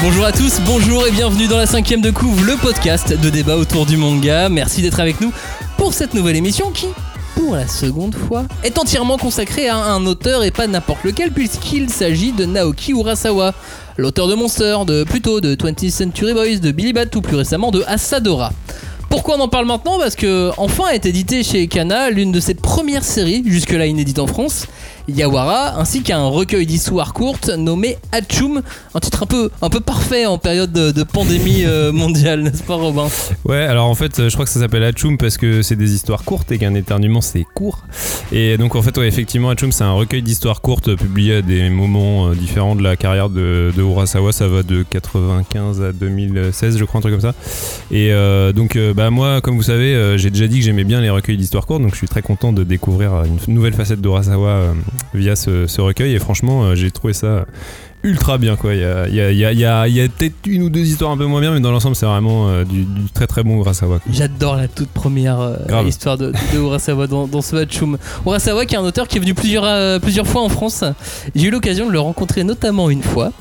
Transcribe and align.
Bonjour 0.00 0.24
à 0.24 0.30
tous, 0.30 0.60
bonjour 0.64 1.04
et 1.08 1.10
bienvenue 1.10 1.48
dans 1.48 1.56
la 1.56 1.66
cinquième 1.66 2.00
de 2.00 2.12
couve, 2.12 2.46
le 2.46 2.56
podcast 2.56 3.12
de 3.20 3.30
débat 3.30 3.56
autour 3.56 3.84
du 3.84 3.96
manga. 3.96 4.48
Merci 4.48 4.80
d'être 4.80 5.00
avec 5.00 5.20
nous 5.20 5.32
pour 5.76 5.92
cette 5.92 6.14
nouvelle 6.14 6.36
émission 6.36 6.70
qui, 6.70 6.86
pour 7.34 7.56
la 7.56 7.66
seconde 7.66 8.14
fois, 8.14 8.44
est 8.62 8.78
entièrement 8.78 9.18
consacrée 9.18 9.68
à 9.68 9.76
un 9.76 10.06
auteur 10.06 10.44
et 10.44 10.52
pas 10.52 10.68
n'importe 10.68 11.02
lequel 11.02 11.32
puisqu'il 11.32 11.90
s'agit 11.90 12.30
de 12.30 12.44
Naoki 12.44 12.92
Urasawa, 12.92 13.54
l'auteur 13.96 14.28
de 14.28 14.36
Monster, 14.36 14.76
de 14.86 15.02
Pluto, 15.02 15.40
de 15.40 15.56
20th 15.56 15.90
Century 15.90 16.32
Boys, 16.32 16.58
de 16.58 16.70
Billy 16.70 16.92
Bat 16.92 17.16
ou 17.16 17.20
plus 17.20 17.36
récemment 17.36 17.72
de 17.72 17.82
Asadora. 17.88 18.52
Pourquoi 19.10 19.36
on 19.36 19.40
en 19.40 19.48
parle 19.48 19.66
maintenant? 19.66 19.98
Parce 19.98 20.14
que 20.14 20.52
enfin 20.58 20.90
est 20.92 21.06
édité 21.06 21.42
chez 21.42 21.66
Kana 21.66 22.10
l'une 22.10 22.30
de 22.30 22.38
ses 22.38 22.54
premières 22.54 23.04
séries, 23.04 23.42
jusque-là 23.44 23.86
inédite 23.86 24.20
en 24.20 24.28
France, 24.28 24.66
Yawara, 25.08 25.78
ainsi 25.78 26.02
qu'un 26.02 26.24
recueil 26.24 26.66
d'histoires 26.66 27.12
courtes 27.12 27.48
nommé 27.48 27.96
Hachum, 28.12 28.62
un 28.94 29.00
titre 29.00 29.22
un 29.22 29.26
peu, 29.26 29.50
un 29.62 29.70
peu 29.70 29.80
parfait 29.80 30.26
en 30.26 30.38
période 30.38 30.72
de, 30.72 31.02
pandémie 31.02 31.64
euh, 31.64 31.92
mondiale, 31.92 32.42
n'est-ce 32.42 32.62
pas 32.62 32.74
Robin? 32.74 33.08
Ouais, 33.44 33.62
alors 33.62 33.86
en 33.86 33.94
fait, 33.94 34.28
je 34.28 34.32
crois 34.32 34.44
que 34.44 34.50
ça 34.50 34.60
s'appelle 34.60 34.84
Hachum 34.84 35.18
parce 35.18 35.36
que 35.36 35.62
c'est 35.62 35.76
des 35.76 35.94
histoires 35.94 36.24
courtes 36.24 36.52
et 36.52 36.58
qu'un 36.58 36.74
éternuement 36.74 37.20
c'est 37.20 37.44
court. 37.54 37.84
Et 38.32 38.58
donc 38.58 38.76
en 38.76 38.82
fait, 38.82 38.96
ouais, 38.98 39.08
effectivement, 39.08 39.50
Hachum 39.50 39.72
c'est 39.72 39.84
un 39.84 39.92
recueil 39.92 40.22
d'histoires 40.22 40.60
courtes 40.60 40.94
publié 40.94 41.36
à 41.36 41.42
des 41.42 41.70
moments 41.70 42.28
euh, 42.28 42.34
différents 42.34 42.76
de 42.76 42.82
la 42.82 42.96
carrière 42.96 43.30
de, 43.30 43.72
de 43.74 43.82
Urasawa. 43.82 44.32
Ça 44.32 44.46
va 44.48 44.62
de 44.62 44.84
95 44.88 45.82
à 45.82 45.92
2016, 45.92 46.78
je 46.78 46.84
crois, 46.84 46.98
un 46.98 47.00
truc 47.00 47.14
comme 47.14 47.20
ça. 47.20 47.34
Et 47.90 48.12
euh, 48.12 48.52
donc, 48.52 48.76
euh, 48.76 48.94
bah 48.94 49.10
moi, 49.10 49.40
comme 49.40 49.56
vous 49.56 49.62
savez, 49.62 49.94
euh, 49.94 50.16
j'ai 50.16 50.30
déjà 50.30 50.46
dit 50.46 50.58
que 50.58 50.64
j'aimais 50.64 50.84
bien 50.84 51.00
les 51.00 51.10
recueils 51.10 51.36
d'histoires 51.36 51.66
courtes, 51.66 51.82
donc 51.82 51.92
je 51.92 51.96
suis 51.96 52.08
très 52.08 52.22
content 52.22 52.52
de 52.52 52.64
découvrir 52.64 53.22
une 53.24 53.54
nouvelle 53.54 53.74
facette 53.74 54.00
d'Urasawa 54.00 54.48
euh, 54.48 54.72
via 55.14 55.36
ce, 55.36 55.66
ce 55.66 55.80
recueil. 55.80 56.14
Et 56.14 56.18
franchement, 56.18 56.62
euh, 56.64 56.74
j'ai 56.74 56.90
trouvé 56.90 57.12
ça 57.12 57.44
ultra 58.04 58.38
bien 58.38 58.54
quoi. 58.54 58.74
Il 58.74 58.80
y 58.80 58.84
a, 58.84 59.08
y 59.08 59.44
a- 59.44 59.52
y 59.52 59.64
a- 59.64 59.88
y 59.88 60.08
peut-être 60.08 60.34
une 60.46 60.62
ou 60.62 60.70
deux 60.70 60.80
histoires 60.86 61.10
un 61.10 61.16
peu 61.16 61.26
moins 61.26 61.40
bien, 61.40 61.52
mais 61.52 61.58
dans 61.60 61.72
l'ensemble, 61.72 61.96
c'est 61.96 62.06
vraiment 62.06 62.48
euh, 62.48 62.64
du, 62.64 62.84
du 62.84 63.10
très 63.12 63.26
très 63.26 63.42
bon 63.42 63.58
Urasawa. 63.58 63.98
J'adore 64.12 64.54
la 64.56 64.68
toute 64.68 64.90
première 64.90 65.40
euh, 65.40 65.56
histoire 65.86 66.16
de, 66.16 66.30
de 66.52 66.58
Urasawa 66.58 67.06
dans, 67.08 67.26
dans 67.26 67.42
ce 67.42 67.56
Hachum. 67.56 67.98
Urasawa 68.24 68.66
qui 68.66 68.74
est 68.74 68.78
un 68.78 68.82
auteur 68.84 69.08
qui 69.08 69.16
est 69.16 69.20
venu 69.20 69.34
plusieurs, 69.34 69.64
euh, 69.64 69.98
plusieurs 69.98 70.26
fois 70.28 70.42
en 70.42 70.48
France. 70.48 70.84
J'ai 71.34 71.48
eu 71.48 71.50
l'occasion 71.50 71.86
de 71.88 71.92
le 71.92 71.98
rencontrer 72.00 72.44
notamment 72.44 72.88
une 72.88 73.02
fois 73.02 73.32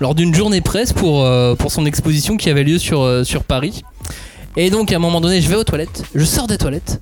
lors 0.00 0.14
d'une 0.16 0.34
journée 0.34 0.60
presse 0.60 0.92
pour, 0.92 1.28
pour 1.58 1.70
son 1.70 1.84
exposition 1.86 2.36
qui 2.36 2.48
avait 2.50 2.64
lieu 2.64 2.78
sur, 2.78 3.06
sur 3.24 3.44
Paris. 3.44 3.82
Et 4.56 4.70
donc 4.70 4.90
à 4.92 4.96
un 4.96 4.98
moment 4.98 5.20
donné, 5.20 5.40
je 5.40 5.48
vais 5.48 5.54
aux 5.56 5.62
toilettes, 5.64 6.02
je 6.14 6.24
sors 6.24 6.46
des 6.48 6.58
toilettes. 6.58 7.00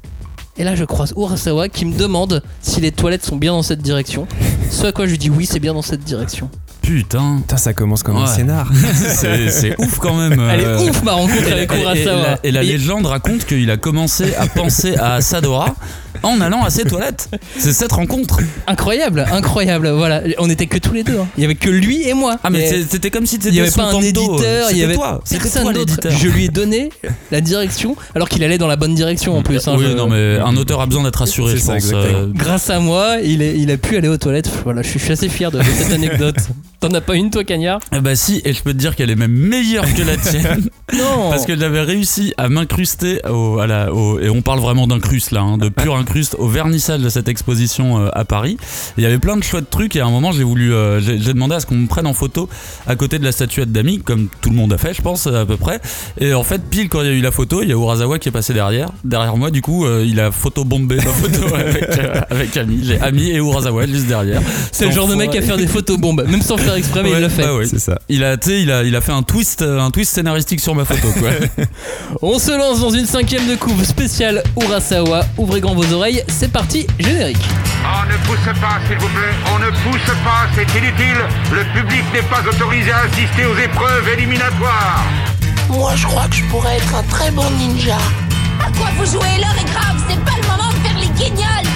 Et 0.58 0.64
là, 0.64 0.74
je 0.74 0.84
croise 0.84 1.14
Urasawa 1.16 1.68
qui 1.68 1.84
me 1.84 1.96
demande 1.96 2.42
si 2.62 2.80
les 2.80 2.90
toilettes 2.90 3.24
sont 3.24 3.36
bien 3.36 3.52
dans 3.52 3.62
cette 3.62 3.80
direction. 3.80 4.26
Ce 4.70 4.86
à 4.86 4.92
quoi 4.92 5.06
je 5.06 5.12
lui 5.12 5.18
dis 5.18 5.30
oui, 5.30 5.46
c'est 5.46 5.60
bien 5.60 5.72
dans 5.72 5.82
cette 5.82 6.02
direction. 6.02 6.50
Putain, 6.82 7.38
Putain, 7.42 7.56
ça 7.58 7.74
commence 7.74 8.02
comme 8.02 8.16
un 8.16 8.26
scénar. 8.26 8.70
c'est 8.94 9.78
ouf 9.78 9.98
quand 9.98 10.14
même. 10.16 10.32
Elle 10.50 10.60
euh, 10.64 10.78
est 10.78 10.88
ouf 10.90 11.02
ma 11.02 11.12
rencontre 11.12 11.46
Et, 11.48 11.52
avec 11.52 11.72
et- 11.72 11.76
et 11.76 11.82
Urasawa. 11.82 12.22
la, 12.22 12.38
et 12.42 12.50
la 12.50 12.62
Et- 12.62 12.66
légende 12.66 13.06
raconte 13.06 13.44
qu'il 13.44 13.70
a 13.70 13.76
commencé 13.76 14.34
à 14.34 14.46
penser 14.46 14.96
à 14.96 15.20
Sadora 15.20 15.74
en 16.22 16.40
allant 16.40 16.64
à 16.64 16.70
ses 16.70 16.84
toilettes. 16.84 17.28
C'est 17.58 17.72
cette 17.72 17.92
rencontre. 17.92 18.38
Incroyable, 18.66 19.26
incroyable. 19.32 19.88
Voilà, 19.90 20.22
on 20.38 20.48
était 20.50 20.66
que 20.66 20.78
tous 20.78 20.92
les 20.92 21.02
deux. 21.04 21.18
hein. 21.18 21.26
Il 21.36 21.42
y 21.42 21.44
avait 21.44 21.54
que 21.54 21.68
lui 21.70 22.06
et 22.08 22.14
moi. 22.14 22.38
Ah 22.42 22.50
mais 22.50 22.82
c'était 22.88 23.10
comme 23.10 23.26
si 23.26 23.36
il 23.36 23.52
n'y 23.52 23.60
avait 23.60 23.70
son 23.70 23.78
pas 23.80 23.92
un 23.94 24.00
éditeur, 24.00 24.70
il 24.70 24.76
y 24.76 24.80
C'était 24.80 24.84
avait 24.84 24.94
toi, 24.94 25.20
c'était 25.24 25.42
personne 25.42 25.62
toi 25.64 25.72
d'autre. 25.72 25.90
l'éditeur. 25.96 26.12
Je 26.18 26.28
lui 26.28 26.44
ai 26.44 26.48
donné 26.48 26.90
la 27.30 27.40
direction, 27.40 27.96
alors 28.14 28.28
qu'il 28.28 28.42
allait 28.44 28.58
dans 28.58 28.66
la 28.66 28.76
bonne 28.76 28.94
direction 28.94 29.36
en 29.36 29.42
plus. 29.42 29.66
hein, 29.68 29.74
oui, 29.78 29.86
je- 29.90 29.96
non 29.96 30.08
mais 30.08 30.38
un 30.38 30.56
auteur 30.56 30.80
a 30.80 30.86
besoin 30.86 31.04
d'être 31.04 31.22
assuré, 31.22 31.52
C'est 31.52 31.58
je 31.58 31.62
ça, 31.62 31.72
pense. 31.74 31.84
exactement. 31.84 32.18
euh, 32.18 32.26
Grâce 32.34 32.70
à 32.70 32.80
moi, 32.80 33.16
il, 33.22 33.42
est- 33.42 33.56
il 33.58 33.70
a 33.70 33.76
pu 33.76 33.96
aller 33.96 34.08
aux 34.08 34.16
toilettes. 34.18 34.50
Voilà, 34.64 34.82
je 34.82 34.88
suis, 34.88 34.98
je 34.98 35.04
suis 35.04 35.12
assez 35.12 35.28
fier 35.28 35.50
de, 35.50 35.58
de 35.58 35.64
cette 35.64 35.92
anecdote. 35.92 36.36
T'en 36.80 36.94
as 36.94 37.00
pas 37.00 37.16
une, 37.16 37.28
toi, 37.30 37.42
Cagnard 37.42 37.80
eh 37.92 37.98
bah 38.00 38.14
si, 38.14 38.40
et 38.44 38.52
je 38.52 38.62
peux 38.62 38.72
te 38.72 38.78
dire 38.78 38.94
qu'elle 38.94 39.10
est 39.10 39.16
même 39.16 39.32
meilleure 39.32 39.84
que 39.94 40.02
la 40.02 40.16
tienne. 40.30 40.68
Non 40.96 41.28
Parce 41.28 41.44
que 41.44 41.58
j'avais 41.58 41.80
réussi 41.80 42.32
à 42.38 42.48
m'incruster 42.48 43.20
au, 43.28 43.58
à 43.58 43.66
la- 43.66 43.92
au- 43.92 44.20
et 44.20 44.30
on 44.30 44.42
parle 44.42 44.60
vraiment 44.60 44.86
d'incruste 44.86 45.32
là, 45.32 45.40
hein, 45.40 45.58
de 45.58 45.70
pur 45.70 45.96
incruste 45.96 46.36
au 46.38 46.46
vernissage 46.46 47.00
de 47.00 47.08
cette 47.08 47.26
exposition 47.28 47.98
euh, 48.00 48.08
à 48.12 48.24
Paris. 48.24 48.58
Il 48.96 49.02
y 49.02 49.06
avait 49.06 49.18
plein 49.18 49.36
de 49.36 49.42
chouettes 49.42 49.70
trucs 49.70 49.96
et 49.96 50.00
à 50.00 50.06
un 50.06 50.10
moment 50.10 50.30
j'ai 50.30 50.44
voulu, 50.44 50.72
euh, 50.72 51.00
j'ai 51.00 51.18
j'ai 51.18 51.32
demandé 51.32 51.56
à 51.56 51.60
ce 51.60 51.66
qu'on 51.66 51.74
me 51.74 51.88
prenne 51.88 52.06
en 52.06 52.12
photo 52.12 52.48
à 52.86 52.94
côté 52.94 53.18
de 53.18 53.24
la 53.24 53.32
statuette 53.32 53.72
d'Ami, 53.72 53.98
comme 53.98 54.28
tout 54.40 54.50
le 54.50 54.56
monde 54.56 54.72
a 54.72 54.78
fait, 54.78 54.94
je 54.94 55.02
pense 55.02 55.26
à 55.26 55.44
peu 55.44 55.56
près. 55.56 55.80
Et 56.20 56.32
en 56.32 56.44
fait, 56.44 56.62
pile 56.62 56.88
quand 56.88 57.00
il 57.00 57.06
y 57.08 57.10
a 57.10 57.12
eu 57.14 57.20
la 57.22 57.32
photo, 57.32 57.60
il 57.62 57.68
y 57.70 57.72
a 57.72 57.74
Urasawa 57.74 58.20
qui 58.20 58.28
est 58.28 58.32
passé 58.32 58.54
derrière, 58.54 58.90
derrière 59.02 59.36
moi. 59.36 59.50
Du 59.50 59.62
coup, 59.62 59.84
euh, 59.84 60.04
il 60.06 60.20
a 60.20 60.30
photo 60.30 60.64
bombé 60.64 60.94
ma 60.96 61.02
photo 61.06 61.54
avec, 61.56 61.88
avec 62.30 62.56
Ami. 62.56 62.82
J'ai 62.84 63.00
Ami 63.00 63.30
et 63.30 63.36
Urasawa 63.38 63.86
juste 63.88 64.06
derrière. 64.06 64.40
C'est 64.70 64.86
le 64.86 64.92
genre 64.92 65.08
de 65.08 65.16
mec 65.16 65.34
à 65.34 65.42
faire 65.42 65.56
des 65.56 65.66
photos 65.66 65.98
bombes, 65.98 66.24
même 66.28 66.40
sans 66.40 66.56
faire 66.68 66.76
exprès, 66.76 67.02
mais 67.02 67.10
il 67.12 67.20
le 67.20 67.28
fait. 67.28 67.42
bah 67.42 67.54
ouais. 67.54 67.66
C'est 67.66 67.78
ça. 67.78 67.98
Il 68.08 68.22
a, 68.24 68.36
tu 68.36 68.50
sais, 68.50 68.62
il 68.62 68.70
a, 68.70 68.82
il 68.82 68.94
a 68.94 69.00
fait 69.00 69.12
un 69.12 69.22
twist, 69.22 69.62
euh, 69.62 69.80
un 69.80 69.90
twist 69.90 70.12
scénaristique 70.14 70.60
sur 70.60 70.74
ma 70.74 70.84
photo, 70.84 71.08
quoi. 71.18 71.30
On 72.22 72.38
se 72.38 72.50
lance 72.56 72.80
dans 72.80 72.90
une 72.90 73.06
cinquième 73.06 73.48
de 73.48 73.54
couve 73.56 73.82
spéciale 73.84 74.42
Urasawa. 74.62 75.24
Ouvrez 75.38 75.60
grand 75.60 75.74
vos 75.74 75.90
oreilles, 75.92 76.22
c'est 76.28 76.52
parti, 76.52 76.86
générique. 76.98 77.38
On 77.84 78.06
ne 78.06 78.16
pousse 78.26 78.60
pas, 78.60 78.78
s'il 78.86 78.98
vous 78.98 79.08
plaît. 79.08 79.34
On 79.54 79.58
ne 79.58 79.70
pousse 79.70 80.14
pas, 80.24 80.46
c'est 80.54 80.78
inutile. 80.78 81.20
Le 81.52 81.64
public 81.80 82.04
n'est 82.12 82.22
pas 82.22 82.42
autorisé 82.48 82.90
à 82.90 83.00
assister 83.00 83.46
aux 83.46 83.56
épreuves 83.58 84.08
éliminatoires. 84.16 85.04
Moi, 85.70 85.92
je 85.96 86.06
crois 86.06 86.26
que 86.28 86.36
je 86.36 86.44
pourrais 86.44 86.76
être 86.76 86.94
un 86.94 87.02
très 87.04 87.30
bon 87.30 87.48
ninja. 87.58 87.98
À 88.60 88.70
quoi 88.76 88.88
vous 88.98 89.06
jouez? 89.06 89.38
L'heure 89.38 89.56
est 89.60 89.70
grave, 89.70 90.02
c'est 90.08 90.20
pas 90.24 90.36
le 90.40 90.48
moment 90.48 90.70
de 90.70 90.86
faire 90.86 90.98
les 90.98 91.08
guignols 91.08 91.68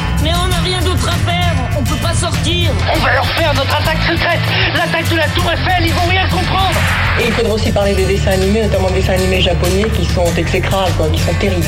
d'autre 1.03 1.15
à 1.15 1.31
faire, 1.31 1.55
on 1.79 1.83
peut 1.83 1.97
pas 1.97 2.15
sortir. 2.15 2.71
On 2.93 2.99
va 2.99 3.13
leur 3.15 3.27
faire 3.27 3.55
notre 3.55 3.75
attaque 3.75 3.99
secrète 4.09 4.41
L'attaque 4.75 5.09
de 5.09 5.17
la 5.17 5.29
Tour 5.29 5.51
Eiffel, 5.51 5.87
ils 5.87 5.95
vont 5.95 6.07
rien 6.09 6.29
comprendre 6.29 6.79
Et 7.21 7.27
il 7.27 7.33
faudra 7.33 7.55
aussi 7.55 7.73
parler 7.73 7.95
des 7.95 8.05
dessins 8.05 8.33
animés, 8.33 8.63
notamment 8.63 8.89
des 8.89 9.01
dessins 9.01 9.15
animés 9.15 9.41
japonais 9.41 9.87
qui 9.97 10.05
sont 10.05 10.33
exécrables, 10.37 10.93
quoi, 10.97 11.09
qui 11.09 11.21
sont 11.21 11.35
terribles. 11.35 11.65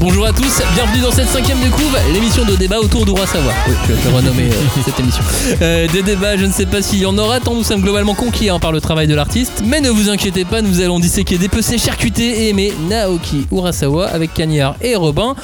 Bonjour 0.00 0.24
à 0.24 0.32
tous, 0.32 0.62
bienvenue 0.74 1.02
dans 1.02 1.10
cette 1.10 1.28
cinquième 1.28 1.58
de 1.60 1.68
couve, 1.68 1.94
l'émission 2.14 2.42
de 2.46 2.56
débat 2.56 2.78
autour 2.78 3.04
d'Urasawa. 3.04 3.52
Oui, 3.68 3.74
je 3.86 3.92
vais 3.92 4.16
renommer 4.16 4.44
euh, 4.44 4.80
cette 4.82 4.98
émission. 4.98 5.22
Euh, 5.60 5.86
des 5.88 6.02
débats, 6.02 6.38
je 6.38 6.46
ne 6.46 6.50
sais 6.50 6.64
pas 6.64 6.80
s'il 6.80 7.00
y 7.00 7.04
en 7.04 7.18
aura, 7.18 7.38
tant 7.38 7.54
nous 7.54 7.62
sommes 7.62 7.82
globalement 7.82 8.14
conquis 8.14 8.48
hein, 8.48 8.58
par 8.58 8.72
le 8.72 8.80
travail 8.80 9.08
de 9.08 9.14
l'artiste. 9.14 9.62
Mais 9.62 9.82
ne 9.82 9.90
vous 9.90 10.08
inquiétez 10.08 10.46
pas, 10.46 10.62
nous 10.62 10.80
allons 10.80 11.00
disséquer, 11.00 11.36
dépecer, 11.36 11.76
charcuter 11.76 12.44
et 12.44 12.48
aimer 12.48 12.72
Naoki 12.88 13.46
Urasawa 13.52 14.06
avec 14.06 14.32
Cagnard 14.32 14.74
et 14.80 14.96
Robin. 14.96 15.36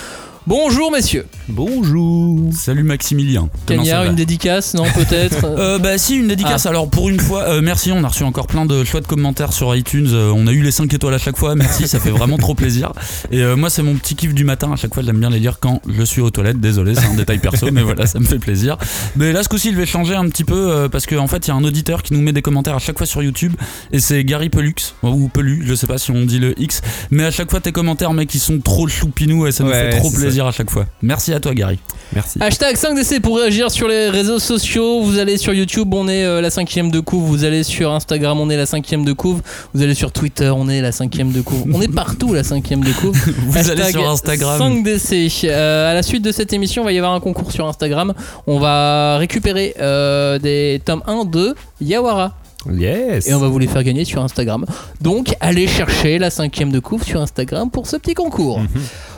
Bonjour 0.47 0.93
messieurs. 0.93 1.27
Bonjour. 1.49 2.39
Salut 2.53 2.85
Maximilien. 2.85 3.49
Comment 3.67 3.83
ça 3.83 3.91
Cagnard, 3.91 4.05
va 4.05 4.11
une 4.11 4.15
dédicace, 4.15 4.75
non 4.75 4.85
peut-être 4.95 5.45
Euh, 5.45 5.79
bah 5.81 5.99
si 5.99 6.17
une 6.17 6.29
dédicace 6.29 6.67
Ah. 6.67 6.71
alors 6.71 6.89
pour 6.89 7.09
une 7.09 7.19
fois 7.19 7.43
euh, 7.49 7.61
merci 7.63 7.91
on 7.93 8.05
a 8.05 8.09
reçu 8.09 8.23
encore 8.23 8.47
plein 8.47 8.65
de 8.65 8.85
chouettes 8.85 9.07
commentaires 9.09 9.53
sur 9.53 9.75
iTunes 9.75 10.07
Euh, 10.13 10.31
on 10.35 10.47
a 10.47 10.53
eu 10.53 10.63
les 10.63 10.71
5 10.71 10.93
étoiles 10.95 11.15
à 11.15 11.19
chaque 11.19 11.37
fois 11.37 11.55
merci 11.57 11.89
ça 11.89 11.99
fait 11.99 12.11
vraiment 12.11 12.37
trop 12.37 12.55
plaisir 12.55 12.93
et 13.33 13.41
euh, 13.43 13.57
moi 13.57 13.71
c'est 13.71 13.83
mon 13.83 13.95
petit 13.97 14.15
kiff 14.15 14.35
du 14.35 14.45
matin 14.45 14.71
à 14.73 14.77
chaque 14.77 14.95
fois 14.95 15.03
j'aime 15.03 15.19
bien 15.19 15.31
les 15.31 15.41
lire 15.41 15.59
quand 15.61 15.81
je 15.89 16.03
suis 16.05 16.21
aux 16.21 16.31
toilettes 16.31 16.61
désolé 16.61 16.95
c'est 16.95 17.07
un 17.07 17.15
détail 17.15 17.39
perso 17.39 17.71
mais 17.73 17.83
voilà 17.83 18.07
ça 18.07 18.19
me 18.21 18.25
fait 18.25 18.39
plaisir 18.39 18.77
mais 19.17 19.33
là 19.33 19.43
ce 19.43 19.49
coup-ci 19.49 19.73
je 19.73 19.77
vais 19.77 19.87
changer 19.87 20.15
un 20.15 20.29
petit 20.29 20.45
peu 20.45 20.55
euh, 20.71 20.89
parce 20.89 21.07
qu'en 21.07 21.27
fait 21.27 21.47
il 21.47 21.49
y 21.49 21.53
a 21.53 21.57
un 21.57 21.65
auditeur 21.65 22.03
qui 22.03 22.13
nous 22.15 22.21
met 22.21 22.33
des 22.33 22.43
commentaires 22.43 22.77
à 22.77 22.81
chaque 22.81 22.99
fois 22.99 23.07
sur 23.07 23.23
YouTube 23.23 23.55
et 23.93 23.99
c'est 24.01 24.23
Gary 24.25 24.49
Pelux 24.51 24.95
ou 25.03 25.29
Pelu 25.29 25.65
je 25.67 25.75
sais 25.75 25.87
pas 25.89 25.99
si 25.99 26.11
on 26.13 26.25
dit 26.25 26.39
le 26.39 26.55
X 26.61 26.83
mais 27.11 27.25
à 27.25 27.31
chaque 27.33 27.51
fois 27.51 27.61
tes 27.61 27.73
commentaires 27.73 28.13
mec 28.13 28.33
ils 28.35 28.39
sont 28.41 28.61
trop 28.61 28.87
choupinous 28.89 29.47
et 29.49 29.53
ça 29.53 29.65
nous 29.65 29.71
Ouais, 29.71 29.91
fait 29.91 29.99
trop 29.99 30.11
ça. 30.11 30.17
Plaisir 30.37 30.47
à 30.47 30.53
chaque 30.53 30.71
fois 30.71 30.85
merci 31.01 31.33
à 31.33 31.41
toi 31.41 31.55
Gary 31.55 31.79
Merci. 32.13 32.39
Hashtag 32.41 32.77
5DC 32.77 33.21
pour 33.21 33.37
réagir 33.37 33.69
sur 33.69 33.89
les 33.89 34.09
réseaux 34.09 34.39
sociaux. 34.39 35.03
Vous 35.03 35.19
allez 35.19 35.39
sur 35.39 35.53
YouTube, 35.53 35.93
on 35.93 36.07
est 36.07 36.25
euh, 36.25 36.41
la 36.41 36.51
cinquième 36.51 36.93
de 36.93 37.01
couve. 37.01 37.25
Vous 37.25 37.43
allez 37.43 37.65
sur 37.65 37.91
Instagram, 37.91 38.39
on 38.39 38.49
est 38.49 38.57
la 38.57 38.65
cinquième 38.65 39.05
de 39.05 39.13
couve. 39.13 39.43
Vous 39.75 39.83
allez 39.83 39.95
sur 39.95 40.13
Twitter, 40.13 40.49
on 40.55 40.69
est 40.69 40.81
la 40.81 40.93
cinquième 40.93 41.33
de 41.33 41.41
couve. 41.41 41.65
On 41.75 41.83
est 41.83 41.93
partout 41.93 42.33
la 42.33 42.45
cinquième 42.45 42.85
de 42.85 42.93
couve. 42.93 43.19
Vous 43.49 43.71
allez 43.71 43.91
sur 43.91 44.09
Instagram. 44.09 44.85
5DC. 44.85 45.49
Euh, 45.49 45.91
à 45.91 45.95
la 45.95 46.05
suite 46.05 46.23
de 46.23 46.31
cette 46.31 46.53
émission, 46.53 46.85
il 46.85 46.87
va 46.87 46.93
y 46.93 46.99
avoir 46.99 47.13
un 47.13 47.21
concours 47.21 47.51
sur 47.51 47.67
Instagram. 47.67 48.15
On 48.47 48.61
va 48.61 49.17
récupérer 49.19 49.75
euh, 49.81 50.39
des 50.39 50.81
tomes 50.85 51.03
1 51.09 51.25
de 51.25 51.57
Yawara. 51.81 52.37
Yes. 52.73 53.29
Et 53.29 53.35
on 53.35 53.39
va 53.39 53.49
vous 53.49 53.59
les 53.59 53.67
faire 53.67 53.83
gagner 53.83 54.05
sur 54.05 54.23
Instagram. 54.23 54.65
Donc 55.01 55.35
allez 55.41 55.67
chercher 55.67 56.19
la 56.19 56.31
cinquième 56.31 56.71
de 56.71 56.79
couve 56.79 57.05
sur 57.05 57.21
Instagram 57.21 57.71
pour 57.71 57.87
ce 57.87 57.97
petit 57.97 58.15
concours. 58.15 58.61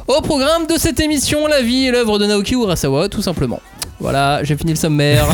Au 0.09 0.23
programme 0.23 0.67
de 0.67 0.79
cette 0.79 1.01
émission, 1.01 1.47
la 1.47 1.61
vie 1.61 1.85
et 1.85 1.91
l'œuvre 1.91 2.19
de 2.19 2.25
Naoki 2.25 2.55
Urasawa, 2.55 3.11
tout 3.11 3.21
simplement. 3.21 3.61
Voilà, 4.01 4.43
j'ai 4.43 4.57
fini 4.57 4.73
le 4.73 4.79
sommaire. 4.79 5.27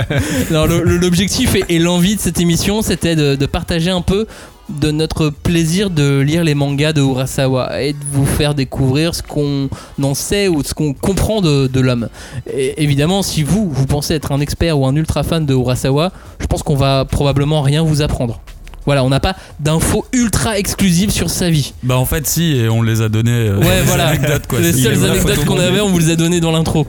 L'objectif 0.50 1.54
et, 1.54 1.64
et 1.68 1.78
l'envie 1.78 2.16
de 2.16 2.20
cette 2.20 2.40
émission, 2.40 2.82
c'était 2.82 3.14
de, 3.14 3.36
de 3.36 3.46
partager 3.46 3.90
un 3.90 4.00
peu 4.00 4.26
de 4.68 4.90
notre 4.90 5.28
plaisir 5.30 5.90
de 5.90 6.18
lire 6.18 6.42
les 6.42 6.56
mangas 6.56 6.92
de 6.92 7.02
Urasawa 7.02 7.80
et 7.80 7.92
de 7.92 7.98
vous 8.10 8.26
faire 8.26 8.56
découvrir 8.56 9.14
ce 9.14 9.22
qu'on 9.22 9.68
en 10.02 10.14
sait 10.14 10.48
ou 10.48 10.64
ce 10.64 10.74
qu'on 10.74 10.92
comprend 10.92 11.40
de, 11.40 11.68
de 11.68 11.80
l'homme. 11.80 12.08
Évidemment, 12.52 13.22
si 13.22 13.44
vous, 13.44 13.70
vous 13.70 13.86
pensez 13.86 14.14
être 14.14 14.32
un 14.32 14.40
expert 14.40 14.76
ou 14.76 14.86
un 14.86 14.96
ultra 14.96 15.22
fan 15.22 15.46
de 15.46 15.54
Urasawa, 15.54 16.10
je 16.40 16.46
pense 16.46 16.64
qu'on 16.64 16.74
va 16.74 17.04
probablement 17.04 17.62
rien 17.62 17.84
vous 17.84 18.02
apprendre. 18.02 18.40
Voilà, 18.86 19.04
on 19.04 19.08
n'a 19.08 19.20
pas 19.20 19.36
d'infos 19.60 20.06
ultra 20.12 20.58
exclusives 20.58 21.10
sur 21.10 21.28
sa 21.28 21.50
vie. 21.50 21.74
Bah 21.82 21.96
en 21.98 22.06
fait 22.06 22.26
si 22.26 22.56
et 22.56 22.68
on 22.68 22.82
les 22.82 23.02
a 23.02 23.08
donné 23.08 23.32
euh, 23.32 23.58
Ouais, 23.58 23.82
voilà. 23.84 24.08
anecdotes 24.08 24.46
quoi. 24.46 24.60
les 24.60 24.72
seules 24.72 25.04
anecdotes 25.04 25.44
qu'on 25.44 25.58
avait, 25.58 25.80
on 25.80 25.88
vous 25.88 25.98
les 25.98 26.10
a 26.10 26.16
données 26.16 26.40
dans 26.40 26.52
l'intro. 26.52 26.86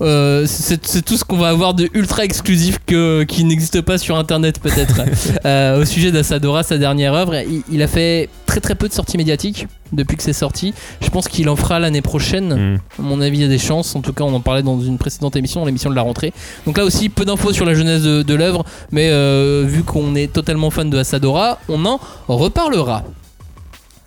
Euh, 0.00 0.46
c'est 0.46 1.04
tout 1.04 1.16
ce 1.16 1.24
qu'on 1.24 1.36
va 1.38 1.48
avoir 1.48 1.74
de 1.74 1.88
ultra 1.92 2.24
exclusif 2.24 2.78
que, 2.86 3.24
qui 3.24 3.44
n'existe 3.44 3.80
pas 3.82 3.98
sur 3.98 4.16
internet 4.16 4.58
peut-être. 4.60 5.00
Euh, 5.44 5.80
au 5.82 5.84
sujet 5.84 6.12
d'Asadora, 6.12 6.62
sa 6.62 6.76
dernière 6.76 7.14
œuvre, 7.14 7.34
il, 7.34 7.62
il 7.72 7.82
a 7.82 7.86
fait 7.86 8.28
très 8.46 8.60
très 8.60 8.74
peu 8.74 8.88
de 8.88 8.92
sorties 8.92 9.16
médiatiques 9.16 9.66
depuis 9.92 10.16
que 10.16 10.22
c'est 10.22 10.32
sorti. 10.32 10.74
Je 11.00 11.08
pense 11.10 11.28
qu'il 11.28 11.48
en 11.48 11.56
fera 11.56 11.78
l'année 11.78 12.02
prochaine. 12.02 12.74
Mm. 12.74 12.80
À 12.98 13.02
mon 13.02 13.20
avis, 13.20 13.38
il 13.38 13.42
y 13.42 13.44
a 13.44 13.48
des 13.48 13.58
chances. 13.58 13.94
En 13.96 14.00
tout 14.00 14.12
cas, 14.12 14.24
on 14.24 14.34
en 14.34 14.40
parlait 14.40 14.62
dans 14.62 14.80
une 14.80 14.98
précédente 14.98 15.36
émission, 15.36 15.64
l'émission 15.64 15.90
de 15.90 15.94
la 15.96 16.02
rentrée. 16.02 16.32
Donc 16.66 16.78
là 16.78 16.84
aussi, 16.84 17.08
peu 17.08 17.24
d'infos 17.24 17.52
sur 17.52 17.64
la 17.64 17.74
jeunesse 17.74 18.02
de, 18.02 18.22
de 18.22 18.34
l'œuvre, 18.34 18.64
mais 18.92 19.08
euh, 19.10 19.64
vu 19.66 19.82
qu'on 19.82 20.14
est 20.14 20.32
totalement 20.32 20.70
fan 20.70 20.90
de 20.90 20.98
Asadora, 20.98 21.58
on 21.68 21.84
en 21.84 22.00
reparlera. 22.28 23.04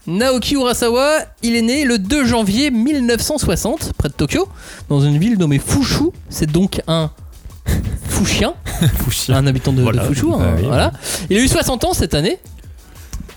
Naoki 0.05 0.55
Urasawa, 0.55 1.19
il 1.43 1.55
est 1.55 1.61
né 1.61 1.85
le 1.85 1.97
2 1.97 2.25
janvier 2.25 2.71
1960, 2.71 3.93
près 3.97 4.09
de 4.09 4.13
Tokyo, 4.13 4.49
dans 4.89 4.99
une 4.99 5.17
ville 5.17 5.37
nommée 5.37 5.59
Fushu. 5.59 6.09
C'est 6.29 6.51
donc 6.51 6.81
un 6.87 7.09
Fushien. 8.09 8.53
un 9.29 9.47
habitant 9.47 9.71
de, 9.71 9.77
de 9.77 9.83
Voilà. 9.83 10.03
Fushu. 10.03 10.25
hein, 10.33 10.37
Bah 10.39 10.61
voilà. 10.63 10.91
Il 11.29 11.37
a 11.37 11.39
eu 11.41 11.47
60 11.47 11.85
ans 11.85 11.93
cette 11.93 12.13
année. 12.15 12.37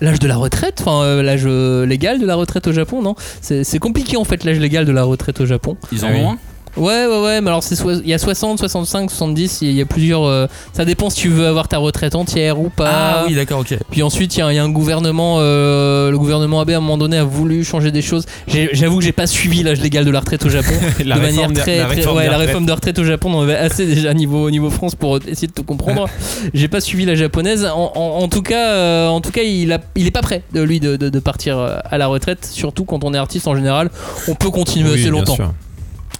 L'âge 0.01 0.19
de 0.19 0.29
la 0.29 0.37
retraite, 0.37 0.79
enfin 0.85 1.03
euh, 1.05 1.23
l'âge 1.23 1.45
euh, 1.47 1.87
légal 1.87 2.21
de 2.21 2.27
la 2.27 2.35
retraite 2.35 2.67
au 2.67 2.73
Japon, 2.73 3.01
non? 3.03 3.15
C'est 3.41 3.79
compliqué 3.79 4.17
en 4.17 4.25
fait 4.25 4.45
l'âge 4.45 4.59
légal 4.59 4.85
de 4.85 4.93
la 4.93 5.05
retraite 5.05 5.41
au 5.41 5.47
Japon. 5.47 5.77
Ils 5.93 6.05
en 6.05 6.09
Ah 6.09 6.13
oui. 6.13 6.21
ont 6.21 6.31
un? 6.33 6.39
Ouais, 6.77 7.07
ouais, 7.07 7.23
ouais, 7.23 7.41
mais 7.41 7.49
alors 7.49 7.63
il 8.03 8.09
y 8.09 8.13
a 8.15 8.19
60, 8.19 8.59
65, 8.59 9.11
70, 9.11 9.59
il 9.63 9.67
y 9.67 9.69
a- 9.69 9.73
il 9.73 9.79
y 9.79 9.81
a 9.83 9.87
plusieurs. 9.87 10.25
euh, 10.25 10.47
ça 10.73 10.85
dépend 10.85 11.09
si 11.11 11.17
tu 11.23 11.29
veux 11.29 11.47
avoir 11.47 11.69
ta 11.69 11.79
retraite 11.79 12.15
entière 12.15 12.61
ou 12.61 12.69
pas. 12.69 12.91
Ah 12.91 13.25
oui 13.27 13.35
d'accord 13.35 13.61
ok. 13.61 13.77
Puis 13.91 14.03
ensuite, 14.03 14.37
il 14.37 14.41
y, 14.41 14.43
a- 14.43 14.53
il 14.53 14.57
y 14.57 14.59
a 14.59 14.65
un 14.65 14.69
gouvernement, 14.71 15.37
euh, 15.41 16.11
le 16.11 16.19
gouvernement 16.19 16.61
Abe 16.61 16.71
à 16.71 16.77
un 16.77 16.81
moment 16.81 16.99
donné 16.99 17.17
a 17.19 17.25
voulu 17.25 17.65
changer 17.65 17.91
des 17.91 18.03
choses. 18.03 18.27
J'avoue 18.73 18.99
que 18.99 19.05
j'ai 19.05 19.13
pas 19.13 19.27
suivi 19.27 19.63
l'âge 19.63 19.81
légal 19.81 20.05
de 20.05 20.11
la 20.11 20.21
retraite 20.21 20.45
au 20.45 20.49
Japon 20.51 20.75
La 21.05 21.17
de 21.17 21.21
manière 21.21 21.53
très, 21.53 21.79
la 21.79 21.87
très- 21.87 21.95
réforme 21.97 22.17
ouais, 22.19 22.29
la 22.29 22.37
réforme 22.37 22.67
de 22.67 22.73
retraite 22.73 22.99
au 22.99 23.05
Japon, 23.05 23.31
on 23.35 23.43
avait 23.43 23.57
assez 23.57 23.87
déjà 23.87 24.13
niveau 24.15 24.51
niveau 24.51 24.71
France 24.71 24.95
pour 24.95 25.17
essayer 25.27 25.49
de 25.49 25.53
tout 25.53 25.65
comprendre. 25.65 26.09
j'ai 26.55 26.69
pas 26.69 26.81
suivi 26.81 27.05
la 27.05 27.15
japonaise. 27.15 27.65
En, 27.65 27.93
en- 27.95 28.23
en 28.23 28.29
tout 28.29 28.43
cas, 28.43 28.69
euh, 28.73 29.09
en 29.09 29.21
tout 29.21 29.31
cas, 29.33 29.43
il 29.43 29.73
a, 29.73 29.79
il 29.97 30.07
est 30.07 30.11
pas 30.11 30.23
prêt 30.23 30.43
de 30.53 30.61
lui 30.63 30.79
de, 30.81 30.97
de- 30.97 31.09
de 31.09 31.19
partir 31.21 31.59
à 31.59 31.99
la 31.99 32.07
retraite. 32.07 32.47
Surtout 32.53 32.85
quand 32.85 33.03
on 33.05 33.15
est 33.15 33.19
artiste 33.19 33.49
en 33.49 33.57
général, 33.57 33.91
on 34.29 34.35
peut 34.35 34.51
continuer 34.51 34.91
Oui, 34.93 35.01
assez 35.01 35.09
longtemps. 35.11 35.37
sûr. 35.37 35.53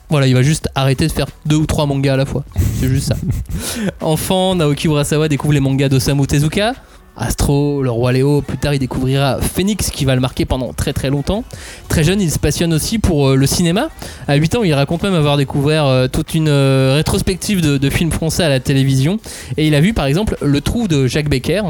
Voilà, 0.09 0.27
il 0.27 0.35
va 0.35 0.43
juste 0.43 0.69
arrêter 0.75 1.07
de 1.07 1.13
faire 1.13 1.27
deux 1.47 1.57
ou 1.57 1.67
trois 1.67 1.87
mangas 1.87 2.15
à 2.15 2.17
la 2.17 2.27
fois. 2.27 2.45
C'est 2.81 2.89
juste 2.89 3.09
ça. 3.09 3.17
Enfant, 4.01 4.55
Naoki 4.55 4.87
Urasawa 4.87 5.29
découvre 5.29 5.53
les 5.53 5.61
mangas 5.61 5.89
d'Osamu 5.89 6.27
Tezuka. 6.27 6.75
Astro, 7.17 7.83
le 7.83 7.91
roi 7.91 8.13
Léo, 8.13 8.43
plus 8.43 8.59
tard 8.59 8.75
il 8.75 8.79
découvrira 8.79 9.39
Phoenix 9.41 9.91
qui 9.91 10.05
va 10.05 10.15
le 10.15 10.21
marquer 10.21 10.45
pendant 10.45 10.75
très 10.75 10.93
très 10.93 11.09
longtemps. 11.09 11.45
Très 11.89 12.05
jeune, 12.05 12.21
il 12.21 12.31
se 12.31 12.39
passionne 12.39 12.75
aussi 12.75 12.99
pour 12.99 13.29
euh, 13.29 13.37
le 13.37 13.47
cinéma. 13.47 13.89
À 14.29 14.35
8 14.35 14.57
ans, 14.57 14.63
il 14.65 14.75
raconte 14.75 15.03
même 15.03 15.15
avoir 15.15 15.39
découvert 15.39 15.87
euh, 15.87 16.09
toute 16.09 16.35
une 16.35 16.49
euh, 16.49 16.93
rétrospective 16.95 17.63
de, 17.63 17.79
de 17.79 17.91
films 17.91 18.13
français 18.13 18.45
à 18.45 18.51
la 18.51 18.61
télévision. 18.61 19.19
Et 19.57 19.67
il 19.67 19.75
a 19.75 19.81
vu 19.81 19.95
par 19.95 20.05
exemple 20.05 20.37
Le 20.43 20.61
Trou 20.61 20.89
de 20.89 21.07
Jacques 21.07 21.31
Becker. 21.31 21.63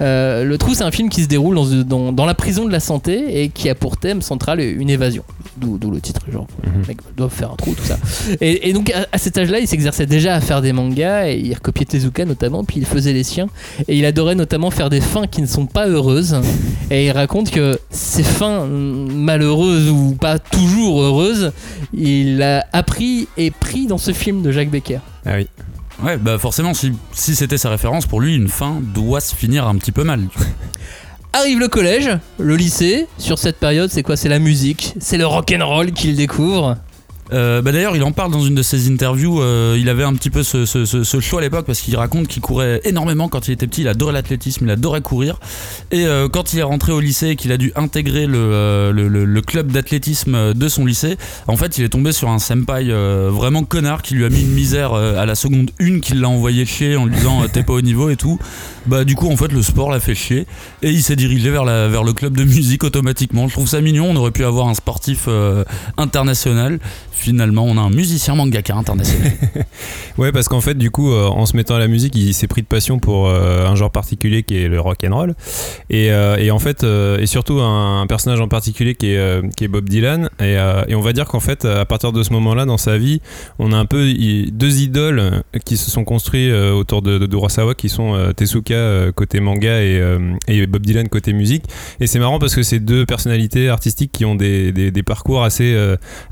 Euh, 0.00 0.44
le 0.44 0.58
Trou, 0.58 0.74
c'est 0.74 0.84
un 0.84 0.90
film 0.90 1.08
qui 1.08 1.22
se 1.22 1.28
déroule 1.28 1.54
dans, 1.56 1.66
dans- 1.84 2.12
dans 2.12 2.26
la 2.26 2.34
prison 2.34 2.64
de 2.66 2.72
la 2.72 2.80
santé 2.80 3.42
et 3.42 3.48
qui 3.48 3.68
a 3.70 3.74
pour 3.74 3.96
thème 3.96 4.20
central 4.22 4.60
une 4.60 4.90
évasion. 4.90 5.22
D'où 5.56 5.78
le 5.90 6.00
titre, 6.02 6.20
genre, 6.30 6.46
les 6.64 6.86
mecs 6.88 6.98
doivent 7.16 7.32
faire 7.32 7.50
un 7.52 7.56
trou, 7.56 7.74
tout 7.74 7.82
ça. 7.84 7.96
Et, 8.42 8.68
et 8.68 8.72
donc 8.74 8.90
à, 8.90 9.06
à 9.10 9.16
cet 9.18 9.38
âge-là, 9.38 9.58
il 9.58 9.66
s'exerçait 9.66 10.04
déjà 10.04 10.34
à 10.34 10.40
faire 10.42 10.60
des 10.60 10.72
mangas 10.74 11.28
et 11.30 11.38
il 11.38 11.54
recopiait 11.54 11.86
Tezuka 11.86 12.26
notamment, 12.26 12.62
puis 12.62 12.76
il 12.78 12.84
faisait 12.84 13.14
les 13.14 13.24
siens. 13.24 13.46
Et 13.88 13.96
il 13.96 14.04
adorait 14.04 14.34
notamment 14.34 14.70
faire 14.70 14.90
des 14.90 15.00
fins 15.00 15.26
qui 15.26 15.40
ne 15.40 15.46
sont 15.46 15.64
pas 15.66 15.88
heureuses. 15.88 16.36
Et 16.90 17.06
il 17.06 17.10
raconte 17.12 17.50
que 17.50 17.78
ces 17.88 18.22
fins 18.22 18.66
mm, 18.66 19.12
malheureuses 19.14 19.88
ou 19.88 20.14
pas 20.20 20.38
toujours 20.38 21.00
heureuses, 21.00 21.52
il 21.94 22.42
a 22.42 22.66
appris 22.74 23.28
et 23.38 23.50
pris 23.50 23.86
dans 23.86 23.98
ce 23.98 24.12
film 24.12 24.42
de 24.42 24.52
Jacques 24.52 24.70
Becker. 24.70 24.98
Ah 25.24 25.36
oui. 25.36 25.48
Ouais 26.02 26.18
bah 26.18 26.38
forcément 26.38 26.74
si, 26.74 26.92
si 27.12 27.34
c'était 27.34 27.56
sa 27.56 27.70
référence 27.70 28.06
pour 28.06 28.20
lui 28.20 28.34
une 28.34 28.48
fin 28.48 28.80
doit 28.80 29.20
se 29.20 29.34
finir 29.34 29.66
un 29.66 29.76
petit 29.76 29.92
peu 29.92 30.04
mal. 30.04 30.20
Arrive 31.32 31.58
le 31.58 31.68
collège, 31.68 32.10
le 32.38 32.56
lycée. 32.56 33.06
Sur 33.18 33.38
cette 33.38 33.58
période, 33.58 33.90
c'est 33.90 34.02
quoi? 34.02 34.16
C'est 34.16 34.30
la 34.30 34.38
musique, 34.38 34.94
c'est 35.00 35.18
le 35.18 35.26
rock 35.26 35.52
and 35.54 35.66
roll 35.66 35.92
qu'il 35.92 36.16
découvre. 36.16 36.76
Euh, 37.32 37.60
bah 37.62 37.72
d'ailleurs, 37.72 37.96
il 37.96 38.02
en 38.02 38.12
parle 38.12 38.30
dans 38.30 38.42
une 38.42 38.54
de 38.54 38.62
ses 38.62 38.88
interviews. 38.90 39.40
euh, 39.42 39.76
il 39.78 39.88
avait 39.88 40.04
un 40.04 40.14
petit 40.14 40.30
peu 40.30 40.42
ce, 40.42 40.64
ce- 40.64 40.84
ce- 40.84 41.02
ce 41.04 41.20
choix 41.20 41.40
à 41.40 41.42
l'époque 41.42 41.66
parce 41.66 41.80
qu'il 41.80 41.96
raconte 41.96 42.28
qu'il 42.28 42.40
courait 42.42 42.80
énormément 42.84 43.28
quand 43.28 43.48
il 43.48 43.52
était 43.52 43.66
petit. 43.66 43.80
Il 43.82 43.88
adorait 43.88 44.12
l'athlétisme, 44.12 44.64
il 44.66 44.70
adorait 44.70 45.00
courir. 45.00 45.38
Et 45.90 46.06
euh, 46.06 46.28
quand 46.28 46.52
il 46.52 46.60
est 46.60 46.62
rentré 46.64 46.92
au 46.92 47.00
lycée 47.00 47.28
et 47.30 47.36
qu'il 47.36 47.50
a 47.52 47.56
dû 47.56 47.72
intégrer 47.76 48.26
le, 48.26 49.40
club 49.46 49.72
d'athlétisme 49.72 50.54
de 50.54 50.68
son 50.68 50.84
lycée, 50.84 51.16
en 51.46 51.56
fait, 51.56 51.78
il 51.78 51.84
est 51.84 51.88
tombé 51.88 52.12
sur 52.12 52.28
un 52.28 52.38
senpai 52.38 52.84
vraiment 53.30 53.62
connard 53.64 54.02
qui 54.02 54.14
lui 54.14 54.24
a 54.24 54.28
mis 54.28 54.40
une 54.42 54.52
misère 54.52 54.94
à 54.94 55.26
la 55.26 55.34
seconde 55.34 55.70
une, 55.78 56.00
qui 56.00 56.14
l'a 56.14 56.28
envoyé 56.28 56.64
chier 56.64 56.96
en 56.96 57.06
lui 57.06 57.14
disant 57.14 57.42
t'es 57.52 57.62
pas 57.62 57.74
au 57.74 57.80
niveau 57.80 58.08
et 58.10 58.16
tout. 58.16 58.38
Bah 58.86 59.04
du 59.04 59.14
coup, 59.14 59.30
en 59.30 59.36
fait, 59.36 59.52
le 59.52 59.62
sport 59.62 59.90
l'a 59.90 60.00
fait 60.00 60.14
chier 60.14 60.46
et 60.82 60.90
il 60.90 61.02
s'est 61.02 61.16
dirigé 61.16 61.50
vers, 61.50 61.64
le 61.64 62.12
club 62.12 62.36
de 62.36 62.44
musique 62.44 62.84
automatiquement. 62.84 63.48
Je 63.48 63.52
trouve 63.54 63.68
ça 63.68 63.80
mignon. 63.80 64.06
On 64.10 64.16
aurait 64.16 64.30
pu 64.30 64.44
avoir 64.44 64.68
un 64.68 64.74
sportif 64.74 65.28
international. 65.96 66.78
Finalement, 67.16 67.64
on 67.64 67.78
a 67.78 67.80
un 67.80 67.90
musicien 67.90 68.34
mangaka 68.34 68.76
international. 68.76 69.32
Ouais, 70.18 70.32
parce 70.32 70.48
qu'en 70.48 70.62
fait, 70.62 70.74
du 70.74 70.90
coup, 70.90 71.12
euh, 71.12 71.26
en 71.26 71.44
se 71.44 71.56
mettant 71.56 71.74
à 71.74 71.78
la 71.78 71.88
musique, 71.88 72.14
il 72.16 72.32
s'est 72.32 72.46
pris 72.46 72.62
de 72.62 72.66
passion 72.66 72.98
pour 72.98 73.28
euh, 73.28 73.66
un 73.66 73.74
genre 73.74 73.90
particulier 73.90 74.42
qui 74.42 74.56
est 74.56 74.68
le 74.68 74.80
rock 74.80 75.04
and 75.04 75.14
roll, 75.14 75.34
et, 75.90 76.10
euh, 76.10 76.50
en 76.50 76.58
fait, 76.58 76.84
et 76.84 77.26
surtout 77.26 77.60
un, 77.60 78.06
personnage 78.06 78.40
en 78.40 78.48
particulier 78.48 78.94
qui 78.94 79.08
est, 79.08 79.54
qui 79.56 79.64
est 79.64 79.68
Bob 79.68 79.88
Dylan. 79.88 80.30
Et, 80.40 80.56
on 80.94 81.00
va 81.00 81.12
dire 81.12 81.26
qu'en 81.26 81.40
fait, 81.40 81.64
à 81.64 81.84
partir 81.84 82.12
de 82.12 82.22
ce 82.22 82.32
moment-là, 82.32 82.64
dans 82.64 82.78
sa 82.78 82.96
vie, 82.96 83.20
on 83.58 83.72
a 83.72 83.76
un 83.76 83.84
peu 83.84 84.12
deux 84.50 84.80
idoles 84.80 85.42
qui 85.64 85.76
se 85.76 85.90
sont 85.90 86.04
construits 86.04 86.50
euh, 86.50 86.72
autour 86.72 87.02
de, 87.02 87.18
de, 87.18 87.74
qui 87.74 87.88
sont 87.88 88.32
Tezuka 88.34 89.12
côté 89.14 89.40
manga 89.40 89.82
et, 89.82 90.00
et 90.48 90.66
Bob 90.66 90.82
Dylan 90.82 91.08
côté 91.08 91.32
musique. 91.32 91.64
Et 92.00 92.06
c'est 92.06 92.18
marrant 92.18 92.38
parce 92.38 92.54
que 92.54 92.62
c'est 92.62 92.80
deux 92.80 93.04
personnalités 93.04 93.68
artistiques 93.68 94.12
qui 94.12 94.24
ont 94.24 94.34
des, 94.34 94.72
des, 94.72 94.90
des 94.90 95.02
parcours 95.02 95.44
assez, 95.44 95.76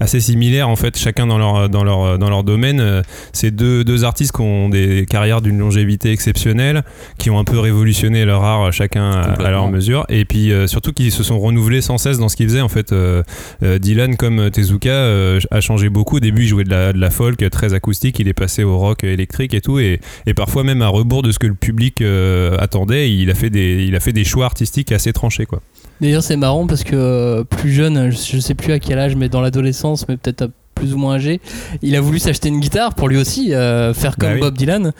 assez 0.00 0.20
similaires 0.20 0.68
en 0.74 0.76
fait, 0.76 0.98
chacun 0.98 1.26
dans 1.26 1.38
leur, 1.38 1.68
dans 1.68 1.84
leur, 1.84 2.18
dans 2.18 2.30
leur 2.30 2.42
domaine. 2.42 2.80
Euh, 2.80 3.02
C'est 3.32 3.52
deux, 3.52 3.84
deux 3.84 4.02
artistes 4.04 4.32
qui 4.32 4.42
ont 4.42 4.68
des 4.68 5.06
carrières 5.08 5.40
d'une 5.40 5.58
longévité 5.58 6.10
exceptionnelle, 6.10 6.82
qui 7.18 7.30
ont 7.30 7.38
un 7.38 7.44
peu 7.44 7.58
révolutionné 7.60 8.24
leur 8.24 8.42
art 8.42 8.72
chacun 8.72 9.10
à, 9.12 9.50
leur 9.50 9.68
mesure, 9.70 10.04
et 10.08 10.24
puis 10.24 10.50
euh, 10.50 10.66
surtout 10.66 10.92
qui 10.92 11.10
se 11.10 11.22
sont 11.22 11.38
renouvelés 11.38 11.80
sans 11.80 11.98
cesse 11.98 12.18
dans 12.18 12.28
ce 12.28 12.36
qu'ils 12.36 12.48
faisaient. 12.48 12.60
En 12.60 12.68
fait, 12.68 12.92
euh, 12.92 13.22
Dylan 13.62 14.16
comme 14.16 14.50
Tezuka 14.50 14.90
euh, 14.90 15.40
a 15.50 15.60
changé 15.60 15.88
beaucoup. 15.90 16.16
Au 16.16 16.20
début, 16.20 16.42
il 16.42 16.48
jouait 16.48 16.64
de 16.64 16.70
la, 16.70 16.92
de 16.92 16.98
la 16.98 17.10
folk 17.10 17.48
très 17.50 17.72
acoustique, 17.72 18.18
il 18.18 18.28
est 18.28 18.34
passé 18.34 18.64
au 18.64 18.78
rock 18.78 19.04
électrique 19.04 19.54
et 19.54 19.60
tout, 19.60 19.78
et, 19.78 20.00
et 20.26 20.34
parfois 20.34 20.64
même 20.64 20.82
à 20.82 20.88
rebours 20.88 21.22
de 21.22 21.30
ce 21.30 21.38
que 21.38 21.46
le 21.46 21.54
public 21.54 22.00
euh, 22.00 22.56
attendait. 22.58 23.12
Il 23.12 23.30
a 23.30 23.34
fait 23.34 23.50
des, 23.50 23.84
il 23.86 23.94
a 23.94 24.00
fait 24.00 24.12
des 24.12 24.24
choix 24.24 24.46
artistiques 24.46 24.92
assez 24.92 25.12
tranchés, 25.12 25.46
quoi. 25.46 25.60
D'ailleurs, 26.00 26.24
c'est 26.24 26.36
marrant 26.36 26.66
parce 26.66 26.82
que 26.82 27.44
plus 27.44 27.72
jeune, 27.72 28.10
je, 28.10 28.16
je 28.16 28.38
sais 28.40 28.54
plus 28.54 28.72
à 28.72 28.80
quel 28.80 28.98
âge, 28.98 29.14
mais 29.14 29.28
dans 29.28 29.40
l'adolescence, 29.40 30.08
mais 30.08 30.16
peut-être 30.16 30.42
à 30.42 30.48
plus 30.74 30.94
ou 30.94 30.98
moins 30.98 31.14
âgé, 31.14 31.40
il 31.82 31.96
a 31.96 32.00
voulu 32.00 32.18
s'acheter 32.18 32.48
une 32.48 32.60
guitare 32.60 32.94
pour 32.94 33.08
lui 33.08 33.16
aussi 33.16 33.54
euh, 33.54 33.94
faire 33.94 34.16
comme 34.16 34.28
Bah 34.30 34.34
oui. 34.34 34.40
Bob 34.40 34.56
Dylan, 34.58 34.92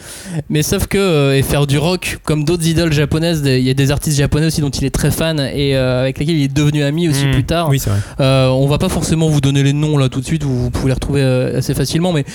mais 0.49 0.63
sauf 0.63 0.87
que 0.87 0.97
euh, 0.97 1.37
et 1.37 1.41
faire 1.43 1.67
du 1.67 1.77
rock 1.77 2.19
comme 2.23 2.43
d'autres 2.43 2.65
idoles 2.67 2.93
japonaises. 2.93 3.41
Il 3.45 3.59
y 3.61 3.69
a 3.69 3.73
des 3.73 3.91
artistes 3.91 4.17
japonais 4.17 4.47
aussi 4.47 4.61
dont 4.61 4.69
il 4.69 4.85
est 4.85 4.89
très 4.93 5.11
fan 5.11 5.39
et 5.39 5.75
euh, 5.75 6.01
avec 6.01 6.17
lesquels 6.19 6.37
il 6.37 6.43
est 6.43 6.53
devenu 6.53 6.83
ami 6.83 7.09
aussi 7.09 7.25
Mmh. 7.25 7.31
plus 7.31 7.43
tard. 7.43 7.69
Oui, 7.69 7.79
vrai. 7.85 7.99
On 8.49 8.67
va 8.67 8.77
pas 8.77 8.89
forcément 8.89 9.27
vous 9.29 9.41
donner 9.41 9.63
les 9.63 9.73
noms 9.73 9.97
là 9.97 10.09
tout 10.09 10.21
de 10.21 10.25
suite, 10.25 10.43
vous, 10.43 10.63
vous 10.63 10.69
pouvez 10.69 10.87
les 10.87 10.93
retrouver 10.93 11.21
assez 11.23 11.73
facilement, 11.73 12.13
mais 12.13 12.25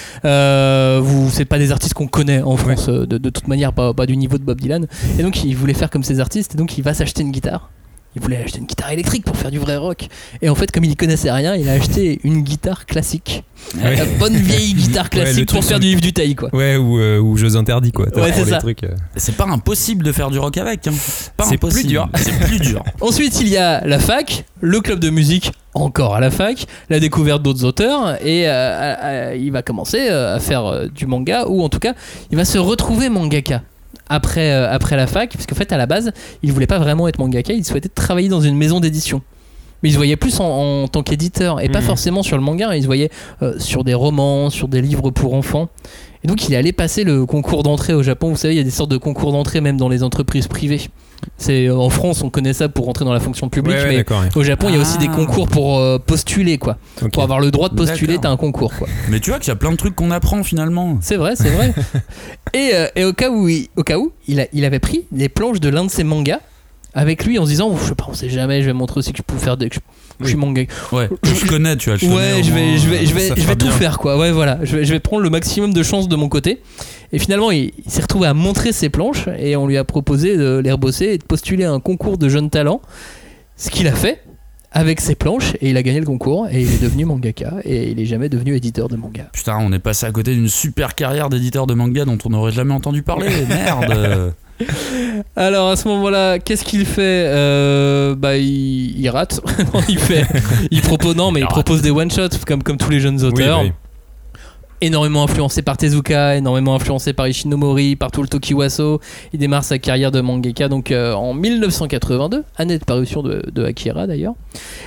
vous 1.00 1.30
c'est 1.30 1.44
pas 1.44 1.58
des 1.58 1.72
artistes 1.72 1.94
qu'on 1.94 2.08
connaît 2.08 2.42
en 2.42 2.56
France 2.56 2.88
de, 2.88 3.04
de 3.18 3.30
toute 3.30 3.48
manière, 3.48 3.72
pas, 3.72 3.94
pas 3.94 4.06
du 4.06 4.16
niveau 4.16 4.38
de 4.38 4.42
Bob 4.44 4.60
Dylan. 4.60 4.86
Et 5.18 5.22
donc 5.22 5.44
il 5.44 5.54
voulait 5.54 5.74
faire 5.74 5.90
comme 5.90 6.02
ces 6.04 6.20
artistes, 6.20 6.54
et 6.54 6.58
donc 6.58 6.76
il 6.78 6.82
va 6.84 6.94
s'acheter 6.94 7.22
une 7.22 7.30
guitare. 7.32 7.70
Il 8.16 8.22
voulait 8.22 8.38
acheter 8.38 8.58
une 8.58 8.66
guitare 8.66 8.90
électrique 8.90 9.24
pour 9.24 9.36
faire 9.36 9.52
du 9.52 9.58
vrai 9.60 9.76
rock. 9.76 10.08
Et 10.42 10.48
en 10.48 10.54
fait, 10.56 10.72
comme 10.72 10.82
il 10.82 10.90
y 10.90 10.96
connaissait 10.96 11.30
rien, 11.30 11.54
il 11.54 11.68
a 11.68 11.72
acheté 11.74 12.18
une 12.24 12.42
guitare 12.42 12.84
classique. 12.86 13.44
Ouais. 13.80 13.94
La 13.94 14.04
bonne 14.18 14.34
vieille 14.36 14.74
guitare 14.74 15.04
Ouais, 15.04 15.20
classique 15.20 15.48
pour 15.52 15.62
faire 15.62 15.78
du 15.78 15.86
Yves 15.88 16.00
du 16.00 16.12
taille 16.12 16.34
quoi. 16.34 16.48
Ouais, 16.52 16.76
ou, 16.76 16.98
euh, 16.98 17.20
ou 17.20 17.36
jeux 17.36 17.54
interdits, 17.56 17.92
quoi. 17.92 18.06
Ouais, 18.06 18.32
c'est 18.32 18.32
Pour 18.38 18.44
les 18.46 18.50
ça. 18.50 18.58
trucs, 18.58 18.82
euh. 18.84 18.96
C'est 19.16 19.36
pas 19.36 19.44
impossible 19.46 20.02
de 20.04 20.10
faire 20.10 20.30
du 20.30 20.38
rock 20.40 20.56
avec. 20.58 20.88
hein. 20.88 20.92
Pas 21.36 21.44
C'est 21.44 21.56
plus 21.58 21.86
dur. 21.86 22.08
C'est 22.16 22.36
plus 22.40 22.58
dur. 22.58 22.82
Ensuite, 23.00 23.40
il 23.40 23.48
y 23.48 23.56
a 23.56 23.86
la 23.86 23.98
fac, 24.00 24.44
le 24.60 24.80
club 24.80 24.98
de 24.98 25.10
musique, 25.10 25.52
encore 25.74 26.16
à 26.16 26.20
la 26.20 26.30
fac, 26.32 26.66
la 26.88 26.98
découverte 26.98 27.42
d'autres 27.42 27.64
auteurs, 27.64 28.16
et 28.26 28.42
euh, 28.48 29.36
il 29.38 29.52
va 29.52 29.62
commencer 29.62 30.08
à 30.08 30.40
faire 30.40 30.66
euh, 30.66 30.86
du 30.88 31.06
manga, 31.06 31.44
ou 31.46 31.62
en 31.62 31.68
tout 31.68 31.78
cas, 31.78 31.92
il 32.32 32.36
va 32.36 32.44
se 32.44 32.58
retrouver 32.58 33.08
mangaka. 33.08 33.62
Après, 34.10 34.50
euh, 34.52 34.70
après 34.70 34.96
la 34.96 35.06
fac, 35.06 35.32
parce 35.32 35.46
qu'en 35.46 35.54
fait, 35.54 35.72
à 35.72 35.78
la 35.78 35.86
base, 35.86 36.12
il 36.42 36.52
voulait 36.52 36.66
pas 36.66 36.78
vraiment 36.78 37.08
être 37.08 37.18
mangaka, 37.18 37.52
il 37.54 37.64
souhaitait 37.64 37.88
travailler 37.88 38.28
dans 38.28 38.40
une 38.42 38.56
maison 38.56 38.80
d'édition. 38.80 39.22
Mais 39.82 39.88
il 39.88 39.92
se 39.92 39.96
voyait 39.96 40.16
plus 40.16 40.40
en, 40.40 40.82
en 40.82 40.88
tant 40.88 41.02
qu'éditeur, 41.02 41.60
et 41.62 41.68
pas 41.70 41.80
Mhm. 41.80 41.86
forcément 41.86 42.22
sur 42.22 42.36
le 42.36 42.42
manga, 42.42 42.74
il 42.76 42.82
se 42.82 42.86
voyait 42.86 43.08
euh, 43.42 43.54
sur 43.58 43.82
des 43.84 43.94
romans, 43.94 44.50
sur 44.50 44.68
des 44.68 44.82
livres 44.82 45.10
pour 45.10 45.32
enfants. 45.32 45.68
Et 46.22 46.28
donc, 46.28 46.46
il 46.46 46.52
est 46.52 46.56
allé 46.58 46.72
passer 46.72 47.02
le 47.04 47.24
concours 47.24 47.62
d'entrée 47.62 47.94
au 47.94 48.02
Japon. 48.02 48.28
Vous 48.28 48.36
savez, 48.36 48.52
il 48.54 48.58
y 48.58 48.60
a 48.60 48.64
des 48.64 48.70
sortes 48.70 48.90
de 48.90 48.98
concours 48.98 49.32
d'entrée 49.32 49.62
même 49.62 49.78
dans 49.78 49.88
les 49.88 50.02
entreprises 50.02 50.48
privées. 50.48 50.90
C'est 51.36 51.66
euh, 51.66 51.76
en 51.76 51.90
France, 51.90 52.22
on 52.22 52.30
connaît 52.30 52.52
ça 52.52 52.68
pour 52.68 52.86
rentrer 52.86 53.04
dans 53.04 53.12
la 53.12 53.20
fonction 53.20 53.48
publique, 53.48 53.74
Ouais, 53.76 53.82
ouais, 53.84 54.04
mais 54.08 54.14
ouais. 54.16 54.28
au 54.36 54.42
Japon, 54.42 54.66
il 54.68 54.74
y 54.74 54.78
a 54.78 54.80
aussi 54.80 54.96
Ah. 54.96 55.00
des 55.02 55.08
concours 55.08 55.48
pour 55.48 55.78
euh, 55.78 55.98
postuler, 55.98 56.58
quoi. 56.58 56.78
Pour 57.12 57.22
avoir 57.22 57.40
le 57.40 57.50
droit 57.50 57.68
de 57.68 57.74
postuler, 57.74 58.18
t'as 58.18 58.30
un 58.30 58.36
concours, 58.36 58.72
quoi. 58.78 58.88
Mais 59.08 59.20
tu 59.20 59.30
vois 59.30 59.38
qu'il 59.38 59.48
y 59.48 59.52
a 59.52 59.56
plein 59.56 59.70
de 59.72 59.76
trucs 59.76 59.94
qu'on 59.96 60.10
apprend 60.10 60.42
finalement. 60.42 60.98
C'est 61.00 61.16
vrai, 61.16 61.36
c'est 61.36 61.50
vrai. 61.50 61.74
et, 62.54 62.70
euh, 62.74 62.86
et 62.96 63.04
au 63.04 63.12
cas 63.12 63.30
où, 63.30 63.48
il, 63.48 63.68
au 63.76 63.82
cas 63.82 63.98
où 63.98 64.12
il, 64.28 64.40
a- 64.40 64.46
il 64.52 64.64
avait 64.64 64.78
pris 64.80 65.06
les 65.12 65.28
planches 65.28 65.60
de 65.60 65.68
l'un 65.68 65.84
de 65.84 65.90
ses 65.90 66.04
mangas 66.04 66.40
avec 66.94 67.24
lui 67.24 67.38
en 67.38 67.44
se 67.44 67.50
disant, 67.50 67.74
je 67.76 67.84
sais 67.88 67.94
pas, 67.94 68.06
on 68.08 68.14
sait 68.14 68.28
jamais, 68.30 68.62
je 68.62 68.66
vais 68.66 68.72
montrer 68.72 68.98
aussi 68.98 69.12
que 69.12 69.18
je 69.18 69.22
peux 69.22 69.36
faire 69.38 69.56
des. 69.56 69.68
que 69.68 69.76
je, 69.76 69.80
je 70.22 70.28
suis 70.28 70.36
manga. 70.36 70.62
Ouais, 70.92 71.08
je 71.22 71.46
connais, 71.46 71.76
tu 71.76 71.90
vois. 71.90 71.98
je 71.98 72.06
Ouais, 72.06 72.42
je 72.42 72.52
vais, 72.52 72.78
je 72.78 72.88
vais, 72.88 73.06
je 73.06 73.12
euh, 73.12 73.14
vais, 73.34 73.40
je 73.40 73.46
vais 73.46 73.56
tout 73.56 73.66
bien. 73.66 73.74
faire 73.74 73.98
quoi. 73.98 74.18
Ouais, 74.18 74.32
voilà. 74.32 74.58
Je 74.62 74.76
vais, 74.76 74.84
je 74.84 74.92
vais 74.92 75.00
prendre 75.00 75.22
le 75.22 75.30
maximum 75.30 75.72
de 75.72 75.82
chances 75.82 76.08
de 76.08 76.16
mon 76.16 76.28
côté. 76.28 76.60
Et 77.12 77.18
finalement, 77.18 77.50
il, 77.50 77.72
il 77.84 77.90
s'est 77.90 78.02
retrouvé 78.02 78.26
à 78.28 78.34
montrer 78.34 78.72
ses 78.72 78.88
planches 78.88 79.28
et 79.38 79.56
on 79.56 79.66
lui 79.66 79.76
a 79.76 79.84
proposé 79.84 80.36
de 80.36 80.58
les 80.62 80.70
rebosser 80.72 81.06
et 81.06 81.18
de 81.18 81.24
postuler 81.24 81.64
à 81.64 81.72
un 81.72 81.80
concours 81.80 82.18
de 82.18 82.28
jeunes 82.28 82.50
talents. 82.50 82.80
Ce 83.56 83.70
qu'il 83.70 83.88
a 83.88 83.92
fait 83.92 84.22
avec 84.72 85.00
ses 85.00 85.16
planches 85.16 85.54
et 85.60 85.70
il 85.70 85.76
a 85.76 85.82
gagné 85.82 85.98
le 85.98 86.06
concours 86.06 86.46
et 86.48 86.62
il 86.62 86.72
est 86.72 86.80
devenu 86.82 87.04
mangaka 87.04 87.54
et 87.64 87.90
il 87.90 87.98
est 88.00 88.04
jamais 88.06 88.28
devenu 88.28 88.54
éditeur 88.54 88.88
de 88.88 88.94
manga. 88.96 89.28
Putain, 89.32 89.58
on 89.60 89.72
est 89.72 89.80
passé 89.80 90.06
à 90.06 90.12
côté 90.12 90.32
d'une 90.34 90.48
super 90.48 90.94
carrière 90.94 91.28
d'éditeur 91.28 91.66
de 91.66 91.74
manga 91.74 92.04
dont 92.04 92.18
on 92.24 92.30
n'aurait 92.30 92.52
jamais 92.52 92.72
entendu 92.72 93.02
parler. 93.02 93.28
Merde. 93.48 94.32
Alors 95.36 95.68
à 95.70 95.76
ce 95.76 95.88
moment-là, 95.88 96.38
qu'est-ce 96.38 96.64
qu'il 96.64 96.84
fait 96.84 97.24
Euh, 97.26 98.14
Bah 98.14 98.36
il, 98.36 98.98
il 99.00 99.08
rate. 99.08 99.40
Non, 99.74 99.80
il 99.88 99.98
fait, 99.98 100.24
il 100.70 100.80
propose 100.82 101.16
non 101.16 101.30
mais 101.30 101.40
il, 101.40 101.46
propose 101.46 101.82
des 101.82 101.90
one 101.90 102.10
shots 102.10 102.28
comme 102.46 102.62
comme 102.62 102.76
tous 102.76 102.90
les 102.90 103.00
jeunes 103.00 103.22
auteurs. 103.24 103.60
oui. 103.62 103.72
énormément 104.80 105.22
influencé 105.24 105.60
par 105.62 105.76
Tezuka, 105.76 106.36
énormément 106.36 106.74
influencé 106.74 107.12
par 107.12 107.28
Ishinomori, 107.28 107.96
par 107.96 108.10
tout 108.10 108.22
le 108.22 108.28
Tokiwaso. 108.28 109.00
Il 109.32 109.38
démarre 109.38 109.62
sa 109.64 109.78
carrière 109.78 110.10
de 110.10 110.20
mangaka 110.22 110.68
donc 110.68 110.90
euh, 110.90 111.12
en 111.12 111.34
1982, 111.34 112.44
année 112.56 112.78
de 112.78 112.84
parution 112.84 113.22
de, 113.22 113.42
de 113.52 113.64
Akira 113.64 114.06
d'ailleurs. 114.06 114.34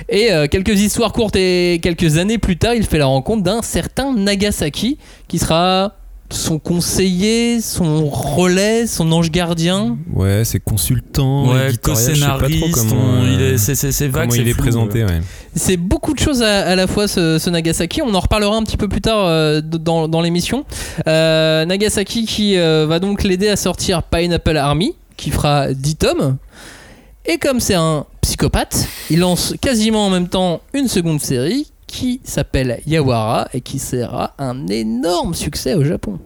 Et 0.08 0.32
euh, 0.32 0.46
quelques 0.48 0.80
histoires 0.80 1.12
courtes 1.12 1.36
et 1.36 1.78
quelques 1.82 2.18
années 2.18 2.38
plus 2.38 2.56
tard, 2.56 2.74
il 2.74 2.84
fait 2.84 2.98
la 2.98 3.06
rencontre 3.06 3.42
d'un 3.44 3.62
certain 3.62 4.12
Nagasaki 4.12 4.98
qui 5.28 5.38
sera 5.38 5.92
son 6.30 6.58
conseiller, 6.58 7.60
son 7.60 8.06
relais, 8.08 8.86
son 8.86 9.10
ange 9.12 9.30
gardien. 9.30 9.96
Ouais, 10.12 10.42
c'est 10.44 10.58
consultant, 10.60 11.52
ouais, 11.52 11.68
éditorial, 11.68 12.14
je 12.14 12.20
sais 12.20 12.26
pas 12.26 12.36
trop 12.36 12.40
co-scénariste, 12.48 12.74
comment, 12.90 13.02
on- 13.02 13.24
il 13.24 13.40
euh, 13.40 13.54
est, 13.54 13.58
c'est, 13.58 13.74
c'est, 13.74 13.92
c'est 13.92 14.08
vague, 14.08 14.28
comment 14.30 14.34
il 14.34 14.44
c'est 14.44 14.50
est 14.50 14.54
présenté, 14.54 15.04
ouais. 15.04 15.20
C'est 15.54 15.76
beaucoup 15.76 16.12
de 16.14 16.18
choses 16.18 16.42
à, 16.42 16.66
à 16.66 16.74
la 16.74 16.86
fois 16.86 17.06
ce, 17.06 17.38
ce 17.38 17.50
Nagasaki. 17.50 18.02
On 18.02 18.12
en 18.14 18.20
reparlera 18.20 18.56
un 18.56 18.62
petit 18.64 18.76
peu 18.76 18.88
plus 18.88 19.00
tard 19.00 19.26
euh, 19.26 19.60
dans, 19.60 20.08
dans 20.08 20.20
l'émission. 20.20 20.64
Euh, 21.06 21.64
Nagasaki 21.64 22.26
qui 22.26 22.56
euh, 22.56 22.86
va 22.88 22.98
donc 22.98 23.22
l'aider 23.22 23.48
à 23.48 23.56
sortir 23.56 24.02
Pineapple 24.02 24.56
Army, 24.56 24.94
qui 25.16 25.30
fera 25.30 25.72
10 25.72 25.96
tomes. 25.96 26.36
Et 27.26 27.38
comme 27.38 27.60
c'est 27.60 27.74
un 27.74 28.04
psychopathe, 28.22 28.88
il 29.10 29.20
lance 29.20 29.54
quasiment 29.60 30.06
en 30.06 30.10
même 30.10 30.28
temps 30.28 30.60
une 30.72 30.88
seconde 30.88 31.20
série 31.20 31.70
qui 31.86 32.20
s'appelle 32.24 32.80
Yawara 32.86 33.48
et 33.52 33.60
qui 33.60 33.78
sera 33.78 34.34
un 34.38 34.66
énorme 34.68 35.34
succès 35.34 35.74
au 35.74 35.84
Japon. 35.84 36.18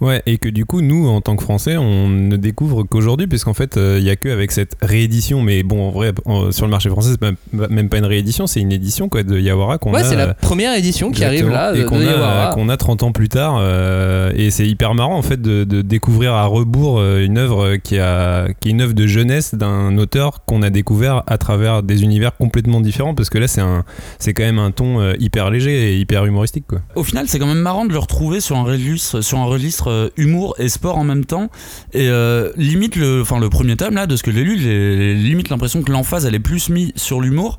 Ouais, 0.00 0.22
et 0.26 0.38
que 0.38 0.48
du 0.48 0.64
coup, 0.64 0.80
nous, 0.80 1.06
en 1.08 1.20
tant 1.20 1.36
que 1.36 1.42
Français, 1.42 1.76
on 1.76 2.08
ne 2.08 2.36
découvre 2.36 2.82
qu'aujourd'hui, 2.84 3.26
puisqu'en 3.26 3.54
fait, 3.54 3.76
euh, 3.76 3.96
il 3.98 4.04
y 4.04 4.10
a 4.10 4.16
que 4.16 4.28
avec 4.28 4.50
cette 4.52 4.76
réédition, 4.80 5.42
mais 5.42 5.62
bon, 5.62 5.88
en 5.88 5.90
vrai, 5.90 6.12
en- 6.24 6.50
sur 6.52 6.64
le 6.66 6.70
marché 6.70 6.88
français, 6.88 7.10
c'est 7.12 7.20
même, 7.20 7.36
même 7.70 7.88
pas 7.88 7.98
une 7.98 8.04
réédition, 8.04 8.46
c'est 8.46 8.60
une 8.60 8.72
édition 8.72 9.08
quoi, 9.08 9.22
de 9.22 9.38
Yawara 9.38 9.78
qu'on 9.78 9.92
Ouais, 9.92 10.00
a. 10.00 10.04
c'est 10.04 10.16
la 10.16 10.28
euh, 10.28 10.34
première 10.40 10.74
édition 10.76 11.10
qui 11.10 11.24
arrive 11.24 11.48
là 11.48 11.74
et 11.74 11.84
qu'on 11.84 11.98
de 11.98 12.06
a, 12.06 12.10
Yawara. 12.12 12.54
qu'on 12.54 12.68
a 12.68 12.76
30 12.76 13.02
ans 13.02 13.12
plus 13.12 13.28
tard, 13.28 13.56
euh, 13.60 14.32
et 14.36 14.50
c'est 14.50 14.66
hyper 14.66 14.94
marrant 14.94 15.16
en 15.16 15.22
fait 15.22 15.40
de, 15.40 15.64
de 15.64 15.82
découvrir 15.82 16.32
à 16.34 16.46
rebours 16.46 16.98
euh, 16.98 17.24
une 17.24 17.38
œuvre 17.38 17.76
qui, 17.76 17.98
a, 17.98 18.48
qui 18.60 18.68
est 18.68 18.72
une 18.72 18.80
œuvre 18.80 18.94
de 18.94 19.06
jeunesse 19.06 19.54
d'un 19.54 19.96
auteur 19.98 20.44
qu'on 20.46 20.62
a 20.62 20.70
découvert 20.70 21.22
à 21.26 21.38
travers 21.38 21.82
des 21.82 22.02
univers 22.02 22.36
complètement 22.36 22.80
différents, 22.80 23.14
parce 23.14 23.30
que 23.30 23.38
là, 23.38 23.48
c'est 23.48 23.60
un, 23.60 23.84
c'est 24.18 24.32
quand 24.34 24.44
même 24.44 24.58
un 24.58 24.70
ton 24.70 25.00
euh, 25.00 25.14
hyper 25.18 25.50
léger 25.50 25.92
et 25.92 25.98
hyper 25.98 26.24
humoristique, 26.24 26.64
quoi. 26.68 26.80
Au 26.94 27.04
final, 27.04 27.26
c'est 27.28 27.38
quand 27.38 27.46
même 27.46 27.58
marrant 27.60 27.84
de 27.84 27.92
le 27.92 27.98
retrouver 27.98 28.40
sur 28.40 28.56
un 28.56 28.66
sur 28.96 29.38
un 29.38 29.44
euh, 29.86 30.08
humour 30.16 30.54
et 30.58 30.68
sport 30.68 30.96
en 30.96 31.04
même 31.04 31.24
temps. 31.24 31.50
Et 31.92 32.08
euh, 32.08 32.50
limite, 32.56 32.96
le, 32.96 33.22
enfin, 33.22 33.38
le 33.38 33.48
premier 33.48 33.76
tome, 33.76 33.94
là, 33.94 34.06
de 34.06 34.16
ce 34.16 34.22
que 34.22 34.32
j'ai 34.32 34.44
lu, 34.44 34.58
j'ai 34.58 35.14
limite 35.14 35.48
l'impression 35.48 35.82
que 35.82 35.92
l'emphase, 35.92 36.26
elle 36.26 36.34
est 36.34 36.40
plus 36.40 36.68
mise 36.68 36.92
sur 36.96 37.20
l'humour. 37.20 37.58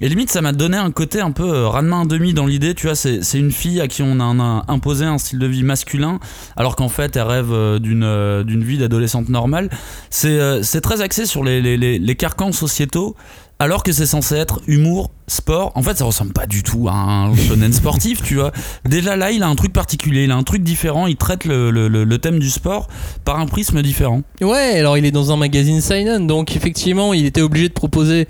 Et 0.00 0.08
limite, 0.08 0.28
ça 0.28 0.42
m'a 0.42 0.50
donné 0.50 0.76
un 0.76 0.90
côté 0.90 1.20
un 1.20 1.30
peu 1.30 1.48
euh, 1.48 1.68
Ranma 1.68 1.96
un 1.96 2.04
demi 2.04 2.34
dans 2.34 2.46
l'idée, 2.46 2.74
tu 2.74 2.88
vois, 2.88 2.96
c'est 2.96 3.20
une 3.34 3.52
fille 3.52 3.80
à 3.80 3.86
qui 3.86 4.02
on 4.02 4.18
a, 4.18 4.64
imposé 4.66 5.04
un 5.04 5.18
style 5.18 5.38
de 5.38 5.46
vie 5.46 5.62
masculin, 5.62 6.18
alors 6.56 6.74
qu'en 6.74 6.88
fait, 6.88 7.14
elle 7.14 7.22
rêve 7.22 7.52
euh, 7.52 7.78
d'une 7.78 8.42
d'une 8.44 8.64
vie 8.64 8.76
d'adolescente 8.76 9.28
normale. 9.28 9.70
C'est 10.10 10.64
c'est 10.64 10.80
très 10.80 11.00
axé 11.00 11.26
sur 11.26 11.44
les, 11.44 11.62
les, 11.62 11.76
les 11.76 12.14
carcans 12.16 12.50
sociétaux, 12.50 13.14
alors 13.58 13.82
que 13.82 13.92
c'est 13.92 14.06
censé 14.06 14.34
être 14.34 14.60
humour, 14.66 15.10
sport. 15.28 15.72
En 15.74 15.82
fait, 15.82 15.96
ça 15.96 16.04
ressemble 16.04 16.32
pas 16.32 16.46
du 16.46 16.62
tout 16.62 16.88
à 16.88 16.92
un 16.94 17.34
shonen 17.36 17.72
sportif, 17.72 18.22
tu 18.22 18.34
vois. 18.34 18.52
Déjà 18.84 19.16
là, 19.16 19.30
il 19.30 19.42
a 19.42 19.48
un 19.48 19.54
truc 19.54 19.72
particulier, 19.72 20.24
il 20.24 20.30
a 20.30 20.36
un 20.36 20.42
truc 20.42 20.62
différent, 20.62 21.06
il 21.06 21.16
traite 21.16 21.44
le, 21.44 21.70
le, 21.70 21.88
le- 21.88 22.04
le 22.04 22.18
thème 22.18 22.38
du 22.40 22.50
sport 22.50 22.88
par 23.24 23.38
un 23.38 23.46
prisme 23.46 23.80
différent. 23.82 24.22
Ouais, 24.40 24.78
alors 24.78 24.98
il 24.98 25.04
est 25.06 25.10
dans 25.12 25.32
un 25.32 25.36
magazine 25.36 25.80
Seinen, 25.80 26.26
donc 26.26 26.56
effectivement, 26.56 27.14
il 27.14 27.24
était 27.26 27.40
obligé 27.42 27.68
de 27.68 27.74
proposer 27.74 28.26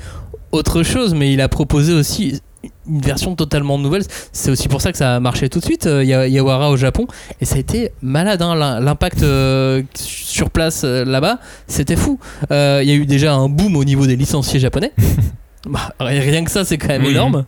autre 0.53 0.83
chose, 0.83 1.15
mais 1.15 1.33
il 1.33 1.41
a 1.41 1.49
proposé 1.49 1.93
aussi 1.93 2.41
une 2.89 3.01
version 3.01 3.35
totalement 3.35 3.79
nouvelle. 3.79 4.03
C'est 4.33 4.51
aussi 4.51 4.69
pour 4.69 4.81
ça 4.81 4.93
que 4.93 4.99
ça 4.99 5.17
a 5.17 5.21
marché 5.21 5.49
tout 5.49 5.61
de 5.61 5.65
suite, 5.65 5.87
euh, 5.87 6.05
Ya- 6.05 6.27
Yawara 6.29 6.71
au 6.71 6.77
Japon, 6.77 7.07
et 7.41 7.45
ça 7.45 7.57
a 7.57 7.59
été 7.59 7.93
malade, 8.03 8.43
hein, 8.43 8.55
l'im- 8.55 8.81
l'impact 8.81 9.23
euh, 9.23 9.83
sur 9.95 10.51
place 10.51 10.83
euh, 10.85 11.05
là-bas, 11.05 11.39
c'était 11.67 11.97
fou. 11.97 12.19
Euh, 12.51 12.81
Il 12.83 12.89
y 12.89 12.93
a 12.93 12.95
eu 12.97 13.07
déjà 13.07 13.35
un 13.35 13.49
boom 13.49 13.77
au 13.77 13.85
niveau 13.85 14.07
des 14.07 14.17
licenciés 14.17 14.61
japonais. 14.61 14.93
Bah, 15.67 15.95
rien 15.99 16.45
que 16.45 16.51
ça, 16.51 16.63
c'est 16.63 16.77
quand 16.77 16.89
même 16.89 17.05
Oui. 17.05 17.13
énorme. 17.13 17.47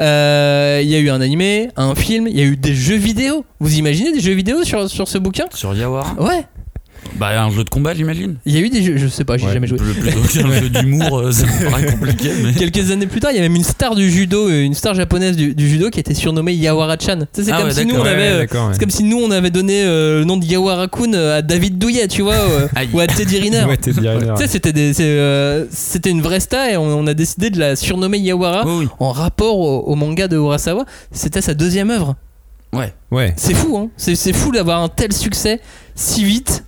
Euh, 0.00 0.80
Il 0.82 0.90
y 0.90 0.96
a 0.96 0.98
eu 0.98 1.10
un 1.10 1.20
animé, 1.20 1.68
un 1.76 1.94
film, 1.94 2.26
il 2.26 2.36
y 2.36 2.40
a 2.40 2.44
eu 2.44 2.56
des 2.56 2.74
jeux 2.74 2.96
vidéo. 2.96 3.44
Vous 3.60 3.76
imaginez 3.76 4.10
des 4.12 4.18
jeux 4.18 4.32
vidéo 4.32 4.64
sur, 4.64 4.90
sur 4.90 5.06
ce 5.06 5.16
bouquin? 5.18 5.44
Sur 5.54 5.72
Yawara? 5.72 6.12
Ouais, 6.20 6.44
Bah, 7.16 7.42
un 7.42 7.50
jeu 7.50 7.62
de 7.62 7.68
combat, 7.68 7.94
j'imagine. 7.94 8.36
il 8.46 8.54
y 8.54 8.56
a 8.56 8.60
eu 8.60 8.70
des 8.70 8.82
jeux, 8.82 8.96
je 8.96 9.06
sais 9.06 9.24
pas, 9.24 9.36
j'ai 9.36 9.46
Ouais. 9.46 9.52
jamais 9.52 9.66
joué. 9.66 9.78
Qu'un 9.78 10.50
jeu 10.60 10.68
d'humour, 10.70 11.18
euh, 11.18 11.30
ça 11.32 11.44
me 11.44 11.70
paraît 11.70 11.86
compliqué, 11.86 12.30
mais. 12.42 12.52
Quelques 12.54 12.90
années 12.90 13.06
plus 13.06 13.20
tard, 13.20 13.32
il 13.32 13.36
y 13.36 13.38
a 13.38 13.42
même 13.42 13.54
une 13.54 13.64
star 13.64 13.94
du 13.94 14.10
judo, 14.10 14.48
euh, 14.48 14.62
une 14.62 14.74
star 14.74 14.94
japonaise 14.94 15.36
du, 15.36 15.54
du 15.54 15.68
judo 15.68 15.90
qui 15.90 16.00
était 16.00 16.14
surnommée 16.14 16.54
Yawara-chan. 16.54 17.18
Tu 17.18 17.26
sais, 17.32 17.44
C'est 17.44 17.52
Ah 17.52 17.58
comme 17.58 17.66
ouais, 17.68 17.74
si 17.74 17.84
nous 17.86 17.96
on 17.96 18.00
avait, 18.04 18.16
Ouais, 18.16 18.48
euh, 18.54 18.68
c'est 18.72 18.78
comme 18.80 18.90
si 18.90 19.02
nous 19.04 19.18
on 19.18 19.30
avait 19.30 19.50
donné 19.50 19.82
euh, 19.84 20.20
le 20.20 20.24
nom 20.24 20.36
de 20.36 20.44
Yawara-kun 20.44 21.12
à 21.14 21.42
David 21.42 21.78
Douillet, 21.78 22.08
tu 22.08 22.22
vois, 22.22 22.34
euh, 22.34 22.66
ou 22.92 23.00
à 23.00 23.06
Teddy 23.06 23.38
Riner. 23.40 23.64
Ouais, 23.64 23.76
t'es 23.76 23.92
direct, 23.92 24.24
Tu 24.36 24.42
sais, 24.42 24.48
c'était 24.48 24.72
des- 24.72 24.94
c'est, 24.94 25.02
euh, 25.04 25.66
c'était 25.70 26.10
une 26.10 26.22
vraie 26.22 26.40
star 26.40 26.66
et 26.68 26.76
on, 26.76 26.84
on 26.86 27.06
a 27.06 27.14
décidé 27.14 27.50
de 27.50 27.58
la 27.58 27.76
surnommer 27.76 28.18
Yawara 28.18 28.64
Oui, 28.66 28.72
oui. 28.84 28.88
en 29.00 29.12
rapport 29.12 29.58
au, 29.58 29.80
au 29.80 29.94
manga 29.96 30.28
de 30.28 30.36
Urasawa. 30.36 30.84
C'était 31.10 31.42
sa 31.42 31.54
deuxième 31.54 31.90
œuvre. 31.90 32.16
Ouais. 32.72 32.94
Ouais. 33.10 33.34
C'est 33.36 33.52
fou, 33.54 33.76
hein. 33.76 33.90
C'est 33.98 34.14
c'est 34.14 34.32
fou 34.32 34.50
d'avoir 34.50 34.82
un 34.82 34.88
tel 34.88 35.12
succès 35.12 35.60
si 35.94 36.24
vite, 36.24 36.64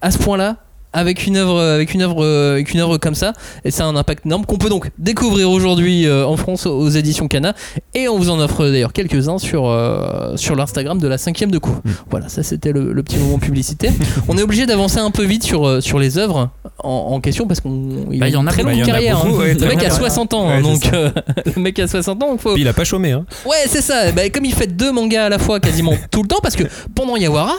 à 0.00 0.10
ce 0.10 0.18
point-là, 0.18 0.56
avec 0.92 1.26
une 1.26 1.36
œuvre, 1.36 1.60
avec 1.60 1.92
une 1.92 2.00
œuvre, 2.00 2.24
avec 2.52 2.72
une 2.72 2.80
œuvre 2.80 2.96
comme 2.96 3.14
ça. 3.14 3.34
Et 3.66 3.70
ça 3.70 3.84
a 3.84 3.86
un 3.86 3.96
impact 3.96 4.24
énorme 4.24 4.46
qu'on 4.46 4.56
peut 4.56 4.70
donc 4.70 4.90
découvrir 4.96 5.50
aujourd'hui 5.50 6.06
euh, 6.06 6.24
en 6.26 6.38
France 6.38 6.64
aux 6.64 6.88
éditions 6.88 7.28
Cana. 7.28 7.54
Et 7.92 8.08
on 8.08 8.16
vous 8.16 8.30
en 8.30 8.38
offre 8.40 8.64
d'ailleurs 8.70 8.94
quelques-uns 8.94 9.36
sur, 9.36 9.66
euh, 9.68 10.36
sur 10.36 10.56
l'Instagram 10.56 10.98
de 10.98 11.06
la 11.06 11.18
cinquième 11.18 11.50
de 11.50 11.58
coup. 11.58 11.76
Voilà, 12.08 12.30
ça 12.30 12.42
c'était 12.42 12.72
le, 12.72 12.94
le 12.94 13.02
petit 13.02 13.18
moment 13.18 13.38
publicitaire. 13.38 13.92
on 14.28 14.38
est 14.38 14.42
obligé 14.42 14.64
d'avancer 14.64 14.96
un 14.98 15.10
peu 15.10 15.24
vite 15.24 15.42
sur, 15.42 15.66
euh, 15.66 15.80
sur 15.82 15.98
les 15.98 16.16
œuvres 16.16 16.48
en, 16.82 16.88
en 16.90 17.20
question 17.20 17.46
parce 17.46 17.60
qu'on 17.60 18.06
il 18.10 18.18
Bah, 18.20 18.28
y 18.30 18.36
en 18.36 18.40
une 18.42 18.48
a 18.48 18.52
très 18.52 18.62
longue 18.62 18.78
Bah, 18.78 18.86
carrière. 18.86 19.18
beaucoup, 19.22 19.36
hein. 19.36 19.38
ouais, 19.40 19.54
le 19.60 19.66
mec 19.66 19.84
a 19.84 19.88
longue 19.88 19.98
60 19.98 20.32
ans, 20.32 20.48
Ouais, 20.48 20.62
donc 20.62 20.90
euh, 20.94 21.10
le 21.56 21.60
mec 21.60 21.78
a 21.78 21.88
60 21.88 22.22
ans, 22.22 22.38
faut, 22.38 22.56
il 22.56 22.68
a 22.68 22.72
pas 22.72 22.84
chômé, 22.84 23.12
hein. 23.12 23.26
Ouais, 23.44 23.64
c'est 23.66 23.82
ça. 23.82 24.12
Bah, 24.12 24.30
comme 24.30 24.46
il 24.46 24.54
fait 24.54 24.66
deux 24.68 24.92
mangas 24.92 25.26
à 25.26 25.28
la 25.28 25.38
fois 25.38 25.60
quasiment 25.60 25.92
tout 26.10 26.22
le 26.22 26.28
temps, 26.28 26.40
parce 26.42 26.56
que 26.56 26.64
pendant 26.94 27.16
Yawara, 27.16 27.52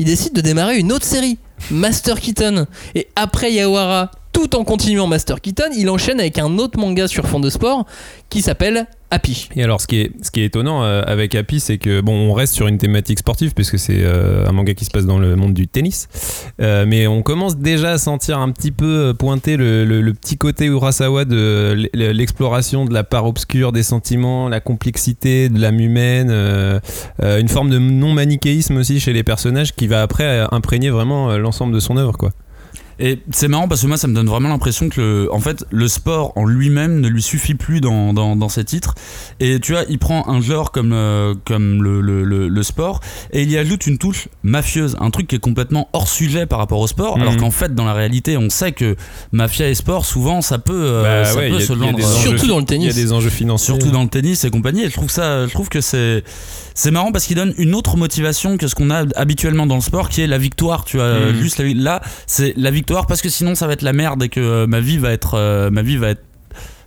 il 0.00 0.06
décide 0.06 0.32
de 0.32 0.40
démarrer 0.40 0.78
une 0.78 0.92
autre 0.92 1.04
série, 1.04 1.36
Master 1.70 2.18
Keaton. 2.18 2.66
Et 2.94 3.08
après 3.16 3.52
Yawara, 3.52 4.10
tout 4.32 4.54
en 4.56 4.64
continuant 4.64 5.06
Master 5.06 5.40
Keaton, 5.40 5.70
il 5.76 5.88
enchaîne 5.90 6.20
avec 6.20 6.38
un 6.38 6.58
autre 6.58 6.78
manga 6.78 7.08
sur 7.08 7.26
fond 7.26 7.40
de 7.40 7.50
sport 7.50 7.84
qui 8.28 8.42
s'appelle 8.42 8.86
Happy. 9.12 9.48
Et 9.56 9.64
alors, 9.64 9.80
ce 9.80 9.88
qui 9.88 10.00
est, 10.02 10.12
ce 10.22 10.30
qui 10.30 10.40
est 10.40 10.44
étonnant 10.44 10.84
euh, 10.84 11.02
avec 11.04 11.34
Happy, 11.34 11.58
c'est 11.58 11.78
que 11.78 12.00
bon, 12.00 12.12
on 12.30 12.32
reste 12.32 12.54
sur 12.54 12.68
une 12.68 12.78
thématique 12.78 13.18
sportive 13.18 13.54
puisque 13.54 13.76
c'est 13.76 14.02
euh, 14.04 14.46
un 14.46 14.52
manga 14.52 14.72
qui 14.74 14.84
se 14.84 14.90
passe 14.90 15.04
dans 15.04 15.18
le 15.18 15.34
monde 15.34 15.52
du 15.52 15.66
tennis, 15.66 16.08
Euh, 16.60 16.84
mais 16.86 17.06
on 17.08 17.22
commence 17.22 17.56
déjà 17.56 17.92
à 17.92 17.98
sentir 17.98 18.38
un 18.38 18.50
petit 18.52 18.70
peu 18.70 19.14
pointer 19.18 19.56
le, 19.56 19.84
le- 19.84 20.00
le 20.00 20.14
petit 20.14 20.36
côté 20.36 20.66
Urasawa 20.66 21.24
de 21.24 21.88
l'exploration 21.94 22.84
de 22.84 22.94
la 22.94 23.02
part 23.02 23.26
obscure 23.26 23.72
des 23.72 23.82
sentiments, 23.82 24.48
la 24.48 24.60
complexité 24.60 25.48
de 25.48 25.58
l'âme 25.60 25.80
humaine, 25.80 26.30
une 27.20 27.48
forme 27.48 27.70
de 27.70 27.78
non 27.78 28.12
manichéisme 28.12 28.76
aussi 28.76 29.00
chez 29.00 29.12
les 29.12 29.24
personnages 29.24 29.74
qui 29.74 29.86
va 29.88 30.02
après 30.02 30.46
imprégner 30.52 30.90
vraiment 30.90 31.36
l'ensemble 31.36 31.74
de 31.74 31.80
son 31.80 31.96
œuvre, 31.96 32.16
quoi. 32.16 32.30
Et 33.02 33.18
c'est 33.30 33.48
marrant 33.48 33.66
parce 33.66 33.80
que 33.82 33.86
moi, 33.86 33.96
ça 33.96 34.06
me 34.08 34.14
donne 34.14 34.26
vraiment 34.26 34.48
l'impression 34.50 34.88
que, 34.90 35.00
le, 35.00 35.32
en 35.32 35.40
fait, 35.40 35.64
le 35.70 35.88
sport 35.88 36.32
en 36.36 36.44
lui-même 36.44 37.00
ne 37.00 37.08
lui 37.08 37.22
suffit 37.22 37.54
plus 37.54 37.80
dans, 37.80 38.12
dans, 38.12 38.36
dans 38.36 38.48
ses 38.50 38.62
titres. 38.64 38.94
Et 39.40 39.58
tu 39.58 39.72
vois, 39.72 39.82
il 39.88 39.98
prend 39.98 40.28
un 40.28 40.40
genre 40.42 40.70
comme, 40.70 40.92
euh, 40.92 41.34
comme 41.46 41.82
le, 41.82 42.00
le, 42.02 42.24
le, 42.24 42.48
le 42.48 42.62
sport 42.62 43.00
et 43.32 43.42
il 43.42 43.50
y 43.50 43.56
ajoute 43.56 43.86
une 43.86 43.96
touche 43.98 44.28
mafieuse, 44.42 44.96
un 45.00 45.10
truc 45.10 45.26
qui 45.28 45.36
est 45.36 45.40
complètement 45.40 45.88
hors 45.94 46.08
sujet 46.08 46.44
par 46.46 46.58
rapport 46.58 46.78
au 46.80 46.86
sport, 46.86 47.16
Mhm. 47.16 47.22
alors 47.22 47.36
qu'en 47.38 47.50
fait, 47.50 47.74
dans 47.74 47.84
la 47.86 47.94
réalité, 47.94 48.36
on 48.36 48.50
sait 48.50 48.72
que 48.72 48.96
mafia 49.32 49.68
et 49.68 49.74
sport, 49.74 50.04
souvent, 50.04 50.42
ça 50.42 50.58
peut, 50.58 50.72
euh, 50.74 51.02
Bah 51.24 51.24
ça 51.24 51.36
ouais, 51.38 51.48
peut 51.50 51.56
a- 51.56 51.60
se 51.60 51.72
enjeux 51.72 52.02
Surtout 52.22 52.46
dans 52.48 52.58
le 52.58 52.64
tennis. 52.66 52.94
Il 52.94 52.98
y 52.98 53.00
a 53.00 53.04
des 53.06 53.12
enjeux 53.12 53.30
financiers. 53.30 53.74
Surtout 53.74 53.90
dans 53.90 54.02
le 54.02 54.08
tennis 54.08 54.44
et 54.44 54.50
compagnie. 54.50 54.82
Et 54.82 54.88
je 54.90 54.94
trouve 54.94 55.10
ça, 55.10 55.46
je 55.46 55.52
trouve 55.52 55.68
que 55.70 55.80
c'est, 55.80 56.22
c'est 56.82 56.90
marrant 56.90 57.12
parce 57.12 57.26
qu'il 57.26 57.36
donne 57.36 57.52
une 57.58 57.74
autre 57.74 57.96
motivation 57.96 58.56
que 58.56 58.66
ce 58.66 58.74
qu'on 58.74 58.90
a 58.90 59.04
habituellement 59.16 59.66
dans 59.66 59.74
le 59.76 59.80
sport, 59.82 60.08
qui 60.08 60.22
est 60.22 60.26
la 60.26 60.38
victoire. 60.38 60.84
Tu 60.84 60.96
vois, 60.96 61.12
Mhm. 61.30 61.34
juste 61.40 61.58
la 61.58 61.64
vi- 61.66 61.74
là, 61.74 62.00
c'est 62.26 62.54
la 62.56 62.70
victoire 62.70 63.06
parce 63.06 63.20
que 63.20 63.28
sinon 63.28 63.54
ça 63.54 63.66
va 63.66 63.74
être 63.74 63.82
la 63.82 63.92
merde 63.92 64.22
et 64.22 64.28
que 64.28 64.40
euh, 64.40 64.66
ma 64.66 64.80
vie 64.80 64.96
va 64.98 65.10
être, 65.12 65.34
euh, 65.34 65.70
ma 65.70 65.82
vie 65.82 65.96
va 65.98 66.08
être. 66.10 66.22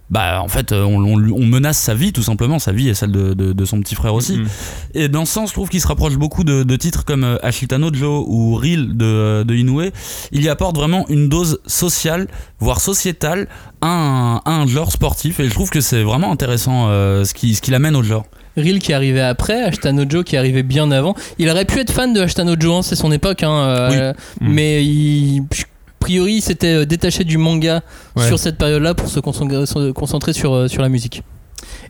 Bah, 0.10 0.42
en 0.44 0.48
fait, 0.48 0.72
euh, 0.74 0.84
on, 0.84 0.98
on 1.04 1.18
lui- 1.18 1.32
on 1.32 1.46
menace 1.46 1.78
sa 1.80 1.96
vie, 1.96 2.12
tout 2.14 2.22
simplement, 2.22 2.60
sa 2.60 2.72
vie 2.72 2.90
et 2.90 2.94
celle 2.94 3.12
de, 3.12 3.34
de- 3.34 3.54
de 3.54 3.66
son 3.66 3.80
petit 3.80 3.96
frère 3.96 4.14
aussi. 4.14 4.38
Mhm. 4.38 4.48
Et 4.96 5.08
dans 5.08 5.26
ce 5.26 5.34
sens, 5.34 5.50
je 5.50 5.54
trouve 5.54 5.70
qu'il 5.70 5.82
se 5.82 5.88
rapproche 5.88 6.18
beaucoup 6.18 6.44
de, 6.44 6.62
de 6.64 6.76
titres 6.76 7.04
comme 7.06 7.24
euh, 7.24 7.38
Ashitano 7.42 7.92
Joe 7.92 8.24
ou 8.28 8.56
Real 8.56 8.96
de, 8.96 9.46
Inoue. 9.56 9.90
Il 10.32 10.44
y 10.44 10.50
apporte 10.50 10.76
vraiment 10.76 11.06
une 11.10 11.30
dose 11.30 11.60
sociale, 11.66 12.28
voire 12.60 12.80
sociétale, 12.82 13.48
à 13.82 13.88
un, 13.88 14.36
à 14.38 14.52
un 14.52 14.68
genre 14.68 14.92
sportif. 14.92 15.40
Et 15.40 15.46
je 15.48 15.54
trouve 15.54 15.70
que 15.72 15.82
c'est 15.82 16.04
vraiment 16.04 16.32
intéressant 16.32 16.88
euh, 16.90 17.24
ce 17.24 17.34
qui 17.34 17.56
ce 17.56 17.62
qu'il 17.62 17.74
amène 17.74 17.96
au 17.96 18.04
genre. 18.04 18.26
Ril 18.58 18.80
qui 18.80 18.94
arrivait 18.94 19.22
après, 19.22 19.64
Ashtano 19.64 20.04
Joe 20.08 20.24
qui 20.24 20.38
arrivait 20.38 20.64
bien 20.64 20.92
avant. 20.92 21.16
Il 21.40 21.50
aurait 21.50 21.66
pu 21.66 21.80
être 21.80 21.92
fan 21.92 22.14
de 22.14 22.22
Ashtano 22.22 22.56
Joe, 22.60 22.76
hein, 22.78 22.82
c'est 22.82 22.96
son 22.96 23.12
époque, 23.12 23.44
hein, 23.44 23.52
euh, 23.68 24.14
Mm. 24.42 24.48
mais 24.54 24.86
il, 24.86 25.42
a 25.42 25.66
priori 26.00 26.34
il 26.36 26.42
s'était 26.42 26.68
euh, 26.82 26.86
détaché 26.86 27.24
du 27.24 27.38
manga 27.38 27.82
Ouais. 28.16 28.28
sur 28.28 28.38
cette 28.38 28.58
période-là 28.58 28.94
pour 28.94 29.08
se 29.10 29.20
concentrer, 29.20 30.34
sur, 30.34 30.54
euh, 30.54 30.68
sur 30.68 30.82
la 30.82 30.90
musique. 30.90 31.24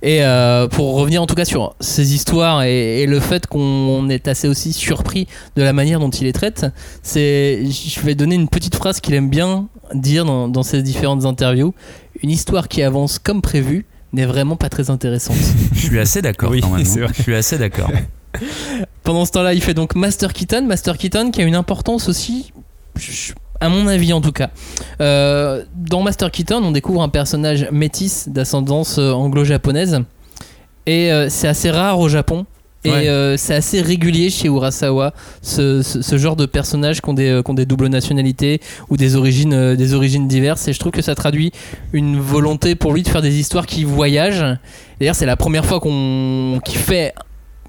Et 0.01 0.23
euh, 0.23 0.67
pour 0.67 0.95
revenir 0.95 1.21
en 1.21 1.25
tout 1.25 1.33
cas 1.35 1.45
sur 1.45 1.75
ces 1.79 2.13
histoires 2.13 2.63
et, 2.63 3.01
et 3.01 3.05
le 3.07 3.19
fait 3.19 3.47
qu'on 3.47 4.07
est 4.09 4.27
assez 4.27 4.47
aussi 4.47 4.71
surpris 4.73 5.27
de 5.55 5.63
la 5.63 5.73
manière 5.73 5.99
dont 5.99 6.09
il 6.09 6.25
les 6.25 6.33
traite, 6.33 6.65
c'est, 7.01 7.63
je 7.65 7.99
vais 8.01 8.13
donner 8.13 8.35
une 8.35 8.47
petite 8.49 8.75
phrase 8.75 8.99
qu'il 8.99 9.13
aime 9.15 9.29
bien 9.29 9.67
dire 9.93 10.25
dans, 10.25 10.47
dans 10.47 10.63
ses 10.63 10.81
différentes 10.83 11.25
interviews. 11.25 11.73
Une 12.21 12.29
histoire 12.29 12.67
qui 12.67 12.83
avance 12.83 13.17
comme 13.17 13.41
prévu 13.41 13.85
n'est 14.13 14.25
vraiment 14.25 14.55
pas 14.55 14.69
très 14.69 14.89
intéressante. 14.89 15.37
Je 15.73 15.79
suis 15.79 15.99
assez 15.99 16.21
d'accord 16.21 16.51
Oui. 16.51 16.61
Je 16.77 17.21
suis 17.21 17.35
assez 17.35 17.57
d'accord. 17.57 17.91
Pendant 19.03 19.25
ce 19.25 19.31
temps-là, 19.31 19.53
il 19.53 19.61
fait 19.61 19.73
donc 19.73 19.95
Master 19.95 20.33
Keaton. 20.33 20.65
Master 20.65 20.97
Keaton 20.97 21.31
qui 21.31 21.41
a 21.41 21.43
une 21.43 21.55
importance 21.55 22.07
aussi, 22.07 22.53
à 23.59 23.69
mon 23.69 23.87
avis 23.87 24.13
en 24.13 24.21
tout 24.21 24.31
cas. 24.31 24.49
Euh, 25.01 25.63
dans 25.75 26.01
Master 26.01 26.31
Keaton, 26.31 26.63
on 26.63 26.71
découvre 26.71 27.01
un 27.01 27.09
personnage 27.09 27.67
métis 27.71 28.29
d'ascendance 28.29 28.97
euh, 28.97 29.11
anglo-japonaise. 29.11 30.01
Et 30.85 31.11
euh, 31.11 31.29
c'est 31.29 31.47
assez 31.47 31.71
rare 31.71 31.99
au 31.99 32.09
Japon. 32.09 32.45
Et 32.85 32.89
Ouais. 32.91 33.07
euh, 33.07 33.37
c'est 33.37 33.53
assez 33.55 33.81
régulier 33.81 34.29
chez 34.29 34.47
Urasawa, 34.49 35.13
ce, 35.41 35.81
ce- 35.81 36.01
ce 36.01 36.17
genre 36.17 36.35
de 36.35 36.45
personnages 36.45 37.01
qui 37.01 37.09
ont 37.09 37.13
des, 37.13 37.29
euh, 37.29 37.41
qui 37.41 37.49
ont 37.51 37.53
des 37.53 37.65
doubles 37.65 37.87
nationalités 37.87 38.59
ou 38.89 38.97
des 38.97 39.15
origines, 39.15 39.53
euh, 39.53 39.75
des 39.77 39.93
origines 39.93 40.27
diverses. 40.27 40.67
Et 40.67 40.73
je 40.73 40.79
trouve 40.79 40.91
que 40.91 41.01
ça 41.01 41.15
traduit 41.15 41.51
une 41.93 42.19
volonté 42.19 42.75
pour 42.75 42.93
lui 42.93 43.01
de 43.03 43.07
faire 43.07 43.21
des 43.21 43.39
histoires 43.39 43.65
qui 43.65 43.85
voyagent. 43.85 44.45
D'ailleurs, 44.99 45.15
c'est 45.15 45.25
la 45.25 45.37
première 45.37 45.65
fois 45.65 45.79
qu'on 45.79 46.59
qu'il 46.65 46.77
fait 46.77 47.13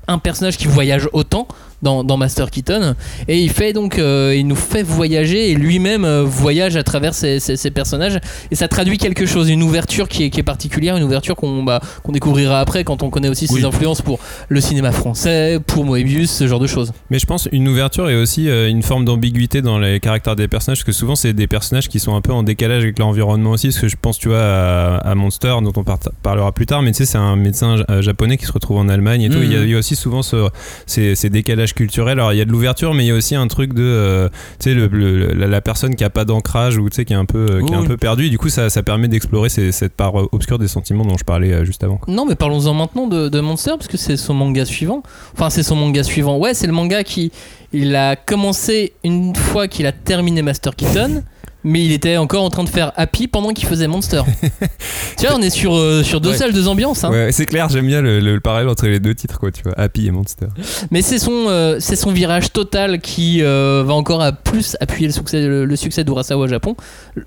un 0.09 0.18
personnage 0.18 0.56
qui 0.59 0.66
voyage 0.66 1.09
autant 1.12 1.47
dans, 1.85 2.03
dans 2.03 2.17
Master 2.17 2.50
Keaton 2.50 2.95
et 3.29 3.38
il 3.41 3.50
fait 3.50 3.73
donc 3.73 3.99
euh, 3.99 4.35
il 4.37 4.47
nous 4.49 4.57
fait 4.57 4.83
voyager 4.83 5.50
et 5.50 5.55
lui-même 5.55 6.05
euh, 6.05 6.25
voyage 6.25 6.75
à 6.76 6.83
travers 6.83 7.14
ces 7.14 7.38
personnages 7.73 8.19
et 8.50 8.55
ça 8.57 8.67
traduit 8.67 8.99
quelque 8.99 9.26
chose 9.26 9.49
une 9.50 9.62
ouverture 9.62 10.09
qui 10.09 10.25
est, 10.25 10.31
qui 10.31 10.41
est 10.41 10.45
particulière 10.45 10.97
une 10.97 11.05
ouverture 11.05 11.37
qu'on 11.37 11.62
bah, 11.62 11.81
qu'on 12.03 12.12
découvrira 12.12 12.59
après 12.61 12.83
quand 12.85 13.03
on 13.03 13.11
connaît 13.11 13.29
aussi 13.29 13.47
ses 13.47 13.55
Oui. 13.55 13.64
influences 13.64 14.03
pour 14.03 14.19
le 14.49 14.61
cinéma 14.61 14.91
français 14.93 15.59
pour 15.67 15.85
Moebius 15.85 16.31
ce 16.31 16.47
genre 16.49 16.59
de 16.61 16.67
choses 16.67 16.93
Mais 17.11 17.19
je 17.19 17.26
pense 17.26 17.49
une 17.53 17.69
ouverture 17.69 18.09
et 18.11 18.17
aussi 18.17 18.49
euh, 18.49 18.69
une 18.69 18.83
forme 18.83 19.05
d'ambiguïté 19.05 19.61
dans 19.62 19.79
les 19.79 20.00
caractères 20.00 20.37
des 20.37 20.49
personnages, 20.49 20.79
parce 20.79 20.85
que 20.87 20.93
souvent 20.93 21.14
c'est 21.14 21.33
des 21.35 21.47
personnages 21.47 21.88
qui 21.88 22.00
sont 22.00 22.14
un 22.17 22.21
peu 22.23 22.33
en 22.33 22.43
décalage 22.43 22.83
avec 22.83 22.99
l'environnement 22.99 23.50
aussi, 23.50 23.69
parce 23.69 23.79
que 23.81 23.88
je 23.88 23.97
pense 24.00 24.19
tu 24.19 24.29
vois 24.29 24.41
à, 24.43 24.97
à 24.97 25.14
Monster 25.14 25.55
dont 25.62 25.73
on 25.76 25.85
par- 25.85 25.99
parlera 26.23 26.53
plus 26.53 26.67
tard, 26.67 26.83
mais 26.83 26.93
tu 26.93 26.99
sais 26.99 27.05
c'est 27.07 27.19
un 27.19 27.37
médecin 27.37 27.76
japonais 28.00 28.37
qui 28.38 28.47
se 28.47 28.53
retrouve 28.53 28.79
en 28.79 28.88
Allemagne 28.88 29.23
et 29.23 29.29
tout, 29.29 29.38
Mhm. 29.38 29.45
il 29.45 29.53
y, 29.53 29.57
a, 29.57 29.62
il 29.64 29.71
y 29.71 29.75
a 29.75 29.79
aussi 29.79 29.97
souvent 29.97 30.23
ce- 30.23 30.49
ces, 30.87 31.14
ces 31.14 31.29
décalages 31.31 31.74
culturels, 31.75 32.19
alors 32.19 32.33
il 32.33 32.37
y 32.37 32.40
a 32.40 32.45
de 32.45 32.50
l'ouverture 32.50 32.95
mais 32.95 33.04
il 33.04 33.09
y 33.09 33.11
a 33.11 33.14
aussi 33.14 33.35
un 33.35 33.47
truc 33.49 33.75
de, 33.75 33.83
euh, 33.83 34.28
tu 34.58 34.71
sais 34.71 34.75
le- 34.75 34.87
le- 34.89 35.32
la, 35.34 35.47
la 35.47 35.60
personne 35.60 35.95
qui 35.97 36.04
a 36.04 36.10
pas 36.10 36.25
d'ancrage 36.25 36.78
ou 36.78 36.89
tu 36.89 36.97
sais 36.97 37.04
qui 37.04 37.13
est 37.13 37.17
un 37.17 37.25
peu, 37.25 37.47
euh, 37.50 37.63
qui 37.63 37.73
est 37.73 37.76
un 37.76 37.84
peu 37.84 37.97
perdue, 37.97 38.26
et 38.26 38.30
du 38.30 38.39
coup 38.39 38.49
ça, 38.49 38.71
ça 38.71 38.82
permet 38.82 39.08
d'explorer 39.08 39.49
cette 39.49 39.95
part 39.95 40.19
euh, 40.21 40.28
obscure 40.32 40.58
des 40.58 40.69
sentiments 40.69 41.04
dont 41.04 41.17
je 41.19 41.25
parlais 41.25 41.52
euh, 41.52 41.65
juste 41.65 41.84
avant. 41.84 42.00
Non, 42.08 42.25
mais 42.26 42.34
parlons-en 42.34 42.75
maintenant 42.75 43.06
de, 43.06 43.28
de 43.28 43.41
Monster, 43.41 43.73
parce 43.76 43.89
que 43.89 43.97
c'est 43.97 44.17
son 44.17 44.34
manga 44.34 44.65
suivant. 44.65 45.02
Enfin, 45.34 45.50
c'est 45.50 45.63
son 45.63 45.76
manga 45.76 46.02
suivant. 46.02 46.39
Ouais, 46.39 46.54
c'est 46.54 46.67
le 46.67 46.73
manga 46.73 47.02
qui. 47.04 47.32
Il 47.73 47.97
a 47.97 48.15
commencé 48.15 48.93
une 49.02 49.34
fois 49.34 49.67
qu'il 49.67 49.87
a 49.87 49.93
terminé 49.93 50.43
Master 50.43 50.76
Keaton, 50.76 51.23
mais 51.65 51.85
il 51.85 51.93
était 51.93 52.17
encore 52.19 52.45
en 52.45 52.50
train 52.50 52.63
de 52.65 52.69
faire 52.69 52.93
Happy 52.97 53.27
pendant 53.27 53.50
qu'il 53.53 53.67
faisait 53.67 53.89
Monster. 53.89 54.23
tu 55.19 55.27
vois, 55.27 55.37
on 55.37 55.43
est 55.43 55.50
sur, 55.50 55.75
euh, 55.75 56.03
sur 56.03 56.21
deux 56.21 56.31
Ouais. 56.31 56.37
salles, 56.37 56.53
deux 56.53 56.69
ambiances. 56.69 57.05
hein. 57.05 57.11
Ouais, 57.11 57.33
c'est 57.33 57.47
clair, 57.47 57.69
j'aime 57.69 57.87
bien 57.87 58.00
le, 58.00 58.21
le- 58.21 58.35
le 58.35 58.41
parallèle 58.41 58.69
entre 58.69 58.87
les 58.87 59.00
deux 59.00 59.15
titres 59.15 59.39
quoi, 59.41 59.50
tu 59.50 59.63
vois, 59.63 59.73
Happy 59.79 60.07
et 60.07 60.11
Monster. 60.11 60.47
Mais 60.91 61.03
c'est 61.03 61.19
son, 61.19 61.47
euh, 61.49 61.77
c'est 61.81 61.97
son 61.97 62.13
virage 62.13 62.53
total 62.53 63.00
qui 63.00 63.43
euh, 63.43 63.83
va 63.87 63.95
encore 63.95 64.21
à 64.23 64.33
plus 64.33 64.77
appuyer 64.81 65.07
le 65.09 65.13
succès, 65.13 65.41
le, 65.47 65.65
le 65.65 65.77
succès 65.77 66.05
d'Urasawa 66.05 66.45
au 66.45 66.49
Japon, 66.49 66.77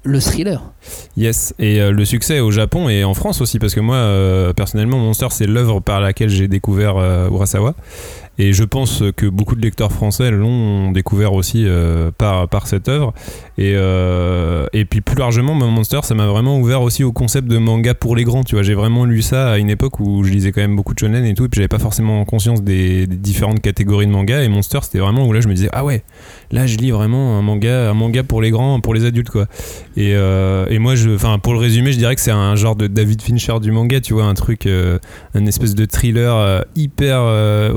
le 0.03 0.19
thriller. 0.19 0.61
Yes, 1.17 1.53
et 1.59 1.79
le 1.89 2.05
succès 2.05 2.39
au 2.39 2.51
Japon 2.51 2.89
et 2.89 3.03
en 3.03 3.13
France 3.13 3.41
aussi, 3.41 3.59
parce 3.59 3.73
que 3.73 3.79
moi, 3.79 4.53
personnellement, 4.55 4.97
Monster, 4.99 5.27
c'est 5.31 5.47
l'œuvre 5.47 5.79
par 5.79 5.99
laquelle 5.99 6.29
j'ai 6.29 6.47
découvert 6.47 6.95
Urasawa. 7.31 7.73
Et 8.39 8.53
je 8.53 8.63
pense 8.63 9.03
que 9.15 9.25
beaucoup 9.25 9.55
de 9.55 9.61
lecteurs 9.61 9.91
français 9.91 10.29
l'ont 10.29 10.91
découvert 10.91 11.33
aussi 11.33 11.63
euh, 11.65 12.11
par, 12.15 12.47
par 12.47 12.67
cette 12.67 12.87
œuvre. 12.87 13.13
Et, 13.57 13.73
euh, 13.75 14.67
et 14.73 14.85
puis 14.85 15.01
plus 15.01 15.17
largement, 15.17 15.55
Monster, 15.55 15.99
ça 16.03 16.13
m'a 16.13 16.27
vraiment 16.27 16.59
ouvert 16.59 16.83
aussi 16.83 17.03
au 17.03 17.11
concept 17.11 17.47
de 17.47 17.57
manga 17.57 17.95
pour 17.95 18.15
les 18.15 18.23
grands. 18.23 18.43
Tu 18.43 18.55
vois, 18.55 18.63
j'ai 18.63 18.75
vraiment 18.75 19.05
lu 19.05 19.23
ça 19.23 19.51
à 19.51 19.57
une 19.57 19.71
époque 19.71 19.99
où 19.99 20.23
je 20.23 20.31
lisais 20.31 20.51
quand 20.51 20.61
même 20.61 20.75
beaucoup 20.75 20.93
de 20.93 20.99
shonen 20.99 21.25
et 21.25 21.33
tout, 21.33 21.45
et 21.45 21.49
puis 21.49 21.57
j'avais 21.57 21.67
pas 21.67 21.79
forcément 21.79 22.23
conscience 22.25 22.61
des, 22.61 23.07
différentes 23.07 23.61
catégories 23.61 24.05
de 24.05 24.11
manga. 24.11 24.43
Et 24.43 24.49
Monster, 24.49 24.79
c'était 24.83 24.99
vraiment 24.99 25.25
où 25.27 25.33
là, 25.33 25.41
je 25.41 25.47
me 25.47 25.53
disais, 25.53 25.69
ah 25.73 25.83
ouais, 25.83 26.03
là, 26.51 26.67
je 26.67 26.77
lis 26.77 26.91
vraiment 26.91 27.39
un 27.39 27.41
manga, 27.41 27.89
un 27.89 27.93
manga 27.93 28.21
pour 28.23 28.41
les 28.41 28.51
grands, 28.51 28.79
pour 28.79 28.93
les 28.93 29.05
adultes, 29.05 29.31
quoi. 29.31 29.47
Et, 29.95 30.13
euh, 30.13 30.67
et 30.69 30.77
moi, 30.77 30.93
enfin, 31.15 31.39
pour 31.39 31.53
le 31.53 31.59
résumer, 31.59 31.91
je 31.91 31.97
dirais 31.97 32.13
que 32.13 32.21
c'est 32.21 32.31
un 32.31 32.55
genre 32.55 32.75
de 32.75 32.85
David 32.85 33.23
Fincher 33.23 33.59
du 33.59 33.71
manga, 33.71 33.99
tu 33.99 34.13
vois, 34.13 34.25
un 34.25 34.35
truc, 34.35 34.67
un 34.67 35.45
espèce 35.47 35.73
de 35.73 35.85
thriller 35.85 36.63
hyper 36.75 37.21
euh, 37.23 37.73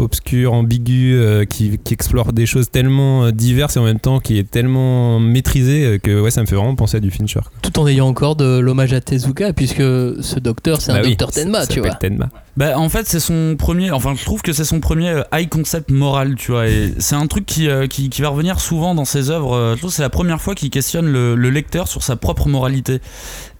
obscur, 0.50 0.54
ambigu, 0.54 1.14
euh, 1.14 1.44
qui, 1.44 1.78
qui 1.82 1.94
explore 1.94 2.32
des 2.32 2.46
choses 2.46 2.70
tellement 2.70 3.24
euh, 3.24 3.30
diverses 3.32 3.76
et 3.76 3.78
en 3.80 3.84
même 3.84 4.00
temps 4.00 4.20
qui 4.20 4.38
est 4.38 4.50
tellement 4.50 5.18
maîtrisé 5.20 5.84
euh, 5.84 5.98
que 5.98 6.20
ouais, 6.20 6.30
ça 6.30 6.40
me 6.40 6.46
fait 6.46 6.56
vraiment 6.56 6.74
penser 6.74 6.96
à 6.96 7.00
du 7.00 7.10
Fincher. 7.10 7.40
quoi. 7.40 7.52
Tout 7.62 7.78
en 7.78 7.86
ayant 7.86 8.06
encore 8.08 8.36
de 8.36 8.58
l'hommage 8.58 8.92
à 8.92 9.00
Tezuka, 9.00 9.52
puisque 9.52 9.78
ce 9.78 10.38
docteur, 10.38 10.80
c'est 10.80 10.92
Bah 10.92 10.98
un 10.98 11.02
oui, 11.02 11.10
docteur 11.16 11.30
Tenma, 11.30 11.66
tu 11.66 11.80
vois. 11.80 11.94
Tenma. 11.94 12.28
Bah, 12.56 12.78
en 12.78 12.88
fait, 12.88 13.06
c'est 13.06 13.20
son 13.20 13.56
premier. 13.58 13.90
Enfin, 13.90 14.14
je 14.16 14.24
trouve 14.24 14.42
que 14.42 14.52
c'est 14.52 14.64
son 14.64 14.80
premier 14.80 15.22
high 15.32 15.48
concept 15.48 15.90
moral, 15.90 16.34
tu 16.34 16.50
vois. 16.52 16.68
Et 16.68 16.92
c'est 16.98 17.14
un 17.14 17.26
truc 17.26 17.46
qui, 17.46 17.68
euh, 17.68 17.86
qui, 17.86 18.10
qui 18.10 18.20
va 18.22 18.28
revenir 18.28 18.60
souvent 18.60 18.94
dans 18.94 19.04
ses 19.06 19.30
œuvres. 19.30 19.72
Je 19.74 19.78
trouve 19.78 19.90
que 19.90 19.96
c'est 19.96 20.02
la 20.02 20.10
première 20.10 20.40
fois 20.40 20.54
qu'il 20.54 20.68
questionne 20.70 21.06
le, 21.10 21.34
le 21.36 21.50
lecteur 21.50 21.88
sur 21.88 22.02
sa 22.02 22.16
propre 22.16 22.48
moralité. 22.48 23.00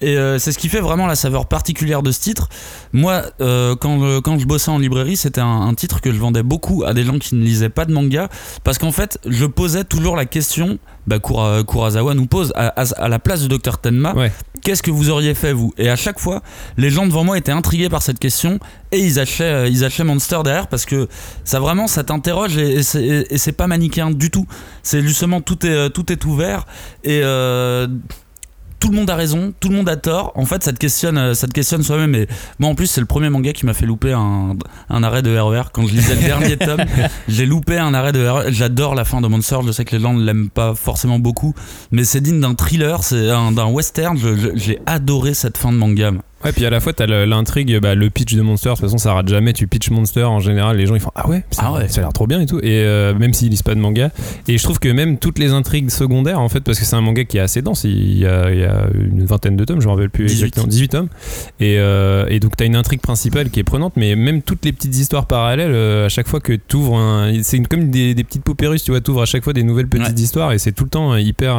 Et 0.01 0.17
euh, 0.17 0.39
c'est 0.39 0.53
ce 0.53 0.59
qui 0.59 0.69
fait 0.69 0.81
vraiment 0.81 1.07
la 1.07 1.15
saveur 1.15 1.47
particulière 1.47 2.03
de 2.03 2.11
ce 2.11 2.21
titre. 2.21 2.49
Moi, 2.93 3.23
euh, 3.41 3.77
quand, 3.77 4.03
euh, 4.03 4.21
quand 4.21 4.39
je 4.39 4.47
bossais 4.47 4.71
en 4.71 4.79
librairie, 4.79 5.17
c'était 5.17 5.41
un, 5.43 5.61
un 5.63 5.75
titre 5.75 6.01
que 6.01 6.11
je 6.13 6.19
vendais 6.19 6.43
beaucoup 6.43 6.85
à 6.85 6.95
des 6.95 7.05
gens 7.05 7.19
qui 7.19 7.35
ne 7.35 7.45
lisaient 7.45 7.69
pas 7.69 7.85
de 7.85 7.93
manga. 7.93 8.29
Parce 8.65 8.79
qu'en 8.79 8.93
fait, 8.93 9.19
je 9.27 9.45
posais 9.45 9.85
toujours 9.85 10.17
la 10.17 10.25
question. 10.25 10.79
Bah, 11.07 11.19
Kura- 11.19 11.63
Kurosawa 11.65 12.15
nous 12.15 12.27
pose 12.27 12.53
à, 12.57 12.69
à- 12.81 13.03
à 13.03 13.09
la 13.09 13.19
place 13.19 13.43
du 13.43 13.49
docteur 13.49 13.79
Tenma 13.79 14.15
Ouais. 14.15 14.33
qu'est-ce 14.63 14.83
que 14.83 14.91
vous 14.91 15.11
auriez 15.11 15.35
fait 15.35 15.53
vous? 15.53 15.73
Et 15.77 15.89
à 15.91 15.97
chaque 15.97 16.19
fois, 16.21 16.43
les 16.77 16.91
gens 16.91 17.07
devant 17.07 17.25
moi 17.25 17.37
étaient 17.39 17.53
intrigués 17.53 17.89
par 17.89 18.03
cette 18.03 18.19
question 18.19 18.59
et 18.93 19.01
ils 19.01 19.19
achetaient, 19.19 19.71
ils 19.71 19.85
achetaient 19.85 20.05
Monster 20.05 20.41
derrière 20.45 20.69
parce 20.69 20.85
que 20.87 21.09
ça 21.45 21.59
vraiment, 21.61 21.87
ça 21.89 22.05
t'interroge 22.05 22.57
et, 22.59 22.79
et 22.79 22.83
c'est- 22.83 23.53
pas 23.53 23.67
manichéen 23.67 24.11
du 24.11 24.31
tout. 24.31 24.47
C'est 24.83 25.03
justement 25.03 25.41
tout 25.41 25.67
est, 25.67 25.91
tout 25.91 26.13
est 26.13 26.25
ouvert 26.25 26.65
et 27.05 27.21
euh, 27.23 27.89
tout 28.81 28.88
le 28.90 28.97
monde 28.97 29.11
a 29.11 29.14
raison, 29.14 29.53
tout 29.61 29.69
le 29.69 29.77
monde 29.77 29.88
a 29.88 29.97
tort. 29.97 30.33
En 30.35 30.45
fait, 30.47 30.62
ça 30.64 30.73
te 30.73 30.79
questionne, 30.79 31.19
euh, 31.19 31.35
ça 31.35 31.47
te 31.47 31.53
questionne 31.53 31.83
soi-même. 31.83 32.14
Et 32.14 32.27
moi, 32.59 32.71
en 32.71 32.75
plus, 32.75 32.87
c'est 32.87 33.01
le 33.01 33.07
premier 33.07 33.29
manga 33.31 33.53
qui 33.53 33.66
m'a 33.66 33.75
fait 33.75 33.87
louper 33.87 34.12
un, 34.12 34.57
un 34.88 35.03
arrêt 35.03 35.23
de 35.23 35.37
RER. 35.38 35.64
Quand 35.73 35.87
je 35.87 35.93
lisais 35.95 36.14
le 36.16 36.23
dernier 36.23 36.57
tome, 36.59 36.81
j'ai 37.29 37.47
loupé 37.47 37.77
un 37.79 37.93
arrêt 37.95 38.12
de 38.12 38.27
RER. 38.27 38.45
J'adore 38.53 38.95
la 38.95 39.05
fin 39.05 39.21
de 39.21 39.29
Monster. 39.29 39.59
Je 39.66 39.71
sais 39.73 39.85
que 39.85 39.95
les 39.95 40.03
gens 40.03 40.14
ne 40.14 40.25
l'aiment 40.25 40.51
pas 40.51 40.75
forcément 40.75 41.19
beaucoup, 41.19 41.55
mais 41.90 42.05
c'est 42.05 42.21
digne 42.21 42.40
d'un 42.40 42.55
thriller, 42.55 43.05
c'est 43.05 43.31
un- 43.31 43.53
d'un 43.53 43.66
western. 43.66 44.19
J'ai 44.55 44.81
adoré 44.87 45.35
cette 45.35 45.59
fin 45.59 45.71
de 45.73 45.77
manga. 45.77 46.11
Ouais, 46.44 46.53
puis 46.53 46.64
à 46.64 46.70
la 46.70 46.81
fois, 46.81 46.92
t'as 46.92 47.07
l'intrigue, 47.07 47.79
bah, 47.81 47.94
le 47.94 48.09
pitch 48.11 48.35
de 48.35 48.40
Monster. 48.42 48.70
De 48.70 48.74
toute 48.74 48.81
façon, 48.87 48.98
ça 48.98 49.12
rate 49.14 49.29
jamais. 49.29 49.53
Tu 49.53 49.66
pitch 49.66 49.90
Monster 49.90 50.24
en 50.24 50.40
général, 50.40 50.76
les 50.79 50.87
gens 50.87 50.94
ils 50.94 51.00
font 51.00 51.11
Ah 51.14 51.29
ouais, 51.29 51.44
ça, 51.50 51.62
Ah 51.66 51.72
ouais. 51.74 51.88
ça 51.88 52.00
a 52.00 52.05
l'air 52.05 52.12
trop 52.12 52.26
bien 52.26 52.40
et 52.40 52.46
tout. 52.46 52.59
Et 52.61 52.83
euh, 52.85 53.14
même 53.14 53.35
s'ils 53.35 53.50
lisent 53.50 53.62
pas 53.62 53.74
de 53.74 53.81
manga. 53.81 54.11
Et 54.48 54.57
je 54.57 54.62
trouve 54.62 54.79
que 54.79 54.88
même 54.88 55.18
toutes 55.18 55.38
les 55.38 55.53
intrigues 55.53 55.90
secondaires, 55.90 56.40
en 56.40 56.48
fait, 56.48 56.61
parce 56.61 56.79
que 56.79 56.85
c'est 56.85 56.96
un 56.96 57.00
manga 57.03 57.24
qui 57.24 57.37
est 57.37 57.40
assez 57.40 57.61
dense, 57.62 57.85
il 57.85 58.18
y 58.18 58.26
a, 58.26 58.50
il 58.53 58.61
y 58.61 58.64
a 58.64 58.85
une 58.94 59.24
vingtaine 59.26 59.57
de 59.57 59.64
tomes, 59.64 59.81
je 59.81 59.87
me 59.87 59.92
rappelle 59.92 60.11
plus 60.11 60.26
18. 60.26 60.35
exactement. 60.44 60.66
18 60.66 60.88
tomes. 60.88 61.09
Et, 61.61 61.76
euh, 61.79 62.26
et 62.29 62.40
donc, 62.40 62.57
t'as 62.57 62.64
une 62.66 62.76
intrigue 62.76 63.00
principale 63.00 63.50
qui 63.50 63.61
est 63.61 63.64
prenante, 63.64 63.92
mais 63.96 64.16
même 64.16 64.40
toutes 64.42 64.64
les 64.64 64.72
petites 64.72 64.96
histoires 64.96 65.26
parallèles, 65.26 65.72
euh, 65.72 66.07
à 66.07 66.09
chaque 66.09 66.29
fois 66.29 66.40
que 66.40 66.55
t'ouvres 66.55 66.96
un. 66.96 67.33
C'est 67.42 67.61
comme 67.68 67.90
des, 67.90 68.14
des 68.14 68.24
petites 68.24 68.42
poupées 68.44 68.66
russes, 68.66 68.85
tu 68.85 68.92
vois, 68.92 69.00
t'ouvres 69.00 69.22
à 69.22 69.26
chaque 69.26 69.44
fois 69.44 69.53
des 69.53 69.62
nouvelles 69.62 69.88
petites 69.88 70.07
Ouais. 70.16 70.22
histoires 70.22 70.53
et 70.53 70.59
c'est 70.59 70.72
tout 70.72 70.85
le 70.85 70.90
temps 70.90 71.12
euh, 71.12 71.20
hyper. 71.20 71.57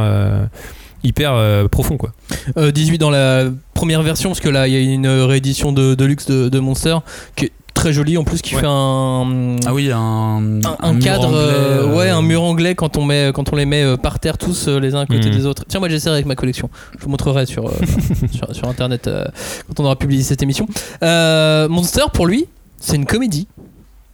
Euh, 1.04 1.08
hyper 1.08 1.34
euh, 1.34 1.68
profond 1.68 1.98
quoi. 1.98 2.14
Euh, 2.58 2.72
18 2.72 2.98
dans 2.98 3.10
la 3.10 3.46
première 3.74 4.02
version, 4.04 4.30
parce 4.30 4.40
que 4.40 4.50
là, 4.50 4.68
il 4.68 4.74
y 4.74 4.78
a 4.78 4.80
une 4.80 5.08
réédition 5.08 5.72
de, 5.72 5.96
de 5.96 6.06
luxe 6.06 6.26
de, 6.26 6.50
de 6.50 6.60
Monster 6.60 6.98
qui 7.36 7.46
est 7.46 7.52
très 7.74 7.94
jolie 7.94 8.18
en 8.18 8.24
plus, 8.24 8.42
qui 8.42 8.54
Ouais. 8.56 8.62
fait 8.62 8.68
un. 8.70 9.56
Ah 9.66 9.74
oui, 9.74 9.90
un, 9.92 10.60
un, 10.82 11.00
cadre, 11.00 11.28
anglais, 11.28 11.40
euh, 11.40 11.88
euh, 11.90 11.98
ouais, 11.98 12.10
un 12.10 12.22
mur 12.22 12.44
anglais 12.44 12.76
quand 12.76 12.98
on, 12.98 13.06
met, 13.06 13.32
quand 13.34 13.52
on 13.52 13.56
les 13.56 13.66
met 13.66 13.84
euh, 13.84 13.98
par 13.98 14.20
terre 14.20 14.38
tous 14.38 14.68
euh, 14.68 14.80
les 14.80 14.94
uns 14.94 15.02
à 15.02 15.06
côté 15.06 15.30
Mhm. 15.30 15.36
des 15.36 15.46
autres. 15.46 15.64
Tiens, 15.68 15.80
moi 15.80 15.90
j'essaierai 15.90 16.16
avec 16.16 16.26
ma 16.28 16.36
collection. 16.36 16.70
Je 16.98 17.04
vous 17.04 17.10
montrerai 17.10 17.46
sur, 17.46 17.68
euh, 17.68 17.72
sur, 18.32 18.54
sur 18.56 18.68
internet 18.68 19.08
euh, 19.08 19.26
quand 19.68 19.80
on 19.82 19.86
aura 19.86 19.96
publié 19.96 20.22
cette 20.22 20.44
émission. 20.44 20.68
Euh, 21.04 21.68
Monster, 21.70 22.04
pour 22.14 22.28
lui, 22.28 22.46
c'est 22.80 22.96
une 22.98 23.06
comédie. 23.06 23.48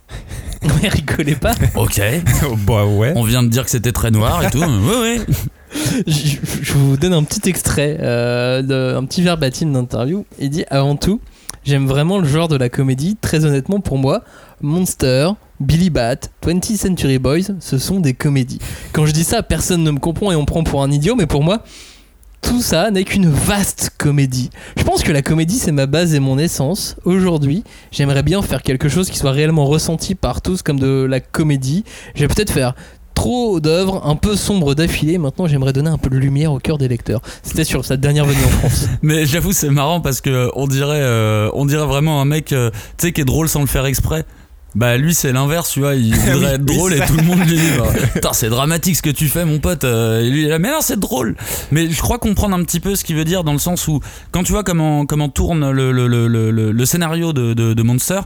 Mais 0.82 0.88
rigolez 0.90 1.36
pas. 1.36 1.52
Ok. 1.76 2.02
bah 2.66 2.86
ouais. 2.86 3.14
On 3.16 3.24
vient 3.24 3.44
de 3.44 3.50
dire 3.50 3.64
que 3.66 3.70
c'était 3.70 3.92
très 3.92 4.12
noir 4.12 4.44
et 4.44 4.50
tout. 4.50 4.60
Oui, 4.64 4.96
oui. 5.28 5.36
je, 6.08 6.74
vous 6.74 6.98
donne 6.98 7.14
un 7.14 7.24
petit 7.24 7.50
extrait, 7.50 7.98
euh, 8.00 8.98
un 8.98 9.06
petit 9.06 9.22
verbatim 9.22 9.72
d'interview. 9.72 10.26
Il 10.40 10.50
dit 10.50 10.66
Avant 10.70 10.96
tout, 10.96 11.20
j'aime 11.64 11.88
vraiment 11.88 12.20
le 12.20 12.28
genre 12.28 12.48
de 12.48 12.56
la 12.56 12.70
comédie. 12.70 13.18
Très 13.20 13.46
honnêtement, 13.46 13.80
pour 13.80 13.98
moi, 13.98 14.24
Monster, 14.62 15.32
Billy 15.60 15.90
Bat, 15.90 16.30
20th 16.46 16.78
Century 16.78 17.20
Boys, 17.20 17.54
ce 17.60 17.78
sont 17.78 18.00
des 18.00 18.14
comédies. 18.14 18.60
Quand 18.94 19.06
je 19.06 19.12
dis 19.12 19.24
ça, 19.24 19.44
personne 19.44 19.84
ne 19.84 19.92
me 19.92 20.00
comprend 20.00 20.32
et 20.32 20.36
on 20.36 20.46
prend 20.46 20.64
pour 20.64 20.84
un 20.84 20.92
idiot, 20.92 21.16
mais 21.16 21.26
pour 21.26 21.44
moi, 21.44 21.64
tout 22.42 22.62
ça 22.62 22.92
n'est 22.92 23.04
qu'une 23.04 23.30
vaste 23.30 23.92
comédie. 23.98 24.52
Je 24.78 24.84
pense 24.84 25.04
que 25.04 25.12
la 25.12 25.22
comédie, 25.22 25.58
c'est 25.58 25.72
ma 25.72 25.86
base 25.86 26.14
et 26.14 26.20
mon 26.20 26.38
essence. 26.38 26.96
Aujourd'hui, 27.04 27.64
j'aimerais 27.92 28.24
bien 28.24 28.42
faire 28.42 28.62
quelque 28.62 28.88
chose 28.88 29.10
qui 29.10 29.18
soit 29.18 29.32
réellement 29.32 29.66
ressenti 29.66 30.16
par 30.16 30.42
tous 30.42 30.62
comme 30.62 30.80
de 30.80 31.06
la 31.10 31.20
comédie. 31.20 31.84
Je 32.16 32.22
vais 32.22 32.28
peut-être 32.28 32.52
faire 32.52 32.74
trop 33.18 33.60
d'œuvres 33.60 34.06
un 34.06 34.16
peu 34.16 34.36
sombres 34.36 34.76
d'affilée. 34.76 35.18
Maintenant, 35.18 35.48
j'aimerais 35.48 35.74
donner 35.74 35.90
un 35.90 35.98
peu 35.98 36.10
de 36.12 36.18
lumière 36.18 36.52
au 36.54 36.60
cœur 36.60 36.78
des 36.78 36.88
lecteurs. 36.88 37.22
C'était 37.42 37.64
sur 37.64 37.84
sa 37.84 37.98
dernière 37.98 38.26
venue 38.26 38.44
en 38.46 38.50
France. 38.60 38.88
Mais 39.02 39.26
j'avoue, 39.26 39.54
c'est 39.54 39.70
marrant 39.72 40.02
parce 40.02 40.22
que 40.22 40.50
on 40.56 40.68
dirait, 40.68 41.02
euh, 41.02 41.50
on 41.54 41.66
dirait 41.66 41.88
vraiment 41.88 42.22
un 42.22 42.26
mec, 42.26 42.54
euh, 42.54 42.70
tu 42.98 43.08
sais, 43.08 43.12
qui 43.12 43.22
est 43.22 43.26
drôle 43.26 43.50
sans 43.50 43.62
le 43.62 43.66
faire 43.68 43.86
exprès. 43.88 44.24
Bah 44.76 44.96
lui 44.98 45.16
c'est 45.16 45.32
l'inverse 45.32 45.72
tu 45.72 45.80
vois 45.80 45.96
il 45.96 46.14
voudrait 46.34 46.56
être 46.56 46.66
drôle 46.66 46.94
et 46.94 47.00
tout 47.00 47.16
le 47.16 47.24
monde 47.24 47.40
lui 47.40 47.56
dit 47.58 47.70
bah, 47.80 47.86
putain 48.14 48.34
c'est 48.34 48.50
dramatique 48.50 48.98
ce 48.98 49.02
que 49.02 49.10
tu 49.10 49.28
fais 49.28 49.46
mon 49.46 49.60
pote 49.60 49.86
euh, 49.86 50.22
et 50.22 50.30
lui 50.30 50.42
il 50.42 50.46
est 50.48 50.50
là 50.50 50.60
mais 50.60 50.70
non 50.70 50.82
c'est 50.82 51.00
drôle 51.00 51.36
mais 51.72 51.90
je 51.90 52.00
crois 52.02 52.20
comprendre 52.20 52.54
un 52.56 52.64
petit 52.64 52.82
peu 52.82 52.94
ce 52.96 53.04
qu'il 53.06 53.16
veut 53.16 53.24
dire 53.24 53.46
dans 53.46 53.54
le 53.54 53.60
sens 53.60 53.88
où 53.88 54.02
quand 54.32 54.44
tu 54.44 54.52
vois 54.52 54.64
comment 54.64 55.06
comment 55.06 55.30
tourne 55.30 55.72
le, 55.72 55.92
le, 55.94 56.08
le, 56.08 56.28
le, 56.28 56.52
le- 56.52 56.72
le 56.74 56.86
scénario 56.86 57.32
de, 57.34 57.54
de, 57.54 57.74
de 57.74 57.82
Monster 57.84 58.20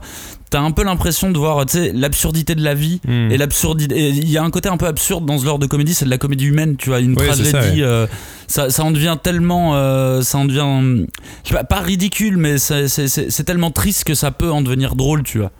t'as 0.52 0.62
un 0.62 0.70
peu 0.72 0.84
l'impression 0.84 1.32
de 1.32 1.38
voir 1.40 1.66
tu 1.66 1.78
sais 1.78 1.92
l'absurdité 1.96 2.54
de 2.54 2.64
la 2.64 2.76
vie 2.76 3.00
Hmm. 3.08 3.32
et 3.32 3.38
l'absurdité 3.38 4.10
il 4.10 4.30
y 4.30 4.38
a 4.38 4.44
un 4.44 4.52
côté 4.52 4.70
un 4.70 4.78
peu 4.78 4.86
absurde 4.86 5.26
dans 5.26 5.40
ce 5.40 5.46
genre 5.46 5.58
de 5.58 5.66
comédie 5.66 5.94
c'est 5.96 6.06
de 6.06 6.10
la 6.12 6.18
comédie 6.20 6.46
humaine 6.46 6.76
tu 6.78 6.90
vois 6.90 7.00
une 7.00 7.16
tragédie 7.16 7.50
ça, 7.50 7.60
ouais. 7.62 7.82
euh, 7.82 8.06
ça, 8.48 8.70
ça 8.70 8.84
en 8.84 8.92
devient 8.92 9.18
tellement 9.24 9.76
euh, 9.76 10.22
ça 10.22 10.38
en 10.38 10.46
devient 10.46 11.06
je 11.44 11.50
sais 11.50 11.56
pas, 11.56 11.64
pas 11.64 11.80
ridicule 11.80 12.38
mais 12.38 12.58
c'est- 12.60 12.88
c'est 12.88 13.08
c'est- 13.08 13.30
c'est 13.32 13.44
tellement 13.44 13.72
triste 13.72 14.04
que 14.04 14.14
ça 14.14 14.30
peut 14.32 14.52
en 14.52 14.62
devenir 14.62 14.96
drôle 14.96 15.24
tu 15.24 15.40
vois 15.40 15.52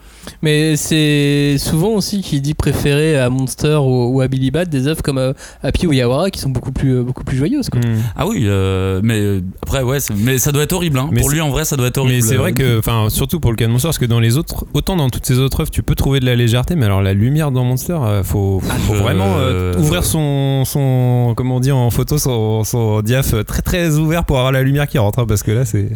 Mais 0.44 0.76
c'est 0.76 1.56
souvent 1.58 1.90
aussi 1.96 2.22
qui 2.22 2.42
dit 2.42 2.54
préférer 2.54 3.18
à 3.20 3.30
Monster 3.32 3.78
ou, 3.82 4.14
ou 4.16 4.22
à 4.22 4.28
Billy 4.28 4.52
Bat 4.52 4.66
des 4.66 4.86
œuvres 4.88 5.02
comme 5.02 5.18
euh, 5.18 5.34
Happy 5.64 5.88
ou 5.88 5.94
Yawara 5.94 6.30
qui 6.30 6.40
sont 6.40 6.50
beaucoup 6.52 6.72
plus, 6.72 6.98
euh, 6.98 7.04
beaucoup 7.04 7.24
plus 7.24 7.38
joyeuses. 7.38 7.70
Quoi. 7.70 7.80
Hmm. 7.82 7.98
ah 8.16 8.28
oui 8.28 8.44
euh, 8.46 9.00
mais 9.04 9.42
après 9.64 9.82
ouais 9.82 9.98
mais 10.18 10.38
ça 10.38 10.52
doit 10.52 10.62
être 10.64 10.74
horrible 10.74 11.00
hein. 11.00 11.10
Mais 11.12 11.22
pour 11.22 11.30
lui 11.32 11.42
en 11.42 11.50
vrai 11.50 11.66
ça 11.66 11.76
doit 11.76 11.88
être 11.88 11.98
horrible 11.98 12.16
Mais 12.18 12.22
c'est 12.22 12.36
vrai 12.36 12.54
que, 12.54 12.78
enfin, 12.78 13.08
surtout 13.10 13.40
pour 13.40 13.50
le 13.52 13.58
cas 13.58 13.66
de 13.66 13.72
Monster, 13.72 13.88
parce 13.88 13.98
que 13.98 14.06
dans 14.06 14.20
les 14.20 14.38
autres, 14.38 14.66
autant 14.82 14.96
dans 14.96 15.10
toutes 15.12 15.26
ces 15.28 15.38
autres 15.38 15.62
œuvres, 15.62 15.70
tu 15.70 15.84
peux 15.84 15.94
trouver 15.94 16.20
de 16.20 16.26
la 16.26 16.36
légèreté, 16.36 16.76
mais 16.76 16.86
alors 16.88 17.02
la 17.04 17.14
lumière 17.14 17.52
dans 17.52 17.64
Monster, 17.64 17.94
euh, 18.02 18.24
faut, 18.24 18.60
faut, 18.60 18.70
faut 18.88 18.96
je- 18.96 19.00
vraiment 19.00 19.36
euh, 19.38 19.78
ouvrir 19.78 20.04
son, 20.04 20.64
son, 20.66 21.34
comment 21.38 21.58
on 21.58 21.60
dit 21.60 21.72
en 21.72 21.90
photo, 21.92 22.18
son, 22.18 22.64
son 22.64 23.02
diaph 23.02 23.36
très 23.46 23.62
très 23.62 23.98
ouvert 23.98 24.26
pour 24.26 24.38
avoir 24.38 24.52
la 24.52 24.64
lumière 24.64 24.88
qui 24.88 24.98
rentre, 24.98 25.20
hein, 25.20 25.26
parce 25.28 25.44
que 25.44 25.52
là, 25.52 25.66
c'est. 25.66 25.90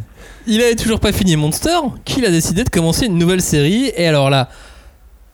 Il 0.48 0.62
avait 0.62 0.76
toujours 0.76 1.00
pas 1.00 1.12
fini 1.12 1.36
Monster, 1.36 1.78
qu'il 2.06 2.26
a 2.26 2.30
décidé 2.30 2.64
de 2.64 2.70
commencer 2.70 3.08
une 3.08 3.18
nouvelle 3.18 3.42
série. 3.42 3.92
Et 3.98 4.06
alors 4.08 4.30
là, 4.30 4.50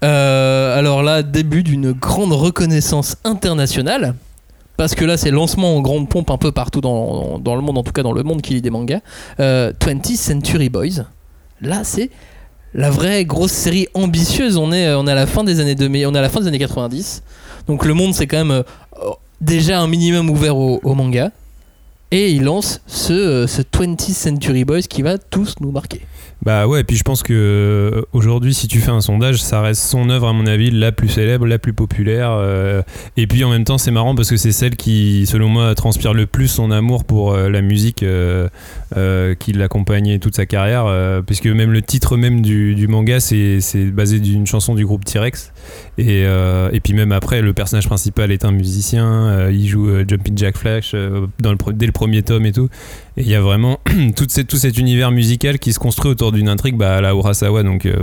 euh, 0.03 0.77
alors 0.79 1.03
là, 1.03 1.21
début 1.21 1.63
d'une 1.63 1.91
grande 1.91 2.31
reconnaissance 2.33 3.17
internationale. 3.25 4.15
Parce 4.77 4.95
que 4.95 5.03
là, 5.05 5.17
c'est 5.17 5.29
lancement 5.31 5.75
en 5.75 5.81
grande 5.81 6.07
pompe 6.09 6.31
un 6.31 6.37
peu 6.37 6.51
partout 6.51 6.81
dans, 6.81 7.37
dans 7.39 7.55
le 7.55 7.61
monde, 7.61 7.77
en 7.77 7.83
tout 7.83 7.91
cas 7.91 8.01
dans 8.01 8.13
le 8.13 8.23
monde 8.23 8.41
qui 8.41 8.53
lit 8.55 8.61
des 8.61 8.69
mangas. 8.71 9.01
Euh, 9.39 9.73
20th 9.79 10.15
Century 10.15 10.69
Boys. 10.69 11.03
Là, 11.61 11.83
c'est 11.83 12.09
la 12.73 12.89
vraie 12.89 13.25
grosse 13.25 13.51
série 13.51 13.87
ambitieuse. 13.93 14.57
On 14.57 14.71
est, 14.71 14.93
on 14.93 15.07
est 15.07 15.11
à 15.11 15.15
la 15.15 15.27
fin 15.27 15.43
des 15.43 15.59
années 15.59 15.75
2000, 15.75 16.07
on 16.07 16.15
est 16.15 16.21
la 16.21 16.29
fin 16.29 16.41
des 16.41 16.47
années 16.47 16.59
90. 16.59 17.23
Donc 17.67 17.85
le 17.85 17.93
monde, 17.93 18.13
c'est 18.13 18.27
quand 18.27 18.37
même 18.37 18.51
euh, 18.51 18.63
déjà 19.39 19.79
un 19.79 19.87
minimum 19.87 20.29
ouvert 20.29 20.57
au, 20.57 20.79
au 20.83 20.95
manga. 20.95 21.31
Et 22.13 22.31
il 22.31 22.43
lance 22.43 22.81
ce, 22.87 23.13
euh, 23.13 23.47
ce 23.47 23.61
20th 23.61 24.11
Century 24.11 24.65
Boys 24.65 24.81
qui 24.81 25.01
va 25.01 25.17
tous 25.17 25.55
nous 25.61 25.71
marquer. 25.71 26.01
Bah 26.43 26.67
ouais, 26.67 26.81
et 26.81 26.83
puis 26.83 26.97
je 26.97 27.03
pense 27.03 27.23
que 27.23 27.33
euh, 27.33 28.01
aujourd'hui, 28.11 28.53
si 28.53 28.67
tu 28.67 28.79
fais 28.79 28.89
un 28.89 28.99
sondage, 28.99 29.41
ça 29.41 29.61
reste 29.61 29.83
son 29.83 30.09
œuvre, 30.09 30.27
à 30.27 30.33
mon 30.33 30.45
avis, 30.47 30.71
la 30.71 30.91
plus 30.91 31.07
célèbre, 31.07 31.45
la 31.45 31.59
plus 31.59 31.71
populaire. 31.71 32.31
euh, 32.31 32.81
et 33.15 33.27
puis 33.27 33.43
en 33.45 33.49
même 33.49 33.63
temps, 33.63 33.77
c'est 33.77 33.91
marrant 33.91 34.13
parce 34.13 34.29
que 34.29 34.37
c'est 34.37 34.51
celle 34.51 34.75
qui, 34.75 35.25
selon 35.25 35.47
moi, 35.47 35.73
transpire 35.75 36.13
le 36.13 36.25
plus 36.25 36.47
son 36.49 36.71
amour 36.71 37.05
pour 37.05 37.33
la 37.35 37.61
musique 37.61 38.03
qui 38.03 39.53
l'accompagnait 39.53 40.19
toute 40.19 40.35
sa 40.35 40.45
carrière. 40.45 41.21
puisque 41.25 41.45
même 41.45 41.71
le 41.71 41.81
titre 41.81 42.17
même 42.17 42.41
du, 42.41 42.75
du 42.75 42.87
manga, 42.87 43.19
c'est 43.19 43.61
basé 43.93 44.19
d'une 44.19 44.47
chanson 44.47 44.73
du 44.75 44.85
groupe 44.85 45.05
T-Rex. 45.05 45.53
Et, 45.97 46.23
euh, 46.25 46.69
et 46.73 46.79
puis 46.79 46.93
même 46.93 47.11
après, 47.11 47.41
le 47.41 47.53
personnage 47.53 47.87
principal 47.87 48.31
est 48.31 48.45
un 48.45 48.51
musicien, 48.51 49.05
euh, 49.29 49.51
il 49.51 49.67
joue 49.67 49.89
euh, 49.89 50.05
Jumping 50.07 50.37
Jack 50.37 50.57
Flash 50.57 50.91
euh, 50.93 51.27
dans 51.39 51.51
le, 51.51 51.57
dès 51.73 51.85
le 51.85 51.91
premier 51.91 52.21
tome 52.23 52.45
et 52.45 52.51
tout. 52.51 52.69
Et 53.17 53.21
il 53.21 53.29
y 53.29 53.35
a 53.35 53.41
vraiment 53.41 53.79
tout, 54.15 54.25
cet 54.29 54.77
univers 54.77 55.11
musical 55.11 55.59
qui 55.59 55.73
se 55.73 55.79
construit 55.79 56.11
autour 56.11 56.31
d'une 56.31 56.47
intrigue 56.49 56.77
bah, 56.77 56.97
à 56.97 57.01
la 57.01 57.11
Urasawa. 57.13 57.63
Donc 57.63 57.85
euh, 57.85 57.95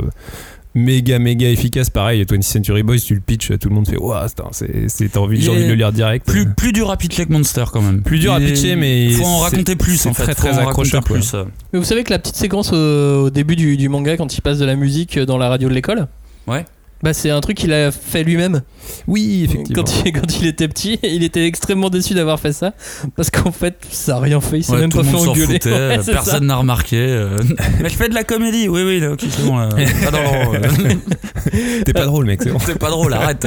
méga, 0.75 1.19
méga 1.19 1.49
efficace. 1.49 1.91
Pareil, 1.91 2.23
20th 2.23 2.43
Century 2.43 2.83
Boys, 2.83 2.99
tu 2.99 3.15
le 3.15 3.21
pitch, 3.21 3.51
tout 3.59 3.69
le 3.69 3.75
monde 3.75 3.89
fait 3.89 3.97
Waouh, 3.97 4.27
c'est- 4.53 5.09
t'as 5.09 5.19
envie, 5.21 5.39
de 5.45 5.51
le 5.69 5.75
lire 5.75 5.93
direct. 5.93 6.27
plus 6.27 6.47
plus 6.47 6.73
dur 6.73 6.91
à 6.91 6.97
pitcher 6.97 7.27
que 7.27 7.33
Monster 7.33 7.65
quand 7.73 7.83
même 7.83 8.03
Plus 8.03 8.19
dur 8.19 8.33
à 8.35 8.39
pitcher, 8.39 8.77
mais 8.77 9.11
faut 9.11 9.25
en 9.25 9.39
raconter 9.39 9.75
plus 9.77 10.07
en 10.07 10.13
fait 10.15 10.23
très, 10.23 10.35
très 10.35 10.59
accrocheur, 10.59 11.03
plus. 11.03 11.35
Mais 11.73 11.79
vous 11.79 11.85
savez 11.85 12.05
que 12.05 12.11
la 12.11 12.19
petite 12.19 12.37
séquence 12.37 12.73
au, 12.73 12.77
au 13.25 13.31
début 13.31 13.57
du, 13.57 13.77
du 13.77 13.89
manga, 13.89 14.17
quand 14.17 14.37
il 14.37 14.41
passe 14.43 14.59
de 14.59 14.65
la 14.67 14.77
musique 14.77 15.19
dans 15.19 15.39
la 15.39 15.49
radio 15.49 15.69
de 15.69 15.75
l'école, 15.75 16.07
Ouais. 16.47 16.65
Bah 17.03 17.13
c'est 17.13 17.31
un 17.31 17.41
truc 17.41 17.57
qu'il 17.57 17.73
a 17.73 17.91
fait 17.93 18.25
lui-même. 18.25 18.63
Oui, 19.07 19.45
effectivement. 19.45 19.83
Quand 19.85 20.03
il, 20.07 20.13
quand 20.13 20.41
il 20.41 20.47
était 20.47 20.67
petit, 20.69 20.99
il 21.03 21.23
était 21.23 21.47
extrêmement 21.47 21.91
déçu 21.91 22.15
d'avoir 22.15 22.41
fait 22.41 22.53
ça. 22.53 22.73
Parce 23.17 23.31
qu'en 23.31 23.53
fait, 23.53 23.77
ça 23.91 24.17
a 24.17 24.21
rien 24.21 24.41
fait. 24.41 24.59
Il 24.59 24.65
s'est 24.65 24.73
Ouais, 24.73 24.81
même 24.81 24.91
tout 24.91 24.99
pas 24.99 25.03
le 25.05 25.09
fait 25.09 25.15
monde 25.17 25.25
s'en 25.27 25.31
engueuler. 25.33 25.55
foutait, 25.55 25.71
Ouais, 25.97 26.03
ça. 26.03 26.13
personne 26.13 26.47
n'a 26.47 26.57
remarqué. 26.57 26.97
euh. 26.99 27.39
Mais 27.83 27.89
je 27.89 27.95
fais 27.97 28.09
de 28.09 28.15
la 28.15 28.25
comédie, 28.25 28.69
oui, 28.69 28.83
oui, 28.85 29.07
ok, 29.07 29.21
c'est 29.29 29.45
bon. 29.45 29.59
là. 29.59 29.69
Pas 29.69 30.11
dans- 30.11 31.83
T'es 31.85 31.93
pas 31.93 32.07
drôle, 32.07 32.27
mec, 32.27 32.43
c'est 32.43 32.51
bon. 32.51 32.59
C'est 32.65 32.79
pas 32.79 32.91
drôle, 32.91 33.13
arrête. 33.15 33.47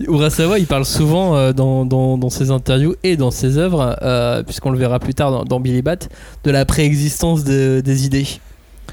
Urasawa, 0.00 0.58
il 0.58 0.66
parle 0.66 0.84
souvent 0.84 1.36
euh, 1.36 1.52
dans, 1.52 1.84
dans, 1.84 2.16
dans 2.18 2.30
ses 2.30 2.50
interviews 2.50 2.94
et 3.02 3.16
dans 3.16 3.30
ses 3.30 3.58
œuvres, 3.58 3.96
euh, 4.02 4.42
puisqu'on 4.42 4.70
le 4.70 4.78
verra 4.78 4.98
plus 4.98 5.14
tard 5.14 5.30
dans, 5.30 5.44
dans 5.44 5.60
Billy 5.60 5.82
Bat, 5.82 6.08
de 6.44 6.50
la 6.50 6.64
préexistence 6.64 7.44
de- 7.44 7.80
des 7.84 8.06
idées. 8.06 8.26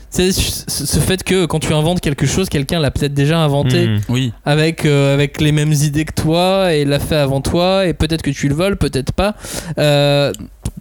C'est 0.09 0.31
ce 0.31 0.99
fait 0.99 1.23
que 1.23 1.45
quand 1.45 1.59
tu 1.59 1.73
inventes 1.73 1.99
quelque 2.01 2.25
chose, 2.25 2.49
quelqu'un 2.49 2.79
l'a 2.79 2.91
peut-être 2.91 3.13
déjà 3.13 3.39
inventé 3.39 3.87
Mmh. 3.87 3.99
Oui, 4.09 4.33
avec, 4.45 4.85
euh, 4.85 5.13
avec 5.13 5.41
les 5.41 5.51
mêmes 5.51 5.73
idées 5.73 6.05
que 6.05 6.13
toi 6.13 6.73
et 6.73 6.85
l'a 6.85 6.99
fait 6.99 7.15
avant 7.15 7.41
toi, 7.41 7.85
et 7.85 7.93
peut-être 7.93 8.21
que 8.21 8.31
tu 8.31 8.47
le 8.47 8.55
voles, 8.55 8.77
peut-être 8.77 9.11
pas. 9.11 9.35
Euh, 9.77 10.31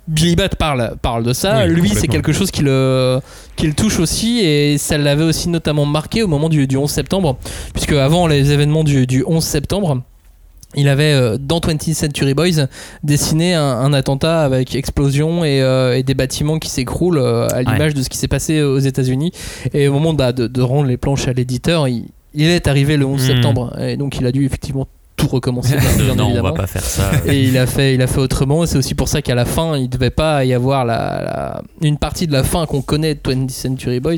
Billy 0.09 0.37
Bat 0.37 0.51
parle, 0.51 0.97
parle 1.03 1.25
de 1.25 1.33
ça. 1.33 1.65
Oui, 1.67 1.75
Lui, 1.75 1.89
c'est 1.91 2.07
quelque 2.07 2.33
chose 2.33 2.51
qui 2.51 2.62
le, 2.62 3.21
qui 3.57 3.67
le 3.67 3.75
touche 3.75 3.99
aussi, 3.99 4.39
et 4.41 4.79
ça 4.79 4.97
l'avait 4.99 5.25
aussi 5.25 5.49
notamment 5.49 5.85
marqué 5.85 6.23
au 6.23 6.29
moment 6.29 6.49
du, 6.49 6.67
du 6.67 6.77
11 6.77 6.89
septembre, 6.89 7.37
puisque 7.73 7.93
avant 7.93 8.27
les 8.27 8.53
événements 8.53 8.85
du, 8.85 9.07
du 9.07 9.25
11 9.27 9.43
septembre, 9.43 10.03
il 10.77 10.89
avait 10.89 11.12
euh, 11.12 11.39
dans 11.39 11.59
20th 11.59 11.95
Century 11.95 12.35
Boys 12.35 12.67
dessiné 13.03 13.55
un, 13.55 13.62
un 13.65 13.93
attentat 13.93 14.43
avec 14.43 14.75
explosion 14.75 15.45
et, 15.45 15.61
euh, 15.62 15.97
et 15.97 16.03
des 16.03 16.15
bâtiments 16.15 16.59
qui 16.59 16.69
s'écroulent 16.71 17.19
euh, 17.19 17.49
à 17.49 17.62
l'image 17.62 17.95
de 17.95 18.03
ce 18.03 18.09
qui 18.09 18.19
s'est 18.19 18.29
passé 18.29 18.62
aux 18.62 18.79
États-Unis. 18.79 19.33
Et 19.75 19.89
au 19.89 19.93
moment 19.93 20.12
bah, 20.15 20.33
de, 20.33 20.47
de 20.47 20.62
rendre 20.62 20.87
les 20.89 20.97
planches 20.97 21.29
à 21.29 21.33
l'éditeur, 21.33 21.89
il, 21.89 22.05
il 22.35 22.47
est 22.49 22.67
arrivé 22.69 22.97
le 22.97 23.07
11 23.07 23.21
Mhm. 23.23 23.27
septembre. 23.27 23.77
Et 23.81 23.97
donc 23.97 24.19
il 24.19 24.27
a 24.27 24.33
dû 24.33 24.45
effectivement 24.45 24.87
tout 25.27 25.35
recommencer. 25.35 25.77
bien 25.77 26.15
non, 26.15 26.25
on 26.25 26.27
évidemment. 26.29 26.51
va 26.51 26.55
pas 26.62 26.67
faire 26.67 26.83
ça. 26.85 27.11
Et 27.27 27.43
il 27.45 27.57
a 27.59 27.67
fait, 27.67 27.95
il 27.95 28.03
a 28.03 28.07
fait 28.07 28.21
autrement. 28.21 28.65
Et 28.65 28.67
c'est 28.67 28.79
aussi 28.79 28.95
pour 28.95 29.09
ça 29.09 29.23
qu'à 29.23 29.35
la 29.35 29.45
fin, 29.45 29.77
il 29.77 29.89
devait 29.89 30.11
pas 30.11 30.45
y 30.45 30.55
avoir 30.55 30.85
la, 30.85 30.95
la- 30.95 31.62
une 31.83 31.99
partie 31.99 32.27
de 32.27 32.33
la 32.33 32.43
fin 32.45 32.67
qu'on 32.67 32.83
connaît 32.83 33.15
de 33.15 33.21
20th 33.21 33.51
Century 33.51 34.01
Boys. 34.01 34.15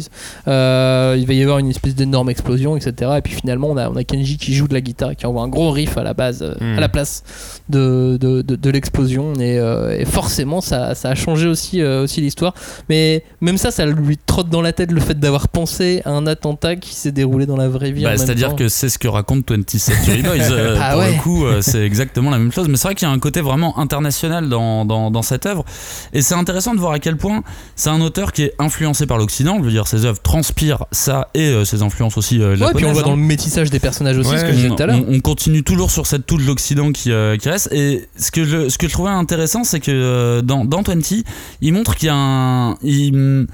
Euh, 0.47 1.17
il 1.19 1.27
va 1.27 1.33
y 1.35 1.43
avoir 1.43 1.59
une 1.59 1.71
espèce 1.71 1.95
d'énorme 1.95 2.31
explosion, 2.31 2.77
etc. 2.77 3.13
Et 3.19 3.23
puis 3.23 3.35
finalement, 3.35 3.69
on 3.71 3.77
a, 3.77 3.89
on 3.89 3.97
a 3.97 4.05
Kenji 4.05 4.37
qui 4.39 4.55
joue 4.55 4.69
de 4.69 4.75
la 4.75 4.81
guitare, 4.81 5.17
qui 5.17 5.27
envoie 5.27 5.43
un 5.43 5.49
gros 5.49 5.71
riff 5.71 5.97
à 5.97 6.03
la 6.03 6.15
base, 6.15 6.43
euh, 6.43 6.55
Mm. 6.61 6.79
à 6.79 6.81
la 6.81 6.89
place 6.89 7.23
de, 7.69 8.17
de, 8.21 8.43
de- 8.43 8.57
de 8.57 8.71
l'explosion. 8.71 9.33
Et, 9.35 9.59
euh, 9.59 9.97
et 9.99 10.05
forcément, 10.05 10.61
ça, 10.61 10.95
ça 10.95 11.11
a 11.11 11.15
changé 11.15 11.47
aussi, 11.47 11.81
euh, 11.81 12.03
aussi 12.05 12.21
l'histoire. 12.21 12.55
Mais 12.89 13.23
même 13.41 13.59
ça, 13.59 13.71
ça 13.71 13.87
lui 13.87 14.17
trotte 14.19 14.49
dans 14.49 14.63
la 14.63 14.73
tête 14.73 14.91
le 14.93 15.01
fait 15.01 15.19
d'avoir 15.19 15.49
pensé 15.49 16.03
à 16.05 16.11
un 16.11 16.27
attentat 16.27 16.77
qui 16.77 16.95
s'est 16.95 17.13
déroulé 17.13 17.47
dans 17.47 17.57
la 17.57 17.69
vraie 17.69 17.93
vie. 17.93 18.03
Bah, 18.05 18.17
C'est-à-dire 18.17 18.57
que 18.57 18.69
c'est 18.69 18.89
ce 18.89 18.99
que 18.99 19.09
raconte 19.09 19.51
20th 19.51 19.79
Century 19.79 20.23
Boys. 20.23 20.39
Ah 20.81 20.98
pour 20.99 21.09
ouais. 21.09 21.17
le 21.17 21.23
coup, 21.23 21.45
euh, 21.47 21.61
c'est 21.63 21.83
exactement 21.85 22.31
la 22.31 22.39
même 22.39 22.53
chose. 22.53 22.69
Mais 22.69 22.77
c'est 22.77 22.89
vrai 22.89 22.95
qu'il 22.95 23.07
y 23.07 23.11
a 23.11 23.15
un 23.15 23.19
côté 23.19 23.41
vraiment 23.41 23.79
international 23.79 24.49
dans, 24.49 24.85
dans, 24.85 25.11
dans 25.11 25.23
cette 25.23 25.47
œuvre. 25.47 25.65
Et 26.13 26.23
c'est 26.23 26.35
intéressant 26.35 26.75
de 26.75 26.81
voir 26.81 26.93
à 26.93 26.99
quel 26.99 27.17
point 27.17 27.43
c'est 27.77 27.91
un 27.91 28.01
auteur 28.01 28.33
qui 28.33 28.43
est 28.45 28.55
influencé 28.59 29.07
par 29.07 29.19
l'Occident. 29.19 29.57
Je 29.59 29.65
veux 29.65 29.71
dire, 29.71 29.87
ses 29.87 30.05
œuvres 30.05 30.21
transpirent 30.23 30.85
ça 30.93 31.29
et 31.35 31.49
euh, 31.49 31.65
ses 31.65 31.83
influences 31.83 32.17
aussi 32.19 32.41
euh, 32.43 32.51
Ouais, 32.51 32.57
japonaises. 32.57 32.77
puis 32.77 32.85
on 32.87 32.93
voit 32.93 33.03
hein. 33.03 33.07
dans 33.07 33.17
le 33.17 33.23
métissage 33.23 33.71
des 33.71 33.81
personnages 33.81 34.19
aussi, 34.19 34.31
Ouais, 34.31 34.39
ce 34.39 34.45
que 34.45 34.51
je 34.53 34.57
disais 34.57 34.69
tout 34.69 34.83
à 34.83 34.87
l'heure. 34.87 34.97
on- 35.09 35.15
on 35.15 35.21
continue 35.21 35.63
toujours 35.63 35.91
sur 35.91 36.07
cette 36.07 36.27
touche 36.27 36.43
de 36.43 36.47
l'Occident 36.49 36.93
qui, 36.93 37.11
euh, 37.13 37.37
qui 37.37 37.49
reste. 37.49 37.69
Et 37.73 38.09
ce 38.17 38.31
que 38.31 38.45
je, 38.45 38.69
ce 38.69 38.79
que 38.79 38.89
je 38.89 38.93
trouvais 38.93 39.11
intéressant, 39.11 39.65
c'est 39.65 39.81
que 39.81 39.91
euh, 39.91 40.43
dans, 40.43 40.65
dans 40.65 40.83
20, 40.83 41.25
il 41.61 41.73
montre 41.73 41.95
qu'il 41.97 42.07
y 42.07 42.11
a 42.11 42.15
un. 42.17 42.77
Il, 42.83 43.47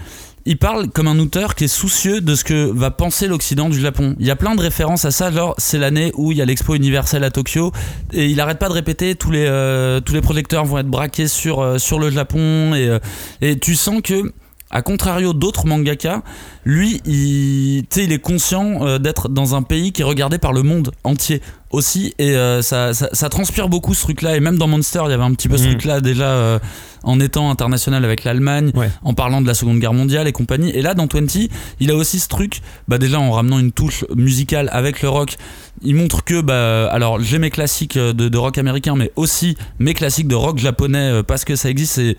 il 0.46 0.59
parle 0.59 0.90
comme 0.90 1.07
un 1.07 1.18
auteur 1.18 1.54
qui 1.54 1.64
est 1.64 1.68
soucieux 1.68 2.20
de 2.20 2.35
ce 2.35 2.44
que 2.44 2.70
va 2.70 2.90
penser 2.90 3.28
l'Occident 3.28 3.70
du 3.70 3.80
Japon. 3.80 4.14
Il 4.18 4.26
y 4.26 4.30
a 4.30 4.37
plein 4.37 4.54
de 4.54 4.61
références 4.61 5.07
à 5.07 5.11
ça. 5.11 5.30
Genre, 5.30 5.54
c'est 5.57 5.78
l'année 5.78 6.12
où 6.16 6.33
il 6.33 6.38
y 6.38 6.42
a 6.42 6.44
l'expo 6.44 6.74
universelle 6.74 7.24
à 7.24 7.30
Tokyo. 7.30 7.72
Et 8.12 8.26
il 8.26 8.38
arrête 8.40 8.59
pas 8.59 8.68
de 8.68 8.74
répéter 8.74 9.14
tous 9.14 9.30
les, 9.30 9.46
euh, 9.46 10.00
projecteurs 10.22 10.64
vont 10.66 10.78
être 10.78 10.88
braqués 10.88 11.28
sur, 11.28 11.61
euh, 11.61 11.78
sur 11.78 11.98
le 11.98 12.11
Japon. 12.11 12.74
Et, 12.74 12.88
euh, 12.88 12.98
et 13.40 13.59
tu 13.59 13.74
sens 13.74 14.02
que. 14.02 14.33
À 14.74 14.82
contrario 14.82 15.32
d'autres 15.32 15.66
mangaka, 15.66 16.22
lui, 16.64 17.00
il, 17.06 17.84
il 17.96 18.12
est 18.12 18.18
conscient 18.18 18.84
euh, 18.84 18.98
d'être 18.98 19.28
dans 19.28 19.54
un 19.54 19.62
pays 19.62 19.92
qui 19.92 20.02
est 20.02 20.04
regardé 20.04 20.38
par 20.38 20.52
le 20.52 20.62
monde 20.64 20.90
entier 21.04 21.40
aussi. 21.70 22.12
Et 22.18 22.34
euh, 22.37 22.60
ça, 22.60 22.92
ça, 22.92 23.08
ça 23.12 23.28
transpire 23.28 23.68
beaucoup 23.68 23.94
ce 23.94 24.02
truc-là. 24.02 24.37
Et 24.37 24.40
même 24.40 24.58
dans 24.58 24.66
Monster, 24.66 25.02
il 25.06 25.10
y 25.10 25.14
avait 25.14 25.22
un 25.22 25.32
petit 25.32 25.48
peu 25.48 25.56
ce 25.58 25.62
Mhm. 25.64 25.68
truc-là 25.70 26.00
déjà 26.00 26.24
euh, 26.26 26.58
en 27.04 27.20
étant 27.20 27.50
international 27.50 28.04
avec 28.04 28.24
l'Allemagne, 28.24 28.72
Ouais. 28.74 28.90
en 29.04 29.14
parlant 29.14 29.40
de 29.40 29.46
la 29.46 29.54
Seconde 29.54 29.78
Guerre 29.78 29.92
mondiale 29.94 30.26
et 30.26 30.32
compagnie. 30.32 30.70
Et 30.70 30.82
là, 30.82 30.94
dans 30.94 31.06
20, 31.06 31.48
il 31.78 31.90
a 31.92 31.94
aussi 31.94 32.18
ce 32.18 32.26
truc, 32.28 32.60
bah, 32.88 32.98
déjà 32.98 33.20
en 33.20 33.30
ramenant 33.30 33.60
une 33.60 33.70
touche 33.72 34.04
musicale 34.16 34.68
avec 34.72 35.02
le 35.02 35.08
rock. 35.08 35.37
Il 35.82 35.94
montre 35.94 36.24
que, 36.24 36.40
bah, 36.40 36.88
alors 36.90 37.20
j'ai 37.20 37.38
mes 37.38 37.50
classiques 37.50 37.96
de, 37.96 38.12
de 38.12 38.38
rock 38.38 38.58
américain, 38.58 38.96
mais 38.96 39.12
aussi 39.14 39.56
mes 39.78 39.94
classiques 39.94 40.28
de 40.28 40.34
rock 40.34 40.58
japonais 40.58 41.22
parce 41.26 41.44
que 41.44 41.54
ça 41.54 41.70
existe. 41.70 41.98
Et 41.98 42.16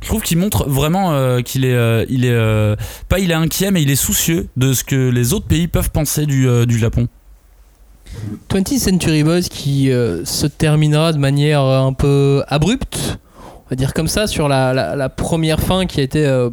je 0.00 0.06
trouve 0.08 0.22
qu'il 0.22 0.38
montre 0.38 0.68
vraiment 0.68 1.12
euh, 1.12 1.40
qu'il 1.40 1.64
est, 1.64 1.74
euh, 1.74 2.04
il 2.08 2.24
est 2.24 2.30
euh, 2.32 2.76
pas 3.08 3.18
il 3.18 3.30
est 3.30 3.34
inquiet, 3.34 3.70
mais 3.70 3.82
il 3.82 3.90
est 3.90 3.96
soucieux 3.96 4.48
de 4.56 4.72
ce 4.72 4.84
que 4.84 5.08
les 5.10 5.32
autres 5.32 5.46
pays 5.46 5.66
peuvent 5.68 5.90
penser 5.90 6.24
du, 6.26 6.46
du 6.66 6.78
Japon. 6.78 7.08
20th 8.50 8.78
Century 8.78 9.22
Boys 9.22 9.42
qui 9.42 9.90
se 10.24 10.46
terminera 10.46 11.12
de 11.12 11.18
manière 11.18 11.62
un 11.62 11.92
peu 11.92 12.42
abrupte, 12.48 13.18
on 13.66 13.70
va 13.70 13.76
dire 13.76 13.92
comme 13.92 14.08
ça, 14.08 14.26
sur 14.26 14.48
la, 14.48 14.72
la- 14.72 15.08
première 15.08 15.60
fin 15.60 15.86
qui 15.86 16.00
a 16.00 16.02
été 16.02 16.48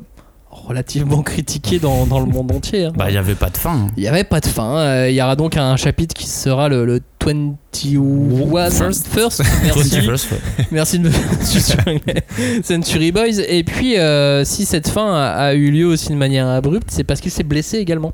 relativement 0.55 1.21
critiquée 1.23 1.79
dans, 1.79 2.05
dans 2.05 2.19
le 2.19 2.25
monde 2.25 2.51
entier. 2.51 2.85
hein. 2.85 2.91
Bah, 2.95 3.05
il 3.09 3.15
y 3.15 3.17
avait 3.17 3.35
pas 3.35 3.49
de 3.49 3.57
fin. 3.57 3.73
hein. 3.75 3.87
Il 3.97 4.01
n'y 4.03 4.07
avait 4.09 4.23
pas 4.23 4.39
de 4.39 4.47
fin. 4.47 4.77
euh, 4.77 5.09
Il 5.09 5.15
y 5.15 5.21
aura 5.21 5.35
donc 5.35 5.57
un 5.57 5.75
chapitre 5.77 6.13
qui 6.15 6.27
sera 6.27 6.69
le, 6.69 6.85
le 6.85 7.01
21 7.25 8.69
First. 8.69 9.07
First. 9.07 9.43
Merci. 9.63 9.89
21st, 9.99 10.31
ouais. 10.31 10.65
Merci 10.71 10.99
de 10.99 11.09
me. 11.09 12.61
Century 12.63 13.11
Boys. 13.11 13.39
Et 13.47 13.63
puis, 13.63 13.97
euh, 13.97 14.43
si 14.45 14.65
cette 14.65 14.87
fin 14.89 15.13
a, 15.13 15.27
a 15.47 15.53
eu 15.53 15.71
lieu 15.71 15.85
aussi 15.87 16.09
de 16.09 16.15
manière 16.15 16.47
abrupte, 16.47 16.87
c'est 16.91 17.03
parce 17.03 17.21
qu'il 17.21 17.31
s'est 17.31 17.43
blessé 17.43 17.77
également. 17.77 18.13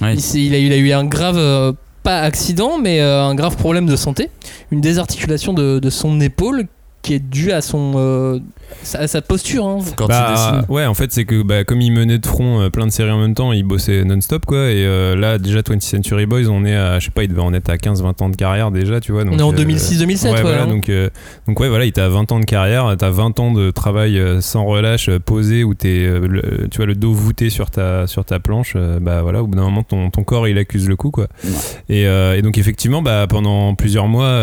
Ouais. 0.00 0.14
Il, 0.34 0.54
a, 0.54 0.58
eu- 0.58 0.66
il 0.66 0.72
a 0.72 0.76
eu 0.76 0.92
un 0.92 1.04
grave, 1.04 1.36
euh, 1.38 1.72
pas 2.02 2.20
accident, 2.20 2.78
mais 2.78 3.00
euh, 3.00 3.22
un 3.24 3.34
grave 3.34 3.56
problème 3.56 3.86
de 3.86 3.96
santé. 3.96 4.30
Une 4.70 4.80
désarticulation 4.80 5.52
de, 5.52 5.78
de 5.78 5.90
son 5.90 6.20
épaule 6.20 6.66
qui 7.06 7.14
est 7.14 7.18
due 7.20 7.52
à 7.52 7.60
son, 7.60 7.92
euh, 7.96 8.40
sa, 8.82 8.98
à 8.98 9.06
sa 9.06 9.22
posture. 9.22 9.64
hein. 9.64 9.78
Quand 9.96 10.06
il 10.06 10.08
Bah, 10.08 10.32
dessine. 10.32 10.64
ouais, 10.74 10.84
en 10.86 10.94
fait, 10.94 11.12
c'est 11.12 11.24
que 11.24 11.42
bah, 11.42 11.62
comme 11.62 11.80
il 11.80 11.92
menait 11.92 12.18
de 12.18 12.26
front 12.26 12.60
euh, 12.62 12.68
plein 12.68 12.84
de 12.86 12.90
séries 12.90 13.12
en 13.12 13.18
même 13.20 13.34
temps, 13.34 13.52
il 13.52 13.62
bossait 13.62 14.02
non-stop, 14.04 14.44
quoi. 14.44 14.70
Et 14.72 14.84
euh, 14.84 15.14
là, 15.14 15.38
déjà, 15.38 15.60
20th 15.60 15.82
Century 15.82 16.26
Boys, 16.26 16.48
on 16.50 16.64
est 16.64 16.74
à, 16.74 16.98
je 16.98 17.04
sais 17.04 17.10
pas, 17.12 17.22
il 17.22 17.28
devait 17.28 17.42
en 17.42 17.54
être 17.54 17.70
à 17.70 17.76
15-20 17.76 18.22
ans 18.24 18.28
de 18.28 18.34
carrière 18.34 18.72
déjà, 18.72 19.00
tu 19.00 19.12
vois. 19.12 19.22
donc, 19.22 19.34
On 19.34 19.38
est 19.38 19.42
en 19.42 19.52
euh, 19.52 19.56
2006-2007, 19.56 20.24
ouais, 20.24 20.32
ouais, 20.32 20.42
voilà, 20.42 20.62
hein. 20.64 20.66
donc, 20.66 20.88
euh, 20.88 21.08
donc, 21.46 21.60
ouais, 21.60 21.68
voilà, 21.68 21.84
il 21.84 21.92
t'a 21.92 22.08
20 22.08 22.32
ans 22.32 22.40
de 22.40 22.44
carrière, 22.44 22.92
t'as 22.98 23.10
20 23.10 23.38
ans 23.38 23.52
de 23.52 23.70
travail 23.70 24.20
sans 24.40 24.64
relâche, 24.64 25.10
posé, 25.24 25.62
où 25.62 25.74
t'es, 25.74 26.00
le- 26.04 26.66
tu 26.68 26.78
vois, 26.78 26.86
le 26.86 26.96
dos 26.96 27.12
voûté 27.12 27.50
sur 27.50 27.70
ta, 27.70 28.08
sur 28.08 28.24
ta 28.24 28.40
planche. 28.40 28.72
euh, 28.74 28.98
bah 29.00 29.22
voilà, 29.22 29.44
au 29.44 29.46
bout 29.46 29.54
d'un 29.56 29.62
moment, 29.62 29.84
ton, 29.84 30.10
ton 30.10 30.24
corps, 30.24 30.48
il 30.48 30.58
accuse 30.58 30.88
le 30.88 30.96
coup, 30.96 31.12
quoi. 31.12 31.28
Ouais. 31.44 31.50
Et, 31.88 32.06
euh, 32.08 32.36
et 32.36 32.42
donc, 32.42 32.58
effectivement, 32.58 33.00
bah, 33.00 33.26
pendant 33.28 33.76
plusieurs 33.76 34.08
mois, 34.08 34.42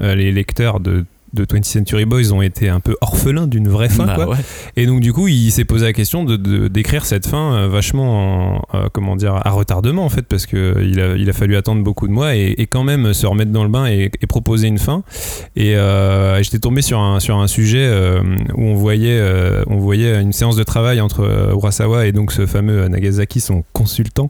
les 0.00 0.32
lecteurs 0.32 0.80
de 0.80 1.04
de 1.32 1.44
20th 1.44 1.64
Century 1.64 2.04
Boys 2.04 2.32
ont 2.32 2.42
été 2.42 2.68
un 2.68 2.80
peu 2.80 2.96
orphelins 3.00 3.46
d'une 3.46 3.68
vraie 3.68 3.88
fin 3.88 4.06
Bah, 4.06 4.14
quoi. 4.14 4.30
ouais. 4.30 4.36
Et 4.76 4.86
donc 4.86 5.00
du 5.00 5.12
coup, 5.12 5.28
il 5.28 5.50
s'est 5.50 5.64
posé 5.64 5.84
la 5.86 5.92
question 5.92 6.24
de 6.24 6.36
d'écrire 6.68 7.04
cette 7.06 7.26
fin 7.26 7.54
euh, 7.54 7.68
vachement, 7.68 8.56
en, 8.56 8.62
euh, 8.74 8.88
comment 8.92 9.16
dire, 9.16 9.34
à 9.44 9.50
retardement 9.50 10.04
en 10.04 10.08
fait, 10.08 10.22
parce 10.22 10.46
que 10.46 10.76
il 10.82 11.00
a, 11.00 11.16
il 11.16 11.28
a 11.28 11.32
fallu 11.32 11.56
attendre 11.56 11.82
beaucoup 11.82 12.08
de 12.08 12.12
mois 12.12 12.34
et, 12.36 12.54
et 12.58 12.66
quand 12.66 12.84
même 12.84 13.12
se 13.12 13.26
remettre 13.26 13.50
dans 13.52 13.62
le 13.64 13.70
bain 13.70 13.86
et, 13.86 14.10
et 14.20 14.26
proposer 14.26 14.68
une 14.68 14.78
fin. 14.78 15.02
Et 15.56 15.76
euh, 15.76 16.42
j'étais 16.42 16.58
tombé 16.58 16.82
sur 16.82 16.98
un 17.00 17.20
sur 17.20 17.36
un 17.38 17.46
sujet 17.46 17.86
euh, 17.86 18.20
où 18.54 18.62
on 18.64 18.74
voyait 18.74 19.18
euh, 19.18 19.62
on 19.66 19.78
voyait 19.78 20.20
une 20.20 20.32
séance 20.32 20.56
de 20.56 20.62
travail 20.64 21.00
entre 21.00 21.20
euh, 21.24 21.52
Urasawa 21.52 22.06
et 22.06 22.12
donc 22.12 22.32
ce 22.32 22.46
fameux 22.46 22.88
Nagasaki, 22.88 23.40
son 23.40 23.64
consultant, 23.72 24.28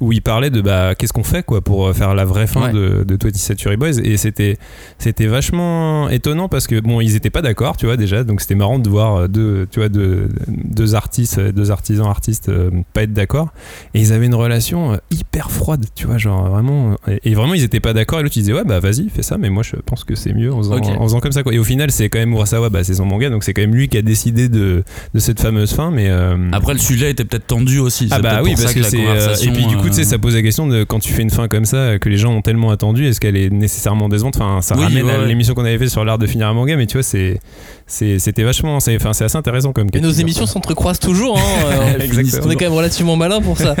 où 0.00 0.12
il 0.12 0.22
parlait 0.22 0.50
de 0.50 0.60
bah 0.60 0.94
qu'est-ce 0.94 1.12
qu'on 1.12 1.22
fait 1.24 1.44
quoi 1.44 1.60
pour 1.60 1.92
faire 1.94 2.14
la 2.14 2.24
vraie 2.24 2.46
fin 2.46 2.54
Ouais. 2.66 2.72
de, 2.72 3.04
de 3.04 3.16
20th 3.16 3.36
Century 3.36 3.76
Boys 3.76 3.98
et 4.02 4.16
c'était 4.16 4.56
c'était 4.98 5.26
vachement 5.26 6.08
étonnant 6.08 6.33
parce 6.48 6.66
que 6.66 6.80
bon 6.80 7.00
ils 7.00 7.16
étaient 7.16 7.30
pas 7.30 7.42
d'accord 7.42 7.76
tu 7.76 7.86
vois 7.86 7.96
déjà 7.96 8.24
donc 8.24 8.40
c'était 8.40 8.54
marrant 8.54 8.78
de 8.78 8.88
voir 8.88 9.16
euh, 9.16 9.28
deux 9.28 9.66
tu 9.70 9.80
vois 9.80 9.88
deux, 9.88 10.28
deux 10.48 10.94
artistes 10.94 11.38
euh, 11.38 11.52
deux 11.52 11.70
artisans 11.70 12.06
artistes 12.06 12.48
euh, 12.48 12.70
pas 12.92 13.02
être 13.04 13.12
d'accord 13.12 13.48
et 13.94 14.00
ils 14.00 14.12
avaient 14.12 14.26
une 14.26 14.34
relation 14.34 14.98
hyper 15.10 15.50
froide 15.50 15.86
tu 15.94 16.06
vois 16.06 16.18
genre 16.18 16.48
vraiment 16.48 16.96
et, 17.08 17.20
et 17.30 17.34
vraiment 17.34 17.54
ils 17.54 17.62
étaient 17.64 17.80
pas 17.80 17.92
d'accord 17.92 18.20
et 18.20 18.22
l'autre 18.22 18.36
il 18.36 18.40
disait 18.40 18.52
ouais 18.52 18.64
bah 18.64 18.80
vas-y 18.80 19.08
fais 19.08 19.22
ça 19.22 19.38
mais 19.38 19.50
moi 19.50 19.62
je 19.62 19.76
pense 19.86 20.04
que 20.04 20.14
c'est 20.14 20.32
mieux 20.34 20.52
en 20.52 20.58
faisant, 20.58 20.76
Ok. 20.76 20.84
en 20.86 21.02
faisant 21.04 21.20
comme 21.20 21.32
ça 21.32 21.42
quoi 21.42 21.54
et 21.54 21.58
au 21.58 21.64
final 21.64 21.90
c'est 21.90 22.08
quand 22.08 22.18
même 22.18 22.32
Urasawa 22.32 22.68
bah 22.70 22.84
c'est 22.84 22.94
son 22.94 23.06
manga 23.06 23.30
donc 23.30 23.44
c'est 23.44 23.54
quand 23.54 23.62
même 23.62 23.74
lui 23.74 23.88
qui 23.88 23.96
a 23.98 24.02
décidé 24.02 24.48
de, 24.48 24.82
de 25.14 25.18
cette 25.20 25.40
fameuse 25.40 25.72
fin 25.72 25.90
mais 25.90 26.08
euh, 26.10 26.36
Après, 26.52 26.72
le 26.72 26.78
sujet 26.80 27.10
était 27.10 27.24
peut-être 27.24 27.46
tendu 27.46 27.78
aussi. 27.78 28.08
ah 28.10 28.18
bah 28.20 28.40
oui 28.42 28.50
parce 28.52 28.66
ça 28.66 28.74
que 28.74 28.80
la 28.80 28.88
c'est 28.88 29.46
et 29.46 29.50
puis 29.52 29.66
du 29.66 29.76
coup 29.76 29.88
tu 29.88 29.94
sais 29.94 30.04
ça 30.04 30.18
pose 30.18 30.34
la 30.34 30.42
question 30.42 30.66
de 30.66 30.84
quand 30.84 30.98
tu 30.98 31.12
fais 31.12 31.22
une 31.22 31.30
fin 31.30 31.48
comme 31.48 31.64
ça 31.64 31.98
que 31.98 32.08
les 32.08 32.16
gens 32.16 32.32
ont 32.32 32.42
tellement 32.42 32.70
attendu 32.70 33.06
est-ce 33.06 33.20
qu'elle 33.20 33.36
est 33.36 33.50
nécessairement 33.50 34.08
décevante? 34.08 34.36
Enfin 34.36 34.60
ça 34.62 34.74
Oui, 34.76 34.84
ramène 34.84 35.04
ouais, 35.04 35.12
à 35.12 35.18
ouais. 35.20 35.26
l'émission 35.26 35.54
qu'on 35.54 35.64
avait 35.64 35.78
fait 35.78 35.88
sur 35.88 36.04
l'art 36.04 36.18
de 36.24 36.30
finir 36.30 36.48
un 36.48 36.52
manga 36.54 36.76
mais 36.76 36.86
tu 36.86 36.94
vois 36.96 37.02
c'est 37.02 37.38
c'était 37.86 38.42
vachement 38.42 38.80
c'est 38.80 38.96
enfin 38.96 39.12
c'est 39.12 39.24
assez 39.24 39.36
intéressant 39.36 39.72
comme 39.72 39.88
Et 39.92 40.00
nos 40.00 40.10
émissions 40.10 40.46
s'entrecroisent 40.46 40.98
toujours. 40.98 41.38
hein, 41.38 41.42
euh, 42.00 42.40
on 42.44 42.50
est 42.50 42.54
quand 42.56 42.64
même 42.64 42.72
relativement 42.72 43.16
malin 43.16 43.40
pour 43.42 43.58
ça. 43.58 43.74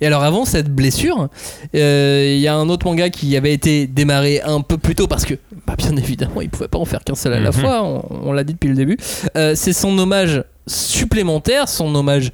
Et 0.00 0.06
alors 0.06 0.22
avant 0.24 0.44
cette 0.44 0.68
blessure, 0.74 1.28
euh, 1.74 2.32
il 2.36 2.40
y 2.40 2.48
a 2.48 2.54
un 2.56 2.68
autre 2.68 2.86
manga 2.86 3.08
qui 3.10 3.36
avait 3.36 3.52
été 3.52 3.86
démarré 3.86 4.40
un 4.42 4.60
peu 4.62 4.78
plus 4.78 4.94
tôt 4.94 5.06
parce 5.06 5.24
que, 5.24 5.34
bah, 5.66 5.74
bien 5.78 5.96
évidemment, 5.96 6.40
il 6.42 6.50
pouvait 6.50 6.68
pas 6.68 6.78
en 6.78 6.84
faire 6.84 7.04
qu'un 7.04 7.14
seul 7.14 7.32
à 7.34 7.40
la 7.40 7.50
Mhm. 7.50 7.54
fois. 7.56 7.82
On, 7.84 8.04
on 8.24 8.32
l'a 8.32 8.42
dit 8.44 8.52
depuis 8.54 8.68
le 8.68 8.74
début. 8.74 8.96
Euh, 9.36 9.52
C'est 9.54 9.72
son 9.72 9.96
hommage 9.98 10.42
supplémentaire, 10.66 11.68
son 11.68 11.94
hommage 11.94 12.30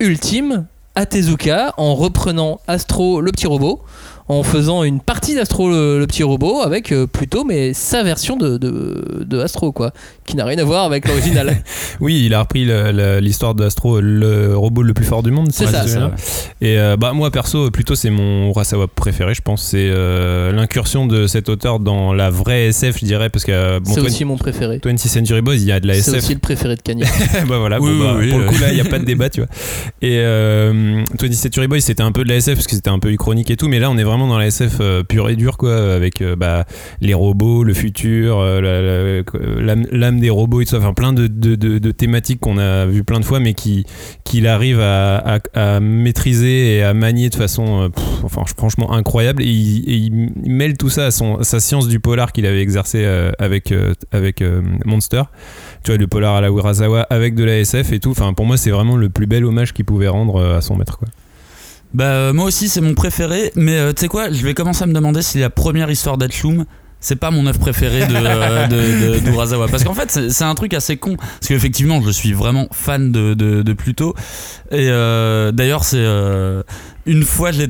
ultime 0.00 0.66
à 0.94 1.06
Tezuka 1.06 1.74
en 1.76 1.94
reprenant 1.94 2.60
Astro 2.66 3.20
le 3.20 3.30
petit 3.32 3.46
robot. 3.46 3.82
En 4.28 4.42
faisant 4.42 4.82
une 4.82 4.98
partie 5.00 5.36
d'Astro 5.36 5.68
le, 5.70 6.00
le 6.00 6.06
petit 6.08 6.24
robot 6.24 6.60
avec 6.60 6.90
euh, 6.90 7.06
plutôt 7.06 7.44
mais 7.44 7.72
sa 7.74 8.02
version 8.02 8.36
de, 8.36 8.58
de, 8.58 9.24
de 9.24 9.38
Astro 9.38 9.70
quoi, 9.70 9.92
qui 10.24 10.34
n'a 10.34 10.44
rien 10.44 10.58
à 10.58 10.64
voir 10.64 10.84
avec 10.84 11.06
l'original. 11.06 11.56
oui 12.00 12.24
il 12.26 12.34
a 12.34 12.40
repris 12.40 12.66
l'histoire 13.20 13.54
d'Astro 13.54 14.00
le 14.00 14.56
robot 14.56 14.82
le 14.82 14.94
plus 14.94 15.04
fort 15.04 15.22
du 15.22 15.30
monde 15.30 15.50
C'est 15.52 15.66
ça, 15.66 15.86
c'est 15.86 15.98
et 16.60 16.78
euh, 16.78 16.96
bah 16.96 17.12
moi 17.12 17.30
perso 17.30 17.70
plutôt 17.70 17.94
c'est 17.94 18.10
mon 18.10 18.48
Urasawa 18.50 18.88
préféré 18.88 19.34
je 19.34 19.42
pense 19.42 19.62
c'est 19.62 19.88
euh, 19.90 20.50
l'incursion 20.52 21.06
de 21.06 21.26
cet 21.26 21.48
auteur 21.48 21.78
dans 21.78 22.12
la 22.12 22.30
vraie 22.30 22.66
SF 22.68 22.98
je 23.00 23.04
dirais 23.04 23.30
parce 23.30 23.44
que 23.44 23.52
euh, 23.52 23.78
bon, 23.80 23.92
C'est 23.94 24.00
20 24.00 24.06
aussi 24.06 24.24
mon 24.24 24.36
préféré. 24.36 24.78
20th 24.78 25.06
Century 25.06 25.40
Boys 25.42 25.56
il 25.56 25.64
y 25.66 25.72
a 25.72 25.78
de 25.78 25.86
la 25.86 25.94
C'est 25.94 26.10
SF 26.10 26.24
aussi 26.24 26.34
le 26.34 26.40
préféré 26.40 26.74
de 26.74 26.82
Kanye. 26.82 27.04
bah 27.48 27.58
voilà, 27.58 27.80
Oui, 27.80 27.90
bon, 27.96 28.04
bah, 28.04 28.14
oui, 28.18 28.24
oui, 28.24 28.30
pour 28.30 28.38
le 28.40 28.46
coup 28.46 28.58
là 28.60 28.70
il 28.70 28.74
n'y 28.74 28.80
a 28.80 28.84
pas 28.84 28.98
de 28.98 29.04
débat 29.04 29.28
tu 29.30 29.40
vois. 29.40 29.48
Et 30.02 30.18
euh, 30.18 31.04
20th 31.16 31.32
Century 31.34 31.68
Boys 31.68 31.80
c'était 31.80 32.02
un 32.02 32.10
peu 32.12 32.24
de 32.24 32.28
la 32.28 32.36
SF 32.36 32.54
parce 32.56 32.66
que 32.66 32.74
c'était 32.74 32.90
un 32.90 32.98
peu 32.98 33.10
uchronique 33.12 33.50
et 33.50 33.56
tout, 33.56 33.68
mais 33.68 33.78
là 33.78 33.88
on 33.90 33.96
est 33.98 34.02
vraiment 34.02 34.15
vraiment 34.16 34.32
dans 34.32 34.38
la 34.38 34.46
SF 34.46 34.78
euh, 34.80 35.02
pure 35.02 35.28
et 35.28 35.36
dure, 35.36 35.56
quoi, 35.58 35.76
avec 35.94 36.22
euh, 36.22 36.36
bah, 36.36 36.64
les 37.00 37.12
robots, 37.14 37.64
le 37.64 37.74
futur, 37.74 38.38
euh, 38.40 39.22
l'âme 39.92 40.20
des 40.20 40.30
robots 40.30 40.60
et 40.60 40.64
tout 40.64 40.70
ça. 40.70 40.78
Enfin, 40.78 40.94
plein 40.94 41.12
de, 41.12 41.26
de- 41.26 41.90
thématiques 41.90 42.40
qu'on 42.40 42.58
a 42.58 42.86
vu 42.86 43.04
plein 43.04 43.20
de 43.20 43.24
fois, 43.24 43.40
mais 43.40 43.54
qui 43.54 43.84
qu'il 44.24 44.46
arrive 44.46 44.80
à, 44.80 45.38
à- 45.54 45.80
maîtriser 45.80 46.76
et 46.76 46.82
à 46.82 46.94
manier 46.94 47.28
de 47.28 47.34
façon, 47.34 47.82
euh, 47.82 47.88
enfin, 48.24 48.42
franchement 48.56 48.92
incroyable. 48.92 49.42
Et 49.42 49.46
il, 49.50 50.12
mêle 50.46 50.76
tout 50.76 50.88
ça 50.88 51.06
à, 51.06 51.10
son, 51.10 51.42
sa 51.42 51.60
science 51.60 51.88
du 51.88 52.00
polar 52.00 52.32
qu'il 52.32 52.46
avait 52.46 52.62
exercé 52.62 53.02
euh, 53.04 53.30
avec, 53.38 53.72
euh, 53.72 53.92
avec 54.12 54.40
euh, 54.42 54.62
Monster. 54.84 55.22
Tu 55.84 55.90
vois, 55.90 55.98
le 55.98 56.06
polar 56.06 56.36
à 56.36 56.40
la 56.40 56.48
Urasawa 56.48 57.02
avec 57.10 57.34
de 57.34 57.44
la 57.44 57.58
SF 57.58 57.92
et 57.92 58.00
tout. 58.00 58.10
Enfin, 58.10 58.32
pour 58.32 58.46
moi, 58.46 58.56
c'est 58.56 58.70
vraiment 58.70 58.96
le 58.96 59.08
plus 59.10 59.26
bel 59.26 59.44
hommage 59.44 59.72
qu'il 59.74 59.84
pouvait 59.84 60.08
rendre 60.08 60.36
euh, 60.36 60.56
à 60.58 60.60
son 60.60 60.76
maître, 60.76 60.98
quoi. 60.98 61.08
Bah 61.96 62.04
euh, 62.04 62.32
moi 62.34 62.44
aussi 62.44 62.68
c'est 62.68 62.82
mon 62.82 62.92
préféré, 62.92 63.52
mais 63.56 63.78
euh, 63.78 63.92
tu 63.94 64.02
sais 64.02 64.08
quoi, 64.08 64.30
je 64.30 64.42
vais 64.44 64.52
commencer 64.52 64.82
à 64.82 64.86
me 64.86 64.92
demander 64.92 65.22
si 65.22 65.38
la 65.38 65.48
première 65.48 65.90
histoire 65.90 66.18
d'Achloum 66.18 66.66
c'est 67.00 67.16
pas 67.16 67.30
mon 67.30 67.46
œuvre 67.46 67.58
préférée 67.58 68.06
de, 68.06 68.14
euh, 68.14 68.66
de, 68.68 69.14
de- 69.14 69.18
d'Urasawa. 69.20 69.68
Parce 69.68 69.84
qu'en 69.84 69.94
fait, 69.94 70.30
c'est, 70.30 70.44
un 70.44 70.54
truc 70.54 70.74
assez 70.74 70.96
con. 70.96 71.16
Parce 71.16 71.46
qu'effectivement, 71.46 72.00
je 72.02 72.10
suis 72.10 72.32
vraiment 72.32 72.66
fan 72.72 73.12
de, 73.12 73.34
de, 73.34 73.62
de 73.62 73.72
Pluto. 73.74 74.14
Et 74.72 74.88
euh, 74.90 75.52
d'ailleurs, 75.52 75.84
c'est. 75.84 75.98
euh, 76.00 76.62
une 77.04 77.22
fois, 77.22 77.52
j'avais 77.52 77.68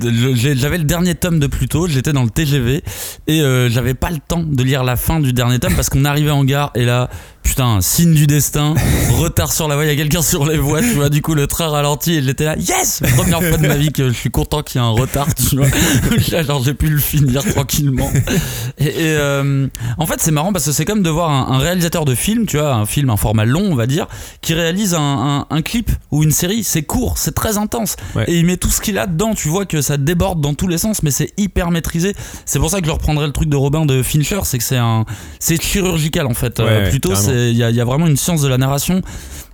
le 0.78 0.84
dernier 0.84 1.14
tome 1.16 1.38
de 1.38 1.46
Pluto, 1.48 1.86
j'étais 1.86 2.12
dans 2.14 2.22
le 2.22 2.30
TGV 2.30 2.82
et 3.26 3.40
j'avais 3.68 3.92
pas 3.92 4.10
le 4.10 4.16
temps 4.26 4.42
de 4.42 4.62
lire 4.62 4.82
la 4.84 4.96
fin 4.96 5.20
du 5.20 5.34
dernier 5.34 5.58
tome 5.58 5.74
parce 5.74 5.90
qu'on 5.90 6.06
arrivait 6.06 6.30
en 6.30 6.42
gare 6.44 6.70
et 6.74 6.86
là, 6.86 7.10
putain, 7.46 7.80
signe 7.80 8.12
du 8.14 8.26
destin, 8.26 8.74
retard 9.18 9.52
sur 9.52 9.68
la 9.68 9.74
voie, 9.76 9.84
il 9.84 9.88
y 9.88 9.92
a 9.92 9.96
quelqu'un 9.96 10.22
sur 10.22 10.44
les 10.46 10.58
voies, 10.58 10.80
tu 10.80 10.90
vois, 10.94 11.08
du 11.08 11.22
coup 11.22 11.34
le 11.34 11.46
train 11.46 11.68
ralentit 11.68 12.14
et 12.16 12.22
j'étais 12.22 12.44
là, 12.44 12.56
yes 12.56 13.02
Première 13.16 13.42
fois 13.42 13.56
de 13.56 13.66
ma 13.66 13.76
vie 13.76 13.92
que 13.92 14.08
je 14.08 14.14
suis 14.14 14.30
content 14.30 14.62
qu'il 14.62 14.80
y 14.80 14.84
ait 14.84 14.86
un 14.86 14.90
retard, 14.90 15.28
tu 15.34 15.56
vois. 15.56 15.66
Là, 16.32 16.42
genre 16.42 16.62
j'ai 16.64 16.74
pu 16.74 16.88
le 16.88 16.98
finir 16.98 17.44
tranquillement. 17.44 18.10
Et, 18.78 18.84
et, 18.86 18.92
euh, 19.16 19.68
en 19.98 20.06
fait, 20.06 20.20
c'est 20.20 20.30
marrant 20.30 20.52
parce 20.52 20.64
que 20.66 20.72
c'est 20.72 20.84
comme 20.84 21.02
de 21.02 21.10
voir 21.10 21.30
un, 21.30 21.54
un 21.54 21.58
réalisateur 21.58 22.04
de 22.04 22.14
film, 22.14 22.46
tu 22.46 22.58
vois, 22.58 22.74
un 22.74 22.86
film, 22.86 23.10
un 23.10 23.16
format 23.16 23.44
long, 23.44 23.62
on 23.70 23.74
va 23.76 23.86
dire, 23.86 24.06
qui 24.42 24.54
réalise 24.54 24.94
un, 24.94 25.00
un- 25.00 25.46
un 25.50 25.62
clip 25.62 25.90
ou 26.10 26.22
une 26.24 26.32
série. 26.32 26.64
C'est 26.64 26.82
court, 26.82 27.16
c'est 27.18 27.34
très 27.34 27.58
intense. 27.58 27.96
Ouais. 28.14 28.24
Et 28.28 28.38
il 28.38 28.46
met 28.46 28.56
tout 28.56 28.70
ce 28.70 28.80
qu'il 28.80 28.98
a 28.98 29.06
dedans. 29.06 29.34
Tu 29.34 29.48
vois 29.48 29.66
que 29.66 29.80
ça 29.80 29.96
déborde 29.96 30.40
dans 30.40 30.54
tous 30.54 30.68
les 30.68 30.78
sens, 30.78 31.02
mais 31.02 31.10
c'est 31.10 31.32
hyper 31.38 31.70
maîtrisé. 31.70 32.14
C'est 32.44 32.58
pour 32.58 32.70
ça 32.70 32.80
que 32.80 32.86
je 32.86 32.92
reprendrai 32.92 33.26
le 33.26 33.32
truc 33.32 33.48
de 33.48 33.56
Robin 33.56 33.86
de 33.86 34.02
Fincher, 34.02 34.40
c'est 34.44 34.58
que 34.58 34.64
c'est 34.64 34.76
un, 34.76 35.04
c'est 35.38 35.60
chirurgical 35.62 36.26
en 36.26 36.34
fait. 36.34 36.58
Ouais, 36.58 36.64
Euh, 36.66 36.82
ouais, 36.84 36.90
plutôt, 36.90 37.14
c'est, 37.14 37.32
il 37.50 37.56
y 37.56 37.62
a, 37.62 37.70
il 37.70 37.76
y 37.76 37.80
a 37.80 37.84
vraiment 37.84 38.06
une 38.06 38.16
science 38.16 38.42
de 38.42 38.48
la 38.48 38.58
narration. 38.58 39.02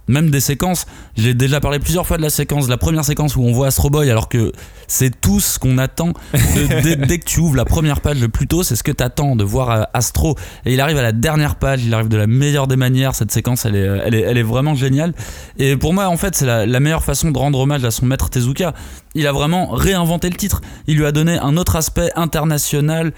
Même 0.08 0.30
des 0.30 0.40
séquences, 0.40 0.86
j'ai 1.16 1.32
déjà 1.32 1.60
parlé 1.60 1.78
plusieurs 1.78 2.08
fois 2.08 2.16
de 2.16 2.22
la 2.22 2.28
séquence, 2.28 2.68
la 2.68 2.76
première 2.76 3.04
séquence 3.04 3.36
où 3.36 3.42
on 3.44 3.52
voit 3.52 3.68
Astro 3.68 3.88
Boy, 3.88 4.10
alors 4.10 4.28
que 4.28 4.50
c'est 4.88 5.20
tout 5.20 5.38
ce 5.38 5.60
qu'on 5.60 5.78
attend 5.78 6.08
de- 6.34 6.82
dès, 6.82 6.96
dès 6.96 7.18
que 7.20 7.24
tu 7.24 7.38
ouvres 7.38 7.54
la 7.54 7.64
première 7.64 8.00
page 8.00 8.18
de 8.18 8.26
Pluto, 8.26 8.64
c'est 8.64 8.74
ce 8.74 8.82
que 8.82 8.90
t'attends 8.90 9.36
de 9.36 9.44
voir 9.44 9.70
euh, 9.70 9.82
Astro. 9.94 10.34
Et 10.66 10.74
il 10.74 10.80
arrive 10.80 10.96
à 10.98 11.02
la 11.02 11.12
dernière 11.12 11.54
page, 11.54 11.84
il 11.84 11.94
arrive 11.94 12.08
de 12.08 12.16
la 12.16 12.26
meilleure 12.26 12.66
des 12.66 12.74
manières. 12.76 13.14
Cette 13.14 13.30
séquence, 13.30 13.64
elle 13.64 13.76
est, 13.76 13.86
euh, 13.86 14.02
elle 14.04 14.16
est, 14.16 14.22
elle 14.22 14.38
est 14.38 14.42
vraiment 14.42 14.74
géniale. 14.74 15.14
Et 15.56 15.76
pour 15.76 15.94
moi, 15.94 16.08
en 16.08 16.16
fait, 16.16 16.34
c'est 16.34 16.46
la, 16.46 16.66
la 16.66 16.80
meilleure 16.80 17.04
façon 17.04 17.30
de 17.30 17.38
rendre 17.38 17.60
hommage 17.60 17.84
à 17.84 17.92
son 17.92 18.04
maître 18.04 18.28
Tezuka. 18.28 18.74
Il 19.14 19.28
a 19.28 19.32
vraiment 19.32 19.70
réinventé 19.70 20.28
le 20.30 20.36
titre. 20.36 20.62
Il 20.88 20.96
lui 20.98 21.06
a 21.06 21.12
donné 21.12 21.38
un 21.38 21.56
autre 21.56 21.76
aspect 21.76 22.10
international. 22.16 23.12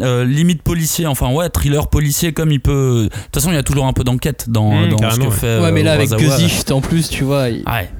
Euh, 0.00 0.24
limite 0.24 0.62
policier, 0.62 1.06
enfin 1.06 1.30
ouais, 1.32 1.48
thriller 1.48 1.88
policier 1.88 2.32
comme 2.32 2.52
il 2.52 2.60
peut. 2.60 3.04
De 3.04 3.08
toute 3.08 3.34
façon, 3.34 3.50
il 3.50 3.54
y 3.54 3.58
a 3.58 3.62
toujours 3.62 3.86
un 3.86 3.92
peu 3.92 4.04
d'enquête 4.04 4.46
dans, 4.48 4.70
Mmh, 4.72 4.88
dans 4.90 5.10
ce 5.10 5.18
que 5.18 5.24
ouais. 5.24 5.30
fait. 5.30 5.58
Ouais, 5.60 5.72
mais 5.72 5.80
euh, 5.80 5.84
là, 5.84 5.92
avec. 5.92 6.16
Gesicht 6.18 6.70
en 6.70 6.80
plus, 6.80 7.08
tu 7.08 7.24
vois. 7.24 7.48
Il 7.48 7.64
Ouais. 7.68 7.90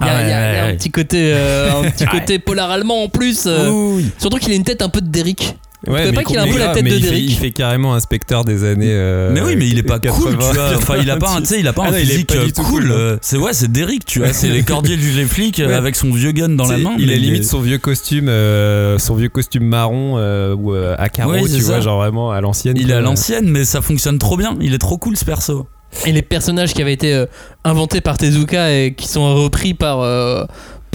il 0.00 0.06
y 0.06 0.08
a, 0.08 0.16
Ah 0.16 0.22
il 0.22 0.28
y 0.28 0.32
a- 0.32 0.36
ouais, 0.36 0.52
il 0.52 0.56
y 0.56 0.60
a 0.60 0.64
ouais, 0.66 0.72
un 0.72 0.76
petit 0.76 0.90
côté, 0.90 1.32
euh, 1.34 1.82
un 1.82 1.90
petit 1.90 2.06
côté 2.06 2.38
polar 2.38 2.70
allemand 2.70 3.02
en 3.02 3.08
plus. 3.08 3.44
euh, 3.46 3.68
Oui, 3.70 4.02
oui. 4.04 4.10
Surtout 4.18 4.38
qu'il 4.38 4.52
a 4.52 4.54
une 4.54 4.62
tête 4.64 4.80
un 4.80 4.88
peu 4.88 5.00
de 5.00 5.08
Derrick. 5.08 5.56
Ouais, 5.86 6.02
trouvez 6.02 6.12
pas 6.12 6.24
qu'il 6.24 6.38
a 6.38 6.42
un 6.42 6.46
mais 6.46 6.52
peu 6.52 6.58
la 6.58 6.68
tête 6.74 6.82
mais 6.82 6.90
de 6.90 6.96
il 6.96 7.02
fait- 7.02 7.08
Derrick 7.10 7.30
il 7.30 7.36
fait 7.36 7.50
carrément 7.52 7.94
un 7.94 8.00
spectre 8.00 8.44
des 8.44 8.64
années. 8.64 8.86
euh, 8.90 9.30
Mais 9.32 9.40
oui, 9.40 9.54
mais 9.56 9.68
il 9.68 9.78
est 9.78 9.84
pas 9.84 10.00
cool, 10.00 10.36
80, 10.36 10.48
tu 10.50 10.54
vois. 10.56 10.70
Enfin, 10.76 10.96
il 11.00 11.08
a 11.08 11.16
pas 11.18 11.30
un, 11.36 11.40
tu 11.40 11.46
sais, 11.46 11.60
il 11.60 11.68
a 11.68 11.72
pas 11.72 11.82
Ah 11.84 11.88
un 11.88 11.90
non, 11.92 11.98
physique 11.98 12.26
pas 12.26 12.34
euh, 12.34 12.48
cool. 12.56 12.64
cool, 12.64 12.84
non. 12.88 12.94
euh, 12.96 13.16
C'est 13.22 13.36
ouais, 13.36 13.52
c'est 13.52 13.70
Derrick, 13.70 14.04
tu 14.04 14.18
vois. 14.18 14.32
C'est 14.32 14.48
les 14.48 14.62
cordiers 14.64 14.96
du 14.96 15.12
les 15.12 15.24
flics 15.24 15.58
Ouais. 15.64 15.72
avec 15.72 15.94
son 15.94 16.10
vieux 16.12 16.32
gun 16.32 16.48
dans 16.48 16.66
la 16.66 16.78
main. 16.78 16.94
Il 16.98 17.06
mais 17.06 17.12
a 17.14 17.16
limite 17.16 17.44
son 17.44 17.60
vieux 17.60 17.78
costume, 17.78 18.28
euh, 18.28 18.98
son 18.98 19.14
vieux 19.14 19.28
costume 19.28 19.64
marron 19.66 20.14
euh, 20.18 20.52
ou 20.56 20.74
euh, 20.74 20.96
à 20.98 21.08
carreaux, 21.08 21.32
Ouais, 21.34 21.42
tu 21.44 21.60
vois, 21.60 21.78
genre 21.80 21.98
vraiment 21.98 22.32
à 22.32 22.40
l'ancienne. 22.40 22.76
Il 22.76 22.90
est 22.90 22.94
à 22.94 23.00
l'ancienne, 23.00 23.48
mais 23.48 23.64
ça 23.64 23.80
fonctionne 23.80 24.18
trop 24.18 24.36
bien. 24.36 24.56
Il 24.60 24.74
est 24.74 24.78
trop 24.78 24.98
cool 24.98 25.16
ce 25.16 25.24
perso. 25.24 25.68
Et 26.04 26.12
les 26.12 26.22
personnages 26.22 26.74
qui 26.74 26.82
avaient 26.82 26.92
été 26.92 27.14
euh, 27.14 27.24
inventés 27.64 28.00
par 28.00 28.18
Tezuka 28.18 28.72
et 28.74 28.94
qui 28.94 29.06
sont 29.08 29.34
repris 29.36 29.72
par, 29.74 30.00
euh, 30.00 30.44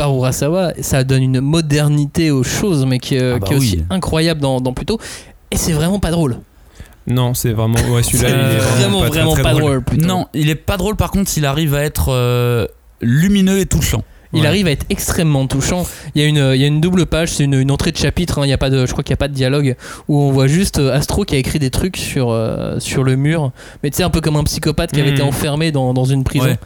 par 0.04 0.14
Urasawa, 0.14 0.74
ça 0.82 1.06
donne 1.06 1.24
une 1.24 1.40
modernité 1.40 2.30
aux 2.30 2.44
choses, 2.44 2.86
mais 2.86 3.00
qui, 3.00 3.18
euh, 3.18 3.36
Ah 3.36 3.40
bah 3.40 3.48
qui 3.48 3.54
est 3.54 3.58
aussi 3.58 3.84
incroyable 3.90 4.42
dans, 4.42 4.60
dans 4.60 4.74
Pluto. 4.74 5.00
Et 5.50 5.56
c'est 5.56 5.72
vraiment 5.72 6.00
pas 6.00 6.12
drôle. 6.12 6.40
Non, 7.08 7.34
c'est 7.34 7.54
vraiment. 7.54 7.76
Ouais, 7.90 8.04
celui-là, 8.04 8.30
C'est 8.30 8.36
il 8.36 8.56
est 8.56 8.60
vraiment, 8.60 9.00
pas, 9.02 9.10
très, 9.10 9.20
vraiment 9.20 9.34
très 9.34 9.44
pas 9.44 9.54
drôle. 9.54 9.84
Non, 10.02 10.26
il 10.34 10.50
est 10.50 10.56
pas 10.56 10.76
drôle. 10.76 10.98
Par 10.98 11.10
contre, 11.12 11.32
il 11.38 11.46
arrive 11.46 11.74
à 11.74 11.84
être 11.84 12.10
euh, 12.10 12.68
lumineux 13.02 13.60
et 13.60 13.66
touchant. 13.66 14.04
Il 14.36 14.42
Ouais. 14.42 14.48
arrive 14.48 14.68
à 14.68 14.72
être 14.72 14.86
extrêmement 14.90 15.46
touchant. 15.48 15.86
Il 16.16 16.22
y 16.22 16.26
a 16.26 16.28
une, 16.28 16.52
il 16.56 16.60
y 16.60 16.64
a 16.64 16.68
une 16.68 16.82
double 16.82 17.06
page, 17.06 17.30
c'est 17.30 17.44
une, 17.46 17.54
une 17.54 17.70
entrée 17.72 17.92
de 17.92 17.98
chapitre. 17.98 18.40
hein. 18.40 18.46
Il 18.46 18.50
y 18.50 18.54
a 18.54 18.58
pas 18.58 18.72
de, 18.72 18.86
je 18.86 18.92
crois 18.92 19.04
qu'il 19.04 19.12
n'y 19.12 19.18
a 19.18 19.24
pas 19.24 19.28
de 19.30 19.34
dialogue 19.36 19.76
où 20.10 20.20
on 20.20 20.32
voit 20.32 20.48
juste 20.48 20.80
euh, 20.80 20.92
Astro 20.92 21.24
qui 21.24 21.36
a 21.36 21.38
écrit 21.38 21.60
des 21.60 21.70
trucs 21.70 21.96
sur, 21.98 22.32
euh, 22.32 22.80
sur 22.80 23.04
le 23.04 23.16
mur. 23.16 23.52
Mais 23.84 23.90
tu 23.92 23.98
sais, 23.98 24.04
un 24.04 24.10
peu 24.10 24.20
comme 24.22 24.36
un 24.36 24.44
psychopathe 24.44 24.92
qui 24.92 25.00
avait 25.00 25.12
Mhm. 25.12 25.16
été 25.18 25.24
enfermé 25.24 25.72
dans, 25.72 25.94
dans 25.94 26.06
une 26.06 26.24
prison. 26.26 26.46
Ouais. 26.48 26.58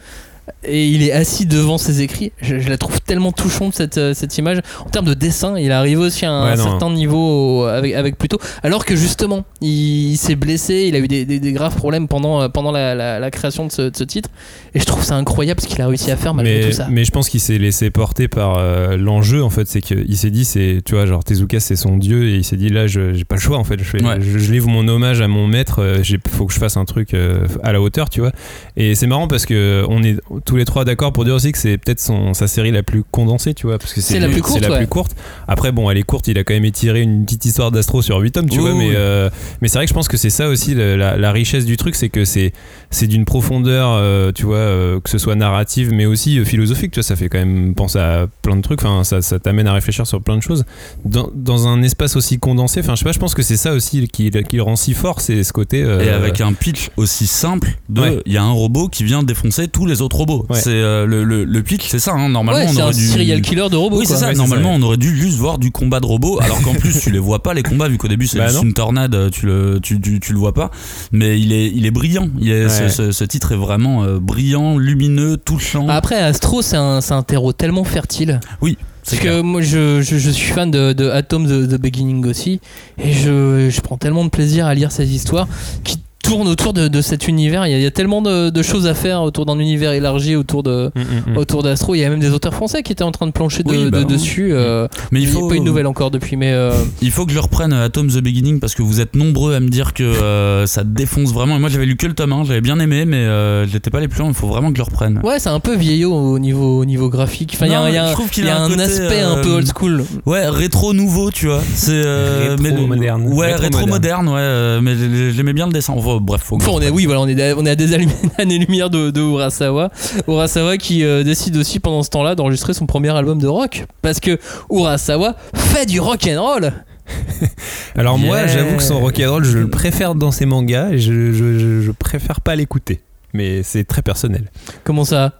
Et 0.64 0.88
il 0.88 1.02
est 1.02 1.12
assis 1.12 1.46
devant 1.46 1.78
ses 1.78 2.02
écrits. 2.02 2.32
Je, 2.40 2.58
je 2.58 2.68
la 2.68 2.76
trouve 2.76 3.00
tellement 3.00 3.32
touchante 3.32 3.74
cette, 3.74 3.98
euh, 3.98 4.14
cette 4.14 4.36
image. 4.38 4.58
En 4.84 4.88
termes 4.90 5.06
de 5.06 5.14
dessin, 5.14 5.58
il 5.58 5.72
arrive 5.72 6.00
aussi 6.00 6.24
à 6.26 6.32
un 6.32 6.50
Ouais, 6.50 6.56
certain 6.56 6.90
niveau 6.90 7.60
au- 7.60 7.64
avec, 7.64 7.94
avec 7.94 8.18
Pluto. 8.18 8.38
Alors 8.62 8.84
que 8.84 8.96
justement, 8.96 9.44
il, 9.60 10.16
s'est 10.16 10.36
blessé, 10.36 10.86
il 10.88 10.94
a 10.94 10.98
eu 10.98 11.08
des, 11.08 11.24
des- 11.24 11.40
des 11.40 11.52
graves 11.52 11.76
problèmes 11.76 12.08
pendant, 12.08 12.42
euh, 12.42 12.48
pendant 12.48 12.72
la, 12.72 12.94
la- 12.94 13.18
la 13.18 13.30
création 13.30 13.66
de 13.66 13.72
ce, 13.72 13.82
de 13.82 13.96
ce 13.96 14.04
titre. 14.04 14.28
Et 14.74 14.80
je 14.80 14.84
trouve 14.84 15.02
ça 15.04 15.16
incroyable 15.16 15.60
ce 15.60 15.66
qu'il 15.66 15.80
a 15.82 15.86
réussi 15.86 16.10
à 16.10 16.16
faire 16.16 16.34
malgré 16.34 16.58
mais, 16.60 16.66
tout 16.66 16.72
ça. 16.72 16.86
mais 16.90 17.04
je 17.04 17.10
pense 17.10 17.28
qu'il 17.28 17.40
s'est 17.40 17.58
laissé 17.58 17.90
porter 17.90 18.28
par 18.28 18.56
euh, 18.58 18.96
l'enjeu 18.96 19.42
en 19.42 19.50
fait 19.50 19.66
c'est 19.66 19.80
qu'il 19.80 20.16
s'est 20.16 20.30
dit 20.30 20.44
c'est 20.44 20.80
tu 20.84 20.94
vois 20.94 21.06
genre 21.06 21.24
Tezuka 21.24 21.58
c'est 21.60 21.76
son 21.76 21.96
dieu 21.96 22.28
et 22.28 22.34
il 22.36 22.44
s'est 22.44 22.56
dit 22.56 22.68
là 22.68 22.86
je- 22.86 23.14
j'ai 23.14 23.24
pas 23.24 23.36
le 23.36 23.40
choix 23.40 23.56
en 23.58 23.64
fait 23.64 23.78
je, 23.78 23.84
fais- 23.84 24.02
Ouais. 24.02 24.16
je, 24.20 24.38
je 24.38 24.52
livre 24.52 24.68
mon 24.68 24.86
hommage 24.88 25.20
à 25.20 25.28
mon 25.28 25.46
maître 25.46 25.98
j'ai 26.02 26.18
faut 26.28 26.46
que 26.46 26.52
je 26.52 26.58
fasse 26.58 26.76
un 26.76 26.84
truc 26.84 27.14
euh, 27.14 27.46
à 27.62 27.72
la 27.72 27.80
hauteur 27.80 28.08
tu 28.10 28.20
vois 28.20 28.32
et 28.76 28.94
c'est 28.94 29.06
marrant 29.06 29.26
parce 29.28 29.46
que 29.46 29.84
on 29.88 30.02
est 30.02 30.16
tous 30.44 30.56
les 30.56 30.64
trois 30.64 30.84
d'accord 30.84 31.12
pour 31.12 31.24
dire 31.24 31.34
aussi 31.34 31.52
que 31.52 31.58
c'est 31.58 31.78
peut-être 31.78 32.00
son 32.00 32.34
sa 32.34 32.46
série 32.46 32.70
la 32.70 32.82
plus 32.82 33.02
condensée 33.02 33.54
tu 33.54 33.66
vois 33.66 33.78
parce 33.78 33.92
que 33.92 34.00
C'est 34.00 34.18
la 34.20 34.28
plus 34.28 34.42
courte, 34.42 34.54
c'est 34.60 34.68
la 34.68 34.70
ouais. 34.72 34.78
plus 34.78 34.86
courte 34.86 35.14
après 35.46 35.72
bon 35.72 35.90
elle 35.90 35.98
est 35.98 36.02
courte 36.02 36.28
il 36.28 36.38
a 36.38 36.44
quand 36.44 36.54
même 36.54 36.64
étiré 36.64 37.02
une 37.02 37.24
petite 37.24 37.44
histoire 37.44 37.70
d'Astro 37.70 38.02
sur 38.02 38.18
8 38.18 38.30
tomes 38.32 38.48
tu 38.48 38.58
vois 38.58 38.74
mais 38.74 38.90
euh, 38.94 39.30
mais 39.60 39.68
c'est 39.68 39.78
vrai 39.78 39.86
que 39.86 39.90
je 39.90 39.94
pense 39.94 40.08
que 40.08 40.16
c'est 40.16 40.30
ça 40.30 40.48
aussi 40.48 40.74
la, 40.74 41.16
la 41.16 41.32
richesse 41.32 41.64
du 41.64 41.76
truc 41.76 41.94
c'est 41.94 42.08
que 42.08 42.24
c'est 42.24 42.52
c'est 42.90 43.06
d'une 43.06 43.24
profondeur 43.24 43.90
euh, 43.92 44.32
tu 44.32 44.44
vois 44.44 44.56
euh, 44.56 45.00
que 45.00 45.10
ce 45.10 45.18
soit 45.18 45.34
narrative 45.34 45.92
mais 45.92 46.06
aussi 46.06 46.38
euh, 46.38 46.44
philosophique 46.44 46.90
tu 46.92 47.00
vois 47.00 47.04
ça 47.04 47.16
fait 47.16 47.28
quand 47.28 47.38
même 47.38 47.74
penser 47.74 47.98
à 47.98 48.26
plein 48.42 48.56
de 48.56 48.62
trucs 48.62 48.82
enfin 48.84 49.04
ça, 49.04 49.22
ça 49.22 49.38
t'amène 49.38 49.66
à 49.66 49.72
réfléchir 49.72 50.06
sur 50.06 50.22
plein 50.22 50.36
de 50.36 50.42
choses 50.42 50.64
dans, 51.04 51.30
dans 51.34 51.68
un 51.68 51.82
espace 51.82 52.16
aussi 52.16 52.38
condensé 52.38 52.80
enfin 52.80 52.94
je 52.94 53.00
sais 53.00 53.04
pas 53.04 53.12
je 53.12 53.18
pense 53.18 53.34
que 53.34 53.42
c'est 53.42 53.56
ça 53.56 53.72
aussi 53.72 54.08
qui, 54.08 54.30
qui 54.30 54.56
le 54.56 54.62
rend 54.62 54.76
si 54.76 54.94
fort 54.94 55.20
c'est 55.20 55.42
ce 55.44 55.52
côté 55.52 55.82
euh, 55.82 56.00
Et 56.00 56.08
avec 56.08 56.40
un 56.40 56.52
pitch 56.52 56.90
aussi 56.96 57.26
simple 57.26 57.78
de 57.88 57.98
Ouais. 58.00 58.22
il 58.26 58.32
y 58.32 58.36
a 58.36 58.42
un 58.44 58.52
robot 58.52 58.88
qui 58.88 59.02
vient 59.02 59.22
défoncer 59.24 59.66
tous 59.66 59.84
les 59.84 60.02
autres 60.02 60.16
robots. 60.16 60.27
Ouais. 60.48 60.58
C'est 60.60 60.70
euh, 60.70 61.06
le, 61.06 61.24
le, 61.24 61.44
le 61.44 61.62
pitch, 61.62 61.86
c'est 61.88 61.98
ça. 61.98 62.12
hein. 62.12 62.28
Normalement, 62.28 62.60
Ouais, 62.62 62.68
on 62.70 62.72
c'est 62.74 62.80
un 62.80 62.84
aurait 62.84 62.94
dû. 62.94 63.06
serial 63.06 63.40
killer 63.40 63.68
de 63.70 63.76
robots. 63.76 63.98
Oui, 63.98 64.04
c'est 64.06 64.12
quoi. 64.14 64.20
ça. 64.20 64.26
Ouais, 64.28 64.32
c'est 64.32 64.38
Normalement, 64.38 64.70
ça, 64.72 64.78
on 64.78 64.82
aurait 64.82 64.96
dû 64.96 65.16
juste 65.16 65.38
voir 65.38 65.58
du 65.58 65.70
combat 65.70 66.00
de 66.00 66.06
robots, 66.06 66.38
alors 66.42 66.60
qu'en 66.62 66.74
plus, 66.74 66.98
tu 67.00 67.10
les 67.10 67.18
vois 67.18 67.42
pas 67.42 67.54
les 67.54 67.62
combats, 67.62 67.88
vu 67.88 67.98
qu'au 67.98 68.08
début 68.08 68.26
c'est 68.26 68.38
Bah 68.38 68.48
juste 68.48 68.62
une 68.62 68.74
tornade, 68.74 69.30
tu 69.30 69.46
le, 69.46 69.78
tu, 69.82 70.00
tu, 70.00 70.20
tu 70.20 70.32
le 70.32 70.38
vois 70.38 70.54
pas. 70.54 70.70
Mais 71.12 71.40
il 71.40 71.52
est, 71.52 71.68
il 71.74 71.86
est 71.86 71.90
brillant. 71.90 72.28
Il 72.40 72.50
est, 72.50 72.68
ce, 72.68 72.82
Ouais. 72.82 72.88
ce- 72.88 73.12
ce 73.12 73.24
titre 73.24 73.52
est 73.52 73.56
vraiment 73.56 74.04
euh, 74.04 74.18
brillant, 74.20 74.78
lumineux, 74.78 75.36
touchant. 75.36 75.88
Après, 75.88 76.16
Astro, 76.16 76.62
c'est 76.62 76.76
un, 76.76 77.00
c'est 77.00 77.14
un 77.14 77.22
terreau 77.22 77.52
tellement 77.52 77.84
fertile. 77.84 78.40
oui, 78.60 78.76
Parce 79.04 79.18
clair. 79.18 79.36
que 79.36 79.40
moi, 79.42 79.62
je, 79.62 80.00
je, 80.02 80.18
je 80.18 80.30
suis 80.30 80.52
fan 80.52 80.70
de, 80.70 80.92
de 80.92 81.08
Atom 81.08 81.46
the, 81.46 81.68
The 81.68 81.80
Beginning 81.80 82.26
aussi. 82.26 82.60
Et 83.02 83.12
je, 83.12 83.68
je 83.70 83.80
prends 83.80 83.96
tellement 83.96 84.24
de 84.24 84.30
plaisir 84.30 84.66
à 84.66 84.74
lire 84.74 84.92
ces 84.92 85.14
histoires 85.14 85.48
qui 85.84 85.98
tournent 86.22 86.48
autour 86.48 86.72
de, 86.72 86.88
de 86.88 87.00
cet 87.00 87.28
univers. 87.28 87.66
Il 87.66 87.70
y, 87.70 87.74
a, 87.74 87.78
il 87.78 87.82
y 87.82 87.86
a 87.86 87.90
tellement 87.90 88.20
de, 88.22 88.50
de 88.50 88.62
choses 88.62 88.86
à 88.86 88.94
faire 88.94 89.22
autour 89.22 89.46
d'un 89.46 89.58
univers 89.58 89.92
élargi 89.92 90.36
autour 90.36 90.62
de. 90.62 90.90
Mm, 90.94 91.00
mm, 91.00 91.32
mm. 91.34 91.36
Autour 91.38 91.62
d'Astro, 91.62 91.94
il 91.94 92.00
y 92.00 92.04
a 92.04 92.10
même 92.10 92.18
des 92.20 92.30
auteurs 92.32 92.54
français 92.54 92.82
qui 92.82 92.92
étaient 92.92 93.04
en 93.04 93.12
train 93.12 93.26
de 93.26 93.32
plancher 93.32 93.62
de- 93.62 93.70
Oui, 93.70 93.90
bah 93.90 94.04
dessus. 94.04 94.50
euh, 94.52 94.88
Mais 95.12 95.20
il 95.20 95.22
il 95.22 95.28
n'y 95.28 95.32
faut 95.32 95.46
a 95.46 95.48
pas 95.50 95.54
une 95.54 95.64
nouvelle 95.64 95.86
encore 95.86 96.10
depuis, 96.10 96.36
mais 96.36 96.52
euh, 96.52 96.72
Il 97.02 97.10
faut 97.12 97.24
que 97.24 97.32
je 97.32 97.38
reprenne 97.38 97.72
Atom 97.72 98.08
the 98.08 98.18
Beginning 98.20 98.60
parce 98.60 98.74
que 98.74 98.82
vous 98.82 99.00
êtes 99.00 99.14
nombreux 99.14 99.54
à 99.54 99.60
me 99.60 99.68
dire 99.68 99.94
que 99.94 100.02
euh, 100.02 100.66
ça 100.66 100.84
défonce 100.84 101.32
vraiment. 101.32 101.56
Et 101.56 101.60
moi 101.60 101.68
j'avais 101.68 101.86
lu 101.86 101.96
que 101.96 102.06
le 102.06 102.14
tome 102.14 102.32
1, 102.32 102.44
j'avais 102.44 102.60
bien 102.60 102.78
aimé, 102.80 103.04
mais 103.06 103.16
euh, 103.18 103.66
j'étais 103.66 103.90
pas 103.90 103.98
allé 103.98 104.08
plus 104.08 104.18
loin. 104.20 104.28
Il 104.28 104.34
faut 104.34 104.48
vraiment 104.48 104.70
que 104.70 104.76
je 104.76 104.82
le 104.82 104.86
reprenne. 104.86 105.20
ouais, 105.22 105.38
c'est 105.38 105.48
un 105.50 105.60
peu 105.60 105.76
vieillot 105.76 106.12
au 106.12 106.38
niveau, 106.38 106.80
au 106.80 106.84
niveau 106.84 107.08
graphique. 107.08 107.52
Enfin, 107.54 107.66
il 107.66 107.72
y 107.72 107.74
a, 107.74 107.78
Non, 107.78 107.84
un- 107.84 107.88
il 107.90 107.94
y 107.94 107.98
a 107.98 108.06
je 108.06 108.10
un- 108.10 108.14
trouve 108.14 108.30
qu'il 108.30 108.44
y 108.44 108.48
a 108.48 108.56
a 108.56 108.60
un 108.60 108.64
un, 108.66 108.68
côté, 108.70 108.82
aspect 108.82 109.20
un 109.20 109.38
euh, 109.38 109.42
peu 109.42 109.50
old 109.50 109.68
school. 109.74 110.04
Ouais, 110.26 110.46
rétro 110.48 110.92
nouveau, 110.94 111.30
tu 111.30 111.46
vois. 111.46 111.60
C'est 111.74 111.92
euh, 111.92 112.56
Rétro 112.58 112.80
mais 112.82 112.86
moderne. 112.86 113.22
Ouais, 113.32 113.46
Rétro 113.54 113.62
rétro 113.62 113.86
moderne, 113.86 114.28
ouais. 114.28 114.34
euh, 114.38 114.80
mais 114.82 114.94
j'aimais 115.32 115.52
bien 115.52 115.66
le 115.66 115.72
dessin. 115.72 115.94
Enfin, 115.96 116.17
bref, 116.20 116.42
faut 116.44 116.56
Enfin, 116.56 116.70
on 116.74 116.80
est, 116.80 116.90
oui, 116.90 117.06
voilà, 117.06 117.20
on 117.20 117.28
est, 117.28 117.40
à- 117.50 117.56
on 117.56 117.64
est 117.66 117.70
à 117.70 117.76
des 117.76 117.94
années-lumière 118.38 118.90
de, 118.90 119.10
de 119.10 119.20
Urasawa. 119.20 119.90
Urasawa 120.26 120.76
qui 120.76 121.04
euh, 121.04 121.22
décide 121.24 121.56
aussi 121.56 121.80
pendant 121.80 122.02
ce 122.02 122.10
temps-là 122.10 122.34
d'enregistrer 122.34 122.74
son 122.74 122.86
premier 122.86 123.10
album 123.16 123.38
de 123.38 123.46
rock. 123.46 123.84
Parce 124.02 124.20
que 124.20 124.38
Urasawa 124.70 125.34
fait 125.54 125.86
du 125.86 126.00
rock 126.00 126.28
and 126.30 126.40
roll. 126.42 126.72
Alors 127.96 128.18
moi, 128.18 128.46
j'avoue 128.46 128.76
que 128.76 128.82
son 128.82 129.00
rock'n'roll, 129.00 129.44
je 129.44 129.58
le 129.58 129.68
préfère 129.70 130.14
dans 130.14 130.30
ses 130.30 130.46
mangas 130.46 130.90
et 130.90 130.98
je, 130.98 131.32
je, 131.32 131.58
je- 131.58 131.80
je 131.80 131.90
préfère 131.90 132.40
pas 132.40 132.54
l'écouter. 132.54 133.00
Mais 133.34 133.62
c'est 133.62 133.84
très 133.84 134.02
personnel. 134.02 134.50
Comment 134.84 135.04
ça? 135.04 135.34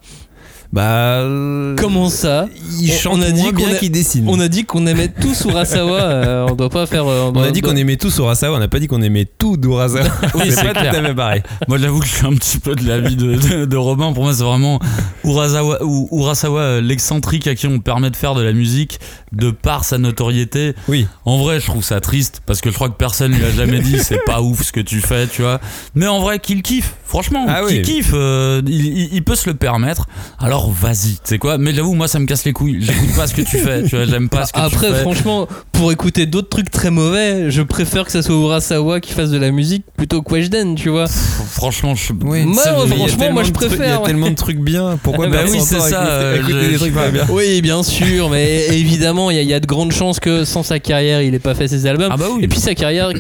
Bah. 0.73 0.83
euh, 0.83 1.75
Comment 1.79 2.11
ça 2.11 2.47
Il 2.81 2.91
On- 2.93 2.95
chante 2.95 3.19
on 3.19 3.23
a 3.23 3.31
dit 3.31 3.53
bien 3.53 3.75
qu'il 3.77 3.91
dessine. 3.91 4.25
On 4.29 4.39
a 4.39 4.49
dit 4.49 4.65
qu'on 4.65 4.87
aimait 4.87 5.09
tous 5.09 5.45
Urasawa. 5.47 6.01
euh, 6.03 6.47
on 6.51 6.55
doit 6.55 6.69
pas 6.69 6.85
faire. 6.87 7.07
euh, 7.07 7.29
On 7.29 7.33
doit- 7.33 7.47
a 7.47 7.51
dit 7.51 7.61
doit- 7.63 7.71
qu'on 7.73 7.77
aimait 7.77 7.97
tous 7.97 8.19
Urasawa, 8.19 8.57
on 8.57 8.61
n'a 8.61 8.69
pas 8.69 8.79
dit 8.79 8.87
qu'on 8.87 9.01
aimait 9.03 9.25
tout 9.25 9.57
d'Urasawa. 9.57 10.05
Oui, 10.35 10.51
c'est 10.51 10.57
pas 10.65 10.75
clair. 10.75 10.93
tout 10.93 10.99
à 10.99 11.03
fait 11.03 11.15
pareil. 11.15 11.43
Moi, 11.69 11.79
j'avoue 11.79 12.01
que 12.01 12.07
je 12.07 12.15
suis 12.15 12.27
un 12.27 12.35
petit 12.35 12.59
peu 12.59 12.75
de 12.75 12.87
l'avis 12.87 13.17
de, 13.17 13.35
de, 13.37 13.65
de 13.65 13.77
Robin. 13.77 14.13
Pour 14.13 14.25
moi, 14.25 14.35
c'est 14.35 14.45
vraiment 14.45 14.79
Urasawa, 15.25 15.79
Urasawa 16.13 16.61
euh, 16.61 16.81
l'excentrique 16.83 17.47
à 17.47 17.55
qui 17.55 17.67
on 17.67 17.79
permet 17.81 18.11
de 18.11 18.17
faire 18.17 18.35
de 18.35 18.43
la 18.43 18.53
musique 18.53 19.01
de 19.33 19.51
par 19.51 19.85
sa 19.85 19.97
notoriété. 19.99 20.75
Oui. 20.89 21.07
En 21.25 21.39
vrai, 21.39 21.61
je 21.61 21.67
trouve 21.67 21.83
ça 21.85 22.01
triste 22.01 22.43
parce 22.47 22.61
que 22.61 22.71
je 22.71 22.75
crois 22.75 22.89
que 22.89 22.97
personne 22.97 23.33
lui 23.33 23.45
a 23.45 23.51
jamais 23.51 23.81
dit 23.81 23.99
c'est 23.99 24.25
pas 24.27 24.43
ouf 24.43 24.63
ce 24.65 24.73
que 24.73 24.81
tu 24.81 25.01
fais, 25.01 25.27
tu 25.27 25.43
vois. 25.43 25.61
Mais 25.95 26.07
en 26.07 26.21
vrai, 26.21 26.39
qu'il 26.39 26.63
kiffe, 26.63 26.95
franchement, 27.05 27.45
Ah 27.49 27.61
qu'il 27.67 27.79
oui. 27.79 27.83
kiffe, 27.83 28.11
euh, 28.15 28.61
il, 28.67 28.87
il- 28.87 29.09
il 29.15 29.25
peut 29.25 29.35
se 29.35 29.49
le 29.49 29.55
permettre. 29.55 30.07
Alors 30.39 30.58
vas-y, 30.67 31.13
tu 31.15 31.19
sais 31.25 31.39
quoi? 31.39 31.57
Mais 31.59 31.73
j'avoue, 31.73 31.95
moi, 31.95 32.09
ça 32.09 32.19
me 32.19 32.27
casse 32.27 32.45
les 32.45 32.53
couilles. 32.53 32.79
J'écoute 32.81 33.15
pas 33.15 33.27
ce 33.29 33.35
que 33.35 33.43
tu 33.43 33.59
fais, 33.59 33.85
tu 33.85 33.95
vois. 33.97 34.05
J'aime 34.07 34.29
pas 34.29 34.45
ce 34.47 34.53
que 34.53 34.59
Après, 34.59 34.89
tu 34.89 34.95
fais. 34.95 35.01
franchement, 35.03 35.47
pour 35.73 35.93
écouter 35.93 36.27
d'autres 36.27 36.49
trucs 36.49 36.71
très 36.71 36.91
mauvais, 36.91 37.51
je 37.51 37.63
préfère 37.63 38.05
que 38.05 38.11
ça 38.13 38.23
soit 38.23 38.35
Urasawa 38.35 39.01
qui 39.01 39.13
fasse 39.13 39.31
de 39.31 39.39
la 39.39 39.51
musique 39.53 39.85
plutôt 39.97 40.23
que 40.23 40.33
Weshden, 40.33 40.75
tu 40.75 40.89
vois. 40.89 41.07
Franchement, 41.07 41.95
je. 41.95 42.13
Moi, 42.13 42.39
franchement, 42.63 43.33
moi, 43.33 43.43
je 43.45 43.53
préfère, 43.53 43.87
Il 43.87 43.89
y 43.89 43.93
a 43.93 44.01
ouais. 44.01 44.07
tellement 44.07 44.31
de 44.31 44.35
trucs 44.35 44.59
bien. 44.59 44.99
Pourquoi 45.03 45.27
Bah 45.29 45.39
perdre 45.39 45.53
oui, 45.53 45.61
c'est 45.65 45.79
ça, 45.79 45.89
écouter- 45.89 45.95
euh, 45.99 46.37
écouter 46.39 46.55
je- 46.65 46.69
des 46.71 46.77
trucs 46.77 46.95
pas 46.95 47.09
bien 47.11 47.27
Oui, 47.31 47.61
bien 47.63 47.83
sûr, 47.83 48.29
mais 48.31 48.67
évidemment, 48.77 49.31
il 49.31 49.41
y, 49.41 49.45
y 49.45 49.55
a 49.55 49.61
de 49.61 49.67
grandes 49.67 49.93
chances 49.93 50.19
que 50.21 50.45
sans 50.45 50.63
sa 50.63 50.79
carrière, 50.81 51.23
il 51.23 51.35
ait 51.35 51.39
pas 51.39 51.55
fait 51.55 51.69
ses 51.69 51.87
albums. 51.87 52.11
Ah 52.13 52.17
bah 52.17 52.27
oui. 52.35 52.43
Et 52.45 52.49
puis 52.49 52.59
sa 52.59 52.75
carrière 52.75 53.11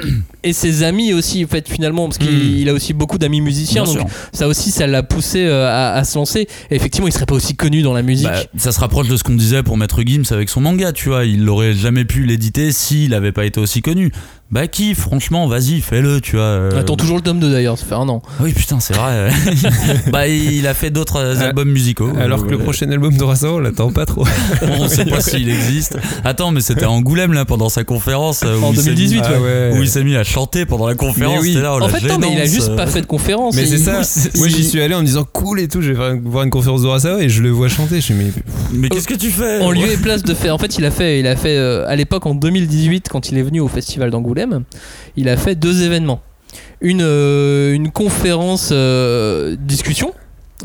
et 0.44 0.52
ses 0.52 0.82
amis 0.82 1.12
aussi, 1.12 1.44
en 1.44 1.48
fait, 1.48 1.68
finalement, 1.68 2.06
parce 2.06 2.18
qu'il 2.18 2.64
Hmm. 2.64 2.68
a 2.68 2.72
aussi 2.72 2.92
beaucoup 2.92 3.18
d'amis 3.18 3.40
musiciens, 3.40 3.84
Bien 3.84 3.92
donc 3.94 4.08
sûr. 4.08 4.18
ça 4.32 4.46
aussi, 4.48 4.70
ça 4.70 4.86
l'a 4.86 5.02
poussé 5.02 5.44
euh, 5.44 5.66
à, 5.66 5.94
à 5.94 6.04
se 6.04 6.16
lancer. 6.18 6.46
Et 6.70 6.76
effectivement, 6.76 7.06
il 7.08 7.12
serait 7.12 7.26
pas 7.26 7.34
aussi 7.34 7.56
connu 7.56 7.82
dans 7.82 7.92
la 7.94 8.02
musique. 8.02 8.28
Bah, 8.28 8.42
ça 8.56 8.72
se 8.72 8.80
rapproche 8.80 9.08
de 9.08 9.16
ce 9.16 9.24
qu'on 9.24 9.34
disait 9.34 9.62
pour 9.62 9.76
Maître 9.76 10.00
Gims 10.06 10.22
avec 10.30 10.48
son 10.48 10.60
manga, 10.60 10.92
tu 10.92 11.08
vois. 11.08 11.24
Il 11.24 11.44
n'aurait 11.44 11.74
jamais 11.74 12.04
pu 12.04 12.24
l'éditer 12.24 12.72
s'il 12.72 13.10
n'avait 13.10 13.32
pas 13.32 13.44
été 13.46 13.58
aussi 13.60 13.82
connu. 13.82 14.12
Bah, 14.50 14.66
qui, 14.66 14.94
franchement, 14.94 15.46
vas-y, 15.46 15.82
fais-le, 15.82 16.22
tu 16.22 16.36
vois. 16.36 16.44
euh. 16.46 16.80
Attends 16.80 16.96
toujours 16.96 17.16
le 17.16 17.22
tome 17.22 17.38
2 17.38 17.50
d'ailleurs, 17.52 17.76
ça 17.76 17.84
fait 17.84 17.94
un 17.94 18.08
an. 18.08 18.22
Ah 18.26 18.44
Oui, 18.44 18.54
putain, 18.54 18.80
c'est 18.80 18.94
vrai. 18.94 19.28
bah, 20.10 20.26
il 20.26 20.66
a 20.66 20.72
fait 20.72 20.88
d'autres 20.88 21.16
euh, 21.20 21.34
Euh, 21.36 21.48
albums 21.48 21.68
musicaux. 21.70 22.10
Alors 22.18 22.46
que 22.46 22.50
le 22.52 22.58
prochain 22.58 22.90
album 22.90 23.12
d'Urasawa, 23.14 23.56
on 23.56 23.58
l'attend 23.58 23.90
pas 23.92 24.06
trop. 24.06 24.24
On 24.80 24.88
sait 24.88 25.04
pas 25.04 25.20
s'il 25.20 25.50
existe. 25.50 25.98
Attends, 26.24 26.50
mais 26.50 26.62
c'était 26.62 26.84
à 26.84 26.90
Angoulême, 26.90 27.34
là, 27.34 27.44
pendant 27.44 27.68
sa 27.68 27.84
conférence. 27.84 28.42
où 28.42 28.64
En 28.64 28.70
il 28.72 28.76
s'est 28.78 28.84
2018, 28.84 29.16
mis- 29.20 29.22
Ah 29.26 29.38
ouais. 29.40 29.70
Où 29.78 29.82
il 29.82 29.88
s'est 29.90 30.02
mis 30.02 30.16
à 30.16 30.24
chanter 30.24 30.64
pendant 30.64 30.86
la 30.88 30.94
conférence. 30.94 31.40
Oui. 31.42 31.48
C'était 31.48 31.62
là, 31.64 31.72
oh, 31.74 31.82
en 31.82 31.86
la 31.86 31.88
fait, 31.90 32.06
non, 32.08 32.18
mais 32.18 32.32
il 32.32 32.40
a 32.40 32.46
juste 32.46 32.74
pas 32.74 32.86
fait 32.86 33.02
de 33.02 33.06
conférence. 33.06 33.54
Mais 33.54 33.66
c'est 33.66 33.76
ça. 33.76 34.00
Moi, 34.38 34.48
j'y 34.48 34.64
suis 34.64 34.80
allé 34.80 34.94
en 34.94 35.02
disant 35.02 35.26
cool 35.30 35.60
et 35.60 35.68
tout. 35.68 35.82
Je 35.82 35.92
vais 35.92 36.14
voir 36.24 36.44
une 36.44 36.50
conférence 36.50 36.80
d'Urasawa 36.80 37.22
et 37.22 37.28
je 37.28 37.42
le 37.42 37.50
vois 37.50 37.68
chanter. 37.68 37.96
Je 37.96 38.00
suis 38.06 38.14
mais 38.14 38.32
Mais 38.72 38.88
qu'est-ce 38.88 39.08
que 39.08 39.12
tu 39.14 39.28
fais 39.30 39.60
En 39.60 39.70
lieu 39.72 39.92
et 39.92 39.98
place 39.98 40.22
de 40.22 40.32
faire. 40.32 40.54
En 40.54 40.58
fait, 40.58 40.78
il 40.78 40.86
a 40.86 40.90
fait, 40.90 41.20
il 41.20 41.26
a 41.26 41.36
fait 41.36 41.58
euh, 41.58 41.86
à 41.86 41.94
l'époque 41.96 42.24
en 42.24 42.34
2018 42.34 43.08
quand 43.10 43.28
il 43.30 43.36
est 43.36 43.42
venu 43.42 43.60
au 43.60 43.68
festival 43.68 44.10
d'Angoulême, 44.10 44.37
il 45.16 45.28
a 45.28 45.36
fait 45.36 45.54
deux 45.54 45.82
événements. 45.82 46.20
Une, 46.80 47.02
euh, 47.02 47.72
une 47.74 47.90
conférence 47.90 48.70
euh, 48.72 49.56
discussion 49.58 50.12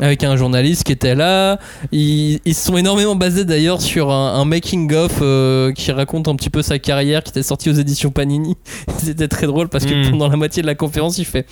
avec 0.00 0.24
un 0.24 0.36
journaliste 0.36 0.84
qui 0.84 0.92
était 0.92 1.14
là. 1.14 1.58
Ils, 1.92 2.40
ils 2.44 2.54
se 2.54 2.66
sont 2.66 2.76
énormément 2.76 3.14
basés 3.16 3.44
d'ailleurs 3.44 3.80
sur 3.80 4.10
un, 4.10 4.34
un 4.40 4.44
making 4.44 4.92
of 4.94 5.18
euh, 5.22 5.72
qui 5.72 5.92
raconte 5.92 6.26
un 6.28 6.34
petit 6.36 6.50
peu 6.50 6.62
sa 6.62 6.78
carrière, 6.78 7.22
qui 7.22 7.30
était 7.30 7.42
sorti 7.42 7.70
aux 7.70 7.74
éditions 7.74 8.10
Panini. 8.10 8.56
C'était 8.98 9.28
très 9.28 9.46
drôle 9.46 9.68
parce 9.68 9.84
que 9.84 9.94
Mm. 9.94 10.10
pendant 10.10 10.28
la 10.28 10.36
moitié 10.36 10.62
de 10.62 10.66
la 10.66 10.74
conférence, 10.74 11.18
il 11.18 11.24
fait. 11.24 11.46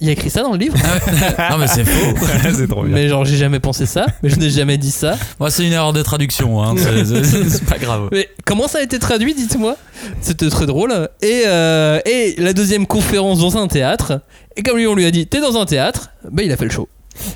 Il 0.00 0.08
a 0.08 0.12
écrit 0.12 0.30
ça 0.30 0.42
dans 0.42 0.52
le 0.52 0.58
livre 0.58 0.76
Non, 1.50 1.58
mais 1.58 1.66
c'est 1.66 1.84
faux. 1.84 2.14
c'est 2.54 2.68
trop 2.68 2.82
bien. 2.84 2.94
Mais 2.94 3.08
genre, 3.08 3.24
j'ai 3.24 3.36
jamais 3.36 3.58
pensé 3.58 3.86
ça, 3.86 4.06
mais 4.22 4.28
je 4.28 4.36
n'ai 4.36 4.50
jamais 4.50 4.76
dit 4.78 4.90
ça. 4.90 5.16
Moi, 5.40 5.50
c'est 5.50 5.66
une 5.66 5.72
erreur 5.72 5.92
de 5.92 6.02
traduction. 6.02 6.62
Hein. 6.62 6.74
C'est- 6.76 7.64
pas 7.68 7.78
grave. 7.78 8.08
Mais 8.12 8.28
comment 8.44 8.68
ça 8.68 8.78
a 8.78 8.82
été 8.82 8.98
traduit, 8.98 9.34
dites-moi? 9.34 9.76
C'était 10.20 10.48
très 10.50 10.66
drôle. 10.66 10.92
Et, 11.22 11.42
euh, 11.46 11.98
et 12.06 12.34
la 12.38 12.52
deuxième 12.52 12.86
conférence 12.86 13.40
dans 13.40 13.56
un 13.56 13.66
théâtre. 13.66 14.20
Et 14.56 14.62
comme 14.62 14.76
lui, 14.76 14.86
on 14.86 14.94
lui 14.94 15.06
a 15.06 15.10
dit, 15.10 15.26
t'es 15.26 15.40
dans 15.40 15.56
un 15.60 15.64
théâtre, 15.64 16.10
bah 16.30 16.42
il 16.44 16.52
a 16.52 16.56
fait 16.56 16.64
le 16.66 16.70
show. 16.70 16.88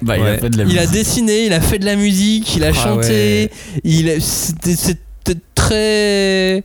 Bah, 0.02 0.16
il 0.18 0.24
a 0.24 0.38
fait 0.38 0.50
de 0.50 0.58
la 0.58 0.64
Il 0.64 0.78
a 0.78 0.86
dessiné, 0.86 1.46
il 1.46 1.52
a 1.52 1.60
fait 1.60 1.78
de 1.80 1.84
la 1.84 1.96
musique, 1.96 2.54
il 2.54 2.62
a 2.64 2.68
Ah 2.68 2.72
chanté. 2.72 3.08
ouais. 3.08 3.50
Il 3.82 4.08
a- 4.10 4.20
c'était 4.20 5.36
très 5.56 6.62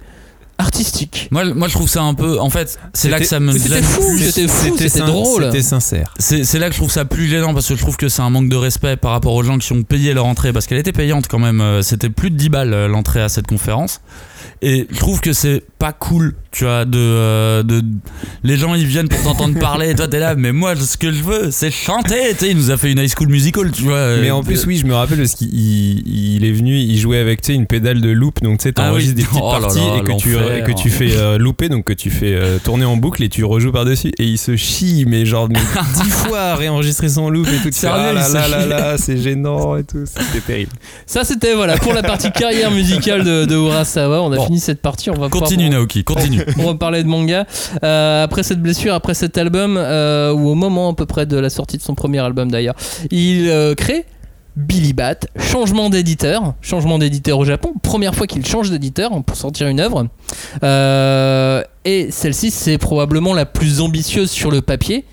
artistique. 0.58 1.28
Moi, 1.32 1.46
moi, 1.54 1.68
je 1.68 1.74
trouve 1.74 1.90
ça 1.90 2.02
un 2.04 2.14
peu. 2.14 2.40
En 2.40 2.50
fait, 2.50 2.80
c'est 2.94 3.10
là 3.10 3.20
que 3.20 3.26
ça 3.26 3.40
me 3.40 3.52
C'était 3.52 3.76
gêne 3.76 3.84
fou, 3.84 4.18
c'était 4.20 4.48
fou, 4.48 4.76
c'était 4.78 5.00
drôle. 5.00 5.46
C'était 5.46 5.62
sincère. 5.62 6.14
C'est 6.20 6.60
là 6.60 6.68
que 6.68 6.74
je 6.74 6.80
trouve 6.80 6.92
ça 6.92 7.06
plus 7.06 7.28
gênant 7.28 7.54
parce 7.54 7.68
que 7.68 7.76
je 7.76 7.82
trouve 7.82 7.98
que 7.98 8.10
c'est 8.10 8.22
un 8.22 8.30
manque 8.30 8.50
de 8.50 8.56
respect 8.56 8.96
par 8.98 9.12
rapport 9.12 9.34
aux 9.34 9.44
gens 9.44 9.58
qui 9.58 9.72
ont 9.74 9.84
payé 9.84 10.14
leur 10.14 10.26
entrée 10.26 10.54
parce 10.54 10.66
qu'elle 10.68 10.80
était 10.80 10.92
payante 10.92 11.28
quand 11.28 11.40
même. 11.40 11.62
euh, 11.62 11.82
C'était 11.82 12.10
plus 12.10 12.32
de 12.32 12.36
10 12.38 12.50
balles 12.50 12.74
euh, 12.74 12.88
l'entrée 12.88 13.22
à 13.22 13.30
cette 13.30 13.48
conférence. 13.48 14.02
Et 14.62 14.88
je 14.90 14.98
trouve 14.98 15.20
que 15.20 15.34
c'est 15.34 15.62
pas 15.78 15.92
cool, 15.94 16.34
tu 16.52 16.64
vois, 16.64 16.86
de, 16.86 16.98
euh, 16.98 17.64
de. 17.64 17.84
Les 18.44 18.58
gens 18.58 18.74
ils 18.74 18.86
viennent 18.88 19.08
pour 19.10 19.22
t'entendre 19.22 19.60
parler 19.60 19.90
et 19.92 19.96
toi 19.96 20.08
t'es 20.08 20.20
là, 20.20 20.34
mais 20.36 20.52
moi 20.52 20.76
ce 20.76 20.98
que 20.98 21.12
je 21.12 21.22
veux 21.22 21.52
c'est 21.52 21.70
chanter. 21.70 22.16
Tu 22.32 22.38
sais, 22.46 22.52
il 22.52 22.58
nous 22.58 22.72
a 22.72 22.78
fait 22.78 22.92
une 22.92 23.00
high 23.00 23.10
school 23.14 23.28
musical, 23.28 23.72
tu 23.72 23.84
vois. 23.84 24.18
Mais 24.18 24.32
en 24.32 24.42
plus, 24.44 24.66
oui, 24.66 24.78
je 24.78 24.86
me 24.86 24.96
rappelle 24.96 25.20
parce 25.20 25.36
qu'il 25.36 25.54
il- 25.54 26.44
est 26.46 26.52
venu, 26.52 26.76
il 26.78 26.98
jouait 26.98 27.20
avec 27.20 27.42
tu 27.42 27.48
sais, 27.48 27.54
une 27.54 27.68
pédale 27.68 28.02
de 28.02 28.10
loop, 28.10 28.42
donc 28.42 28.60
tu 28.60 28.64
sais, 28.64 28.70
Ah 28.78 28.88
t'enregistres 28.88 29.16
oui. 29.18 29.24
des 29.24 29.28
petites 29.28 29.42
Oh 29.44 29.54
là 29.54 29.60
parties 29.60 29.80
là, 29.80 29.98
et 29.98 30.04
que 30.04 30.18
tu, 30.18 30.36
l'enfer. 30.50 30.64
que 30.66 30.72
tu 30.82 30.90
fais 30.90 31.16
euh, 31.18 31.38
looper, 31.38 31.70
donc 31.70 31.86
que 31.86 31.94
tu 31.94 32.10
fais 32.10 32.34
euh, 32.34 32.58
tourner 32.64 32.86
en 32.86 32.98
boucle 32.98 33.24
et 33.24 33.30
tu 33.30 33.44
rejoues 33.44 33.72
par-dessus. 33.72 34.12
Et 34.20 34.24
il 34.26 34.38
se 34.38 34.56
chie, 34.56 35.06
mais 35.08 35.26
genre 35.26 35.48
mais 35.50 35.60
dix 36.04 36.10
fois 36.10 36.40
à 36.40 36.56
réenregistrer 36.56 37.10
son 37.10 37.30
loop 37.30 37.48
et 37.48 37.62
tout. 37.70 37.76
Ah 37.84 38.14
là 38.14 38.28
là 38.30 38.48
là 38.48 38.66
là, 38.66 38.98
c'est 38.98 39.18
gênant 39.18 39.76
et 39.78 39.84
tout. 39.84 40.04
C'était 40.06 40.42
terrible. 40.46 40.72
Ça, 41.06 41.24
c'était 41.24 41.54
voilà 41.54 41.78
pour 41.78 41.94
la 41.94 42.04
partie 42.04 42.32
carrière 42.32 42.72
musicale 42.72 43.24
de, 43.24 43.46
de 43.46 43.56
Urasawa. 43.56 44.22
On 44.22 44.32
a 44.32 44.38
Bon. 44.38 44.46
fini 44.46 44.60
cette 44.60 44.82
partie. 44.82 45.10
On 45.10 45.14
va 45.14 45.30
pouvoir- 45.30 45.44
Continue 45.50 45.70
Naoki, 45.70 46.04
continue. 46.04 46.42
on 46.60 46.66
va 46.66 46.76
parler 46.76 47.04
de 47.04 47.08
manga. 47.08 47.46
Euh, 47.84 48.24
après 48.24 48.44
cette 48.44 48.62
blessure, 48.62 48.94
après 48.94 49.14
cet 49.14 49.38
album, 49.38 49.78
ou 49.78 50.50
au 50.50 50.56
moment 50.56 50.90
à 50.92 50.94
peu 50.96 51.06
près 51.06 51.26
de 51.26 51.38
la 51.38 51.50
sortie 51.50 51.78
de 51.78 51.84
son 51.84 51.96
premier 51.96 52.20
album 52.20 52.52
d'ailleurs, 52.52 52.76
il 53.12 53.52
crée 53.78 54.06
Billy 54.58 54.94
Bat, 54.94 55.28
changement 55.40 55.92
d'éditeur, 55.92 56.56
changement 56.62 56.98
d'éditeur 56.98 57.38
au 57.38 57.46
Japon, 57.46 57.74
première 57.84 58.16
fois 58.16 58.26
qu'il 58.26 58.44
change 58.44 58.72
d'éditeur 58.72 59.12
pour 59.24 59.38
sortir 59.38 59.68
une 59.68 59.80
œuvre. 59.80 60.08
Euh, 60.64 61.64
et 61.86 62.10
celle-ci, 62.10 62.50
c'est 62.50 62.80
probablement 62.80 63.36
la 63.36 63.46
plus 63.46 63.82
ambitieuse 63.82 64.32
sur 64.32 64.50
le 64.50 64.64
papier. 64.64 65.06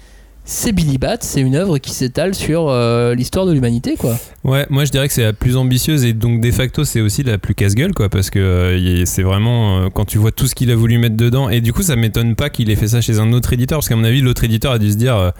C'est 0.47 0.73
Billy 0.73 0.97
Bat, 0.97 1.19
c'est 1.21 1.43
une 1.43 1.57
œuvre 1.57 1.77
qui 1.77 1.91
s'étale 1.91 2.35
sur 2.35 2.69
euh, 2.71 3.15
l'histoire 3.15 3.45
de 3.45 3.53
l'humanité, 3.53 3.97
quoi. 3.99 4.17
Ouais, 4.45 4.67
moi 4.71 4.87
je 4.87 4.91
dirais 4.91 5.09
que 5.09 5.15
c'est 5.15 5.23
la 5.23 5.35
plus 5.35 5.59
ambitieuse 5.59 6.05
et 6.05 6.15
donc 6.15 6.41
de 6.41 6.51
facto 6.51 6.85
c'est 6.85 7.03
aussi 7.03 7.23
la 7.23 7.39
plus 7.39 7.55
casse-gueule 7.55 7.95
quoi 7.95 8.11
parce 8.11 8.29
que 8.29 8.39
euh, 8.39 9.05
c'est 9.07 9.23
vraiment 9.23 9.89
quand 9.89 10.05
tu 10.05 10.19
vois 10.19 10.33
tout 10.33 10.47
ce 10.47 10.55
qu'il 10.55 10.71
a 10.71 10.77
voulu 10.77 10.99
mettre 10.99 11.17
dedans 11.17 11.49
et 11.49 11.63
du 11.63 11.73
coup 11.73 11.83
ça 11.83 11.97
m'étonne 11.97 12.35
pas 12.35 12.51
qu'il 12.51 12.69
ait 12.69 12.77
fait 12.77 12.89
ça 12.89 13.01
chez 13.01 13.21
un 13.21 13.33
autre 13.33 13.55
éditeur 13.55 13.79
parce 13.79 13.89
qu'à 13.89 13.97
mon 13.97 14.05
avis 14.05 14.21
l'autre 14.21 14.45
éditeur 14.45 14.73
a 14.73 14.79
dû 14.79 14.93
se 14.93 14.99
dire 14.99 15.33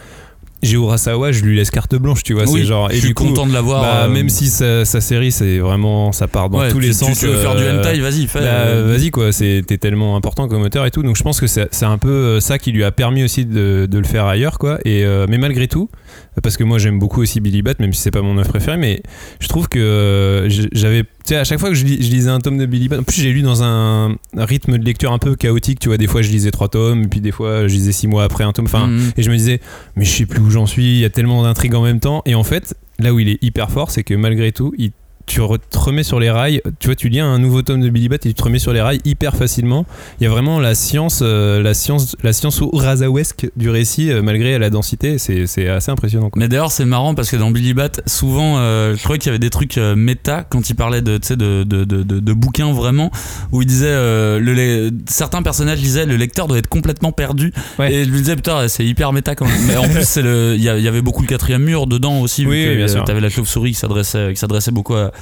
j'ai 0.65 0.77
Urasawa, 0.77 1.33
je 1.33 1.43
lui 1.45 1.57
laisse 1.57 1.71
carte 1.71 1.95
blanche, 1.95 2.23
tu 2.23 2.35
vois, 2.35 2.45
Oui, 2.49 2.61
c'est 2.61 2.67
genre 2.67 2.89
je 2.91 2.97
et 2.97 2.99
suis 2.99 3.09
du 3.09 3.15
coup 3.15 3.25
content 3.27 3.47
de 3.47 3.53
l'avoir. 3.53 3.83
bah, 3.83 4.05
euh, 4.05 4.09
même 4.09 4.29
si 4.29 4.49
sa, 4.49 4.85
sa 4.85 5.01
série 5.01 5.31
c'est 5.33 5.59
vraiment 5.59 6.13
ça 6.13 6.27
part 6.29 6.51
dans 6.51 6.59
ouais, 6.61 6.69
tous 6.71 6.79
tu- 6.79 6.83
les 6.83 6.89
tu 6.89 6.95
sens 6.95 7.15
sais 7.19 7.27
faire 7.35 7.55
du 7.57 7.63
euh, 7.63 7.79
hentai, 7.81 8.01
vas-y, 8.01 8.27
fais. 8.27 8.41
bah, 8.41 8.47
euh, 8.47 8.95
vas-y 8.97 9.11
quoi, 9.11 9.33
c'est- 9.33 9.63
t'es 9.67 9.79
tellement 9.79 10.17
important 10.17 10.49
comme 10.49 10.63
auteur 10.63 10.85
et 10.87 10.91
tout, 10.91 11.03
donc 11.03 11.17
je 11.17 11.23
pense 11.23 11.41
que 11.41 11.47
c'est 11.47 11.69
un 11.83 11.99
peu 11.99 12.41
ça 12.41 12.59
qui 12.59 12.73
lui 12.73 12.85
a 12.85 12.91
permis 12.93 13.25
aussi 13.25 13.45
de, 13.45 13.87
de 13.91 13.99
le 13.99 14.05
faire 14.05 14.27
ailleurs 14.27 14.59
quoi. 14.59 14.79
Et 14.85 15.05
euh, 15.05 15.27
mais 15.29 15.39
malgré 15.39 15.69
tout, 15.69 15.89
parce 16.43 16.57
que 16.57 16.65
moi 16.65 16.79
j'aime 16.79 16.99
beaucoup 16.99 17.21
aussi 17.23 17.41
Billy 17.41 17.63
Bat, 17.63 17.75
même 17.81 17.93
si 17.93 18.01
c'est 18.01 18.11
pas 18.11 18.23
mon 18.23 18.37
œuvre 18.39 18.49
préférée, 18.49 18.77
mais 18.79 19.03
je 19.41 19.49
trouve 19.49 19.69
que 19.69 20.47
j'avais, 20.73 21.03
tu 21.03 21.09
sais, 21.29 21.37
à 21.37 21.45
chaque 21.45 21.59
fois 21.59 21.69
que 21.69 21.75
je, 21.75 21.85
lis- 21.85 22.03
je 22.03 22.11
lisais 22.11 22.31
un 22.31 22.41
tome 22.41 22.59
de 22.59 22.67
Billy 22.67 22.89
Bat, 22.89 23.01
en 23.01 23.03
plus 23.03 23.21
j'ai 23.21 23.33
lu 23.33 23.43
dans 23.43 23.63
un, 23.63 24.11
un 24.37 24.45
rythme 24.45 24.79
de 24.79 24.85
lecture 24.85 25.13
un 25.13 25.19
peu 25.19 25.37
chaotique, 25.37 25.81
tu 25.81 25.89
vois, 25.89 25.97
des 25.97 26.07
fois 26.07 26.23
je 26.23 26.31
lisais 26.31 26.51
trois 26.51 26.69
tomes, 26.69 27.05
et 27.05 27.09
puis 27.09 27.21
des 27.21 27.33
fois 27.33 27.67
je 27.67 27.75
lisais 27.75 27.93
six 27.93 28.07
mois 28.07 28.25
après 28.25 28.45
un 28.45 28.53
tome, 28.53 28.67
enfin, 28.67 28.87
mhm. 28.87 29.13
et 29.17 29.23
je 29.23 29.31
me 29.31 29.37
disais, 29.37 29.61
mais 29.97 30.05
je 30.05 30.11
sais 30.11 30.27
plus 30.27 30.41
où 30.41 30.51
j'en 30.51 30.67
suis, 30.67 30.97
il 30.97 31.01
y 31.01 31.05
a 31.05 31.11
tellement 31.11 31.43
d'intrigues 31.43 31.75
en 31.75 31.83
même 31.83 32.01
temps. 32.01 32.23
Et 32.27 32.35
en 32.35 32.45
fait, 32.45 32.75
là 32.99 33.13
où 33.15 33.21
il 33.21 33.29
est 33.29 33.43
hyper 33.43 33.71
fort, 33.71 33.91
c'est 33.91 34.05
que 34.05 34.15
malgré 34.15 34.53
tout, 34.53 34.73
il 34.79 34.93
tu 35.27 35.41
te 35.71 35.79
remets 35.79 36.03
sur 36.03 36.21
les 36.21 36.31
rails, 36.31 36.61
tu 36.79 36.89
vois, 36.89 36.95
tu 36.95 37.09
lis 37.09 37.21
un 37.21 37.39
nouveau 37.39 37.63
tome 37.63 37.81
de 37.81 37.89
Billy 37.89 38.09
Bat 38.09 38.17
et 38.17 38.19
tu 38.29 38.35
te 38.35 38.43
remets 38.43 38.59
sur 38.59 38.73
les 38.73 38.81
rails 38.81 39.01
hyper 39.05 39.37
facilement. 39.37 39.87
Il 40.21 40.25
y 40.25 40.27
a 40.27 40.31
vraiment 40.31 40.61
la 40.61 40.75
science, 40.75 41.21
euh, 41.23 41.63
la 41.63 41.75
science, 41.75 42.17
la 42.23 42.33
science 42.33 42.61
Urasawaesque 42.61 43.49
du 43.57 43.71
récit, 43.71 44.11
euh, 44.11 44.23
malgré 44.23 44.59
la 44.59 44.71
densité, 44.71 45.19
c'est 45.19 45.69
assez 45.69 45.91
impressionnant. 45.91 46.31
quoi. 46.31 46.39
Mais 46.41 46.49
d'ailleurs, 46.49 46.71
c'est 46.71 46.85
marrant 46.85 47.15
parce 47.15 47.31
que 47.31 47.37
dans 47.37 47.51
Billy 47.51 47.75
Bat, 47.75 48.03
souvent, 48.07 48.59
euh, 48.59 48.95
je 48.97 49.03
trouvais 49.03 49.19
qu'il 49.19 49.29
y 49.29 49.31
avait 49.31 49.39
des 49.39 49.51
trucs 49.51 49.79
euh, 49.79 49.97
méta 49.97 50.45
quand 50.49 50.69
il 50.69 50.75
parlait 50.75 51.01
de, 51.03 51.19
de, 51.19 51.65
de, 51.65 51.85
de, 51.85 52.03
de- 52.03 52.33
bouquins 52.33 52.73
vraiment, 52.73 53.11
où 53.53 53.63
il 53.63 53.67
disait, 53.67 53.93
le, 53.93 54.91
certains 55.09 55.43
personnages 55.43 55.79
disaient, 55.81 56.05
le 56.07 56.17
lecteur 56.17 56.49
doit 56.49 56.59
être 56.59 56.69
complètement 56.69 57.13
perdu. 57.13 57.53
Ouais. 57.79 57.93
Et 57.93 58.05
je 58.05 58.11
lui 58.11 58.19
disais, 58.19 58.37
putain, 58.37 58.69
c'est 58.69 58.85
hyper 58.85 59.13
méta 59.13 59.35
quand 59.35 59.47
même. 59.47 59.63
Mais 59.67 59.77
en 59.77 59.89
plus, 59.89 60.17
il 60.17 60.63
y, 60.63 60.69
avait 60.69 61.03
beaucoup 61.03 61.23
le 61.23 61.29
quatrième 61.29 61.63
mur 61.63 61.87
dedans 61.87 62.21
aussi, 62.21 62.45
Oui, 62.47 62.57
vu 62.57 62.69
oui, 62.69 62.73
que 62.73 62.77
bien 62.79 62.89
sûr. 62.89 63.05
t'avais 63.05 63.21
la 63.21 63.31
chauve-souris 63.31 63.73
qui 63.73 63.79
s'adressait 64.37 64.71
beaucoup 64.73 64.95
à, 64.95 65.13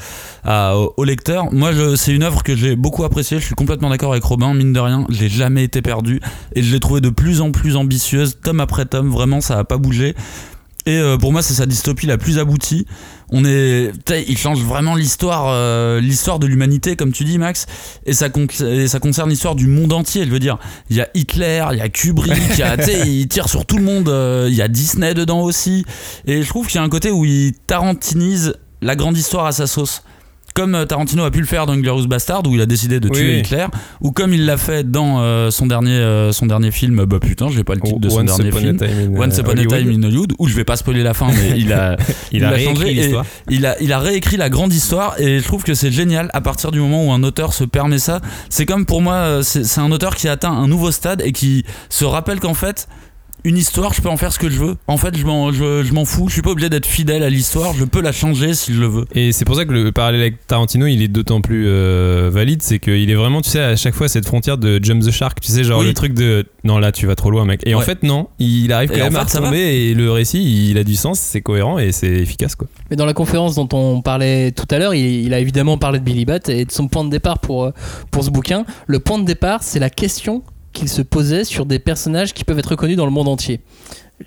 à- 0.45 0.77
au, 0.77 1.05
lecteur. 1.05 1.53
Moi, 1.53 1.73
je- 1.73 1.97
c'est 1.97 2.13
une 2.13 2.23
œuvre 2.23 2.43
que 2.43 2.57
j'ai 2.57 2.77
beaucoup 2.77 3.05
appréciée. 3.05 3.39
Je 3.39 3.45
suis 3.45 3.55
complètement 3.55 3.91
d'accord 3.91 4.13
avec 4.13 4.25
Robin. 4.25 4.55
Mine 4.55 4.73
de 4.73 4.81
rien, 4.81 5.07
j'ai 5.09 5.29
jamais 5.29 5.65
été 5.65 5.83
perdu 5.83 6.21
et 6.55 6.63
je 6.63 6.73
l'ai 6.73 6.81
trouvée 6.81 7.01
de 7.01 7.11
plus 7.11 7.41
en 7.41 7.53
plus 7.53 7.77
ambitieuse, 7.77 8.39
tome 8.43 8.61
après 8.61 8.85
tome. 8.87 9.11
Vraiment, 9.11 9.41
ça 9.41 9.59
a 9.59 9.65
pas 9.65 9.77
bougé. 9.79 10.15
Et 10.85 10.97
euh, 10.99 11.17
pour 11.17 11.31
moi, 11.31 11.43
c'est 11.43 11.55
sa 11.55 11.65
dystopie 11.67 12.07
la 12.09 12.19
plus 12.19 12.41
aboutie. 12.41 12.89
On 13.31 13.45
est, 13.45 13.93
il 14.29 14.37
change 14.37 14.59
vraiment 14.65 14.97
l'histoire, 14.97 15.45
euh, 15.47 16.01
l'histoire 16.01 16.41
de 16.41 16.47
l'humanité, 16.49 16.97
comme 16.97 17.13
tu 17.13 17.23
dis, 17.23 17.39
Max. 17.39 17.67
Et 18.05 18.13
ça, 18.15 18.27
ça 18.89 18.99
concerne 18.99 19.31
l'histoire 19.31 19.55
du 19.55 19.69
monde 19.69 19.93
entier. 19.93 20.25
Je 20.25 20.31
veux 20.31 20.41
dire, 20.41 20.59
il 20.91 20.97
y 20.97 21.01
a 21.01 21.07
Hitler, 21.15 21.65
il 21.71 21.79
y 21.79 21.83
a 21.83 21.89
Kubrick, 21.89 22.33
il 23.07 23.29
tire 23.29 23.49
sur 23.49 23.65
tout 23.65 23.77
le 23.79 23.85
monde. 23.85 24.09
euh, 24.09 24.49
Il 24.51 24.57
y 24.57 24.61
a 24.61 24.67
Disney 24.67 25.15
dedans 25.15 25.43
aussi. 25.43 25.85
Et 26.27 26.43
je 26.43 26.49
trouve 26.49 26.67
qu'il 26.67 26.77
y 26.77 26.79
a 26.79 26.83
un 26.83 26.89
côté 26.89 27.13
où 27.13 27.25
il 27.25 27.53
tarantinise 27.69 28.55
la 28.83 28.97
grande 28.97 29.17
histoire 29.17 29.47
à 29.47 29.53
sa 29.53 29.67
sauce. 29.67 30.03
Comme 30.55 30.75
euh, 30.75 30.85
Tarantino 30.85 31.25
a 31.25 31.31
pu 31.31 31.41
le 31.41 31.47
faire 31.47 31.65
dans 31.65 31.75
Glorious 31.77 32.07
Bastard 32.07 32.43
où 32.47 32.55
il 32.55 32.61
a 32.61 32.67
décidé 32.67 33.01
de 33.01 33.09
tuer 33.09 33.37
oui. 33.37 33.39
Hitler, 33.39 33.67
ou 34.03 34.13
comme 34.13 34.35
il 34.35 34.45
l'a 34.45 34.59
fait 34.59 34.91
dans 34.91 35.23
euh, 35.23 35.51
son 35.51 35.67
dernier 35.67 35.93
euh, 35.93 36.31
son 36.33 36.45
dernier 36.45 36.71
film, 36.71 37.07
bah 37.07 37.19
putain, 37.19 37.49
j'ai 37.49 37.65
pas 37.65 37.75
le 37.75 37.81
titre 37.81 37.99
de 37.99 38.11
son 38.11 38.19
Once 38.19 38.37
dernier 38.37 38.53
film. 38.53 38.79
In, 38.83 39.19
Once 39.19 39.39
Upon 39.39 39.53
a. 39.53 39.65
Time 39.65 39.91
in 39.91 40.03
Hollywood, 40.03 40.35
où 40.39 40.49
je 40.49 40.55
vais 40.55 40.65
pas 40.65 40.77
spoiler 40.77 41.03
la 41.03 41.15
fin, 41.15 41.29
mais 41.29 41.59
il 41.59 41.73
a, 41.73 41.97
Il 42.33 42.45
a 42.45 42.59
changé 42.59 42.93
l'histoire. 42.93 43.25
Il 43.49 43.65
a, 43.65 43.81
il 43.81 43.93
a 43.95 43.99
réécrit 43.99 44.37
la 44.37 44.51
grande 44.51 44.75
histoire 44.75 45.19
et 45.19 45.39
je 45.39 45.45
trouve 45.45 45.63
que 45.63 45.73
c'est 45.73 45.91
génial 45.91 46.29
à 46.35 46.43
partir 46.43 46.71
du 46.71 46.81
moment 46.81 47.07
où 47.07 47.13
un 47.13 47.23
auteur 47.23 47.55
se 47.55 47.65
permet 47.65 47.99
ça. 47.99 48.21
C'est 48.51 48.67
comme 48.67 48.85
pour 48.85 49.01
moi, 49.01 49.43
c'est 49.43 49.81
un 49.81 49.91
auteur 49.91 50.17
qui 50.17 50.29
atteint 50.29 50.53
un 50.53 50.69
nouveau 50.69 50.91
stade 50.91 51.23
et 51.25 51.33
qui 51.33 51.65
se 51.89 52.05
rappelle 52.05 52.41
qu'en 52.41 52.55
fait, 52.55 52.89
une 53.45 53.57
histoire, 53.57 53.93
je 53.93 54.01
peux 54.01 54.09
en 54.09 54.17
faire 54.17 54.33
ce 54.33 54.39
que 54.39 54.49
je 54.51 54.59
veux. 54.59 54.77
En 54.87 54.97
fait, 54.97 55.17
je 55.17 55.25
m'en 55.27 55.53
je, 55.53 55.83
je 55.83 55.93
m'en 55.93 56.05
fous. 56.05 56.29
Je 56.29 56.35
suis 56.35 56.43
pas 56.43 56.51
obligé 56.51 56.69
d'être 56.69 56.87
fidèle 56.87 57.23
à 57.23 57.31
l'histoire. 57.31 57.75
Je 57.75 57.85
peux 57.85 58.01
la 58.01 58.13
changer 58.13 58.55
si 58.55 58.73
je 58.75 58.81
le 58.81 58.87
veux. 58.87 59.05
Et 59.15 59.33
c'est 59.33 59.45
pour 59.45 59.57
ça 59.57 59.65
que 59.65 59.73
le 59.73 59.91
parallèle 59.93 60.21
avec 60.21 60.47
Tarantino, 60.47 60.87
il 60.87 61.03
est 61.03 61.09
d'autant 61.09 61.41
plus 61.41 61.65
euh, 61.67 62.31
valide, 62.33 62.63
c'est 62.63 62.79
qu'il 62.79 63.11
est 63.11 63.15
vraiment, 63.15 63.43
tu 63.43 63.51
sais, 63.51 63.61
à 63.61 63.77
chaque 63.77 63.95
fois 63.95 64.09
cette 64.09 64.27
frontière 64.27 64.59
de 64.59 64.79
jump 64.83 65.03
the 65.03 65.11
shark, 65.11 65.41
tu 65.41 65.51
sais, 65.51 65.65
genre 65.65 65.81
Oui. 65.81 65.87
le 65.87 65.95
truc 65.95 66.15
de 66.15 66.45
non 66.65 66.79
là 66.79 66.93
tu 66.93 67.07
vas 67.07 67.17
trop 67.17 67.31
loin, 67.31 67.45
mec. 67.45 67.61
Et 67.67 67.75
en 67.75 67.81
fait 67.81 68.03
non, 68.03 68.29
il 68.39 68.73
arrive 68.73 68.93
Et 68.93 68.95
quand 68.95 69.01
en 69.01 69.05
même 69.11 69.17
à 69.17 69.27
fait, 69.27 69.39
retomber 69.39 69.59
et 69.59 69.95
le 69.95 70.11
récit, 70.13 70.69
il 70.71 70.79
a 70.79 70.85
du 70.85 70.95
sens, 70.95 71.19
c'est 71.19 71.41
cohérent 71.41 71.79
et 71.79 71.93
c'est 71.93 72.09
efficace 72.11 72.55
quoi. 72.55 72.69
Mais 72.91 72.97
dans 72.97 73.07
la 73.07 73.15
conférence 73.15 73.55
dont 73.57 73.69
on 73.73 74.03
parlait 74.03 74.53
tout 74.53 74.67
à 74.71 74.79
l'heure, 74.79 74.95
il, 74.95 75.25
il 75.25 75.35
a 75.35 75.41
évidemment 75.41 75.79
parlé 75.79 75.99
de 75.99 76.05
Billy 76.05 76.25
Bat 76.25 76.49
et 76.49 76.65
de 76.65 76.71
son 76.73 76.87
point 76.89 77.05
de 77.05 77.11
départ 77.11 77.39
pour, 77.41 77.65
euh, 77.65 77.71
pour 78.11 78.23
ce 78.25 78.31
bouquin. 78.31 78.65
Le 78.87 79.01
point 79.01 79.19
de 79.19 79.25
départ, 79.25 79.63
c'est 79.63 79.79
la 79.81 79.91
question 79.91 80.43
qu'il 80.73 80.89
se 80.89 81.03
posait 81.03 81.45
sur 81.45 81.67
des 81.67 81.79
personnages 81.79 82.33
qui 82.33 82.45
peuvent 82.45 82.59
être 82.59 82.71
reconnus 82.71 82.97
dans 82.97 83.07
le 83.07 83.13
monde 83.13 83.29
entier. 83.29 83.61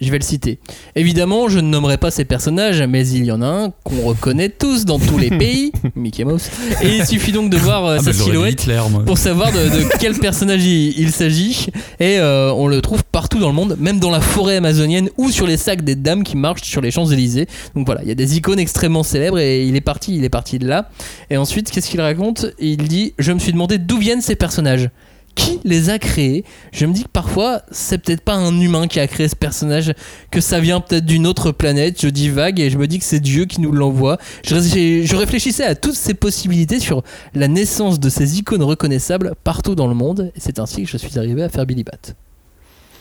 Je 0.02 0.12
vais 0.12 0.18
le 0.18 0.24
citer. 0.24 0.60
Évidemment, 0.96 1.48
je 1.48 1.60
ne 1.60 1.68
nommerai 1.70 1.98
pas 1.98 2.12
ces 2.12 2.26
personnages, 2.26 2.82
mais 2.82 3.08
il 3.08 3.24
y 3.24 3.32
en 3.32 3.42
a 3.42 3.46
un 3.46 3.70
qu'on 3.84 4.02
reconnaît 4.02 4.50
tous 4.50 4.84
dans 4.84 5.00
tous 5.00 5.18
les 5.18 5.30
pays, 5.38 5.72
Mickey 5.96 6.26
Mouse. 6.26 6.50
Et 6.82 6.98
il 6.98 7.06
suffit 7.06 7.32
donc 7.32 7.50
de 7.50 7.58
voir 7.58 7.86
euh, 7.86 7.98
Ah, 8.00 8.04
sa 8.04 8.12
bah, 8.12 8.24
silhouette 8.24 8.64
Hitler, 8.64 8.82
pour 9.06 9.18
savoir 9.18 9.52
de, 9.52 9.58
de 9.58 9.86
quel 10.00 10.16
personnage 10.16 10.66
il, 10.66 11.00
il 11.00 11.12
s'agit. 11.12 11.68
Et 12.00 12.20
euh, 12.20 12.52
on 12.54 12.68
le 12.68 12.82
trouve 12.82 13.04
partout 13.06 13.40
dans 13.40 13.48
le 13.48 13.56
monde, 13.56 13.78
même 13.80 14.00
dans 14.00 14.12
la 14.12 14.22
forêt 14.22 14.58
amazonienne 14.58 15.10
ou 15.18 15.32
sur 15.32 15.48
les 15.48 15.58
sacs 15.58 15.84
des 15.84 15.96
dames 15.96 16.24
qui 16.24 16.36
marchent 16.36 16.64
sur 16.64 16.82
les 16.82 16.92
Champs-Élysées. 16.92 17.48
Donc 17.76 17.86
voilà, 17.86 18.02
il 18.04 18.10
y 18.10 18.12
a 18.12 18.16
des 18.16 18.36
icônes 18.38 18.60
extrêmement 18.60 19.04
célèbres 19.04 19.40
et 19.40 19.66
il 19.66 19.76
est 19.78 19.82
parti, 19.82 20.18
il 20.18 20.26
est 20.26 20.30
parti 20.30 20.60
de 20.60 20.68
là. 20.68 20.90
Et 21.30 21.38
ensuite, 21.38 21.72
qu'est-ce 21.72 21.90
qu'il 21.90 22.02
raconte? 22.02 22.48
Il 22.60 22.88
dit 22.90 23.14
Je 23.18 23.32
me 23.32 23.40
suis 23.40 23.54
demandé 23.54 23.78
d'où 23.78 23.98
viennent 23.98 24.22
ces 24.22 24.36
personnages. 24.36 24.90
Qui 25.36 25.60
les 25.66 25.90
a 25.90 26.00
créés 26.00 26.44
Je 26.72 26.86
me 26.86 26.94
dis 26.94 27.04
que 27.04 27.10
parfois, 27.10 27.62
c'est 27.70 27.98
peut-être 27.98 28.22
pas 28.22 28.36
un 28.36 28.58
humain 28.60 28.88
qui 28.88 29.00
a 29.00 29.08
créé 29.08 29.28
ce 29.28 29.36
personnage, 29.36 29.94
que 30.32 30.40
ça 30.42 30.60
vient 30.60 30.80
peut-être 30.80 31.06
d'une 31.06 31.28
autre 31.28 31.52
planète. 31.52 32.02
Je 32.02 32.08
dis 32.08 32.30
vague 32.30 32.60
et 32.60 32.70
je 32.70 32.78
me 32.78 32.88
dis 32.88 33.00
que 33.00 33.06
c'est 33.06 33.20
Dieu 33.20 33.46
qui 33.46 33.60
nous 33.62 33.72
l'envoie. 33.74 34.18
Je, 34.46 34.56
ré- 34.56 35.06
je 35.06 35.16
réfléchissais 35.16 35.66
à 35.66 35.76
toutes 35.76 35.96
ces 35.96 36.14
possibilités 36.14 36.80
sur 36.80 37.04
la 37.34 37.48
naissance 37.48 38.00
de 38.00 38.10
ces 38.10 38.40
icônes 38.40 38.64
reconnaissables 38.64 39.34
partout 39.44 39.76
dans 39.76 39.88
le 39.88 39.94
monde. 39.96 40.32
Et 40.36 40.40
c'est 40.40 40.58
ainsi 40.60 40.84
que 40.84 40.90
je 40.90 40.98
suis 40.98 41.20
arrivé 41.20 41.44
à 41.44 41.50
faire 41.50 41.66
Billy 41.66 41.84
Bat. 41.84 42.14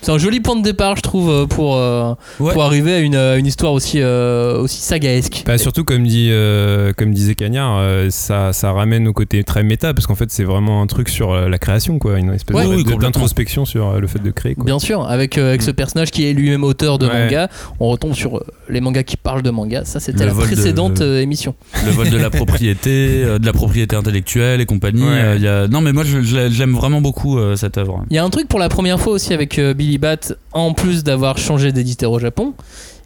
C'est 0.04 0.12
un 0.12 0.18
joli 0.18 0.40
point 0.40 0.54
de 0.56 0.62
départ, 0.62 0.96
je 0.96 1.00
trouve, 1.02 1.30
euh, 1.30 1.46
pour, 1.46 1.76
euh, 1.76 2.12
Ouais. 2.38 2.52
pour 2.52 2.62
arriver 2.62 2.92
à 2.94 2.98
une, 2.98 3.14
euh, 3.14 3.38
une 3.38 3.46
histoire 3.46 3.72
aussi, 3.72 4.00
euh, 4.02 4.58
aussi 4.60 4.80
sagaesque. 4.82 5.44
Bah, 5.46 5.56
surtout 5.56 5.82
comme 5.82 6.06
dit 6.06 6.28
euh, 6.30 6.92
comme 6.94 7.14
disait 7.14 7.34
Cagnard, 7.34 7.78
euh, 7.78 8.08
ça, 8.10 8.52
ça 8.52 8.70
ramène 8.72 9.08
au 9.08 9.14
côté 9.14 9.42
très 9.44 9.62
méta 9.62 9.94
parce 9.94 10.06
qu'en 10.06 10.14
fait 10.14 10.30
c'est 10.30 10.44
vraiment 10.44 10.82
un 10.82 10.86
truc 10.86 11.08
sur 11.08 11.34
la 11.34 11.58
création 11.58 11.98
quoi, 11.98 12.18
une 12.18 12.32
espèce 12.34 12.54
Ouais, 12.54 12.66
oui, 12.66 12.84
d'introspection 12.84 13.64
sur 13.64 13.98
le 13.98 14.06
fait 14.06 14.22
de 14.22 14.30
créer 14.30 14.54
quoi. 14.54 14.64
Bien 14.64 14.78
sûr, 14.78 15.08
avec, 15.08 15.38
euh, 15.38 15.48
avec 15.48 15.62
ce 15.62 15.70
personnage 15.70 16.10
qui 16.10 16.26
est 16.26 16.34
lui-même 16.34 16.64
auteur 16.64 16.98
de 16.98 17.06
Ouais. 17.06 17.24
manga, 17.24 17.48
on 17.80 17.88
retombe 17.88 18.12
sur 18.14 18.42
les 18.68 18.80
mangas 18.82 19.04
qui 19.04 19.16
parlent 19.16 19.42
de 19.42 19.50
manga. 19.50 19.84
Ça, 19.86 20.00
c'était 20.00 20.26
la 20.26 20.32
de- 20.32 20.36
précédente 20.38 21.00
euh, 21.00 21.20
émission. 21.20 21.54
le 21.86 21.90
vol 21.92 22.10
de 22.10 22.16
la 22.18 22.28
propriété, 22.30 23.22
euh, 23.24 23.38
de 23.38 23.46
la 23.46 23.52
propriété 23.54 23.96
intellectuelle 23.96 24.60
et 24.60 24.66
compagnie. 24.66 25.02
Ouais. 25.02 25.08
euh, 25.10 25.36
il 25.36 25.42
y 25.42 25.48
a... 25.48 25.66
Non, 25.68 25.80
mais 25.80 25.92
moi, 25.92 26.04
j'aime 26.04 26.74
vraiment 26.74 27.00
beaucoup 27.00 27.38
euh, 27.38 27.56
cette 27.56 27.78
œuvre. 27.78 28.04
Il 28.10 28.16
y 28.16 28.18
a 28.18 28.24
un 28.24 28.30
truc 28.30 28.48
pour 28.48 28.58
la 28.58 28.68
première 28.68 29.00
fois 29.00 29.14
aussi 29.14 29.32
avec 29.32 29.58
euh, 29.58 29.72
Billy 29.74 29.93
Bat, 29.98 30.34
en 30.52 30.72
plus 30.74 31.04
d'avoir 31.04 31.38
changé 31.38 31.72
d'éditeur 31.72 32.10
au 32.12 32.18
Japon. 32.18 32.54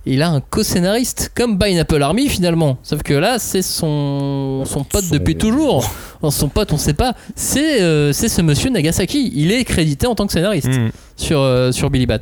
Il 0.07 0.23
a 0.23 0.31
un 0.31 0.41
co-scénariste, 0.41 1.33
comme 1.35 1.59
Pineapple 1.59 2.01
Army 2.03 2.29
finalement. 2.29 2.79
Sauf 2.83 3.03
que 3.03 3.13
là, 3.13 3.39
c'est 3.39 3.61
son, 3.61 4.63
son 4.65 4.83
pote 4.85 5.05
Son- 5.05 5.15
depuis 5.15 5.37
toujours. 5.37 5.91
Son 6.31 6.49
pote, 6.49 6.73
on 6.73 6.79
sait 6.79 6.95
pas. 6.95 7.15
C'est 7.37 7.81
euh, 7.83 8.13
c'est 8.13 8.29
ce 8.29 8.41
monsieur 8.43 8.71
Nagasaki. 8.71 9.31
Il 9.35 9.53
est 9.53 9.63
crédité 9.65 10.07
en 10.07 10.15
tant 10.17 10.27
que 10.27 10.33
scénariste 10.33 10.69
Mm. 10.69 10.89
sur, 11.17 11.41
euh, 11.41 11.71
sur 11.73 11.91
Billy 11.91 12.07
Bat. 12.07 12.21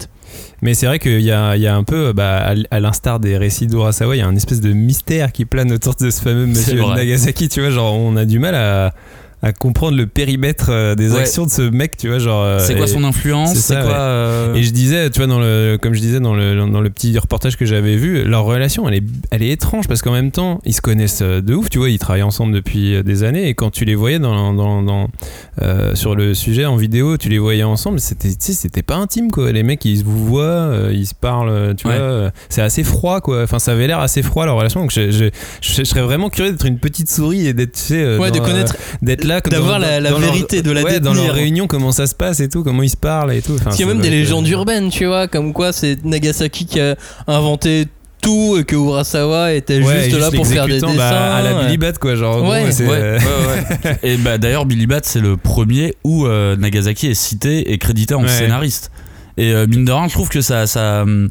Mais 0.63 0.75
c'est 0.75 0.87
vrai 0.87 0.99
qu'il 0.99 1.21
y 1.21 1.25
y 1.27 1.31
a 1.33 1.75
un 1.77 1.85
peu, 1.85 2.13
bah, 2.13 2.53
à 2.71 2.81
l'instar 2.81 3.21
des 3.21 3.37
récits 3.39 3.67
d'Urasawa, 3.69 4.17
il 4.17 4.19
y 4.19 4.23
a 4.23 4.27
un 4.27 4.37
espèce 4.37 4.61
de 4.61 4.73
mystère 4.73 5.33
qui 5.33 5.45
plane 5.45 5.73
autour 5.73 5.95
de 5.95 6.11
ce 6.11 6.21
fameux 6.21 6.47
monsieur. 6.47 6.83
Nagasaki, 6.83 7.49
tu 7.49 7.61
vois, 7.61 7.71
genre 7.71 7.95
on 7.95 8.17
a 8.17 8.25
du 8.25 8.39
mal 8.39 8.55
à, 8.55 8.93
à 9.43 9.53
comprendre 9.53 9.97
le 9.97 10.07
périmètre 10.07 10.69
euh, 10.71 10.95
des 10.95 11.13
Ouais. 11.13 11.21
actions 11.21 11.45
de 11.45 11.51
ce 11.51 11.63
mec, 11.63 11.97
tu 11.97 12.09
vois, 12.09 12.19
genre... 12.19 12.43
euh, 12.43 12.59
C'est 12.59 12.75
quoi 12.75 12.87
son 12.87 13.05
influence 13.05 13.55
c'est 13.55 13.75
quoi 13.75 13.85
ouais. 13.85 13.93
euh, 13.95 14.55
Et 14.55 14.63
je 14.63 14.71
disais, 14.71 15.11
tu 15.11 15.19
vois, 15.19 15.27
dans 15.27 15.39
le, 15.39 15.79
comme 15.81 15.93
je 15.95 16.01
disais 16.01 16.21
dans 16.21 16.35
le, 16.35 16.57
dans 16.57 16.81
le 16.81 16.91
petit 16.91 17.17
reportage 17.19 17.57
que 17.57 17.67
j'avais 17.67 17.97
vu, 17.97 18.25
leur 18.25 18.45
relation, 18.45 18.89
elle 18.89 18.95
est, 18.95 19.03
elle 19.31 19.43
est 19.43 19.51
étrange 19.51 19.89
parce 19.89 20.01
qu'en 20.03 20.13
même 20.13 20.31
temps, 20.33 20.61
ils 20.65 20.75
se 20.75 20.81
connaissent 20.81 21.23
de 21.23 21.55
ouf, 21.55 21.69
tu 21.71 21.79
vois, 21.79 21.91
ils 21.91 21.99
travaillent 21.99 22.23
ensemble 22.23 22.55
depuis 22.55 23.03
des 23.05 23.23
années 23.25 23.49
et 23.49 23.55
quand 23.55 23.71
tu 23.71 23.85
les 23.85 23.95
voyais 23.95 24.19
dans, 24.19 24.55
dans, 24.55 24.83
dans, 24.83 25.09
euh, 25.63 25.95
sur 25.95 26.15
le 26.17 26.33
sujet 26.35 26.65
en 26.65 26.77
vidéo, 26.77 27.17
tu 27.19 27.29
les 27.29 27.39
voyais 27.39 27.63
ensemble, 27.63 28.01
c'était, 28.01 28.31
c'était 28.39 28.83
pas 28.83 28.97
intime, 28.97 29.31
quoi. 29.31 29.53
Les 29.53 29.63
mecs, 29.63 29.85
ils 29.85 29.99
se 29.99 30.05
vous 30.05 30.25
voient, 30.27 30.73
ils 30.93 31.07
se 31.07 31.15
parlent, 31.15 31.75
tu 31.77 31.87
Ouais. 31.87 31.99
vois, 31.99 32.31
c'est 32.49 32.63
assez 32.63 32.83
froid, 32.85 33.21
quoi. 33.21 33.43
Enfin, 33.43 33.59
ça 33.59 33.73
avait 33.73 33.87
l'air 33.87 34.01
assez 34.01 34.23
froid 34.23 34.47
leur 34.47 34.57
relation, 34.57 34.81
donc 34.81 34.91
je, 34.93 35.11
je, 35.11 35.25
je- 35.61 35.75
je 35.77 35.85
serais 35.85 36.03
vraiment 36.03 36.31
curieux 36.31 36.51
d'être 36.53 36.67
une 36.67 36.79
petite 36.79 37.11
souris 37.11 37.47
et 37.47 37.53
d'être, 37.53 37.73
tu 37.73 37.81
sais, 37.81 38.17
Ouais, 38.17 38.31
de 38.31 38.39
connaître- 38.41 38.77
d'être 39.03 39.25
là, 39.27 39.41
d'avoir 39.41 39.79
la- 39.79 40.01
la 40.01 40.11
dans 40.11 40.19
leur- 40.19 40.33
vérité, 40.33 40.63
de 40.63 40.71
la 40.71 40.83
ouais, 40.83 41.01
dans 41.01 41.15
leur 41.15 41.35
réunion, 41.35 41.67
comment 41.67 41.93
ça 41.93 42.07
se 42.07 42.15
passe 42.15 42.41
et 42.41 42.49
tout, 42.49 42.63
comment 42.63 42.83
ils 42.83 42.91
se 42.91 42.97
parlent 42.97 43.33
et 43.33 43.43
tout. 43.43 43.55
Enfin, 43.61 43.71
Il 43.75 43.81
y 43.81 43.83
a 43.83 43.87
même 43.87 44.01
des 44.01 44.11
légendes 44.11 44.49
urbaines, 44.49 44.89
tu 44.91 45.07
vois, 45.07 45.29
comme 45.29 45.53
quoi 45.53 45.73
c'est 45.73 46.05
Nagasaki 46.05 46.67
qui 46.67 46.81
a 46.81 46.97
inventé 47.27 47.87
tout 48.23 48.57
et 48.59 48.65
que 48.65 48.75
Urasawa 48.75 49.53
était 49.53 49.81
Ouais, 49.81 50.05
juste, 50.05 50.19
là 50.19 50.31
pour 50.31 50.47
faire 50.47 50.65
des 50.67 50.73
l'exécutant, 50.73 50.93
dessins. 50.95 51.11
bah, 51.11 51.37
à 51.37 51.43
la 51.43 51.63
Billy 51.63 51.77
Bat 51.77 51.93
quoi 52.01 52.15
genre 52.17 52.43
Ouais, 52.49 52.73
c'est- 52.73 52.85
Ouais, 52.87 52.99
ouais, 52.99 53.19
ouais. 53.85 53.99
Et 54.03 54.17
bah 54.17 54.39
d'ailleurs 54.39 54.65
Billy 54.65 54.87
Bat 54.87 55.01
c'est 55.03 55.21
le 55.21 55.37
premier 55.37 55.95
où 56.03 56.27
euh, 56.27 56.57
Nagasaki 56.57 57.09
est 57.09 57.15
cité 57.15 57.73
et 57.73 57.79
crédité 57.79 58.15
en 58.15 58.23
Ouais. 58.23 58.29
scénariste. 58.29 58.91
Et 59.37 59.53
euh, 59.53 59.67
mine 59.67 59.85
de 59.85 59.93
rien, 59.93 60.09
je 60.09 60.15
trouve 60.15 60.29
que 60.29 60.41
ça, 60.41 60.67
ça, 60.67 61.03
hum, 61.03 61.29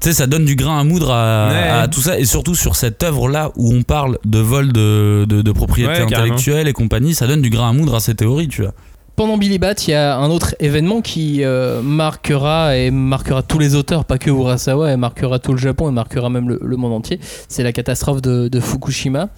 tu 0.00 0.08
sais, 0.08 0.14
ça 0.14 0.26
donne 0.26 0.44
du 0.44 0.56
grain 0.56 0.78
à 0.80 0.84
moudre 0.84 1.10
à, 1.10 1.48
Ouais. 1.50 1.68
à 1.68 1.88
tout 1.88 2.00
ça 2.02 2.18
et 2.18 2.24
surtout 2.26 2.54
sur 2.54 2.76
cette 2.76 3.02
œuvre 3.02 3.28
là 3.28 3.50
où 3.56 3.72
on 3.74 3.82
parle 3.82 4.18
de 4.26 4.38
vol 4.38 4.72
de, 4.72 5.24
de, 5.28 5.40
de 5.42 5.52
propriété 5.52 5.92
Ouais, 5.92 6.00
intellectuelle 6.02 6.68
et 6.68 6.72
compagnie, 6.74 7.14
ça 7.14 7.26
donne 7.26 7.40
du 7.42 7.48
grain 7.50 7.70
à 7.70 7.72
moudre 7.72 7.94
à 7.94 8.00
ces 8.00 8.14
théories, 8.14 8.48
tu 8.48 8.62
vois. 8.62 8.72
Pendant 9.16 9.38
Billy 9.38 9.58
Bat, 9.58 9.72
il 9.88 9.92
y 9.92 9.94
a 9.94 10.14
un 10.18 10.28
autre 10.28 10.54
événement 10.60 11.00
qui 11.00 11.42
euh, 11.42 11.80
marquera 11.80 12.76
et 12.76 12.90
marquera 12.90 13.42
tous 13.42 13.58
les 13.58 13.74
auteurs, 13.74 14.04
pas 14.04 14.18
que 14.18 14.28
Urasawa, 14.28 14.92
et 14.92 14.98
marquera 14.98 15.38
tout 15.38 15.52
le 15.52 15.58
Japon 15.58 15.88
et 15.88 15.90
marquera 15.92 16.28
même 16.28 16.50
le, 16.50 16.60
le 16.62 16.76
monde 16.76 16.92
entier. 16.92 17.18
C'est 17.48 17.62
la 17.62 17.72
catastrophe 17.72 18.20
de, 18.20 18.48
de 18.48 18.60
Fukushima. 18.60 19.30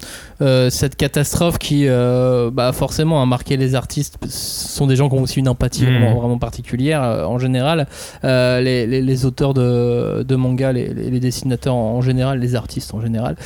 Euh, 0.43 0.69
cette 0.69 0.97
catastrophe 0.97 1.59
qui, 1.59 1.85
euh, 1.87 2.51
bah, 2.53 2.73
forcément, 2.73 3.23
a 3.23 3.27
marqué 3.27 3.57
les 3.57 3.77
artistes. 3.77 4.17
Ce 4.29 4.69
sont 4.77 4.89
des 4.89 4.97
gens 4.97 5.09
qui 5.09 5.15
ont 5.15 5.23
aussi 5.23 5.39
une 5.39 5.49
empathie 5.49 5.85
Mhm. 5.85 5.91
vraiment, 5.93 6.15
vraiment 6.19 6.39
particulière 6.39 7.05
euh, 7.05 7.25
en 7.25 7.39
général. 7.39 7.87
Euh, 8.25 8.61
les, 8.61 8.85
les- 8.85 9.01
les 9.01 9.27
auteurs 9.27 9.55
de, 9.55 10.25
de 10.27 10.35
manga, 10.35 10.73
les, 10.73 10.93
les- 10.93 11.21
dessinateurs 11.21 11.77
en, 11.77 11.95
en 11.99 12.01
général, 12.01 12.41
les 12.41 12.57
artistes 12.57 12.95
en 12.95 13.01
général. 13.01 13.37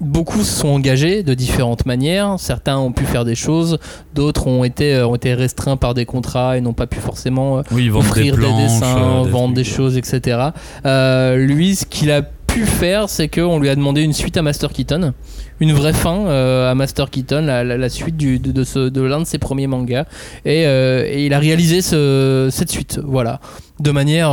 Beaucoup 0.00 0.42
se 0.42 0.60
sont 0.60 0.68
engagés 0.68 1.22
de 1.22 1.34
différentes 1.34 1.86
manières. 1.86 2.34
Certains 2.38 2.76
ont 2.78 2.92
pu 2.92 3.04
faire 3.04 3.24
des 3.24 3.36
choses, 3.36 3.78
d'autres 4.14 4.46
ont 4.48 4.64
été, 4.64 4.94
euh, 4.96 5.06
ont 5.06 5.14
été 5.14 5.34
restreints 5.34 5.76
par 5.76 5.94
des 5.94 6.04
contrats 6.04 6.56
et 6.58 6.60
n'ont 6.60 6.72
pas 6.72 6.86
pu 6.86 6.98
forcément 6.98 7.58
euh, 7.58 7.62
Oui, 7.70 7.88
offrir 7.90 8.36
des, 8.36 8.42
dessins, 8.62 9.20
euh, 9.20 9.24
des 9.24 9.30
vendre 9.30 9.54
des 9.54 9.64
choses, 9.64 9.96
etc. 9.96 10.48
Euh, 10.84 11.36
lui, 11.36 11.76
ce 11.76 11.86
qu'il 11.86 12.10
a 12.10 12.22
pu 12.22 12.66
faire, 12.66 13.08
c'est 13.08 13.28
qu'on 13.28 13.58
lui 13.58 13.68
a 13.68 13.76
demandé 13.76 14.02
une 14.02 14.12
suite 14.12 14.36
à 14.36 14.42
Master 14.42 14.72
Keaton, 14.72 15.12
une 15.60 15.72
vraie 15.72 15.92
fin 15.92 16.26
euh, 16.26 16.70
à 16.70 16.74
Master 16.74 17.08
Keaton, 17.10 17.42
la, 17.42 17.64
la- 17.64 17.76
la 17.76 17.88
suite 17.88 18.16
du- 18.16 18.38
de, 18.40 18.52
de 18.52 18.64
ce- 18.64 18.88
de 18.88 19.00
l'un 19.00 19.20
de 19.20 19.24
ses 19.24 19.38
premiers 19.38 19.66
mangas, 19.68 20.04
et, 20.44 20.66
euh, 20.66 21.04
et 21.08 21.24
il 21.26 21.32
a 21.34 21.38
réalisé 21.38 21.82
ce- 21.82 22.48
cette 22.52 22.70
suite, 22.70 23.00
voilà, 23.04 23.40
de 23.80 23.90
manière 23.92 24.30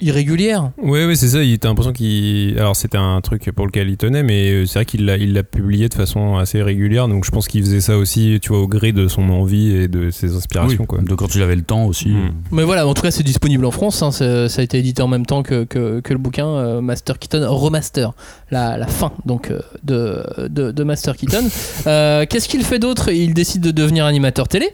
irrégulière. 0.00 0.70
Oui, 0.82 1.04
oui, 1.04 1.16
c'est 1.16 1.28
ça. 1.28 1.42
Il 1.42 1.58
t'as 1.58 1.68
l'impression 1.68 1.92
qu'il. 1.92 2.58
Alors, 2.58 2.76
c'était 2.76 2.98
un 2.98 3.20
truc 3.20 3.50
pour 3.54 3.66
lequel 3.66 3.88
il 3.88 3.96
tenait, 3.96 4.22
mais 4.22 4.50
euh, 4.50 4.66
c'est 4.66 4.78
vrai 4.80 4.84
qu'il 4.84 5.04
l'a, 5.04 5.16
il 5.16 5.32
l'a 5.32 5.42
publié 5.42 5.88
de 5.88 5.94
façon 5.94 6.36
assez 6.36 6.62
régulière. 6.62 7.08
Donc, 7.08 7.24
je 7.24 7.30
pense 7.30 7.48
qu'il 7.48 7.62
faisait 7.62 7.80
ça 7.80 7.96
aussi, 7.96 8.38
tu 8.42 8.48
vois, 8.50 8.60
au 8.60 8.68
gré 8.68 8.92
de 8.92 9.08
son 9.08 9.28
envie 9.30 9.74
et 9.74 9.88
de 9.88 10.10
ses 10.10 10.34
inspirations, 10.34 10.78
Oui, 10.80 10.86
quoi. 10.86 10.98
de 11.00 11.14
quand 11.14 11.34
il 11.34 11.42
avait 11.42 11.56
le 11.56 11.62
temps 11.62 11.84
aussi. 11.86 12.08
Mm. 12.10 12.32
Mais 12.52 12.62
voilà, 12.64 12.86
en 12.86 12.94
tout 12.94 13.02
cas, 13.02 13.10
c'est 13.10 13.22
disponible 13.22 13.64
en 13.64 13.70
France. 13.70 14.02
hein, 14.02 14.10
ça 14.12 14.46
a 14.56 14.62
été 14.62 14.78
édité 14.78 15.02
en 15.02 15.08
même 15.08 15.26
temps 15.26 15.42
que, 15.42 15.64
que, 15.64 16.00
que 16.00 16.12
le 16.12 16.18
bouquin 16.18 16.46
euh, 16.46 16.80
Master 16.80 17.18
Keaton 17.18 17.46
Remaster, 17.48 18.12
la, 18.50 18.76
la 18.78 18.86
fin 18.86 19.12
donc 19.24 19.50
euh, 19.50 19.60
de, 19.84 20.22
de, 20.48 20.70
de 20.72 20.84
Master 20.84 21.16
Keaton. 21.16 21.44
Euh, 21.86 22.24
Qu'est-ce 22.28 22.48
qu'il 22.48 22.62
fait 22.64 22.78
d'autre? 22.78 23.10
Il 23.10 23.34
décide 23.34 23.62
de 23.62 23.70
devenir 23.70 24.04
animateur 24.04 24.48
télé. 24.48 24.70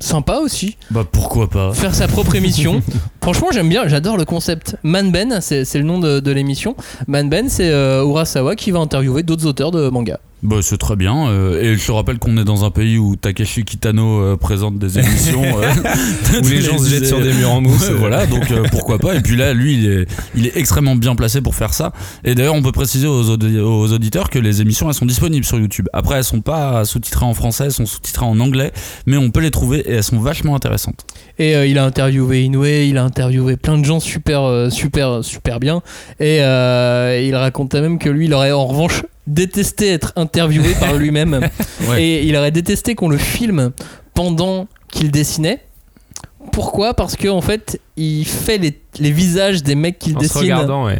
Sympa 0.00 0.38
aussi. 0.38 0.76
Bah 0.90 1.04
pourquoi 1.10 1.48
pas 1.48 1.72
Faire 1.74 1.94
sa 1.94 2.08
propre 2.08 2.34
émission. 2.34 2.82
Franchement, 3.22 3.48
j'aime 3.52 3.68
bien, 3.68 3.86
j'adore 3.86 4.16
le 4.16 4.24
concept. 4.24 4.76
Man 4.82 5.12
Ben, 5.12 5.40
c'est 5.40 5.74
le 5.74 5.82
nom 5.84 5.98
de, 5.98 6.20
de 6.20 6.30
l'émission. 6.32 6.74
Man 7.06 7.28
Ben, 7.28 7.48
c'est 7.48 7.68
euh, 7.70 8.02
Urasawa 8.04 8.56
qui 8.56 8.70
va 8.70 8.78
interviewer 8.78 9.22
d'autres 9.22 9.46
auteurs 9.46 9.70
de 9.70 9.88
manga. 9.90 10.18
Bah 10.42 10.56
c'est 10.62 10.78
très 10.78 10.96
bien. 10.96 11.28
euh, 11.28 11.60
et 11.62 11.76
je 11.76 11.86
te 11.86 11.92
rappelle 11.92 12.18
qu'on 12.18 12.38
est 12.38 12.44
dans 12.44 12.64
un 12.64 12.70
pays 12.70 12.96
où 12.96 13.14
Takeshi 13.14 13.64
Kitano 13.64 14.20
euh, 14.22 14.36
présente 14.38 14.78
des 14.78 14.98
émissions 14.98 15.42
euh, 15.44 16.40
Où 16.42 16.48
les 16.48 16.62
gens 16.62 16.78
se 16.78 16.88
jettent 16.88 17.04
sur 17.06 17.20
des 17.20 17.32
murs 17.34 17.50
en 17.50 17.60
mousse. 17.60 17.88
Ouais, 17.88 17.94
voilà, 17.94 18.24
donc 18.26 18.50
euh, 18.50 18.62
pourquoi 18.70 18.98
pas. 18.98 19.14
Et 19.16 19.20
puis 19.20 19.36
là, 19.36 19.52
lui, 19.52 19.74
il 19.74 19.86
est, 19.90 20.06
il 20.34 20.46
est 20.46 20.56
extrêmement 20.56 20.96
bien 20.96 21.14
placé 21.14 21.42
pour 21.42 21.54
faire 21.54 21.74
ça. 21.74 21.92
Et 22.24 22.34
d'ailleurs, 22.34 22.54
on 22.54 22.62
peut 22.62 22.72
préciser 22.72 23.06
aux, 23.06 23.24
audi- 23.30 23.58
aux 23.58 23.92
auditeurs 23.92 24.30
que 24.30 24.38
les 24.38 24.62
émissions, 24.62 24.88
elles 24.88 24.94
sont 24.94 25.04
disponibles 25.04 25.44
sur 25.44 25.58
YouTube. 25.58 25.88
Après, 25.92 26.16
elles 26.16 26.24
sont 26.24 26.40
pas 26.40 26.86
sous-titrées 26.86 27.26
en 27.26 27.34
français, 27.34 27.64
elles 27.64 27.72
sont 27.72 27.84
sous-titrées 27.86 28.24
en 28.24 28.40
anglais, 28.40 28.72
mais 29.04 29.18
on 29.18 29.30
peut 29.30 29.40
les 29.40 29.50
trouver 29.50 29.80
et 29.80 29.92
elles 29.96 30.02
sont 30.04 30.20
vachement 30.20 30.56
intéressantes. 30.56 31.04
Et 31.38 31.54
euh, 31.54 31.66
il 31.66 31.76
a 31.76 31.84
interviewé 31.84 32.44
Inoue, 32.44 32.64
il 32.64 32.96
a 32.96 33.04
interviewé 33.04 33.58
plein 33.58 33.76
de 33.76 33.84
gens 33.84 34.00
super, 34.00 34.68
super, 34.70 35.22
super 35.22 35.60
bien. 35.60 35.82
Et 36.18 36.38
euh, 36.40 37.22
il 37.22 37.36
racontait 37.36 37.82
même 37.82 37.98
que 37.98 38.08
lui, 38.08 38.24
il 38.24 38.32
aurait 38.32 38.52
en 38.52 38.66
revanche 38.66 39.02
détesté 39.30 39.88
être 39.92 40.12
interviewé 40.16 40.74
par 40.74 40.94
lui-même. 40.98 41.40
Ouais. 41.88 42.02
Et 42.02 42.22
il 42.24 42.36
aurait 42.36 42.50
détesté 42.50 42.94
qu'on 42.94 43.08
le 43.08 43.18
filme 43.18 43.70
pendant 44.14 44.66
qu'il 44.90 45.10
dessinait. 45.10 45.64
Pourquoi? 46.52 46.94
Parce 46.94 47.16
que 47.16 47.28
en 47.28 47.40
fait, 47.40 47.80
il 47.96 48.24
fait 48.24 48.58
les, 48.58 48.80
les 48.98 49.12
visages 49.12 49.62
des 49.62 49.74
mecs 49.74 49.98
qu'il 49.98 50.14
se 50.14 50.18
dessine. 50.18 50.40
regardant, 50.40 50.86
ouais. 50.86 50.98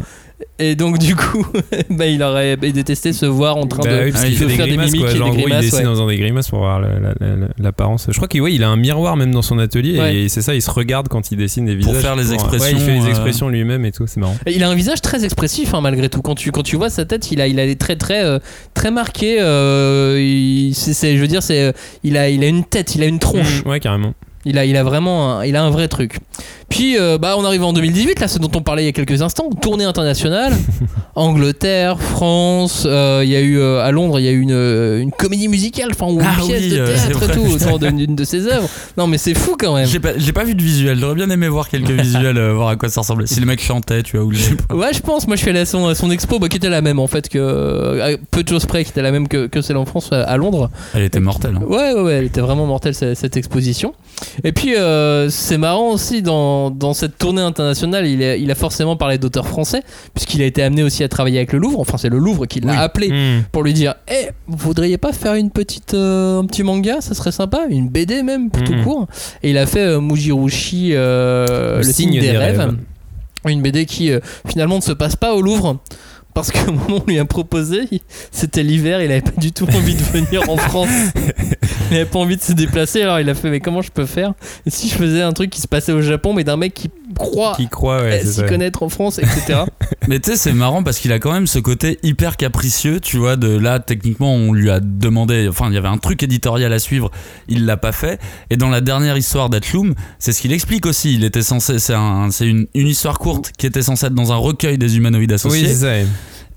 Et 0.59 0.75
donc 0.75 0.99
du 0.99 1.15
coup, 1.15 1.45
bah, 1.89 2.05
il 2.07 2.21
aurait 2.21 2.55
détesté 2.57 3.13
se 3.13 3.25
voir 3.25 3.57
en 3.57 3.65
train 3.65 3.83
Bah 3.83 3.97
de, 3.99 4.03
oui, 4.05 4.11
parce 4.11 4.23
de 4.23 4.29
qu'il 4.29 4.37
fait 4.37 4.45
des 4.45 4.53
faire 4.55 4.65
des 4.65 4.71
grimaces, 4.71 4.91
mimiques 4.91 5.05
quoi. 5.07 5.13
et 5.13 5.17
Genre, 5.17 5.29
des 5.31 5.37
en 5.37 5.39
gros, 5.39 5.47
il 5.49 5.59
dessine 5.61 5.79
ouais. 5.79 5.85
en 5.87 5.91
faisant 5.91 6.07
des 6.07 6.17
grimaces 6.17 6.49
pour 6.49 6.59
voir 6.59 6.79
la- 6.79 6.99
la- 6.99 7.13
la- 7.19 7.47
l'apparence. 7.57 8.07
Je 8.09 8.15
crois 8.15 8.27
qu'il 8.27 8.41
ouais, 8.41 8.53
il 8.53 8.63
a 8.63 8.69
un 8.69 8.75
miroir 8.75 9.17
même 9.17 9.31
dans 9.31 9.41
son 9.41 9.57
atelier 9.59 9.99
Ouais. 9.99 10.15
et 10.15 10.29
c'est 10.29 10.41
ça, 10.41 10.53
il 10.53 10.61
se 10.61 10.69
regarde 10.69 11.07
quand 11.07 11.31
il 11.31 11.37
dessine 11.37 11.65
des 11.65 11.75
Pour 11.75 11.87
visages. 11.93 12.01
faire 12.03 12.15
les 12.15 12.27
Ouais, 12.29 12.35
expressions, 12.35 12.77
il 12.77 12.83
fait 12.83 12.93
les 12.99 13.05
euh, 13.05 13.09
expressions 13.09 13.49
lui-même 13.49 13.85
et 13.85 13.91
tout, 13.91 14.05
c'est 14.07 14.19
marrant. 14.19 14.35
Et 14.45 14.53
Il 14.53 14.63
a 14.63 14.69
un 14.69 14.75
visage 14.75 15.01
très 15.01 15.23
expressif 15.25 15.73
hein, 15.73 15.81
malgré 15.81 16.09
tout. 16.09 16.21
Quand 16.21 16.35
tu, 16.35 16.51
quand 16.51 16.63
tu 16.63 16.75
vois 16.75 16.89
sa 16.89 17.05
tête, 17.05 17.31
il 17.31 17.41
a, 17.41 17.47
il 17.47 17.59
a 17.59 17.65
des 17.65 17.75
traits 17.75 17.97
très, 17.99 18.23
euh, 18.23 18.39
très 18.73 18.91
marqués. 18.91 19.37
euh, 19.41 20.17
il- 20.19 20.73
je 20.73 21.17
veux 21.21 21.27
dire, 21.27 21.43
c'est, 21.43 21.61
euh, 21.61 21.71
il, 22.03 22.17
a, 22.17 22.29
il 22.29 22.43
a 22.43 22.47
une 22.47 22.63
tête, 22.63 22.95
il 22.95 23.03
a 23.03 23.05
une 23.05 23.19
tronche. 23.19 23.63
Ouais, 23.65 23.79
carrément. 23.79 24.13
Il 24.43 24.57
a, 24.57 24.65
il 24.65 24.75
a 24.75 24.83
vraiment 24.83 25.37
un, 25.39 25.45
il 25.45 25.55
a 25.55 25.63
un 25.63 25.69
vrai 25.69 25.87
truc. 25.87 26.17
Puis 26.71 26.97
euh, 26.97 27.17
bah, 27.19 27.35
on 27.37 27.45
arrive 27.45 27.63
en 27.63 27.73
2018, 27.73 28.19
là, 28.19 28.27
ce 28.27 28.39
dont 28.39 28.49
on 28.55 28.61
parlait 28.61 28.83
il 28.83 28.85
y 28.85 28.89
a 28.89 28.93
quelques 28.93 29.21
instants. 29.21 29.49
Tournée 29.61 29.83
internationale. 29.83 30.53
Angleterre, 31.15 31.99
France. 31.99 32.83
euh, 32.89 33.21
Il 33.23 33.29
y 33.29 33.35
a 33.35 33.41
eu 33.41 33.57
euh, 33.59 33.81
à 33.83 33.91
Londres, 33.91 34.19
il 34.19 34.25
y 34.25 34.29
a 34.29 34.31
eu 34.31 34.39
une, 34.39 34.51
une 35.01 35.11
comédie 35.11 35.47
musicale, 35.49 35.89
enfin, 35.91 36.07
ou 36.11 36.19
une 36.19 36.25
Ah 36.25 36.35
pièce 36.41 36.63
oui, 36.63 36.69
de 36.69 36.79
euh, 36.79 36.85
théâtre 36.87 37.23
et 37.29 37.33
tout, 37.33 37.41
autour 37.53 37.79
d'une 37.79 37.97
d'une 37.97 38.15
de 38.15 38.23
ses 38.23 38.47
œuvres. 38.47 38.69
Non, 38.97 39.07
mais 39.07 39.17
c'est 39.17 39.33
fou 39.33 39.55
quand 39.59 39.75
même. 39.75 39.85
J'ai 39.85 39.99
pas, 39.99 40.17
j'ai 40.17 40.31
pas 40.31 40.43
vu 40.45 40.55
de 40.55 40.61
visuel, 40.61 40.97
j'aurais 40.99 41.15
bien 41.15 41.29
aimé 41.29 41.47
voir 41.49 41.67
quelques 41.69 41.89
visuels, 42.01 42.37
euh, 42.37 42.53
voir 42.53 42.69
à 42.69 42.75
quoi 42.77 42.89
ça 42.89 43.01
ressemblait. 43.01 43.27
Si 43.27 43.39
les 43.41 43.45
mecs 43.45 43.61
chantaient, 43.61 44.03
tu 44.03 44.17
vois, 44.17 44.25
ou 44.25 44.31
je 44.31 44.39
sais 44.39 44.55
pas. 44.55 44.73
Ouais, 44.75 44.93
je 44.93 45.01
pense. 45.01 45.27
Moi, 45.27 45.35
je 45.35 45.43
fais 45.43 45.51
la, 45.53 45.65
son, 45.65 45.93
son 45.93 46.09
expo 46.11 46.39
bah, 46.39 46.47
qui 46.47 46.57
était 46.57 46.69
la 46.69 46.81
même 46.81 46.99
en 46.99 47.07
fait 47.07 47.27
que 47.29 47.37
euh, 47.39 48.15
peu 48.31 48.43
de 48.43 48.49
choses 48.49 48.65
près, 48.65 48.83
qui 48.85 48.91
était 48.91 49.01
la 49.01 49.11
même 49.11 49.27
que, 49.27 49.47
que 49.47 49.61
celle 49.61 49.77
en 49.77 49.85
France 49.85 50.09
à 50.13 50.37
Londres. 50.37 50.69
Elle 50.93 51.03
était 51.03 51.19
mortelle. 51.19 51.57
hein. 51.57 51.65
Ouais, 51.67 51.93
ouais, 51.93 52.01
ouais, 52.01 52.13
elle 52.13 52.25
était 52.25 52.41
vraiment 52.41 52.65
mortelle 52.65 52.95
cette, 52.95 53.17
cette 53.17 53.35
exposition. 53.37 53.93
Et 54.43 54.51
puis, 54.53 54.75
euh, 54.75 55.29
c'est 55.29 55.57
marrant 55.57 55.89
aussi 55.89 56.21
dans, 56.21 56.60
dans 56.69 56.93
cette 56.93 57.17
tournée 57.17 57.41
internationale, 57.41 58.05
il, 58.05 58.51
a 58.51 58.55
forcément 58.55 58.95
parlé 58.95 59.17
d'auteurs 59.17 59.47
français, 59.47 59.81
puisqu'il 60.13 60.41
a 60.41 60.45
été 60.45 60.61
amené 60.61 60.83
aussi 60.83 61.03
à 61.03 61.09
travailler 61.09 61.37
avec 61.37 61.53
le 61.53 61.59
Louvre. 61.59 61.79
Enfin, 61.79 61.97
c'est 61.97 62.09
le 62.09 62.19
Louvre 62.19 62.45
qui 62.45 62.59
l'a 62.59 62.71
Oui. 62.73 62.77
appelé 62.77 63.09
Hmm. 63.11 63.43
pour 63.51 63.63
lui 63.63 63.73
dire 63.73 63.95
Eh, 64.09 64.29
vous 64.47 64.57
voudriez 64.57 64.97
pas 64.97 65.13
faire 65.13 65.33
une 65.35 65.49
petite, 65.49 65.93
euh, 65.93 66.39
un 66.41 66.45
petit 66.45 66.63
manga? 66.63 67.01
Ça 67.01 67.13
serait 67.15 67.31
sympa, 67.31 67.61
une 67.69 67.89
BD 67.89 68.21
même, 68.23 68.49
plutôt 68.51 68.73
Mhm. 68.73 68.83
court. 68.83 69.07
Et 69.43 69.49
il 69.51 69.57
a 69.57 69.65
fait 69.65 69.79
euh, 69.79 70.01
Mujirushi, 70.01 70.91
euh, 70.93 71.77
le, 71.77 71.83
signe 71.83 72.19
des, 72.19 72.31
rêves. 72.37 72.75
Une 73.47 73.61
BD 73.61 73.85
qui 73.85 74.11
euh, 74.11 74.19
finalement 74.47 74.75
ne 74.77 74.81
se 74.81 74.91
passe 74.91 75.15
pas 75.15 75.33
au 75.33 75.41
Louvre. 75.41 75.77
Parce 76.33 76.51
qu'au 76.51 76.71
moment 76.71 76.97
où 76.97 77.03
on 77.05 77.05
lui 77.07 77.19
a 77.19 77.25
proposé, 77.25 77.87
c'était 78.31 78.63
l'hiver, 78.63 79.01
il 79.01 79.11
avait 79.11 79.21
pas 79.21 79.39
du 79.39 79.51
tout 79.51 79.65
envie 79.65 79.95
de 79.95 80.03
venir 80.03 80.49
en 80.49 80.57
France. 80.57 80.89
Il 81.91 81.97
avait 81.97 82.05
pas 82.05 82.19
envie 82.19 82.37
de 82.37 82.41
se 82.41 82.53
déplacer, 82.53 83.01
alors 83.01 83.19
il 83.19 83.29
a 83.29 83.33
fait 83.33 83.49
Mais 83.49 83.59
comment 83.59 83.81
je 83.81 83.91
peux 83.91 84.05
faire? 84.05 84.33
Et 84.65 84.69
si 84.69 84.87
je 84.87 84.95
faisais 84.95 85.21
un 85.21 85.33
truc 85.33 85.49
qui 85.49 85.59
se 85.59 85.67
passait 85.67 85.91
au 85.91 86.01
Japon, 86.01 86.33
mais 86.33 86.45
d'un 86.45 86.55
mec 86.55 86.73
qui 86.73 86.89
croit 87.13 87.53
Qui 87.55 87.67
croit, 87.67 88.01
ouais, 88.01 88.21
c'est 88.23 88.41
s'y 88.41 88.45
connaître 88.45 88.83
en 88.83 88.89
France, 88.89 89.19
etc. 89.19 89.61
Mais 90.07 90.19
tu 90.19 90.31
sais, 90.31 90.37
c'est 90.37 90.53
marrant 90.53 90.83
parce 90.83 90.99
qu'il 90.99 91.11
a 91.11 91.19
quand 91.19 91.31
même 91.31 91.47
ce 91.47 91.59
côté 91.59 91.99
hyper 92.03 92.37
capricieux, 92.37 92.99
tu 92.99 93.17
vois, 93.17 93.35
de 93.35 93.47
là, 93.57 93.79
techniquement, 93.79 94.33
on 94.33 94.53
lui 94.53 94.69
a 94.69 94.79
demandé, 94.79 95.47
enfin, 95.49 95.67
il 95.69 95.73
y 95.73 95.77
avait 95.77 95.87
un 95.87 95.97
truc 95.97 96.23
éditorial 96.23 96.73
à 96.73 96.79
suivre, 96.79 97.11
il 97.47 97.65
l'a 97.65 97.77
pas 97.77 97.91
fait. 97.91 98.19
Et 98.49 98.57
dans 98.57 98.69
la 98.69 98.81
dernière 98.81 99.17
histoire 99.17 99.49
d'Atloom, 99.49 99.93
c'est 100.19 100.31
ce 100.33 100.41
qu'il 100.41 100.53
explique 100.53 100.85
aussi. 100.85 101.13
Il 101.13 101.23
était 101.23 101.41
censé, 101.43 101.79
c'est 101.79 101.93
un, 101.93 102.29
c'est 102.31 102.47
une, 102.47 102.67
une 102.73 102.87
histoire 102.87 103.19
courte 103.19 103.51
qui 103.57 103.65
était 103.67 103.81
censée 103.83 104.07
être 104.07 104.15
dans 104.15 104.31
un 104.31 104.37
recueil 104.37 104.77
des 104.77 104.97
humanoïdes 104.97 105.29
Oui, 105.31 105.35
associés. 105.35 105.67
c'est 105.67 105.73
ça. 105.75 105.87
ouais. 105.87 106.05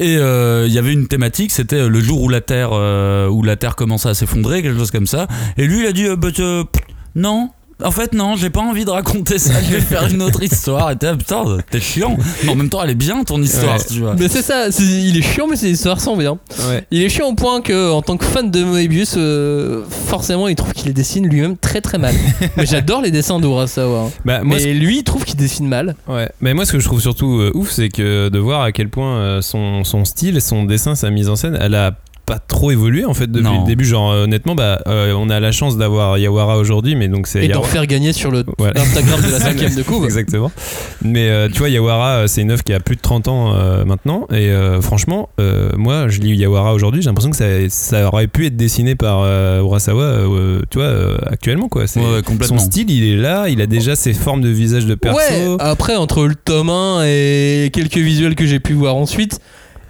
Et 0.00 0.16
euh, 0.16 0.64
il 0.66 0.72
y 0.72 0.78
avait 0.78 0.92
une 0.92 1.06
thématique, 1.06 1.52
c'était 1.52 1.76
euh, 1.76 1.88
le 1.88 2.00
jour 2.00 2.20
où 2.22 2.28
la 2.28 2.40
Terre, 2.40 2.70
euh, 2.72 3.28
où 3.28 3.42
la 3.44 3.54
Terre 3.54 3.76
commençait 3.76 4.08
à 4.08 4.14
s'effondrer, 4.14 4.60
quelque 4.60 4.76
chose 4.76 4.90
comme 4.90 5.06
ça. 5.06 5.28
Et 5.56 5.66
lui, 5.66 5.80
il 5.82 5.86
a 5.86 5.92
dit, 5.92 6.06
euh, 6.06 6.16
bah, 6.16 6.28
euh, 6.40 6.64
pff, 6.64 6.82
non. 7.14 7.50
En 7.84 7.90
fait, 7.90 8.12
non, 8.14 8.34
j'ai 8.36 8.50
pas 8.50 8.60
envie 8.62 8.84
de 8.84 8.90
raconter 8.90 9.38
ça, 9.38 9.52
je 9.62 9.74
vais 9.74 9.80
faire 9.80 10.06
une 10.06 10.22
autre 10.22 10.42
histoire. 10.42 10.90
Et 10.90 10.96
t'es 10.96 11.14
putain, 11.14 11.44
t'es 11.70 11.80
chiant. 11.80 12.16
Mais 12.44 12.50
en 12.50 12.54
même 12.54 12.68
temps, 12.70 12.82
elle 12.82 12.90
est 12.90 12.94
bien 12.94 13.22
ton 13.24 13.40
histoire, 13.42 13.76
Ouais. 13.76 13.84
tu 13.88 14.00
vois. 14.00 14.14
mais 14.18 14.28
c'est 14.28 14.42
ça, 14.42 14.70
c'est- 14.72 14.82
il 14.82 15.16
est 15.18 15.22
chiant, 15.22 15.46
mais 15.48 15.56
ses 15.56 15.70
histoires 15.70 16.00
sont 16.00 16.16
bien. 16.16 16.38
Ouais. 16.68 16.84
Il 16.90 17.02
est 17.02 17.08
chiant 17.08 17.28
au 17.28 17.34
point 17.34 17.60
que, 17.60 17.90
en 17.92 18.00
tant 18.02 18.16
que 18.16 18.24
fan 18.24 18.50
de 18.50 18.64
Moebius, 18.64 19.14
euh, 19.16 19.82
forcément, 20.06 20.48
il 20.48 20.54
trouve 20.56 20.72
qu'il 20.72 20.92
dessine 20.94 21.26
lui-même 21.28 21.56
très 21.56 21.80
très 21.80 21.98
mal. 21.98 22.14
mais 22.56 22.66
j'adore 22.66 23.02
les 23.02 23.10
dessins 23.10 23.38
d'Urasawa. 23.38 24.10
Bah, 24.24 24.40
moi, 24.42 24.56
mais 24.58 24.72
lui, 24.72 24.98
il 24.98 25.04
trouve 25.04 25.24
qu'il 25.24 25.36
dessine 25.36 25.68
mal. 25.68 25.94
Ouais, 26.08 26.30
mais 26.40 26.54
moi 26.54 26.64
ce 26.64 26.72
que 26.72 26.78
je 26.78 26.84
trouve 26.86 27.00
surtout 27.00 27.38
euh, 27.40 27.50
ouf, 27.54 27.70
c'est 27.70 27.88
que 27.90 28.28
de 28.28 28.38
voir 28.38 28.62
à 28.62 28.72
quel 28.72 28.88
point 28.88 29.16
euh, 29.18 29.42
son, 29.42 29.84
son 29.84 30.04
style, 30.04 30.40
son 30.40 30.64
dessin, 30.64 30.94
sa 30.94 31.10
mise 31.10 31.28
en 31.28 31.36
scène, 31.36 31.58
elle 31.60 31.74
a 31.74 31.92
pas 32.26 32.38
trop 32.38 32.70
évolué 32.70 33.04
en 33.04 33.14
fait 33.14 33.26
depuis 33.30 33.44
Non. 33.44 33.60
le 33.62 33.66
début. 33.66 33.84
Genre 33.84 34.10
honnêtement, 34.10 34.54
bah, 34.54 34.80
euh, 34.86 35.12
on 35.16 35.28
a 35.30 35.40
la 35.40 35.52
chance 35.52 35.76
d'avoir 35.76 36.16
Yawara 36.18 36.56
aujourd'hui, 36.58 36.94
mais 36.96 37.08
donc 37.08 37.26
c'est 37.26 37.44
Et 37.44 37.48
d'en 37.48 37.62
faire 37.62 37.86
gagner 37.86 38.12
sur 38.12 38.30
le 38.30 38.44
Voilà. 38.58 38.80
Instagram 38.80 39.20
de 39.20 39.30
la 39.30 39.38
cinquième 39.40 39.74
de 39.74 39.82
couve. 39.82 40.04
Exactement. 40.04 40.50
Mais 41.02 41.28
euh, 41.28 41.48
tu 41.52 41.58
vois, 41.58 41.68
Yawara, 41.68 42.10
euh, 42.16 42.26
c'est 42.26 42.40
une 42.42 42.50
œuvre 42.50 42.62
qui 42.64 42.72
a 42.72 42.80
plus 42.80 42.96
de 42.96 43.00
30 43.02 43.28
ans 43.28 43.52
euh, 43.54 43.84
maintenant. 43.84 44.26
Et 44.30 44.50
euh, 44.50 44.80
franchement, 44.80 45.28
euh, 45.40 45.70
moi, 45.76 46.08
je 46.08 46.20
lis 46.20 46.34
Yawara 46.36 46.74
aujourd'hui, 46.74 47.02
j'ai 47.02 47.08
l'impression 47.08 47.30
que 47.30 47.36
ça, 47.36 47.44
ça 47.68 48.06
aurait 48.08 48.26
pu 48.26 48.46
être 48.46 48.56
dessiné 48.56 48.94
par 48.94 49.20
euh, 49.22 49.60
Urasawa, 49.60 50.02
euh, 50.02 50.60
tu 50.70 50.78
vois, 50.78 50.86
euh, 50.86 51.18
actuellement 51.26 51.68
quoi. 51.68 51.86
C'est- 51.86 52.00
Ouais, 52.00 52.12
ouais, 52.16 52.22
complètement. 52.22 52.58
Son 52.58 52.64
style, 52.64 52.90
il 52.90 53.04
est 53.12 53.16
là, 53.16 53.48
il 53.48 53.60
a 53.60 53.66
déjà 53.66 53.96
ses 53.96 54.12
formes 54.14 54.40
de 54.40 54.48
visage 54.48 54.86
de 54.86 54.94
perso. 54.94 55.16
Ouais, 55.18 55.56
après, 55.60 55.96
entre 55.96 56.26
le 56.26 56.34
tome 56.34 56.70
1 56.70 57.02
et 57.04 57.70
quelques 57.72 57.96
visuels 57.98 58.34
que 58.34 58.46
j'ai 58.46 58.60
pu 58.60 58.72
voir 58.72 58.96
ensuite, 58.96 59.40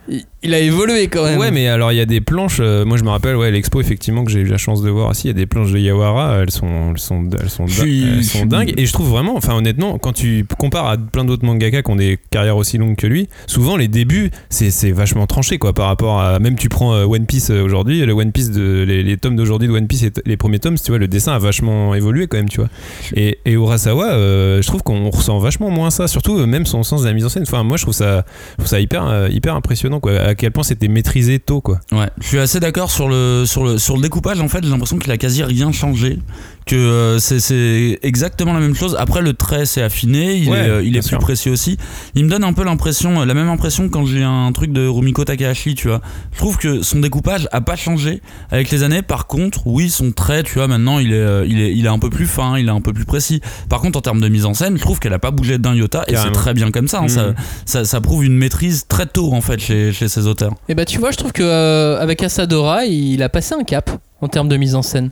il- 0.09 0.24
il 0.45 0.55
a 0.55 0.59
évolué 0.61 1.09
quand 1.09 1.25
même. 1.25 1.39
Ouais, 1.39 1.51
mais 1.51 1.67
alors 1.69 1.91
il 1.93 1.97
y 1.97 2.01
a 2.01 2.07
des 2.07 2.21
planches. 2.21 2.59
euh, 2.61 2.85
moi, 2.85 2.97
je 2.97 3.03
me 3.05 3.09
rappelle, 3.11 3.37
ouais, 3.37 3.51
l'expo 3.51 3.81
effectivement 3.81 4.25
que 4.25 4.31
j'ai 4.31 4.41
eu 4.41 4.45
la 4.47 4.59
chance 4.59 4.83
de 4.83 4.91
voir 4.91 5.11
aussi. 5.11 5.25
Il 5.25 5.29
y 5.29 5.31
a 5.31 5.35
des 5.35 5.47
planches 5.47 5.73
de 5.73 5.79
Yawara. 5.79 6.39
Elles 6.43 6.51
sont, 6.51 6.91
elles 6.91 6.99
sont, 6.99 7.29
elles 7.41 7.51
sont, 7.51 7.67
suis- 7.67 8.03
elles 8.19 8.25
sont 8.25 8.47
dingues. 8.47 8.75
Et 8.77 8.87
je 8.87 8.93
trouve 8.93 9.09
vraiment, 9.09 9.37
enfin 9.37 9.55
honnêtement, 9.55 9.99
quand 9.99 10.13
tu 10.13 10.45
compares 10.59 10.87
à 10.87 10.97
plein 10.97 11.25
d'autres 11.25 11.45
mangaka 11.45 11.83
qui 11.83 11.91
ont 11.91 11.97
des 11.97 12.19
carrières 12.31 12.57
aussi 12.57 12.79
longues 12.79 12.97
que 12.97 13.07
lui, 13.07 13.29
souvent 13.47 13.77
les 13.77 13.89
débuts, 13.89 14.31
c'est, 14.51 14.71
c'est 14.71 14.93
vachement 14.93 15.27
tranché 15.27 15.59
quoi 15.59 15.73
par 15.73 15.87
rapport 15.87 16.21
à. 16.21 16.39
Même 16.39 16.57
tu 16.57 16.69
prends 16.69 16.95
euh, 16.95 17.05
One 17.05 17.27
Piece 17.27 17.51
euh, 17.51 17.63
aujourd'hui, 17.63 18.05
le 18.05 18.13
One 18.13 18.31
Piece 18.33 18.51
de 18.51 18.85
les, 18.87 19.03
les 19.03 19.17
tomes 19.17 19.37
d'aujourd'hui 19.37 19.69
de 19.69 19.73
One 19.73 19.87
Piece 19.87 20.03
et 20.03 20.13
les 20.27 20.37
premiers 20.37 20.59
tomes, 20.59 20.77
tu 20.79 20.91
vois, 20.91 20.99
le 20.99 21.09
dessin 21.09 21.33
a 21.33 21.39
vachement 21.39 21.95
évolué 21.95 22.27
quand 22.27 22.37
même, 22.37 22.49
tu 22.49 22.61
vois. 22.61 22.69
Et, 23.17 23.39
et 23.45 23.53
Urasawa, 23.53 24.13
euh, 24.13 24.61
je 24.63 24.67
trouve 24.67 24.83
qu'on 24.83 25.09
ressent 25.11 25.39
vachement 25.39 25.71
moins 25.71 25.91
ça, 25.91 26.07
surtout 26.09 26.45
même 26.47 26.67
son 26.67 26.83
sens 26.83 27.03
de 27.03 27.07
la 27.07 27.13
mise 27.15 27.25
en 27.25 27.29
scène. 27.29 27.45
Enfin, 27.47 27.63
moi, 27.63 27.77
je 27.77 27.83
trouve 27.83 27.95
ça, 27.95 28.25
je 28.53 28.55
trouve 28.59 28.67
ça 28.69 28.81
hyper, 28.81 29.29
hyper 29.31 29.55
impressionnant 29.55 30.01
quoi. 30.01 30.34
À 30.35 30.37
quel 30.37 30.51
point 30.51 30.64
c'était 30.64 30.89
maîtrisé 30.89 31.39
tôt 31.39 31.61
quoi. 31.61 31.78
Ouais, 31.93 32.11
je 32.20 32.26
suis 32.26 32.41
assez 32.41 32.59
d'accord 32.59 32.91
sur 32.91 33.09
le, 33.09 33.45
sur, 33.47 33.62
le, 33.62 33.78
sur 33.78 33.95
le 33.95 34.03
découpage. 34.03 34.41
En 34.41 34.49
fait, 34.49 34.64
j'ai 34.64 34.68
l'impression 34.68 34.99
qu'il 34.99 35.12
a 35.12 35.16
quasi 35.16 35.45
rien 35.45 35.70
changé. 35.70 36.18
Que 36.67 36.77
euh, 36.77 37.19
c'est- 37.19 37.41
c'est 37.41 37.99
exactement 38.03 38.55
la 38.55 38.61
même 38.61 38.75
chose. 38.75 38.97
Après, 38.99 39.21
le 39.21 39.35
trait 39.35 39.67
s'est 39.67 39.83
affiné, 39.83 40.37
il 40.37 40.49
Ouais, 40.49 40.59
est, 40.59 40.69
euh, 40.69 40.83
il 40.83 40.97
est 40.97 41.07
plus 41.07 41.19
précis 41.19 41.51
aussi. 41.51 41.77
Il 42.15 42.25
me 42.25 42.31
donne 42.31 42.43
un 42.45 42.53
peu 42.55 42.65
l'impression, 42.65 43.21
euh, 43.21 43.25
la 43.27 43.35
même 43.35 43.49
impression 43.51 43.89
quand 43.91 44.07
j'ai 44.07 44.23
un 44.23 44.51
truc 44.53 44.73
de 44.73 44.87
Rumiko 44.87 45.25
Takahashi, 45.25 45.75
tu 45.75 45.89
vois. 45.89 46.01
Je 46.33 46.39
trouve 46.39 46.57
que 46.57 46.83
son 46.83 47.01
découpage 47.01 47.49
a 47.53 47.61
pas 47.61 47.77
changé 47.77 48.23
avec 48.51 48.71
les 48.71 48.83
années. 48.83 49.03
Par 49.03 49.27
contre, 49.27 49.67
oui, 49.67 49.91
son 49.91 50.11
trait, 50.12 50.43
tu 50.43 50.55
vois, 50.55 50.67
maintenant 50.67 50.99
il 50.99 51.12
est, 51.12 51.17
euh, 51.17 51.45
il 51.47 51.61
est, 51.61 51.73
il 51.75 51.85
est 51.85 51.89
un 51.91 51.99
peu 51.99 52.09
plus 52.09 52.27
fin, 52.27 52.57
il 52.59 52.67
est 52.69 52.71
un 52.71 52.81
peu 52.81 52.93
plus 52.95 53.05
précis. 53.05 53.41
Par 53.69 53.81
contre, 53.83 53.99
en 53.99 54.03
termes 54.03 54.21
de 54.21 54.29
mise 54.29 54.47
en 54.47 54.55
scène, 54.55 54.77
je 54.79 54.83
trouve 54.83 55.01
qu'elle 55.01 55.12
a 55.12 55.19
pas 55.19 55.31
bougé 55.33 55.59
d'un 55.59 55.75
iota 55.75 56.05
et 56.09 56.17
c'est 56.17 56.33
très 56.33 56.55
bien 56.55 56.71
comme 56.71 56.89
ça, 56.89 57.01
hein. 57.01 57.09
ça, 57.09 57.27
Mhm. 57.29 57.35
ça. 57.67 57.85
ça 57.85 58.01
prouve 58.01 58.25
une 58.25 58.37
maîtrise 58.37 58.87
très 58.89 59.07
tôt 59.07 59.33
en 59.35 59.41
fait 59.43 59.61
chez, 59.61 59.93
chez 59.93 60.09
ces 60.09 60.27
auteurs. 60.27 60.55
Et 60.71 60.75
bah 60.75 60.85
tu 60.87 60.99
vois, 60.99 61.11
je 61.11 61.17
trouve 61.19 61.33
que 61.33 61.43
euh, 61.43 62.01
avec 62.01 62.23
Asadora, 62.23 62.87
il 62.87 63.23
a 63.23 63.29
passé 63.29 63.55
un 63.55 63.65
cap 63.65 63.91
en 64.23 64.29
termes 64.29 64.49
de 64.49 64.57
mise 64.57 64.75
en 64.75 64.83
scène. 64.83 65.11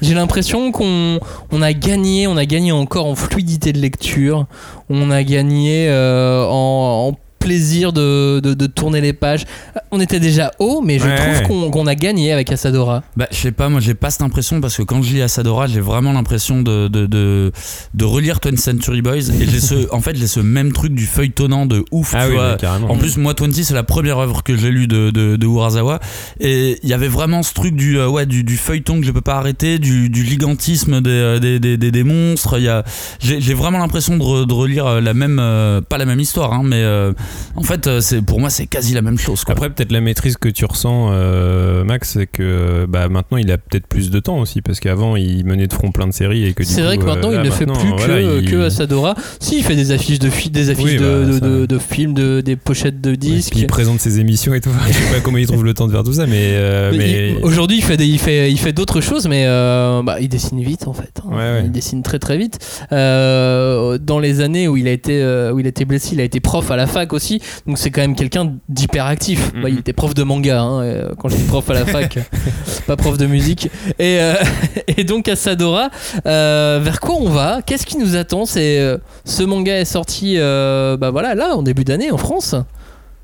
J'ai 0.00 0.14
l'impression 0.14 0.70
qu'on 0.70 1.18
on 1.50 1.62
a 1.62 1.72
gagné, 1.72 2.26
on 2.28 2.36
a 2.36 2.44
gagné 2.44 2.70
encore 2.70 3.06
en 3.06 3.16
fluidité 3.16 3.72
de 3.72 3.80
lecture, 3.80 4.46
on 4.88 5.10
a 5.10 5.24
gagné 5.24 5.88
euh, 5.88 6.44
en, 6.44 7.08
en 7.08 7.18
plaisir 7.38 7.92
de, 7.92 8.40
de- 8.40 8.54
de 8.54 8.66
tourner 8.66 9.00
les 9.00 9.12
pages. 9.12 9.44
On 9.90 10.00
était 10.00 10.20
déjà 10.20 10.50
haut, 10.58 10.80
mais 10.84 10.98
je 10.98 11.04
Ouais, 11.04 11.42
trouve 11.42 11.64
ouais. 11.64 11.70
qu'on 11.70 11.86
a 11.86 11.94
gagné 11.94 12.32
avec 12.32 12.50
Asadora. 12.52 13.02
Bah, 13.16 13.26
je 13.30 13.36
sais 13.36 13.52
pas, 13.52 13.68
moi 13.68 13.80
j'ai 13.80 13.94
pas 13.94 14.10
cette 14.10 14.22
impression 14.22 14.60
parce 14.60 14.76
que 14.76 14.82
quand 14.82 15.02
je 15.02 15.12
lis 15.14 15.22
Asadora, 15.22 15.66
j'ai 15.66 15.80
vraiment 15.80 16.12
l'impression 16.12 16.62
de, 16.62 16.88
de, 16.88 17.06
de, 17.06 17.52
de 17.94 18.04
relire 18.04 18.38
20th 18.38 18.56
Century 18.58 19.02
Boys 19.02 19.30
et 19.30 19.46
j'ai 19.50 19.60
ce, 19.60 19.86
en 19.94 20.00
fait, 20.00 20.16
j'ai 20.16 20.26
ce 20.26 20.40
même 20.40 20.72
truc 20.72 20.94
du 20.94 21.06
feuilletonnant 21.06 21.66
de 21.66 21.84
ouf, 21.90 22.14
Ah 22.14 22.24
tu 22.24 22.30
oui, 22.30 22.36
vois. 22.36 22.56
bah. 22.60 22.78
En 22.88 22.96
plus, 22.96 23.16
moi, 23.16 23.34
20, 23.38 23.52
c'est 23.62 23.74
la 23.74 23.82
première 23.82 24.18
œuvre 24.18 24.42
que 24.42 24.56
j'ai 24.56 24.70
lue 24.70 24.86
de, 24.88 25.10
de, 25.10 25.36
de 25.36 25.46
Urasawa. 25.46 26.00
Et 26.40 26.78
il 26.82 26.88
y 26.88 26.92
avait 26.92 27.08
vraiment 27.08 27.42
ce 27.42 27.54
truc 27.54 27.74
du, 27.74 27.98
euh, 27.98 28.08
ouais, 28.08 28.26
du, 28.26 28.44
du 28.44 28.56
feuilleton 28.56 29.00
que 29.00 29.06
je 29.06 29.12
peux 29.12 29.20
pas 29.20 29.36
arrêter, 29.36 29.78
du, 29.78 30.10
du 30.10 30.24
gigantisme 30.26 31.00
des, 31.00 31.10
euh, 31.10 31.38
des, 31.38 31.58
des, 31.60 31.76
des, 31.76 31.90
des 31.90 32.04
monstres. 32.04 32.58
Il 32.58 32.64
y 32.64 32.68
a, 32.68 32.84
j'ai, 33.20 33.54
vraiment 33.54 33.78
l'impression 33.78 34.16
de, 34.16 34.22
re- 34.22 34.46
de 34.46 34.52
relire 34.52 34.86
euh, 34.86 35.00
la 35.00 35.14
même, 35.14 35.38
euh, 35.40 35.80
pas 35.80 35.98
la 35.98 36.04
même 36.04 36.20
histoire, 36.20 36.52
hein, 36.52 36.62
mais 36.64 36.82
euh, 36.82 37.12
en 37.56 37.62
fait, 37.62 37.86
euh, 37.86 38.00
c'est, 38.00 38.22
pour 38.22 38.40
moi, 38.40 38.50
c'est 38.50 38.66
quasi 38.66 38.94
la 38.94 39.02
même 39.02 39.18
chose. 39.18 39.44
Quoi. 39.44 39.52
Après, 39.52 39.70
peut-être 39.70 39.92
la 39.92 40.00
maîtrise 40.00 40.36
que 40.36 40.48
tu 40.48 40.64
ressens, 40.64 41.10
euh, 41.12 41.84
Max, 41.84 42.10
c'est 42.14 42.26
que 42.26 42.86
bah, 42.88 43.08
maintenant 43.08 43.36
il 43.38 43.50
a 43.50 43.58
peut-être 43.58 43.86
plus 43.86 44.10
de 44.10 44.18
temps 44.20 44.38
aussi, 44.38 44.62
parce 44.62 44.80
qu'avant 44.80 45.16
il 45.16 45.44
menait 45.44 45.66
de 45.66 45.72
front 45.72 45.90
plein 45.92 46.06
de 46.06 46.12
séries 46.12 46.44
et 46.46 46.52
que 46.54 46.64
C'est 46.64 46.82
vrai 46.82 46.96
coup, 46.96 47.04
que 47.04 47.08
maintenant 47.08 47.30
euh, 47.30 47.36
là, 47.36 47.42
il 47.42 47.46
ne 47.46 47.50
fait 47.50 47.66
plus 47.66 47.74
voilà, 47.96 48.20
que, 48.20 48.40
il- 48.42 48.50
que 48.50 48.56
Asadora. 48.64 49.14
Si, 49.40 49.58
il 49.58 49.64
fait 49.64 49.76
des 49.76 49.92
affiches 49.92 50.18
de, 50.18 50.28
des 50.50 50.70
affiches 50.70 50.84
Oui, 50.84 50.96
de, 50.96 51.00
bah, 51.00 51.26
de, 51.26 51.32
ça- 51.32 51.40
de- 51.40 51.66
de 51.66 51.78
films, 51.78 52.14
de, 52.14 52.40
des 52.40 52.56
pochettes 52.56 53.00
de 53.00 53.10
Ouais, 53.10 53.16
disques. 53.16 53.50
puis 53.52 53.60
il 53.60 53.66
présente 53.66 54.00
ses 54.00 54.20
émissions 54.20 54.54
et 54.54 54.60
tout. 54.60 54.70
Je 54.88 54.92
sais 54.92 55.14
pas 55.14 55.20
comment 55.20 55.38
il 55.38 55.46
trouve 55.46 55.64
le 55.64 55.74
temps 55.74 55.86
de 55.86 55.92
faire 55.92 56.04
tout 56.04 56.12
ça, 56.14 56.26
mais. 56.26 56.52
euh, 56.52 56.90
Mais 56.92 56.98
mais- 56.98 57.30
il- 57.38 57.44
Aujourd'hui, 57.44 57.78
il 57.78 57.82
fait, 57.82 57.96
des- 57.96 58.06
il 58.06 58.18
fait, 58.18 58.50
il 58.50 58.58
fait 58.58 58.72
d'autres 58.72 59.00
choses, 59.00 59.26
mais 59.28 59.44
euh, 59.46 60.02
bah, 60.02 60.16
il 60.20 60.28
dessine 60.28 60.60
vite 60.62 60.86
en 60.86 60.92
fait. 60.92 61.10
hein. 61.24 61.30
Ouais, 61.30 61.36
ouais. 61.36 61.62
Il 61.64 61.72
dessine 61.72 62.02
très 62.02 62.18
très 62.18 62.36
vite. 62.38 62.58
Euh, 62.92 63.98
dans 63.98 64.18
les 64.18 64.40
années 64.40 64.68
où 64.68 64.76
il 64.76 64.86
a 64.88 64.92
été, 64.92 65.20
euh, 65.22 65.52
où 65.52 65.60
il 65.60 65.66
a 65.66 65.68
été 65.68 65.84
blessé, 65.84 66.10
il 66.12 66.20
a 66.20 66.24
été 66.24 66.40
prof 66.40 66.70
à 66.70 66.76
la 66.76 66.86
fac 66.86 67.12
aussi. 67.12 67.17
Donc 67.66 67.78
c'est 67.78 67.90
quand 67.90 68.00
même 68.00 68.14
quelqu'un 68.14 68.52
d'hyperactif. 68.68 69.52
Mhm. 69.54 69.62
Bah, 69.62 69.68
il 69.68 69.78
était 69.78 69.92
prof 69.92 70.14
de 70.14 70.22
manga. 70.22 70.60
hein, 70.60 70.82
euh, 70.82 71.08
quand 71.18 71.28
j'étais 71.28 71.44
prof 71.44 71.68
à 71.70 71.74
la 71.74 71.84
fac, 71.86 72.18
pas 72.86 72.96
prof 72.96 73.16
de 73.18 73.26
musique. 73.26 73.66
Et, 73.98 74.18
euh, 74.20 74.34
et 74.96 75.04
donc 75.04 75.28
Asadora, 75.28 75.90
euh, 76.26 76.80
vers 76.82 77.00
quoi 77.00 77.16
on 77.20 77.28
va? 77.28 77.60
Qu'est-ce 77.64 77.86
qui 77.86 77.98
nous 77.98 78.16
attend? 78.16 78.46
C'est 78.46 78.78
ce 79.24 79.42
manga 79.42 79.78
est 79.78 79.84
sorti, 79.84 80.34
euh, 80.38 80.96
bah 80.96 81.10
voilà, 81.10 81.34
là 81.34 81.56
en 81.56 81.62
début 81.62 81.84
d'année 81.84 82.10
en 82.10 82.16
France. 82.18 82.54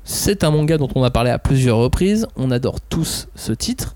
C'est 0.03 0.43
un 0.43 0.51
manga 0.51 0.77
dont 0.77 0.89
on 0.93 1.03
a 1.03 1.09
parlé 1.09 1.31
à 1.31 1.39
plusieurs 1.39 1.77
reprises. 1.77 2.27
On 2.35 2.51
adore 2.51 2.79
tous 2.79 3.27
ce 3.35 3.53
titre. 3.53 3.94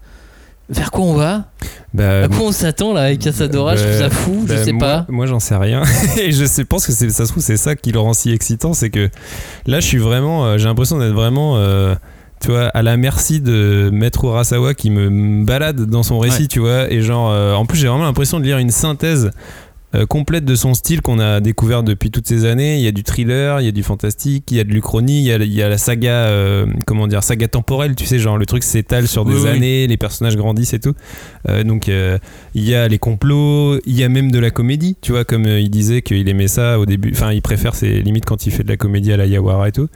Vers 0.69 0.91
quoi 0.91 1.03
on 1.05 1.13
va? 1.15 1.45
Bah, 1.93 2.23
À 2.23 2.27
quoi 2.27 2.47
on 2.47 2.51
s'attend 2.51 2.93
là 2.93 3.01
avec 3.01 3.25
Asadora 3.25 3.75
Je 3.75 3.83
bah, 3.83 3.89
trouve 3.89 3.99
ça 3.99 4.09
fou, 4.11 4.45
je 4.47 4.55
sais 4.55 4.71
moi, 4.71 4.87
pas. 4.87 5.05
Moi, 5.09 5.25
j'en 5.25 5.39
sais 5.39 5.55
rien. 5.55 5.81
et 6.21 6.31
je 6.31 6.61
pense 6.63 6.85
que 6.85 6.91
c'est- 6.91 7.09
ça 7.09 7.25
se 7.25 7.31
trouve, 7.31 7.41
c'est 7.43 7.57
ça 7.57 7.75
qui 7.75 7.91
le 7.91 7.99
rend 7.99 8.13
si 8.13 8.31
excitant. 8.31 8.73
C'est 8.73 8.91
que 8.91 9.09
là, 9.65 9.79
je 9.79 9.85
suis 9.87 9.97
vraiment. 9.97 10.45
euh, 10.45 10.57
J'ai 10.59 10.65
l'impression 10.65 10.99
d'être 10.99 11.13
vraiment. 11.13 11.57
euh, 11.57 11.95
tu 12.41 12.51
vois, 12.51 12.67
à 12.67 12.81
la 12.83 12.95
merci 12.95 13.41
de 13.41 13.89
Maître 13.91 14.23
Urasawa 14.23 14.73
qui 14.73 14.91
me 14.91 15.43
balade 15.43 15.81
dans 15.87 16.03
son 16.03 16.19
récit, 16.19 16.43
Ouais. 16.43 16.47
tu 16.47 16.59
vois. 16.59 16.89
Et 16.91 17.01
genre, 17.01 17.29
euh, 17.31 17.53
en 17.53 17.65
plus, 17.65 17.77
j'ai 17.79 17.87
vraiment 17.87 18.05
l'impression 18.05 18.39
de 18.39 18.45
lire 18.45 18.59
une 18.59 18.69
synthèse 18.69 19.31
complète 20.07 20.45
de 20.45 20.55
son 20.55 20.73
style 20.73 21.01
qu'on 21.01 21.19
a 21.19 21.39
découvert 21.39 21.83
depuis 21.83 22.11
toutes 22.11 22.27
ces 22.27 22.45
années. 22.45 22.77
Il 22.77 22.83
y 22.83 22.87
a 22.87 22.91
du 22.91 23.03
thriller, 23.03 23.59
il 23.61 23.65
y 23.65 23.67
a 23.67 23.71
du 23.71 23.83
fantastique, 23.83 24.51
il 24.51 24.57
y 24.57 24.59
a 24.59 24.63
de 24.63 24.69
l'Uchronie, 24.69 25.19
il 25.19 25.25
y 25.25 25.31
a, 25.31 25.37
il 25.37 25.53
y 25.53 25.63
a 25.63 25.69
la 25.69 25.77
saga, 25.77 26.11
euh, 26.11 26.67
comment 26.85 27.07
dire, 27.07 27.23
saga 27.23 27.47
temporelle, 27.47 27.95
tu 27.95 28.05
sais, 28.05 28.19
genre 28.19 28.37
le 28.37 28.45
truc 28.45 28.63
s'étale 28.63 29.07
sur 29.07 29.25
des 29.25 29.41
oui. 29.41 29.49
années, 29.49 29.87
les 29.87 29.97
personnages 29.97 30.37
grandissent 30.37 30.73
et 30.73 30.79
tout. 30.79 30.93
Euh, 31.47 31.63
donc 31.63 31.89
euh, 31.89 32.17
il 32.53 32.67
y 32.67 32.75
a 32.75 32.87
les 32.87 32.99
complots, 32.99 33.79
il 33.85 33.97
y 33.97 34.03
a 34.03 34.09
même 34.09 34.31
de 34.31 34.39
la 34.39 34.51
comédie, 34.51 34.97
tu 35.01 35.11
vois, 35.11 35.25
comme 35.25 35.45
euh, 35.45 35.59
il 35.59 35.69
disait 35.69 36.01
qu'il 36.01 36.27
aimait 36.27 36.47
ça 36.47 36.79
au 36.79 36.85
début, 36.85 37.11
enfin 37.13 37.31
il 37.31 37.41
préfère 37.41 37.75
ses 37.75 38.01
limites 38.01 38.25
quand 38.25 38.45
il 38.45 38.51
fait 38.51 38.63
de 38.63 38.69
la 38.69 38.77
comédie 38.77 39.11
à 39.11 39.17
la 39.17 39.25
Yawara 39.25 39.69
et 39.69 39.71
tout. 39.71 39.89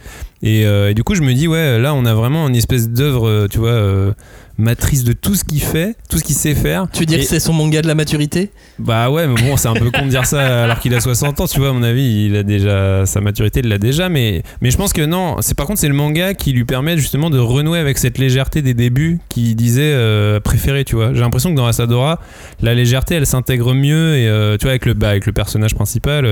Et, 0.46 0.66
euh, 0.66 0.90
et 0.92 0.94
du 0.94 1.04
coup 1.04 1.16
je 1.16 1.22
me 1.22 1.34
dis, 1.34 1.48
ouais, 1.48 1.80
là 1.80 1.94
on 1.96 2.06
a 2.06 2.14
vraiment 2.14 2.48
une 2.50 2.56
espèce 2.56 2.90
d'œuvre, 2.90 3.28
euh, 3.30 3.48
tu 3.50 3.60
vois, 3.60 3.70
euh, 3.70 4.12
matrice 4.58 5.04
de 5.04 5.14
tout 5.14 5.34
ce 5.36 5.44
qu'il 5.46 5.62
fait, 5.64 5.96
tout 6.10 6.18
ce 6.20 6.24
qu'il 6.24 6.36
sait 6.36 6.54
faire. 6.54 6.86
Tu 6.94 7.00
veux 7.00 7.06
dire 7.08 7.18
Et- 7.18 7.22
que 7.22 7.28
c'est 7.28 7.40
son 7.40 7.54
manga 7.54 7.82
de 7.82 7.88
la 7.88 7.96
maturité? 7.96 8.52
Bah 8.78 9.10
ouais, 9.10 9.26
mais 9.26 9.42
bon, 9.42 9.58
c'est 9.58 9.68
un 9.70 9.74
peu 9.74 9.90
con 9.90 10.04
de 10.06 10.10
dire 10.10 10.26
ça 10.26 10.42
alors 10.66 10.80
qu'il 10.80 10.94
a 10.94 11.00
60 11.00 11.40
ans, 11.40 11.48
tu 11.48 11.60
vois, 11.60 11.70
à 11.70 11.72
mon 11.72 11.82
avis, 11.82 12.26
il 12.26 12.36
a 12.36 12.44
déjà 12.44 13.06
sa 13.06 13.20
maturité, 13.22 13.62
il 13.64 13.70
l'a 13.70 13.78
déjà, 13.80 14.10
mais, 14.10 14.44
mais 14.62 14.70
je 14.70 14.78
pense 14.78 14.92
que 14.94 15.02
non, 15.02 15.38
c'est 15.40 15.56
par 15.56 15.66
contre 15.66 15.80
c'est 15.80 15.88
le 15.88 15.94
manga 15.96 16.34
qui 16.36 16.52
lui 16.52 16.66
permet 16.66 16.98
justement 16.98 17.30
de 17.30 17.40
renouer 17.40 17.80
avec 17.80 17.98
cette 17.98 18.18
légèreté 18.18 18.62
des 18.62 18.74
débuts 18.76 19.20
qu'il 19.30 19.56
disait 19.56 19.94
euh, 19.94 20.40
préféré, 20.42 20.84
tu 20.84 20.96
vois. 20.96 21.14
J'ai 21.14 21.22
l'impression 21.22 21.52
que 21.52 21.56
dans 21.56 21.66
Asadora, 21.66 22.20
la 22.62 22.76
légèreté, 22.76 23.16
elle 23.16 23.26
s'intègre 23.26 23.74
mieux 23.74 24.18
et 24.18 24.58
tu 24.60 24.64
vois 24.66 24.72
avec 24.72 24.86
le 24.86 24.94
bah, 24.94 25.10
avec 25.10 25.26
le 25.26 25.32
personnage 25.32 25.74
principal 25.74 26.28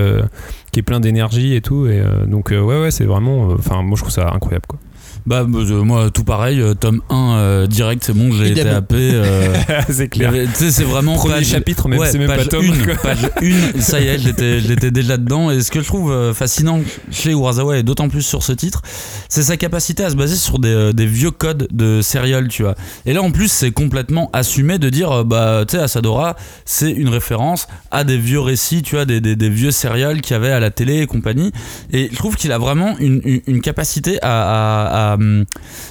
qui 0.71 0.79
est 0.79 0.83
plein 0.83 0.99
d'énergie 0.99 1.55
et 1.55 1.61
tout, 1.61 1.87
et 1.87 2.01
donc 2.27 2.49
ouais 2.51 2.57
ouais, 2.59 2.91
c'est 2.91 3.03
vraiment, 3.05 3.49
enfin 3.57 3.81
moi 3.81 3.97
je 4.01 4.05
trouve 4.05 4.23
ça 4.23 4.33
incroyable 4.33 4.65
quoi. 4.67 4.79
Bah, 5.25 5.45
euh, 5.47 5.83
moi, 5.83 6.09
tout 6.09 6.23
pareil, 6.23 6.59
euh, 6.59 6.73
tome 6.73 7.01
1 7.09 7.35
euh, 7.35 7.67
direct, 7.67 8.03
c'est 8.03 8.13
bon, 8.13 8.31
j'ai 8.31 8.51
été 8.51 8.61
happé. 8.67 8.95
euh, 9.13 9.53
c'est 9.89 10.09
sais, 10.55 10.71
c'est 10.71 10.83
vraiment 10.83 11.15
Premier 11.15 11.35
page- 11.35 11.45
chapitre, 11.45 11.87
même 11.87 11.99
ouais, 11.99 12.11
c'est 12.11 12.17
même 12.17 12.27
page 12.27 12.45
pas 12.45 12.57
tome. 12.57 12.65
une, 12.65 12.95
page 12.97 13.29
1, 13.75 13.79
ça 13.81 13.99
y 14.01 14.07
est, 14.07 14.17
j'étais, 14.17 14.59
j'étais 14.61 14.89
déjà 14.89 15.17
dedans. 15.17 15.51
Et 15.51 15.61
ce 15.61 15.69
que 15.69 15.79
je 15.81 15.85
trouve 15.85 16.33
fascinant 16.33 16.79
chez 17.11 17.31
Urasawa, 17.31 17.77
et 17.77 17.83
d'autant 17.83 18.09
plus 18.09 18.23
sur 18.23 18.41
ce 18.41 18.51
titre, 18.51 18.81
c'est 19.29 19.43
sa 19.43 19.57
capacité 19.57 20.03
à 20.03 20.09
se 20.09 20.15
baser 20.15 20.35
sur 20.35 20.57
des, 20.57 20.91
des 20.93 21.05
vieux 21.05 21.31
codes 21.31 21.67
de 21.71 22.01
serial, 22.01 22.47
tu 22.47 22.63
vois. 22.63 22.75
Et 23.05 23.13
là, 23.13 23.21
en 23.21 23.29
plus, 23.31 23.51
c'est 23.51 23.71
complètement 23.71 24.29
assumé 24.33 24.79
de 24.79 24.89
dire, 24.89 25.23
bah, 25.23 25.65
tu 25.67 25.77
sais, 25.77 25.83
Asadora, 25.83 26.35
c'est 26.65 26.89
une 26.91 27.09
référence 27.09 27.67
à 27.91 28.03
des 28.03 28.17
vieux 28.17 28.39
récits, 28.39 28.81
tu 28.81 28.95
vois, 28.95 29.05
des, 29.05 29.21
des, 29.21 29.35
des 29.35 29.49
vieux 29.49 29.71
serials 29.71 30.21
qu'il 30.21 30.33
y 30.33 30.37
avait 30.37 30.51
à 30.51 30.59
la 30.59 30.71
télé 30.71 31.01
et 31.01 31.05
compagnie. 31.05 31.51
Et 31.93 32.09
je 32.11 32.15
trouve 32.17 32.35
qu'il 32.35 32.51
a 32.51 32.57
vraiment 32.57 32.97
une, 32.99 33.21
une, 33.23 33.41
une 33.45 33.61
capacité 33.61 34.17
à, 34.23 34.27
à, 34.31 35.10
à, 35.10 35.10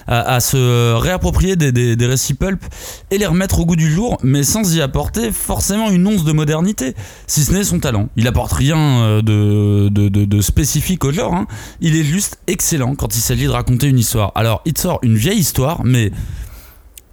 à- 0.07 0.41
se 0.41 0.95
réapproprier 0.95 1.57
des, 1.57 2.07
récits 2.07 2.35
pulp 2.35 2.63
et 3.11 3.19
les 3.19 3.27
remettre 3.27 3.61
au 3.61 3.67
goût 3.67 3.77
du 3.77 3.91
jour, 3.91 4.19
mais 4.23 4.43
sans 4.43 4.75
y 4.75 4.81
apporter 4.81 5.33
forcément 5.33 5.91
une 5.91 6.07
once 6.07 6.25
de 6.25 6.33
modernité, 6.33 6.95
si 7.27 7.45
ce 7.45 7.53
n'est 7.53 7.65
son 7.65 7.79
talent. 7.79 8.09
Il 8.17 8.27
apporte 8.27 8.53
rien 8.53 8.79
euh, 8.79 9.23
de, 9.23 10.41
spécifique 10.41 11.05
au 11.05 11.13
genre, 11.13 11.35
hein. 11.35 11.47
il 11.81 11.97
est 11.97 12.05
juste 12.05 12.39
excellent 12.47 12.95
quand 12.95 13.15
il 13.17 13.21
s'agit 13.21 13.45
de 13.45 13.51
raconter 13.51 13.87
une 13.89 13.99
histoire. 13.99 14.33
Alors, 14.35 14.63
il 14.65 14.77
sort 14.77 14.99
une 15.03 15.17
vieille 15.17 15.39
histoire, 15.39 15.83
mais 15.85 16.11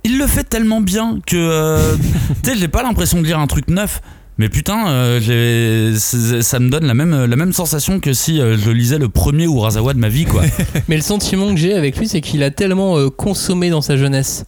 il 0.03 0.17
le 0.17 0.27
fait 0.27 0.43
tellement 0.43 0.81
bien 0.81 1.19
que 1.25 1.35
euh, 1.35 1.97
tu 2.43 2.57
j'ai 2.57 2.67
pas 2.67 2.83
l'impression 2.83 3.21
de 3.21 3.25
lire 3.25 3.39
un 3.39 3.47
truc 3.47 3.67
neuf. 3.67 4.01
Mais 4.39 4.49
putain, 4.49 4.88
euh, 4.89 5.95
ça 5.97 6.59
me 6.59 6.69
donne 6.69 6.85
la 6.85 6.93
même, 6.93 7.25
la 7.25 7.35
même 7.35 7.53
sensation 7.53 7.99
que 7.99 8.13
si 8.13 8.39
euh, 8.39 8.55
je 8.55 8.69
lisais 8.69 8.99
le 8.99 9.09
premier 9.09 9.45
Urasawa 9.45 9.95
de 9.95 9.99
ma 9.99 10.09
vie, 10.09 10.25
quoi. 10.25 10.43
Mais 10.88 10.95
le 10.95 11.01
sentiment 11.01 11.49
que 11.53 11.59
j'ai 11.59 11.73
avec 11.73 11.97
lui, 11.97 12.07
c'est 12.07 12.21
qu'il 12.21 12.43
a 12.43 12.51
tellement 12.51 12.97
euh, 12.99 13.09
consommé 13.09 13.71
dans 13.71 13.81
sa 13.81 13.97
jeunesse, 13.97 14.45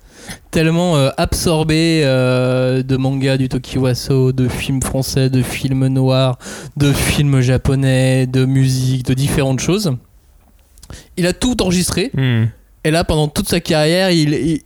tellement 0.52 0.96
euh, 0.96 1.10
absorbé 1.18 2.02
euh, 2.04 2.84
de 2.84 2.98
mangas 2.98 3.38
du 3.38 3.50
Tokiwaso, 3.50 4.32
de 4.32 4.48
films 4.48 4.84
français, 4.84 5.32
de 5.32 5.42
films 5.42 5.88
noirs, 5.88 6.38
de 6.78 6.94
films 6.94 7.42
japonais, 7.42 8.28
de 8.28 8.46
musique, 8.46 9.06
de 9.06 9.16
différentes 9.16 9.60
choses. 9.60 9.96
Il 11.18 11.26
a 11.26 11.34
tout 11.34 11.62
enregistré. 11.64 12.12
Hmm. 12.16 12.46
Et 12.84 12.92
là, 12.92 13.04
pendant 13.04 13.28
toute 13.28 13.50
sa 13.50 13.60
carrière, 13.60 14.12
il, 14.12 14.34
il- 14.34 14.62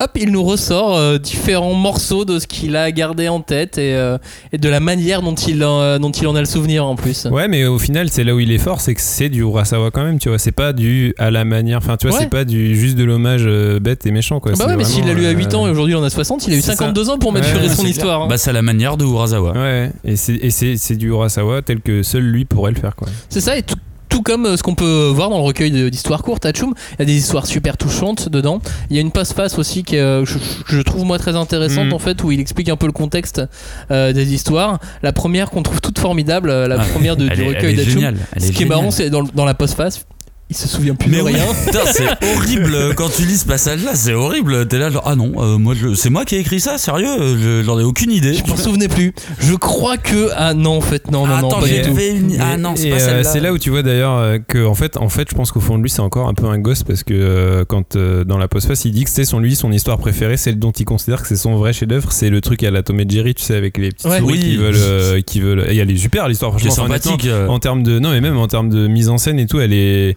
hop, 0.00 0.10
il 0.14 0.30
nous 0.30 0.44
ressort 0.44 0.96
euh, 0.96 1.18
différents 1.18 1.74
morceaux 1.74 2.24
de 2.24 2.38
ce 2.38 2.46
qu'il 2.46 2.76
a 2.76 2.92
gardé 2.92 3.28
en 3.28 3.40
tête 3.40 3.78
et, 3.78 3.94
euh, 3.94 4.16
et 4.52 4.58
de 4.58 4.68
la 4.68 4.78
manière 4.78 5.22
dont 5.22 5.34
il, 5.34 5.64
en, 5.64 5.98
dont 5.98 6.10
il 6.12 6.26
en 6.28 6.36
a 6.36 6.40
le 6.40 6.46
souvenir 6.46 6.86
en 6.86 6.94
plus. 6.94 7.26
Ouais, 7.26 7.48
mais 7.48 7.64
au 7.66 7.78
final, 7.80 8.08
c'est 8.08 8.22
là 8.22 8.34
où 8.34 8.38
il 8.40 8.52
est 8.52 8.58
fort, 8.58 8.80
c'est 8.80 8.94
que 8.94 9.00
c'est 9.00 9.28
du 9.28 9.40
Urasawa 9.40 9.90
quand 9.90 10.04
même, 10.04 10.18
tu 10.20 10.28
vois. 10.28 10.38
C'est 10.38 10.52
pas 10.52 10.72
du 10.72 11.14
à 11.18 11.30
la 11.32 11.44
manière, 11.44 11.78
enfin, 11.78 11.96
tu 11.96 12.06
vois, 12.06 12.16
Ouais. 12.16 12.22
c'est 12.22 12.30
pas 12.30 12.44
du 12.44 12.76
juste 12.76 12.96
de 12.96 13.02
l'hommage 13.04 13.42
euh, 13.44 13.80
bête 13.80 14.06
et 14.06 14.12
méchant, 14.12 14.38
quoi. 14.38 14.52
bah 14.56 14.66
ouais, 14.66 14.76
mais 14.76 14.84
s'il 14.84 15.04
l'a 15.04 15.14
lu 15.14 15.24
à 15.26 15.30
euh, 15.30 15.32
8 15.34 15.54
ans 15.54 15.66
et 15.66 15.70
aujourd'hui 15.70 15.94
il 15.94 15.96
en 15.96 16.04
a 16.04 16.10
60, 16.10 16.46
il 16.46 16.52
a 16.54 16.56
eu 16.56 16.60
c'est 16.60 16.76
52 16.76 17.10
ans 17.10 17.18
pour 17.18 17.32
maturer 17.32 17.66
Ouais, 17.66 17.74
son 17.74 17.84
histoire. 17.84 18.22
hein. 18.22 18.26
bah, 18.28 18.38
c'est 18.38 18.52
la 18.52 18.62
manière 18.62 18.96
de 18.96 19.04
Urasawa. 19.04 19.52
Ouais, 19.52 19.90
et 20.04 20.14
c'est 20.16 20.34
et 20.36 20.50
c'est 20.50 20.76
c'est 20.76 20.94
du 20.96 21.08
Urasawa 21.08 21.62
tel 21.62 21.80
que 21.80 22.02
seul 22.04 22.22
lui 22.22 22.44
pourrait 22.44 22.70
le 22.72 22.78
faire, 22.78 22.94
quoi. 22.94 23.08
C'est 23.28 23.40
ça, 23.40 23.56
et 23.56 23.62
tout- 23.62 23.74
Tout 24.08 24.22
comme 24.22 24.46
euh, 24.46 24.56
ce 24.56 24.62
qu'on 24.62 24.74
peut 24.74 25.10
voir 25.14 25.30
dans 25.30 25.38
le 25.38 25.44
recueil 25.44 25.90
d'histoires 25.90 26.22
courtes 26.22 26.46
à 26.46 26.52
Tchoum, 26.52 26.74
il 26.94 26.98
y 27.00 27.02
a 27.02 27.04
des 27.04 27.16
histoires 27.16 27.46
super 27.46 27.76
touchantes 27.76 28.28
dedans. 28.28 28.60
Il 28.90 28.96
y 28.96 28.98
a 28.98 29.02
une 29.02 29.10
passe-face 29.12 29.58
aussi 29.58 29.84
que 29.84 29.96
euh, 29.96 30.24
je, 30.24 30.38
je 30.66 30.80
trouve 30.80 31.04
moi 31.04 31.18
très 31.18 31.36
intéressante 31.36 31.86
Mhm. 31.86 31.92
en 31.92 31.98
fait, 31.98 32.22
où 32.24 32.32
il 32.32 32.40
explique 32.40 32.68
un 32.68 32.76
peu 32.76 32.86
le 32.86 32.92
contexte 32.92 33.42
euh, 33.90 34.12
des 34.12 34.32
histoires. 34.34 34.78
La 35.02 35.12
première 35.12 35.50
qu'on 35.50 35.62
trouve 35.62 35.80
toute 35.80 35.98
formidable, 35.98 36.48
la 36.50 36.80
Ah, 36.80 36.84
première 36.92 37.16
de, 37.16 37.28
du 37.28 37.42
est- 37.42 37.48
recueil 37.48 37.74
d'Atchoum. 37.76 38.14
Ce 38.38 38.50
qui 38.52 38.62
est 38.62 38.66
marrant, 38.66 38.90
c'est 38.90 39.10
dans, 39.10 39.22
dans 39.22 39.44
la 39.44 39.54
post-face, 39.54 40.04
il 40.50 40.56
se 40.56 40.66
souvient 40.68 40.94
plus 40.94 41.10
Mais 41.10 41.18
de 41.18 41.22
oui, 41.22 41.32
rien. 41.34 41.44
putain, 41.66 41.80
c'est 41.92 42.08
horrible 42.36 42.94
quand 42.94 43.08
tu 43.14 43.22
lis 43.22 43.38
ce 43.38 43.44
passage-là, 43.46 43.94
c'est 43.94 44.14
horrible. 44.14 44.66
T'es 44.66 44.78
là 44.78 44.90
genre 44.90 45.02
ah 45.06 45.14
non, 45.14 45.32
euh, 45.38 45.58
moi 45.58 45.74
je- 45.74 45.94
c'est 45.94 46.08
moi 46.10 46.24
qui 46.24 46.36
ai 46.36 46.38
écrit 46.40 46.58
ça, 46.60 46.78
sérieux, 46.78 47.36
je- 47.38 47.62
j'en 47.64 47.78
ai 47.78 47.82
aucune 47.84 48.10
idée. 48.10 48.34
Je 48.34 48.44
m'en 48.48 48.56
souvenais 48.56 48.88
plus. 48.88 49.12
Je 49.40 49.54
crois 49.54 49.96
que 49.98 50.30
ah 50.34 50.54
non 50.54 50.78
en 50.78 50.80
fait 50.80 51.10
non 51.10 51.26
non 51.26 51.34
Ah, 51.36 51.42
non 51.42 51.48
attends, 51.48 51.60
pas 51.60 51.66
j'ai 51.66 51.80
du 51.82 51.88
tout. 51.90 51.94
fait 51.94 52.10
une- 52.16 52.38
Ah 52.40 52.56
non, 52.56 52.74
c'est 52.76 52.88
Et, 52.88 52.90
pas 52.90 52.96
euh, 52.96 52.98
celle-là. 53.00 53.24
c'est 53.24 53.40
là 53.40 53.52
où 53.52 53.58
tu 53.58 53.70
vois 53.70 53.82
d'ailleurs 53.82 54.16
euh, 54.16 54.38
que 54.46 54.64
en 54.66 54.74
fait, 54.74 54.96
en 54.96 55.08
fait, 55.08 55.28
je 55.30 55.34
pense 55.34 55.52
qu'au 55.52 55.60
fond 55.60 55.76
de 55.76 55.82
lui, 55.82 55.90
c'est 55.90 56.00
encore 56.00 56.28
un 56.28 56.34
peu 56.34 56.46
un 56.46 56.58
gosse 56.58 56.82
parce 56.82 57.02
que 57.04 57.12
euh, 57.14 57.64
quand 57.66 57.96
euh, 57.96 58.24
dans 58.24 58.38
la 58.38 58.48
postface, 58.48 58.84
il 58.84 58.92
dit 58.92 59.04
que 59.04 59.10
c'est 59.10 59.24
son 59.24 59.40
lui 59.40 59.54
son 59.56 59.70
histoire 59.72 59.98
préférée, 59.98 60.36
celle 60.36 60.58
dont 60.58 60.70
il 60.72 60.84
considère 60.84 61.20
que 61.22 61.28
c'est 61.28 61.36
son 61.36 61.56
vrai 61.56 61.72
chef-d'œuvre, 61.72 62.10
c'est 62.12 62.30
le 62.30 62.40
truc 62.40 62.62
à 62.62 62.70
la 62.70 62.82
Tom 62.82 62.98
et 63.00 63.06
Jerry, 63.08 63.34
tu 63.34 63.42
sais, 63.44 63.54
avec 63.54 63.76
les 63.78 63.90
petites 63.90 64.06
Ouais. 64.10 64.18
souris 64.20 64.34
Oui. 64.34 64.40
qui 64.40 64.56
veulent, 64.56 64.74
euh, 64.76 65.20
qui 65.20 65.40
veulent. 65.40 65.66
Et 65.70 65.76
elle 65.76 65.90
est 65.90 65.96
super 65.96 66.26
l'histoire, 66.28 66.52
franchement. 66.52 66.70
sympathique. 66.70 67.28
En 67.48 67.58
termes 67.58 67.82
de 67.82 67.98
non, 67.98 68.10
mais 68.10 68.20
même 68.20 68.38
en 68.38 68.46
termes 68.48 68.70
de 68.70 68.86
mise 68.86 69.08
en 69.08 69.18
scène 69.18 69.38
et 69.38 69.46
tout, 69.46 69.60
elle 69.60 69.72
est, 69.72 70.16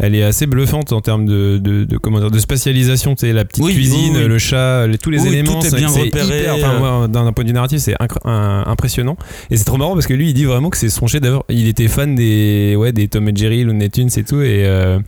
elle 0.00 0.14
est 0.16 0.22
assez 0.24 0.46
bluffante 0.46 0.92
en 0.92 1.00
termes 1.00 1.26
de, 1.26 1.58
de, 1.62 1.84
de 1.84 1.96
comment 1.98 2.18
dire, 2.18 2.30
de 2.32 2.38
spatialisation. 2.40 3.14
Tu 3.14 3.26
sais, 3.26 3.32
la 3.32 3.44
petite 3.44 3.62
Oui, 3.64 3.74
cuisine, 3.74 4.14
oui, 4.16 4.22
oui. 4.22 4.28
le 4.28 4.38
chat, 4.38 4.86
les- 4.88 4.98
tous 4.98 5.10
les 5.10 5.26
éléments, 5.26 5.60
tout 5.60 5.66
est 5.66 5.76
bien 5.76 5.88
c'est 5.88 6.00
repéré, 6.02 6.50
enfin, 6.50 7.04
euh. 7.04 7.06
d'un 7.08 7.32
point 7.32 7.44
de 7.44 7.48
vue 7.48 7.54
narratif, 7.54 7.78
c'est 7.78 7.94
impressionnant. 8.24 9.16
Et 9.50 9.56
c'est 9.56 9.64
trop 9.64 9.76
marrant 9.76 9.94
parce 9.94 10.06
que 10.06 10.14
lui, 10.14 10.28
il 10.28 10.34
dit 10.34 10.44
vraiment 10.44 10.70
que 10.70 10.76
c'est 10.76 10.88
son 10.90 11.06
chef 11.06 11.20
d'œuvre. 11.20 11.44
Il 11.48 11.66
était 11.68 11.88
fan 11.88 12.14
des, 12.14 12.74
ouais, 12.76 12.92
des 12.92 13.08
Tom 13.08 13.28
et 13.28 13.32
Jerry, 13.34 13.64
Looney 13.64 13.88
Tunes 13.90 14.10
et 14.16 14.24
tout, 14.24 14.40
et, 14.40 14.64
euh, 14.66 14.98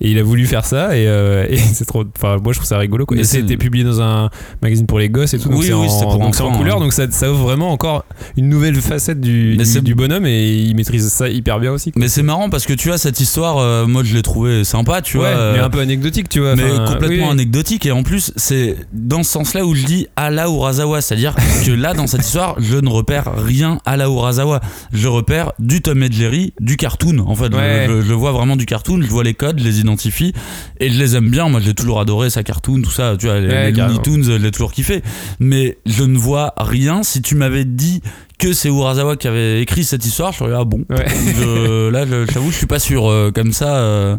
et 0.00 0.10
il 0.10 0.18
a 0.18 0.22
voulu 0.22 0.46
faire 0.46 0.64
ça. 0.64 0.96
Et, 0.96 1.06
euh, 1.06 1.46
et 1.50 1.56
c'est 1.58 1.84
trop. 1.84 2.04
Enfin, 2.16 2.36
moi, 2.42 2.52
je 2.52 2.58
trouve 2.58 2.68
ça 2.68 2.78
rigolo. 2.78 3.06
Quoi. 3.06 3.16
Et 3.18 3.24
c'était 3.24 3.56
publié 3.56 3.84
dans 3.84 4.00
un 4.00 4.30
magazine 4.62 4.86
pour 4.86 4.98
les 4.98 5.08
gosses 5.08 5.34
et 5.34 5.38
tout. 5.38 5.48
Donc 5.48 5.58
Oui, 5.60 5.66
c'est 5.66 5.74
oui, 5.74 5.86
en, 5.88 6.02
en 6.02 6.20
enfants, 6.22 6.52
couleur. 6.52 6.76
hein. 6.76 6.80
Donc 6.80 6.92
ça, 6.92 7.10
ça 7.10 7.30
ouvre 7.30 7.44
vraiment 7.44 7.70
encore 7.72 8.04
une 8.36 8.48
nouvelle 8.48 8.76
facette 8.76 9.20
du, 9.20 9.56
du, 9.56 9.94
bonhomme 9.94 10.26
et 10.26 10.52
il 10.54 10.74
maîtrise 10.76 11.08
ça 11.08 11.28
hyper 11.28 11.60
bien 11.60 11.72
aussi. 11.72 11.92
quoi. 11.92 12.00
Mais 12.00 12.08
c'est 12.08 12.22
marrant 12.22 12.50
parce 12.50 12.66
que 12.66 12.72
tu 12.72 12.88
vois 12.88 12.98
cette 12.98 13.20
histoire, 13.20 13.58
euh, 13.58 13.86
moi 13.86 14.02
je 14.04 14.14
l'ai 14.14 14.22
trouvé 14.22 14.39
sympa, 14.64 15.02
tu 15.02 15.16
ouais, 15.18 15.22
vois. 15.32 15.38
euh, 15.40 15.52
mais 15.54 15.60
un 15.60 15.70
peu 15.70 15.80
anecdotique, 15.80 16.28
tu 16.28 16.40
vois. 16.40 16.56
mais 16.56 16.64
enfin, 16.70 16.92
complètement 16.94 17.26
oui. 17.26 17.32
anecdotique 17.32 17.86
et 17.86 17.92
en 17.92 18.02
plus 18.02 18.32
c'est 18.36 18.76
dans 18.92 19.22
ce 19.22 19.30
sens-là 19.32 19.64
où 19.64 19.74
je 19.74 19.84
dis 19.84 20.06
à 20.16 20.30
la 20.30 20.46
Urasawa, 20.48 21.00
c'est-à-dire 21.00 21.34
que 21.66 21.70
là 21.72 21.94
dans 21.94 22.06
cette 22.06 22.22
histoire 22.22 22.56
je 22.58 22.76
ne 22.76 22.88
repère 22.88 23.32
rien 23.36 23.78
à 23.86 23.96
la 23.96 24.06
Urasawa, 24.06 24.60
je 24.92 25.08
repère 25.08 25.52
du 25.58 25.80
Tom 25.82 26.02
et 26.02 26.10
Jerry, 26.10 26.52
du 26.60 26.76
cartoon 26.76 27.18
en 27.20 27.34
fait, 27.34 27.50
Je- 27.52 27.56
Ouais. 27.56 27.86
je, 27.88 28.00
je 28.02 28.12
vois 28.14 28.32
vraiment 28.32 28.56
du 28.56 28.66
cartoon, 28.66 29.00
je 29.02 29.06
vois 29.08 29.24
les 29.24 29.34
codes, 29.34 29.58
je 29.58 29.64
les 29.64 29.80
identifie 29.80 30.32
et 30.78 30.90
je 30.90 30.98
les 30.98 31.16
aime 31.16 31.28
bien, 31.30 31.48
moi 31.48 31.60
j'ai 31.60 31.74
toujours 31.74 32.00
adoré 32.00 32.30
sa 32.30 32.42
cartoon, 32.42 32.80
tout 32.82 32.90
ça, 32.90 33.16
tu 33.18 33.26
vois, 33.26 33.38
les, 33.40 33.48
Ouais, 33.48 33.70
les. 33.70 33.80
Looney 33.82 34.00
Tunes, 34.02 34.24
je 34.24 34.32
l'ai 34.32 34.50
toujours 34.50 34.72
kiffé, 34.72 35.02
mais 35.38 35.78
je 35.86 36.02
ne 36.04 36.16
vois 36.18 36.54
rien, 36.56 37.02
si 37.02 37.22
tu 37.22 37.34
m'avais 37.34 37.64
dit 37.64 38.00
que 38.40 38.52
c'est 38.52 38.68
Urasawa 38.68 39.16
qui 39.16 39.28
avait 39.28 39.60
écrit 39.62 39.84
cette 39.84 40.04
histoire, 40.04 40.32
je 40.32 40.38
serais 40.38 40.54
ah 40.58 40.64
bon, 40.64 40.84
Ouais. 40.90 41.06
je, 41.08 41.88
là, 41.90 42.06
je- 42.06 42.26
j'avoue, 42.32 42.50
je 42.50 42.56
suis 42.56 42.66
pas 42.66 42.78
sûr 42.78 43.08
euh, 43.10 43.30
comme 43.32 43.52
ça. 43.52 43.76
euh, 43.76 44.16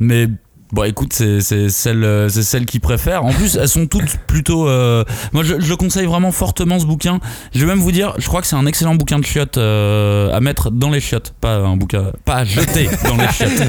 mais 0.00 0.28
bon, 0.72 0.84
écoute, 0.84 1.12
c'est 1.12 1.40
c'est 1.40 1.68
celle, 1.68 2.04
euh, 2.04 2.28
c'est 2.28 2.42
celle 2.42 2.66
qui 2.66 2.78
préfère. 2.78 3.24
En 3.24 3.32
plus, 3.32 3.56
elles 3.56 3.68
sont 3.68 3.86
toutes 3.86 4.16
plutôt. 4.26 4.68
euh, 4.68 5.04
moi, 5.32 5.42
je, 5.42 5.60
je 5.60 5.68
le 5.68 5.76
conseille 5.76 6.06
vraiment 6.06 6.32
fortement 6.32 6.78
ce 6.78 6.86
bouquin. 6.86 7.20
Je 7.54 7.60
vais 7.60 7.66
même 7.66 7.78
vous 7.78 7.92
dire, 7.92 8.14
je 8.18 8.26
crois 8.26 8.40
que 8.40 8.46
c'est 8.46 8.56
un 8.56 8.66
excellent 8.66 8.94
bouquin 8.94 9.18
de 9.18 9.24
chiottes 9.24 9.58
euh, 9.58 10.32
à 10.34 10.40
mettre 10.40 10.70
dans 10.70 10.90
les 10.90 11.00
chiottes, 11.00 11.34
pas 11.40 11.56
un 11.56 11.76
bouquin, 11.76 12.12
pas 12.24 12.36
à 12.36 12.44
jeter 12.44 12.88
dans 13.04 13.16
les 13.16 13.28
chiottes, 13.28 13.62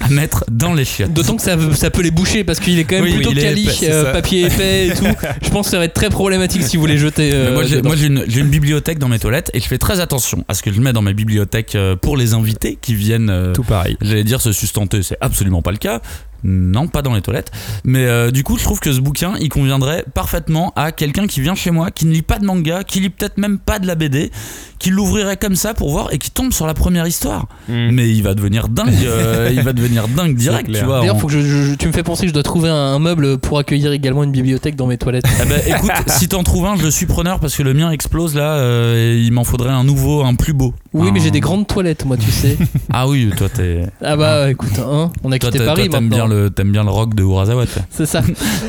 à 0.00 0.08
mettre 0.08 0.44
dans 0.50 0.74
les 0.74 0.84
chiottes. 0.84 1.12
D'autant 1.12 1.36
que 1.36 1.42
ça, 1.42 1.56
ça 1.74 1.90
peut 1.90 2.02
les 2.02 2.10
boucher 2.10 2.44
parce 2.44 2.60
qu'il 2.60 2.78
est 2.78 2.84
quand 2.84 2.96
même 2.96 3.04
Oui, 3.04 3.14
plutôt 3.14 3.32
épais, 3.32 3.54
c'est 3.70 3.90
euh, 3.92 4.12
papier 4.12 4.46
épais 4.46 4.88
et 4.88 4.94
tout. 4.94 5.06
Je 5.42 5.50
pense 5.50 5.66
que 5.66 5.70
ça 5.72 5.78
va 5.78 5.84
être 5.84 5.94
très 5.94 6.10
problématique 6.10 6.62
si 6.62 6.76
vous 6.76 6.86
les 6.86 6.98
jetez. 6.98 7.30
Mais 7.30 7.34
euh, 7.36 7.82
moi, 7.82 7.96
j'ai, 7.96 8.06
une, 8.06 8.24
j'ai 8.28 8.40
une 8.40 8.48
bibliothèque 8.50 8.98
dans 8.98 9.08
mes 9.08 9.18
toilettes 9.18 9.50
et 9.54 9.60
je 9.60 9.66
fais 9.66 9.78
très 9.78 10.00
attention 10.00 10.44
à 10.48 10.54
ce 10.54 10.62
que 10.62 10.72
je 10.72 10.80
mets 10.80 10.92
dans 10.92 11.02
ma 11.02 11.12
bibliothèque 11.12 11.76
pour 12.00 12.16
les 12.16 12.34
invités 12.34 12.78
qui 12.80 12.94
viennent. 12.94 13.30
euh, 13.30 13.52
Tout 13.52 13.62
pareil. 13.64 13.96
J'allais 14.00 14.24
dire 14.24 14.40
se 14.40 14.52
sustenter, 14.52 15.02
c'est 15.02 15.16
absolument 15.20 15.62
pas 15.62 15.70
le 15.72 15.76
cas. 15.78 16.00
Non, 16.44 16.88
pas 16.88 17.02
dans 17.02 17.14
les 17.14 17.20
toilettes. 17.22 17.50
Mais 17.84 18.04
euh, 18.06 18.30
du 18.30 18.42
coup, 18.44 18.58
je 18.58 18.64
trouve 18.64 18.80
que 18.80 18.92
ce 18.92 19.00
bouquin, 19.00 19.34
il 19.40 19.48
conviendrait 19.48 20.04
parfaitement 20.14 20.72
à 20.76 20.92
quelqu'un 20.92 21.26
qui 21.26 21.40
vient 21.40 21.54
chez 21.54 21.70
moi, 21.70 21.90
qui 21.90 22.06
ne 22.06 22.12
lit 22.12 22.22
pas 22.22 22.38
de 22.38 22.44
manga, 22.44 22.82
qui 22.84 23.00
lit 23.00 23.10
peut-être 23.10 23.38
même 23.38 23.58
pas 23.58 23.78
de 23.78 23.86
la 23.86 23.94
BD, 23.94 24.30
qui 24.78 24.90
l'ouvrirait 24.90 25.36
comme 25.36 25.54
ça 25.56 25.74
pour 25.74 25.90
voir 25.90 26.12
et 26.12 26.18
qui 26.18 26.30
tombe 26.30 26.52
sur 26.52 26.66
la 26.66 26.74
première 26.74 27.06
histoire. 27.06 27.46
Mm. 27.68 27.90
Mais 27.92 28.10
il 28.10 28.22
va 28.22 28.34
devenir 28.34 28.68
dingue, 28.68 28.92
euh, 29.04 29.50
il 29.52 29.62
va 29.62 29.72
devenir 29.72 30.08
dingue 30.08 30.34
direct, 30.36 30.70
tu 30.72 30.84
vois. 30.84 31.00
D'ailleurs, 31.00 31.16
en- 31.16 31.18
faut 31.18 31.26
que 31.28 31.32
je, 31.34 31.40
je- 31.40 31.74
tu 31.74 31.86
me 31.86 31.92
fais 31.92 32.02
penser 32.02 32.22
que 32.22 32.28
je 32.28 32.34
dois 32.34 32.42
trouver 32.42 32.68
un, 32.68 32.74
un 32.74 32.98
meuble 32.98 33.38
pour 33.38 33.58
accueillir 33.58 33.92
également 33.92 34.24
une 34.24 34.32
bibliothèque 34.32 34.76
dans 34.76 34.86
mes 34.86 34.98
toilettes. 34.98 35.24
Eh 35.42 35.46
ben, 35.48 35.60
écoute, 35.66 35.90
si 36.08 36.28
t'en 36.28 36.42
trouves 36.42 36.66
un, 36.66 36.76
je 36.76 36.88
suis 36.88 37.06
preneur 37.06 37.38
parce 37.40 37.54
que 37.56 37.62
le 37.62 37.74
mien 37.74 37.90
explose 37.90 38.34
là. 38.34 38.56
euh, 38.56 39.14
et 39.14 39.20
il 39.20 39.32
m'en 39.32 39.44
faudrait 39.44 39.70
un 39.72 39.84
nouveau, 39.84 40.22
un 40.24 40.34
plus 40.34 40.52
beau. 40.52 40.74
Oui, 40.92 41.10
mais 41.12 41.20
j'ai 41.20 41.30
des 41.30 41.40
grandes 41.40 41.66
toilettes, 41.66 42.04
moi, 42.04 42.16
tu 42.16 42.30
sais. 42.30 42.56
Ah 42.92 43.08
oui, 43.08 43.30
toi 43.36 43.48
t'es. 43.48 43.86
Ah 44.04 44.16
bah, 44.16 44.50
écoute, 44.50 44.78
hein, 44.78 45.10
on 45.24 45.32
a 45.32 45.38
Toi, 45.38 45.50
quitté 45.50 45.64
Paris 45.64 45.88
toi, 45.88 46.00
bien 46.00 46.08
maintenant. 46.10 46.26
Le 46.32 46.50
t'aimes 46.50 46.72
bien 46.72 46.84
le 46.84 46.90
rock 46.90 47.14
de 47.14 47.22
Urasawa. 47.22 47.64
C'est 47.90 48.06
ça. 48.06 48.22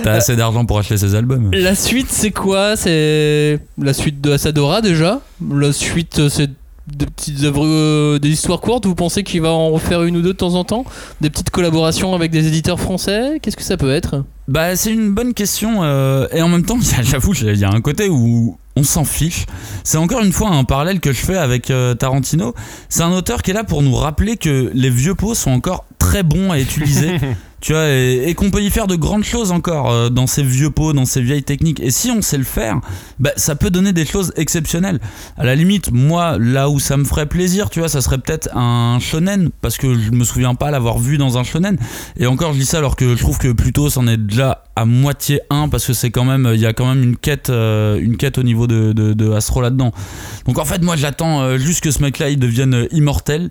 T'as 0.03 0.13
assez 0.13 0.35
d'argent 0.35 0.65
pour 0.65 0.79
acheter 0.79 0.97
ses 0.97 1.15
albums. 1.15 1.51
La 1.53 1.75
suite, 1.75 2.07
c'est 2.09 2.31
quoi? 2.31 2.75
C'est 2.75 3.59
la 3.81 3.93
suite 3.93 4.21
de 4.21 4.31
Asadora 4.31 4.81
déjà? 4.81 5.21
La 5.53 5.71
suite, 5.73 6.19
euh, 6.19 6.29
c'est 6.29 6.49
des 6.95 7.05
petites 7.05 7.43
œuvres, 7.43 7.65
euh, 7.65 8.19
des 8.19 8.29
histoires 8.29 8.59
courtes? 8.59 8.85
Vous 8.85 8.95
pensez 8.95 9.23
qu'il 9.23 9.41
va 9.41 9.51
en 9.51 9.69
refaire 9.69 10.03
une 10.03 10.17
ou 10.17 10.21
deux 10.21 10.33
de 10.33 10.37
temps 10.37 10.55
en 10.55 10.63
temps? 10.63 10.83
Des 11.21 11.29
petites 11.29 11.49
collaborations 11.49 12.13
avec 12.13 12.31
des 12.31 12.47
éditeurs 12.47 12.79
français? 12.79 13.39
Qu'est-ce 13.41 13.55
que 13.55 13.63
ça 13.63 13.77
peut 13.77 13.91
être? 13.91 14.23
Bah, 14.49 14.75
c'est 14.75 14.91
une 14.91 15.13
bonne 15.13 15.33
question. 15.33 15.83
euh, 15.83 16.27
et 16.33 16.41
en 16.41 16.49
même 16.49 16.65
temps, 16.65 16.77
j'avoue, 17.03 17.33
il 17.35 17.57
y 17.57 17.63
a 17.63 17.71
un 17.71 17.81
côté 17.81 18.09
où 18.09 18.57
on 18.75 18.83
s'en 18.83 19.05
fiche. 19.05 19.45
C'est 19.83 19.97
encore 19.97 20.23
une 20.23 20.33
fois 20.33 20.49
un 20.49 20.63
parallèle 20.65 20.99
que 20.99 21.11
je 21.13 21.19
fais 21.19 21.37
avec 21.37 21.69
euh, 21.71 21.93
Tarantino. 21.93 22.53
C'est 22.89 23.03
un 23.03 23.11
auteur 23.11 23.43
qui 23.43 23.51
est 23.51 23.53
là 23.53 23.63
pour 23.63 23.81
nous 23.81 23.95
rappeler 23.95 24.35
que 24.35 24.71
les 24.73 24.89
vieux 24.89 25.15
pots 25.15 25.35
sont 25.35 25.51
encore 25.51 25.85
très 25.99 26.23
bons 26.23 26.51
à 26.51 26.59
utiliser. 26.59 27.11
Et, 27.71 28.33
qu'on 28.35 28.51
peut 28.51 28.61
y 28.61 28.69
faire 28.69 28.87
de 28.87 28.95
grandes 28.95 29.23
choses 29.23 29.51
encore 29.51 29.91
euh, 29.91 30.09
dans 30.09 30.27
ces 30.27 30.43
vieux 30.43 30.69
pots, 30.69 30.93
dans 30.93 31.05
ces 31.05 31.21
vieilles 31.21 31.43
techniques. 31.43 31.79
Et 31.79 31.91
si 31.91 32.11
on 32.11 32.21
sait 32.21 32.37
le 32.37 32.43
faire, 32.43 32.79
bah, 33.19 33.31
ça 33.37 33.55
peut 33.55 33.69
donner 33.69 33.93
des 33.93 34.05
choses 34.05 34.33
exceptionnelles. 34.35 34.99
À 35.37 35.45
la 35.45 35.55
limite, 35.55 35.91
moi, 35.91 36.37
là 36.39 36.69
où 36.69 36.79
ça 36.79 36.97
me 36.97 37.03
ferait 37.03 37.25
plaisir, 37.25 37.69
tu 37.69 37.79
vois, 37.79 37.89
ça 37.89 38.01
serait 38.01 38.17
peut-être 38.17 38.55
un 38.55 38.99
shonen, 38.99 39.49
parce 39.61 39.77
que 39.77 39.97
je 39.97 40.11
me 40.11 40.23
souviens 40.23 40.55
pas 40.55 40.71
l'avoir 40.71 40.97
vu 40.97 41.17
dans 41.17 41.37
un 41.37 41.43
shonen. 41.43 41.77
Et 42.17 42.25
encore, 42.25 42.53
je 42.53 42.59
dis 42.59 42.65
ça 42.65 42.79
alors 42.79 42.95
que 42.95 43.15
je 43.15 43.21
trouve 43.21 43.37
que 43.37 43.51
plutôt 43.51 43.89
c'en 43.89 44.07
est 44.07 44.17
déjà 44.17 44.63
à 44.75 44.85
moitié 44.85 45.41
un, 45.49 45.69
parce 45.69 45.85
que 45.85 45.93
c'est 45.93 46.09
quand 46.09 46.25
même, 46.25 46.49
il 46.53 46.59
y 46.59 46.65
a 46.65 46.73
quand 46.73 46.87
même 46.87 47.03
une 47.03 47.17
quête, 47.17 47.49
euh, 47.49 47.99
une 48.01 48.17
quête 48.17 48.39
au 48.39 48.43
niveau 48.43 48.65
de, 48.67 48.91
de, 48.93 49.31
Astro 49.31 49.61
là-dedans. 49.61 49.91
Donc 50.45 50.59
en 50.59 50.65
fait, 50.65 50.81
moi, 50.83 50.95
j'attends 50.95 51.41
euh, 51.41 51.57
juste 51.57 51.83
que 51.83 51.91
ce 51.91 52.01
mec-là, 52.01 52.29
il 52.29 52.39
devienne 52.39 52.87
immortel. 52.91 53.49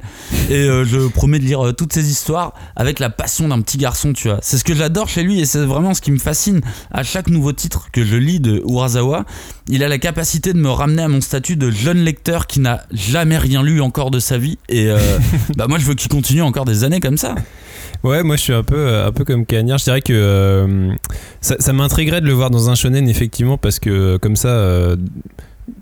Et 0.51 0.63
je 0.85 1.09
promets 1.09 1.39
de 1.39 1.45
lire 1.45 1.73
toutes 1.77 1.93
ces 1.93 2.11
histoires 2.11 2.53
avec 2.77 2.99
la 2.99 3.11
passion 3.11 3.49
d'un 3.49 3.61
petit 3.61 3.79
garçon, 3.79 4.02
tu 4.13 4.29
vois. 4.29 4.39
C'est 4.43 4.59
ce 4.59 4.65
que 4.65 4.75
j'adore 4.75 5.09
chez 5.09 5.23
lui 5.23 5.41
et 5.41 5.45
c'est 5.45 5.65
vraiment 5.65 5.95
ce 5.95 6.01
qui 6.01 6.11
me 6.11 6.19
fascine 6.19 6.61
à 6.91 7.03
chaque 7.05 7.29
nouveau 7.29 7.53
titre 7.53 7.89
que 7.93 8.05
je 8.05 8.17
lis 8.17 8.41
de 8.41 8.63
Urasawa. 8.69 9.25
Il 9.69 9.85
a 9.85 9.89
la 9.89 9.99
capacité 9.99 10.53
de 10.53 10.59
me 10.59 10.71
ramener 10.71 11.03
à 11.03 11.09
mon 11.09 11.21
statut 11.21 11.57
de 11.57 11.71
jeune 11.71 11.99
lecteur 11.99 12.47
qui 12.47 12.61
n'a 12.61 12.83
jamais 12.91 13.39
rien 13.39 13.63
lu 13.63 13.81
encore 13.81 14.11
de 14.11 14.19
sa 14.19 14.39
vie. 14.39 14.59
Et 14.69 14.89
euh, 14.89 14.99
bah 15.57 15.67
moi, 15.69 15.79
je 15.79 15.85
veux 15.85 15.95
qu'il 15.95 16.11
continue 16.11 16.43
encore 16.43 16.65
des 16.65 16.83
années 16.85 17.01
comme 17.01 17.17
ça. 17.17 17.37
Ouais, 18.03 18.25
moi 18.25 18.35
je 18.35 18.43
suis 18.43 18.53
un 18.53 18.65
peu, 18.65 18.77
euh, 18.77 19.07
un 19.07 19.13
peu 19.13 19.25
comme 19.25 19.47
Cagnard. 19.47 19.79
Je 19.79 19.85
dirais 19.85 20.03
que 20.03 20.13
euh, 20.13 20.93
ça, 21.41 21.55
ça 21.61 21.73
m'intriguerait 21.73 22.21
de 22.21 22.27
le 22.27 22.33
voir 22.33 22.51
dans 22.51 22.69
un 22.69 22.75
shonen, 22.75 23.09
effectivement, 23.09 23.59
parce 23.59 23.79
que 23.79 24.17
comme 24.17 24.35
ça, 24.35 24.49
euh, 24.49 24.97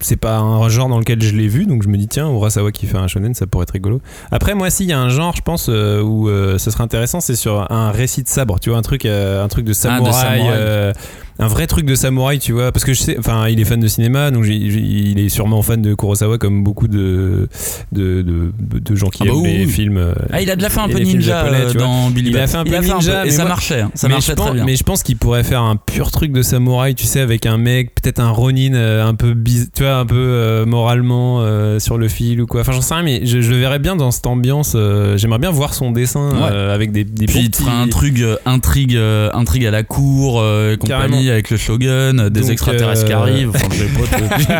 c'est 0.00 0.16
pas 0.16 0.38
un 0.38 0.68
genre 0.68 0.88
dans 0.88 0.98
lequel 0.98 1.22
je 1.22 1.34
l'ai 1.34 1.48
vu, 1.48 1.66
donc 1.66 1.82
je 1.82 1.88
me 1.88 1.96
dis, 1.96 2.08
tiens, 2.08 2.30
Urasawa 2.30 2.70
qui 2.72 2.86
fait 2.86 2.98
un 2.98 3.06
shonen, 3.06 3.34
ça 3.34 3.46
pourrait 3.46 3.64
être 3.64 3.72
rigolo. 3.72 4.00
Après, 4.30 4.54
moi, 4.54 4.70
s'il 4.70 4.86
y 4.86 4.92
a 4.92 5.00
un 5.00 5.08
genre, 5.08 5.34
je 5.34 5.42
pense, 5.42 5.68
euh, 5.68 6.02
où 6.02 6.28
euh, 6.28 6.58
ça 6.58 6.70
serait 6.70 6.84
intéressant, 6.84 7.20
c'est 7.20 7.36
sur 7.36 7.70
un 7.70 7.90
récit 7.90 8.22
de 8.22 8.28
sabre, 8.28 8.60
tu 8.60 8.70
vois, 8.70 8.78
un 8.78 8.82
truc, 8.82 9.04
euh, 9.04 9.42
un 9.42 9.48
truc 9.48 9.64
de 9.64 9.72
samouraï. 9.72 10.12
samouraï. 10.12 10.92
Un 11.40 11.46
vrai 11.48 11.66
truc 11.66 11.86
de 11.86 11.94
samouraï, 11.94 12.38
tu 12.38 12.52
vois, 12.52 12.70
parce 12.72 12.84
que 12.84 12.92
je 12.92 13.00
sais, 13.00 13.16
enfin, 13.18 13.48
il 13.48 13.58
est 13.60 13.64
fan 13.64 13.80
de 13.80 13.88
cinéma, 13.88 14.30
donc 14.30 14.44
il 14.46 15.18
est 15.18 15.28
sûrement 15.28 15.62
fan 15.62 15.80
de 15.82 15.94
Kurosawa, 15.94 16.38
comme 16.38 16.62
beaucoup 16.62 16.86
de, 16.88 17.48
de, 17.92 18.22
de, 18.22 18.52
de 18.78 18.94
gens 18.94 19.08
qui 19.08 19.22
Ah 19.22 19.26
bah 19.26 19.30
aiment 19.32 19.42
oui, 19.42 19.58
les 19.58 19.66
films. 19.66 19.96
euh, 19.96 20.12
Ah, 20.32 20.40
il 20.42 20.50
a 20.50 20.56
déjà 20.56 20.68
fait 20.68 20.80
un 20.80 20.88
et 20.88 20.92
peu 20.92 20.98
ninja 21.00 21.42
japonais, 21.44 21.64
euh, 21.64 21.72
dans 21.74 22.10
Billy 22.10 22.30
Il 22.30 22.38
a 22.38 22.46
fait 22.46 22.56
un 22.58 22.64
peu 22.64 22.76
ninja, 22.78 22.94
un 22.94 22.98
peu, 23.00 23.10
et 23.10 23.24
mais 23.24 23.30
ça 23.30 23.42
moi- 23.42 23.48
marchait, 23.48 23.84
ça 23.94 24.08
mais 24.08 24.14
marchait 24.14 24.32
je 24.32 24.36
pense, 24.36 24.46
très 24.46 24.54
bien. 24.54 24.64
Mais 24.64 24.76
je 24.76 24.82
pense 24.84 25.02
qu'il 25.02 25.16
pourrait 25.16 25.44
faire 25.44 25.62
un 25.62 25.76
pur 25.76 26.10
truc 26.10 26.32
de 26.32 26.42
samouraï, 26.42 26.94
tu 26.94 27.06
sais, 27.06 27.20
avec 27.20 27.46
un 27.46 27.56
mec, 27.58 27.94
peut-être 28.00 28.20
un 28.20 28.30
Ronin 28.30 28.74
euh, 28.74 29.06
un 29.06 29.14
peu 29.14 29.34
tu 29.74 29.82
vois, 29.82 29.96
un 29.96 30.06
peu 30.06 30.14
euh, 30.16 30.66
moralement 30.66 31.40
euh, 31.40 31.78
sur 31.78 31.98
le 31.98 32.08
fil 32.08 32.40
ou 32.42 32.46
quoi. 32.46 32.60
Enfin, 32.60 32.72
j'en 32.72 32.82
sais 32.82 32.94
rien, 32.94 33.02
mais 33.02 33.24
je, 33.24 33.40
je 33.40 33.50
le 33.50 33.56
verrais 33.56 33.78
bien 33.78 33.96
dans 33.96 34.10
cette 34.10 34.26
ambiance. 34.26 34.76
J'aimerais 35.16 35.38
bien 35.38 35.50
voir 35.50 35.74
son 35.74 35.90
dessin 35.90 36.30
Ouais. 36.30 36.54
avec 36.56 36.92
des, 36.92 37.04
des 37.04 37.26
Puis 37.26 37.38
il 37.40 37.50
te 37.50 37.56
fera 37.58 37.70
petits- 37.70 37.82
un 37.82 37.88
truc, 37.88 38.22
intrigue, 38.44 38.98
intrigue 39.34 39.66
à 39.66 39.70
la 39.70 39.82
cour, 39.82 40.42
et 40.44 40.76
compagnie, 40.76 41.29
Avec 41.30 41.50
le 41.50 41.56
shogun, 41.56 42.28
des 42.30 42.40
Donc, 42.40 42.50
extraterrestres 42.50 43.06
qui 43.06 43.12
euh, 43.12 43.18
arrivent. 43.18 43.50
Enfin, 43.54 43.68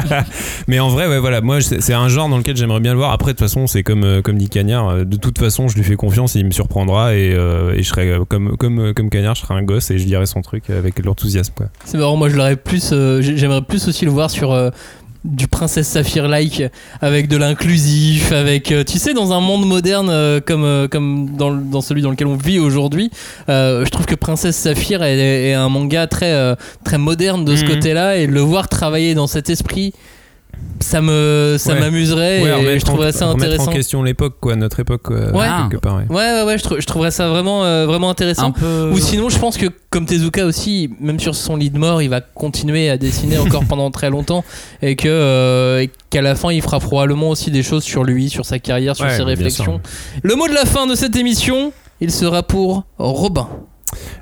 pas 0.09 0.25
Mais 0.69 0.79
en 0.81 0.89
vrai, 0.89 1.07
ouais, 1.09 1.19
voilà, 1.19 1.41
moi 1.41 1.61
c'est 1.61 1.93
un 1.95 2.09
genre 2.09 2.29
dans 2.29 2.39
lequel 2.39 2.57
j'aimerais 2.57 2.81
bien 2.81 2.93
le 2.93 2.99
voir. 2.99 3.13
Après, 3.13 3.33
de 3.33 3.39
toute 3.39 3.47
façon, 3.47 3.67
c'est 3.67 3.83
comme, 3.83 4.05
euh, 4.05 4.23
comme 4.23 4.39
dit 4.39 4.49
Cagnard, 4.49 4.89
euh, 4.89 5.05
de 5.05 5.17
toute 5.17 5.39
façon, 5.39 5.69
je 5.69 5.77
lui 5.77 5.85
fais 5.85 5.97
confiance, 5.97 6.35
il 6.35 6.47
me 6.47 6.51
surprendra 6.51 7.15
et, 7.15 7.33
euh, 7.35 7.75
et 7.75 7.83
je 7.83 7.89
serai 7.89 8.17
comme, 8.29 8.57
comme, 8.57 8.95
comme 8.95 9.11
Cagnard, 9.11 9.35
je 9.35 9.43
serai 9.43 9.55
un 9.55 9.63
gosse 9.63 9.91
et 9.91 9.99
je 9.99 10.05
dirai 10.05 10.27
son 10.27 10.43
truc 10.43 10.71
avec 10.71 11.05
l'enthousiasme. 11.05 11.55
C'est 11.85 11.99
marrant, 11.99 12.17
moi 12.17 12.29
je 12.29 12.37
l'aurais 12.37 12.57
plus. 12.57 12.91
euh, 12.93 13.21
j'ai- 13.23 13.37
J'aimerais 13.37 13.63
plus 13.63 13.89
aussi 13.89 14.05
le 14.05 14.11
voir 14.11 14.31
sur. 14.31 14.53
Du 15.25 15.49
Princesse 15.49 15.87
Saphir-like 15.89 16.63
avec 17.03 17.29
de 17.29 17.37
l'inclusif 17.37 18.33
avec 18.33 18.73
euh, 18.73 18.85
tu 18.85 18.99
sais 18.99 19.13
dans 19.13 19.33
un 19.33 19.41
monde 19.41 19.67
moderne 19.67 20.09
euh, 20.11 20.41
comme 20.41 20.65
euh, 20.65 20.89
comme 20.89 21.31
dans, 21.37 21.53
dans 21.55 21.83
celui 21.83 22.01
dans 22.01 22.11
lequel 22.11 22.27
on 22.27 22.37
vit 22.37 22.59
aujourd'hui 22.59 23.11
euh, 23.51 23.85
je 23.85 23.91
trouve 23.91 24.07
que 24.07 24.15
Princesse 24.15 24.57
Saphir 24.57 25.03
est, 25.03 25.51
est 25.51 25.55
un 25.55 25.69
manga 25.69 26.07
très 26.07 26.57
très 26.85 26.99
moderne 26.99 27.45
de 27.45 27.55
ce 27.57 27.65
Mhm. 27.65 27.69
côté-là 27.69 28.17
et 28.17 28.27
le 28.27 28.41
voir 28.41 28.69
travailler 28.69 29.15
dans 29.15 29.27
cet 29.27 29.51
esprit 29.51 29.93
ça 30.81 31.03
me 31.03 31.57
ça 31.59 31.75
Ouais. 31.75 31.81
m'amuserait 31.81 32.43
Ouais, 32.43 32.75
et 32.75 32.79
je 32.79 32.85
trouverais 32.85 33.09
en, 33.09 33.13
ça 33.19 33.27
intéressant 33.27 33.71
en 33.71 33.73
question 33.73 34.03
l'époque, 34.03 34.37
quoi, 34.41 34.57
notre 34.57 34.81
époque, 34.81 35.03
quoi, 35.03 35.17
Ouais. 35.33 35.47
quelque 35.69 35.81
part. 35.81 35.97
ouais. 35.97 36.05
ouais 36.09 36.17
ouais 36.17 36.43
ouais 36.45 36.59
je, 36.59 36.63
trou- 36.65 36.81
je 36.81 36.87
trouverais 36.87 37.11
ça 37.11 37.29
vraiment 37.29 37.65
euh, 37.65 37.87
vraiment 37.87 38.09
intéressant 38.11 38.53
peu. 38.53 38.91
ou 38.93 38.99
sinon, 38.99 39.29
je 39.29 39.39
pense 39.39 39.57
que 39.59 39.67
comme 39.91 40.07
Tezuka 40.07 40.45
aussi, 40.47 40.91
même 41.01 41.21
sur 41.21 41.35
son 41.35 41.57
lit 41.57 41.71
de 41.71 41.79
mort, 41.79 42.01
il 42.03 42.09
va 42.09 42.21
continuer 42.21 42.89
à 42.89 42.97
dessiner 42.97 43.39
encore 43.47 43.65
pendant 43.67 43.91
très 43.91 44.09
longtemps 44.11 44.45
et 44.83 44.97
que 44.97 45.09
euh, 45.09 45.87
qu'à 46.09 46.23
la 46.23 46.35
fin, 46.35 46.51
il 46.51 46.63
fera 46.63 46.81
probablement 46.81 47.29
aussi 47.31 47.51
des 47.51 47.63
choses 47.63 47.85
sur 47.85 48.03
lui, 48.05 48.31
sur 48.31 48.45
sa 48.47 48.59
carrière, 48.59 48.97
sur 48.97 49.05
Ouais, 49.07 49.17
ses 49.17 49.23
réflexions. 49.23 49.81
Le 50.23 50.35
mot 50.35 50.49
de 50.49 50.55
la 50.55 50.65
fin 50.65 50.87
de 50.87 50.95
cette 50.95 51.15
émission, 51.17 51.73
il 52.01 52.11
sera 52.11 52.43
pour 52.43 52.85
Robin. 52.99 53.49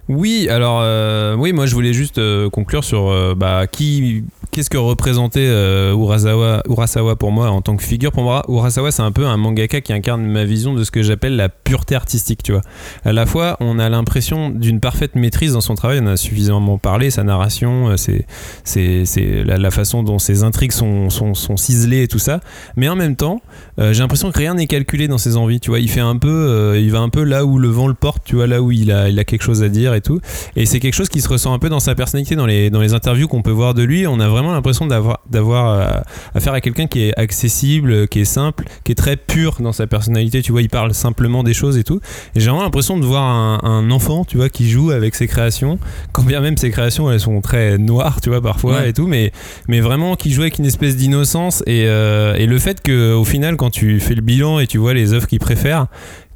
Oui, 0.08 0.48
alors 0.50 0.80
euh, 0.82 1.34
oui, 1.36 1.52
moi 1.52 1.66
je 1.66 1.74
voulais 1.74 1.92
juste 1.92 2.16
euh, 2.18 2.48
conclure 2.48 2.82
sur 2.82 3.08
euh, 3.10 3.34
bah, 3.36 3.66
qui, 3.70 4.24
qu'est-ce 4.58 4.70
que 4.70 4.76
représentait 4.76 5.46
euh, 5.46 5.94
Urasawa, 5.94 7.14
pour 7.14 7.30
moi 7.30 7.48
en 7.48 7.62
tant 7.62 7.76
que 7.76 7.82
figure? 7.84 8.10
Pour 8.10 8.24
moi, 8.24 8.44
Urasawa 8.48 8.90
c'est 8.90 9.02
un 9.02 9.12
peu 9.12 9.24
un 9.24 9.36
mangaka 9.36 9.80
qui 9.80 9.92
incarne 9.92 10.26
ma 10.26 10.44
vision 10.44 10.74
de 10.74 10.82
ce 10.82 10.90
que 10.90 11.00
j'appelle 11.00 11.36
la 11.36 11.48
pureté 11.48 11.94
artistique. 11.94 12.42
Tu 12.42 12.50
vois, 12.50 12.62
à 13.04 13.12
la 13.12 13.24
fois 13.24 13.56
on 13.60 13.78
a 13.78 13.88
l'impression 13.88 14.50
d'une 14.50 14.80
parfaite 14.80 15.14
maîtrise 15.14 15.52
dans 15.52 15.60
son 15.60 15.76
travail. 15.76 16.00
On 16.02 16.08
a 16.08 16.16
suffisamment 16.16 16.76
parlé, 16.76 17.10
sa 17.10 17.22
narration, 17.22 17.90
euh, 17.90 17.96
c'est 17.96 18.26
c'est 18.64 19.44
la, 19.44 19.70
façon 19.70 20.02
dont 20.02 20.18
ses 20.18 20.42
intrigues 20.42 20.72
sont, 20.72 21.08
ciselées 21.54 22.02
et 22.02 22.08
tout 22.08 22.18
ça. 22.18 22.40
Mais 22.76 22.88
en 22.88 22.96
même 22.96 23.14
temps, 23.14 23.40
euh, 23.78 23.92
j'ai 23.92 24.00
l'impression 24.00 24.32
que 24.32 24.38
rien 24.38 24.54
n'est 24.54 24.66
calculé 24.66 25.06
dans 25.06 25.18
ses 25.18 25.36
envies. 25.36 25.60
Tu 25.60 25.70
vois, 25.70 25.78
il 25.78 25.88
fait 25.88 26.00
un 26.00 26.16
peu, 26.16 26.28
euh, 26.28 26.80
il 26.80 26.90
va 26.90 26.98
un 26.98 27.10
peu 27.10 27.22
là 27.22 27.44
où 27.44 27.60
le 27.60 27.68
vent 27.68 27.86
le 27.86 27.94
porte. 27.94 28.24
Tu 28.24 28.34
vois, 28.34 28.48
là 28.48 28.60
où 28.60 28.72
il 28.72 28.90
a, 28.90 29.08
il 29.08 29.20
a 29.20 29.24
quelque 29.24 29.42
chose 29.42 29.62
à 29.62 29.68
dire 29.68 29.94
et 29.94 30.00
tout. 30.00 30.20
Et 30.56 30.66
c'est 30.66 30.80
quelque 30.80 30.94
chose 30.94 31.08
qui 31.08 31.20
se 31.20 31.28
ressent 31.28 31.52
un 31.52 31.60
peu 31.60 31.68
dans 31.68 31.78
sa 31.78 31.94
personnalité, 31.94 32.34
dans 32.34 32.46
les, 32.46 32.70
dans 32.70 32.80
les 32.80 32.94
interviews 32.94 33.28
qu'on 33.28 33.42
peut 33.42 33.52
voir 33.52 33.74
de 33.74 33.84
lui. 33.84 34.04
On 34.08 34.18
a 34.18 34.28
vraiment 34.28 34.47
l'impression 34.52 34.86
d'avoir, 34.86 35.20
d'avoir 35.30 35.68
euh, 35.80 36.00
affaire 36.34 36.52
à 36.52 36.60
quelqu'un 36.60 36.86
qui 36.86 37.02
est 37.04 37.18
accessible, 37.18 38.08
qui 38.08 38.20
est 38.20 38.24
simple, 38.24 38.64
qui 38.84 38.92
est 38.92 38.94
très 38.96 39.16
pur 39.16 39.56
dans 39.60 39.72
sa 39.72 39.86
personnalité. 39.86 40.42
Tu 40.42 40.52
vois, 40.52 40.62
il 40.62 40.68
parle 40.68 40.94
simplement 40.94 41.42
des 41.42 41.54
choses 41.54 41.76
et 41.78 41.84
tout. 41.84 42.00
Et 42.34 42.40
j'ai 42.40 42.46
vraiment 42.50 42.62
l'impression 42.62 42.98
de 42.98 43.04
voir 43.04 43.24
un, 43.24 43.60
un 43.62 43.90
enfant, 43.90 44.24
tu 44.24 44.36
vois, 44.36 44.48
qui 44.48 44.68
joue 44.68 44.90
avec 44.90 45.14
ses 45.14 45.26
créations. 45.26 45.78
Quand 46.12 46.22
bien 46.24 46.40
même 46.40 46.56
ses 46.56 46.70
créations, 46.70 47.10
elles 47.10 47.20
sont 47.20 47.40
très 47.40 47.78
noires, 47.78 48.20
tu 48.20 48.28
vois, 48.30 48.40
parfois 48.40 48.78
Ouais. 48.78 48.90
et 48.90 48.92
tout. 48.92 49.06
Mais, 49.06 49.32
mais 49.68 49.80
vraiment 49.80 50.16
qui 50.16 50.30
joue 50.30 50.42
avec 50.42 50.58
une 50.58 50.66
espèce 50.66 50.96
d'innocence. 50.96 51.62
Et, 51.66 51.84
euh, 51.86 52.34
et 52.36 52.46
le 52.46 52.58
fait 52.58 52.80
que 52.82 53.14
au 53.14 53.24
final, 53.24 53.56
quand 53.56 53.70
tu 53.70 54.00
fais 54.00 54.14
le 54.14 54.22
bilan 54.22 54.58
et 54.60 54.66
tu 54.66 54.78
vois 54.78 54.94
les 54.94 55.12
œuvres 55.12 55.26
qu'il 55.26 55.38
préfère, 55.38 55.86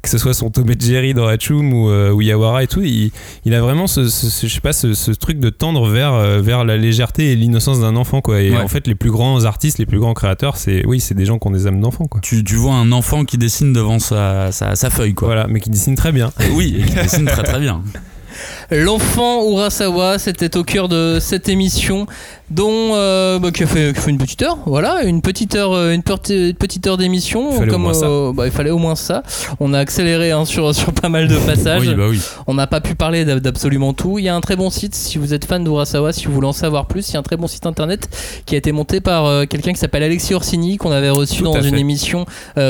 que 0.03 0.09
ce 0.09 0.17
soit 0.17 0.33
son 0.33 0.49
Tom 0.51 0.69
et 0.69 0.75
Jerry 0.77 1.13
dans 1.13 1.25
Hachum 1.25 1.73
ou, 1.73 1.89
euh, 1.89 2.11
ou 2.11 2.21
Yawara 2.21 2.61
et 2.63 2.67
tout, 2.67 2.81
il, 2.81 3.11
il 3.45 3.53
a 3.55 3.61
vraiment 3.61 3.87
ce, 3.87 4.09
ce- 4.09 4.29
ce- 4.29 4.47
je 4.47 4.53
sais 4.53 4.59
pas, 4.59 4.73
ce, 4.73 4.93
ce 4.93 5.11
truc 5.11 5.39
de 5.39 5.49
tendre 5.49 5.87
vers, 5.87 6.13
euh, 6.13 6.41
vers 6.41 6.65
la 6.65 6.75
légèreté 6.75 7.31
et 7.31 7.35
l'innocence 7.37 7.79
d'un 7.79 7.95
enfant, 7.95 8.19
quoi. 8.19 8.41
Et 8.41 8.51
Ouais. 8.51 8.57
en 8.57 8.67
fait, 8.67 8.85
les 8.85 8.95
plus 8.95 9.11
grands 9.11 9.45
artistes, 9.45 9.77
les 9.79 9.85
plus 9.85 9.99
grands 9.99 10.13
créateurs, 10.13 10.57
c'est, 10.57 10.85
oui, 10.85 10.99
c'est 10.99 11.15
des 11.15 11.23
gens 11.25 11.39
qui 11.39 11.47
ont 11.47 11.51
des 11.51 11.67
âmes 11.67 11.79
d'enfant. 11.79 12.07
Tu, 12.21 12.43
tu 12.43 12.55
vois 12.55 12.75
un 12.75 12.91
enfant 12.91 13.23
qui 13.23 13.37
dessine 13.37 13.71
devant 13.71 13.97
sa, 13.97 14.51
sa, 14.51 14.75
sa 14.75 14.89
feuille, 14.89 15.13
quoi. 15.13 15.29
Voilà, 15.29 15.47
mais 15.47 15.61
qui 15.61 15.69
dessinent 15.69 15.95
très 15.95 16.11
bien. 16.11 16.31
Oui, 16.51 16.75
et 16.79 16.83
qui 16.83 16.95
dessine 16.95 17.25
très 17.25 17.43
très 17.43 17.59
bien. 17.61 17.81
L'enfant 18.75 19.49
Urasawa, 19.51 20.17
c'était 20.19 20.57
au 20.57 20.63
cœur 20.63 20.89
de 20.89 21.17
cette 21.21 21.47
émission, 21.49 22.07
dont 22.49 22.91
euh, 22.95 23.39
bah, 23.39 23.51
qui, 23.51 23.63
a 23.63 23.67
fait, 23.67 23.93
qui 23.93 23.99
a 23.99 24.01
fait 24.01 24.09
une 24.11 24.17
petite 24.17 24.41
heure, 24.41 24.57
voilà, 24.65 25.03
une 25.03 25.21
petite 25.21 25.55
heure, 25.55 25.73
euh, 25.73 25.93
une 25.93 26.03
pe- 26.03 26.13
une 26.29 26.53
petite 26.53 26.85
heure 26.87 26.97
d'émission. 26.97 27.49
Il 27.51 27.57
fallait 27.59 27.73
au 27.73 27.77
moins 27.77 27.93
ça. 27.93 28.05
euh, 28.07 28.33
bah, 28.33 28.45
il 28.45 28.51
fallait 28.51 28.69
au 28.71 28.77
moins 28.77 28.95
ça. 28.95 29.23
On 29.59 29.73
a 29.73 29.79
accéléré 29.79 30.31
hein, 30.31 30.45
sur 30.45 30.73
sur 30.73 30.91
pas 30.93 31.09
mal 31.09 31.27
de 31.27 31.35
passages. 31.37 31.87
Oui, 31.87 31.93
bah 31.95 32.05
oui. 32.09 32.19
On 32.47 32.53
n'a 32.55 32.67
pas 32.67 32.81
pu 32.81 32.95
parler 32.95 33.25
d'ab- 33.25 33.39
d'absolument 33.39 33.93
tout. 33.93 34.17
Il 34.19 34.25
y 34.25 34.29
a 34.29 34.35
un 34.35 34.41
très 34.41 34.55
bon 34.55 34.69
site 34.69 34.95
si 34.95 35.17
vous 35.17 35.33
êtes 35.33 35.45
fan 35.45 35.63
d'Urasawa, 35.63 36.11
si 36.13 36.25
vous 36.25 36.33
voulez 36.33 36.47
en 36.47 36.53
savoir 36.53 36.87
plus. 36.87 37.09
Il 37.09 37.13
y 37.13 37.15
a 37.17 37.19
un 37.19 37.23
très 37.23 37.37
bon 37.37 37.47
site 37.47 37.65
internet 37.65 38.09
qui 38.45 38.55
a 38.55 38.57
été 38.57 38.71
monté 38.71 39.01
par 39.01 39.25
euh, 39.25 39.45
quelqu'un 39.45 39.73
qui 39.73 39.79
s'appelle 39.79 40.03
Alexis 40.03 40.33
Orsini, 40.33 40.77
qu'on 40.77 40.91
avait 40.91 41.09
reçu 41.09 41.37
Tout 41.39 41.43
dans 41.45 41.61
une 41.61 41.75
fait. 41.75 41.79
émission 41.79 42.25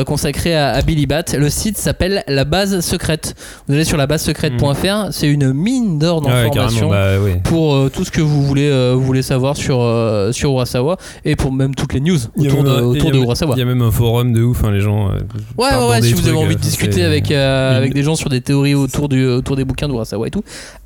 consacrée 0.06 0.56
à, 0.56 0.70
à 0.72 0.82
Billy 0.82 1.06
Bat. 1.06 1.24
Le 1.38 1.50
site 1.50 1.78
s'appelle 1.78 2.24
La 2.28 2.46
Base 2.46 2.80
Secrète. 2.82 3.36
Vous 3.68 3.74
allez 3.76 3.84
sur 3.86 3.98
la 3.98 4.08
base 4.08 4.22
secrète.fr. 4.24 5.08
C'est 5.12 5.28
une 5.28 5.54
mine 5.54 5.93
d'or 6.00 6.22
Hmm. 6.22 6.26
Ouais, 6.26 6.32
d'informations 6.50 6.90
bah, 6.90 7.20
ouais. 7.20 7.42
pour 7.44 7.76
euh, 7.76 7.90
tout 7.94 8.04
ce 8.06 8.12
que 8.12 8.22
vous 8.22 8.44
voulez, 8.44 8.68
euh, 8.70 8.94
vous 8.96 9.04
voulez 9.04 9.22
savoir 9.22 9.56
sur, 9.58 9.82
euh, 9.82 10.32
sur 10.32 10.52
Urasawa 10.52 10.98
et 11.26 11.36
pour 11.36 11.52
même 11.52 11.74
toutes 11.76 11.94
les 11.94 12.00
news 12.00 12.18
autour 12.38 12.64
de, 12.64 12.70
même 12.70 12.86
autour 12.86 13.12
de 13.12 13.18
Urasawa. 13.18 13.56
Il 13.56 13.60
y 13.60 13.62
a 13.62 13.66
même 13.66 13.82
un 13.82 13.92
forum 13.92 14.34
de 14.34 14.42
ouf, 14.44 14.64
hein, 14.64 14.72
les 14.72 14.82
gens. 14.82 15.10
euh, 15.10 15.20
Ouais, 15.58 15.70
ouais, 15.76 15.90
ouais, 15.90 16.02
si 16.02 16.14
vous 16.14 16.28
avez 16.28 16.38
envie 16.38 16.56
de 16.56 16.62
discuter 16.62 17.04
avec, 17.04 17.32
avec 17.32 17.94
des 17.94 18.04
gens 18.04 18.16
sur 18.16 18.30
des 18.30 18.42
théories 18.42 18.76
autour, 18.76 19.10
du, 19.10 19.26
autour 19.28 19.56
des 19.56 19.66
bouquins 19.66 19.88
d'Urasawa 19.88 20.28
et 20.28 20.32
tout, 20.32 20.44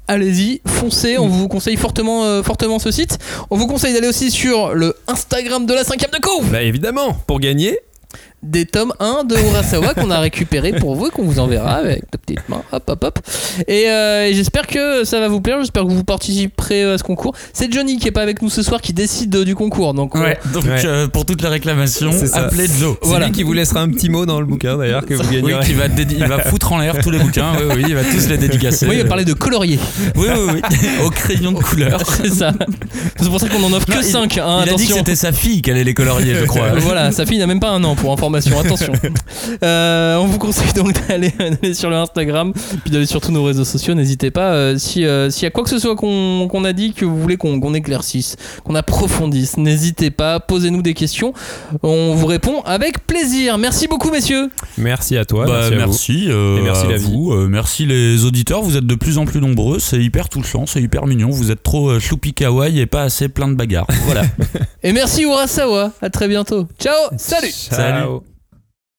allez-y, 0.07 0.61
foncez, 0.65 1.17
on 1.17 1.27
vous 1.27 1.47
conseille 1.47 1.75
fortement, 1.75 2.23
euh, 2.25 2.43
fortement 2.43 2.79
ce 2.79 2.91
site. 2.91 3.17
On 3.49 3.57
vous 3.57 3.67
conseille 3.67 3.93
d'aller 3.93 4.07
aussi 4.07 4.31
sur 4.31 4.73
le 4.73 4.95
Instagram 5.07 5.65
de 5.65 5.73
la 5.73 5.83
5 5.83 5.99
de 5.99 6.19
couve 6.21 6.49
Bah 6.51 6.61
évidemment, 6.63 7.17
pour 7.27 7.39
gagner, 7.39 7.77
des 8.43 8.65
tomes 8.65 8.93
1 8.99 9.23
de 9.23 9.35
Urasawa 9.35 9.93
qu'on 9.95 10.11
a 10.11 10.19
récupéré 10.19 10.71
pour 10.73 10.95
vous 10.95 11.07
et 11.07 11.09
qu'on 11.09 11.23
vous 11.23 11.39
enverra 11.39 11.71
avec 11.73 12.01
de 12.11 12.17
petites 12.17 12.47
mains. 12.49 12.61
Hop, 12.71 12.83
hop, 12.87 13.03
hop. 13.03 13.19
Et, 13.67 13.85
euh, 13.89 14.27
et 14.27 14.33
j'espère 14.33 14.67
que 14.67 15.03
ça 15.05 15.19
va 15.19 15.27
vous 15.27 15.41
plaire. 15.41 15.57
J'espère 15.59 15.83
que 15.83 15.89
vous 15.89 16.03
participerez 16.03 16.83
à 16.83 16.97
ce 16.97 17.03
concours. 17.03 17.33
C'est 17.51 17.71
Johnny 17.73 17.97
qui 17.97 18.07
est 18.07 18.11
pas 18.11 18.21
avec 18.21 18.41
nous 18.43 18.49
ce 18.49 18.61
soir 18.61 18.79
qui 18.81 18.93
décide 18.93 19.35
euh, 19.35 19.43
du 19.43 19.55
concours. 19.55 19.93
Donc, 19.95 20.15
on- 20.15 20.21
Ouais, 20.21 20.37
donc 20.53 20.65
Ouais. 20.65 20.85
euh, 20.85 21.07
pour 21.07 21.25
toutes 21.25 21.41
les 21.41 21.47
réclamations, 21.47 22.11
C'est 22.11 22.27
ça. 22.27 22.45
appelez 22.45 22.67
Joe. 22.67 22.95
c'est 23.01 23.07
Voilà. 23.07 23.25
lui 23.25 23.31
qui 23.33 23.43
vous 23.43 23.53
laissera 23.53 23.81
un 23.81 23.89
petit 23.89 24.09
mot 24.09 24.25
dans 24.25 24.39
le 24.39 24.45
bouquin 24.45 24.77
d'ailleurs 24.77 25.05
que 25.05 25.15
vous 25.15 25.23
Oui, 25.29 25.41
gagnerez. 25.41 25.65
qui 25.65 25.73
va, 25.73 25.87
dédi- 25.87 26.15
il 26.19 26.27
va 26.27 26.39
foutre 26.39 26.71
en 26.73 26.77
l'air 26.77 26.95
tous 27.01 27.09
les 27.09 27.19
bouquins. 27.19 27.53
Oui, 27.59 27.75
oui, 27.77 27.85
il 27.89 27.95
va 27.95 28.03
tous 28.03 28.27
les 28.29 28.37
dédicacer. 28.37 28.85
Moi, 28.85 28.95
il 28.95 29.01
va 29.01 29.07
parler 29.07 29.25
de 29.25 29.33
colorier. 29.33 29.79
Oui, 30.15 30.27
oui, 30.31 30.53
oui. 30.53 30.61
Au 31.05 31.09
crayon 31.09 31.51
de 31.53 31.57
couleur. 31.59 32.01
C'est 32.21 32.29
ça. 32.29 32.51
C'est 33.19 33.29
pour 33.29 33.39
ça 33.39 33.49
qu'on 33.49 33.63
en 33.63 33.73
offre 33.73 33.89
Non, 33.89 33.95
que 33.97 34.01
il- 34.05 34.11
5. 34.11 34.35
il 34.35 34.39
a 34.41 34.59
dit 34.63 34.65
que 34.67 34.73
attention. 34.73 34.95
c'était 34.97 35.15
sa 35.15 35.31
fille 35.31 35.61
qui 35.61 35.71
allait 35.71 35.83
les 35.83 35.93
colorier, 35.95 36.35
je 36.35 36.45
crois. 36.45 36.69
voilà, 36.79 37.11
sa 37.11 37.25
fille 37.25 37.39
n'a 37.39 37.47
même 37.47 37.59
pas 37.59 37.69
un 37.71 37.83
an 37.83 37.95
pour 37.95 38.11
information, 38.27 38.59
attention. 38.59 38.93
Euh, 39.63 40.17
on 40.17 40.25
vous 40.25 40.37
conseille 40.37 40.73
donc 40.73 40.93
d'aller 41.07 41.31
d'aller 41.39 41.73
sur 41.73 41.89
le 41.89 41.95
Instagram, 41.95 42.53
puis 42.83 42.91
d'aller 42.91 43.05
sur 43.05 43.21
tous 43.21 43.31
nos 43.31 43.43
réseaux 43.43 43.63
sociaux. 43.63 43.93
N'hésitez 43.93 44.29
pas, 44.29 44.51
euh, 44.51 44.77
si, 44.77 45.05
euh, 45.05 45.29
s'il 45.29 45.43
y 45.43 45.45
a 45.45 45.51
quoi 45.51 45.63
que 45.63 45.69
ce 45.69 45.79
soit 45.79 45.95
qu'on 45.95 46.47
qu'on 46.49 46.63
a 46.65 46.73
dit 46.73 46.93
que 46.93 47.05
vous 47.05 47.17
voulez 47.19 47.37
qu'on 47.37 47.59
qu'on 47.59 47.73
éclaircisse, 47.73 48.35
qu'on 48.63 48.75
approfondisse, 48.75 49.57
n'hésitez 49.57 50.11
pas, 50.11 50.39
posez-nous 50.39 50.81
des 50.81 50.93
questions. 50.93 51.33
On 51.81 52.13
vous 52.13 52.25
répond 52.27 52.61
avec 52.65 53.07
plaisir. 53.07 53.57
Merci 53.57 53.87
beaucoup, 53.87 54.11
messieurs. 54.11 54.49
Merci 54.77 55.17
à 55.17 55.25
toi, 55.25 55.45
Bah, 55.45 55.69
merci, 55.69 55.73
à 55.73 55.75
vous. 55.75 55.77
merci, 55.77 56.25
euh, 56.27 56.57
Et 56.57 56.61
merci 56.61 56.85
à 56.85 56.89
la 56.89 56.97
vie. 56.97 57.05
vous, 57.05 57.31
euh, 57.31 57.47
merci 57.47 57.85
les 57.85 58.25
auditeurs, 58.25 58.61
vous 58.61 58.77
êtes 58.77 58.85
de 58.85 58.95
plus 58.95 59.17
en 59.17 59.25
plus 59.25 59.39
nombreux, 59.39 59.79
c'est 59.79 59.99
hyper 59.99 60.29
touchant, 60.29 60.65
c'est 60.65 60.81
hyper 60.81 61.07
mignon, 61.07 61.29
vous 61.29 61.51
êtes 61.51 61.63
trop 61.63 61.99
choupi 61.99 62.33
kawaii 62.33 62.79
et 62.79 62.85
pas 62.85 63.03
assez 63.03 63.29
plein 63.29 63.47
de 63.47 63.55
bagarres. 63.55 63.87
Voilà. 64.05 64.23
Et 64.83 64.91
merci 64.93 65.23
Urasawa. 65.23 65.93
À 66.01 66.09
très 66.09 66.27
bientôt. 66.27 66.67
Ciao. 66.79 66.93
Salut. 67.17 67.51
Salut. 67.51 68.16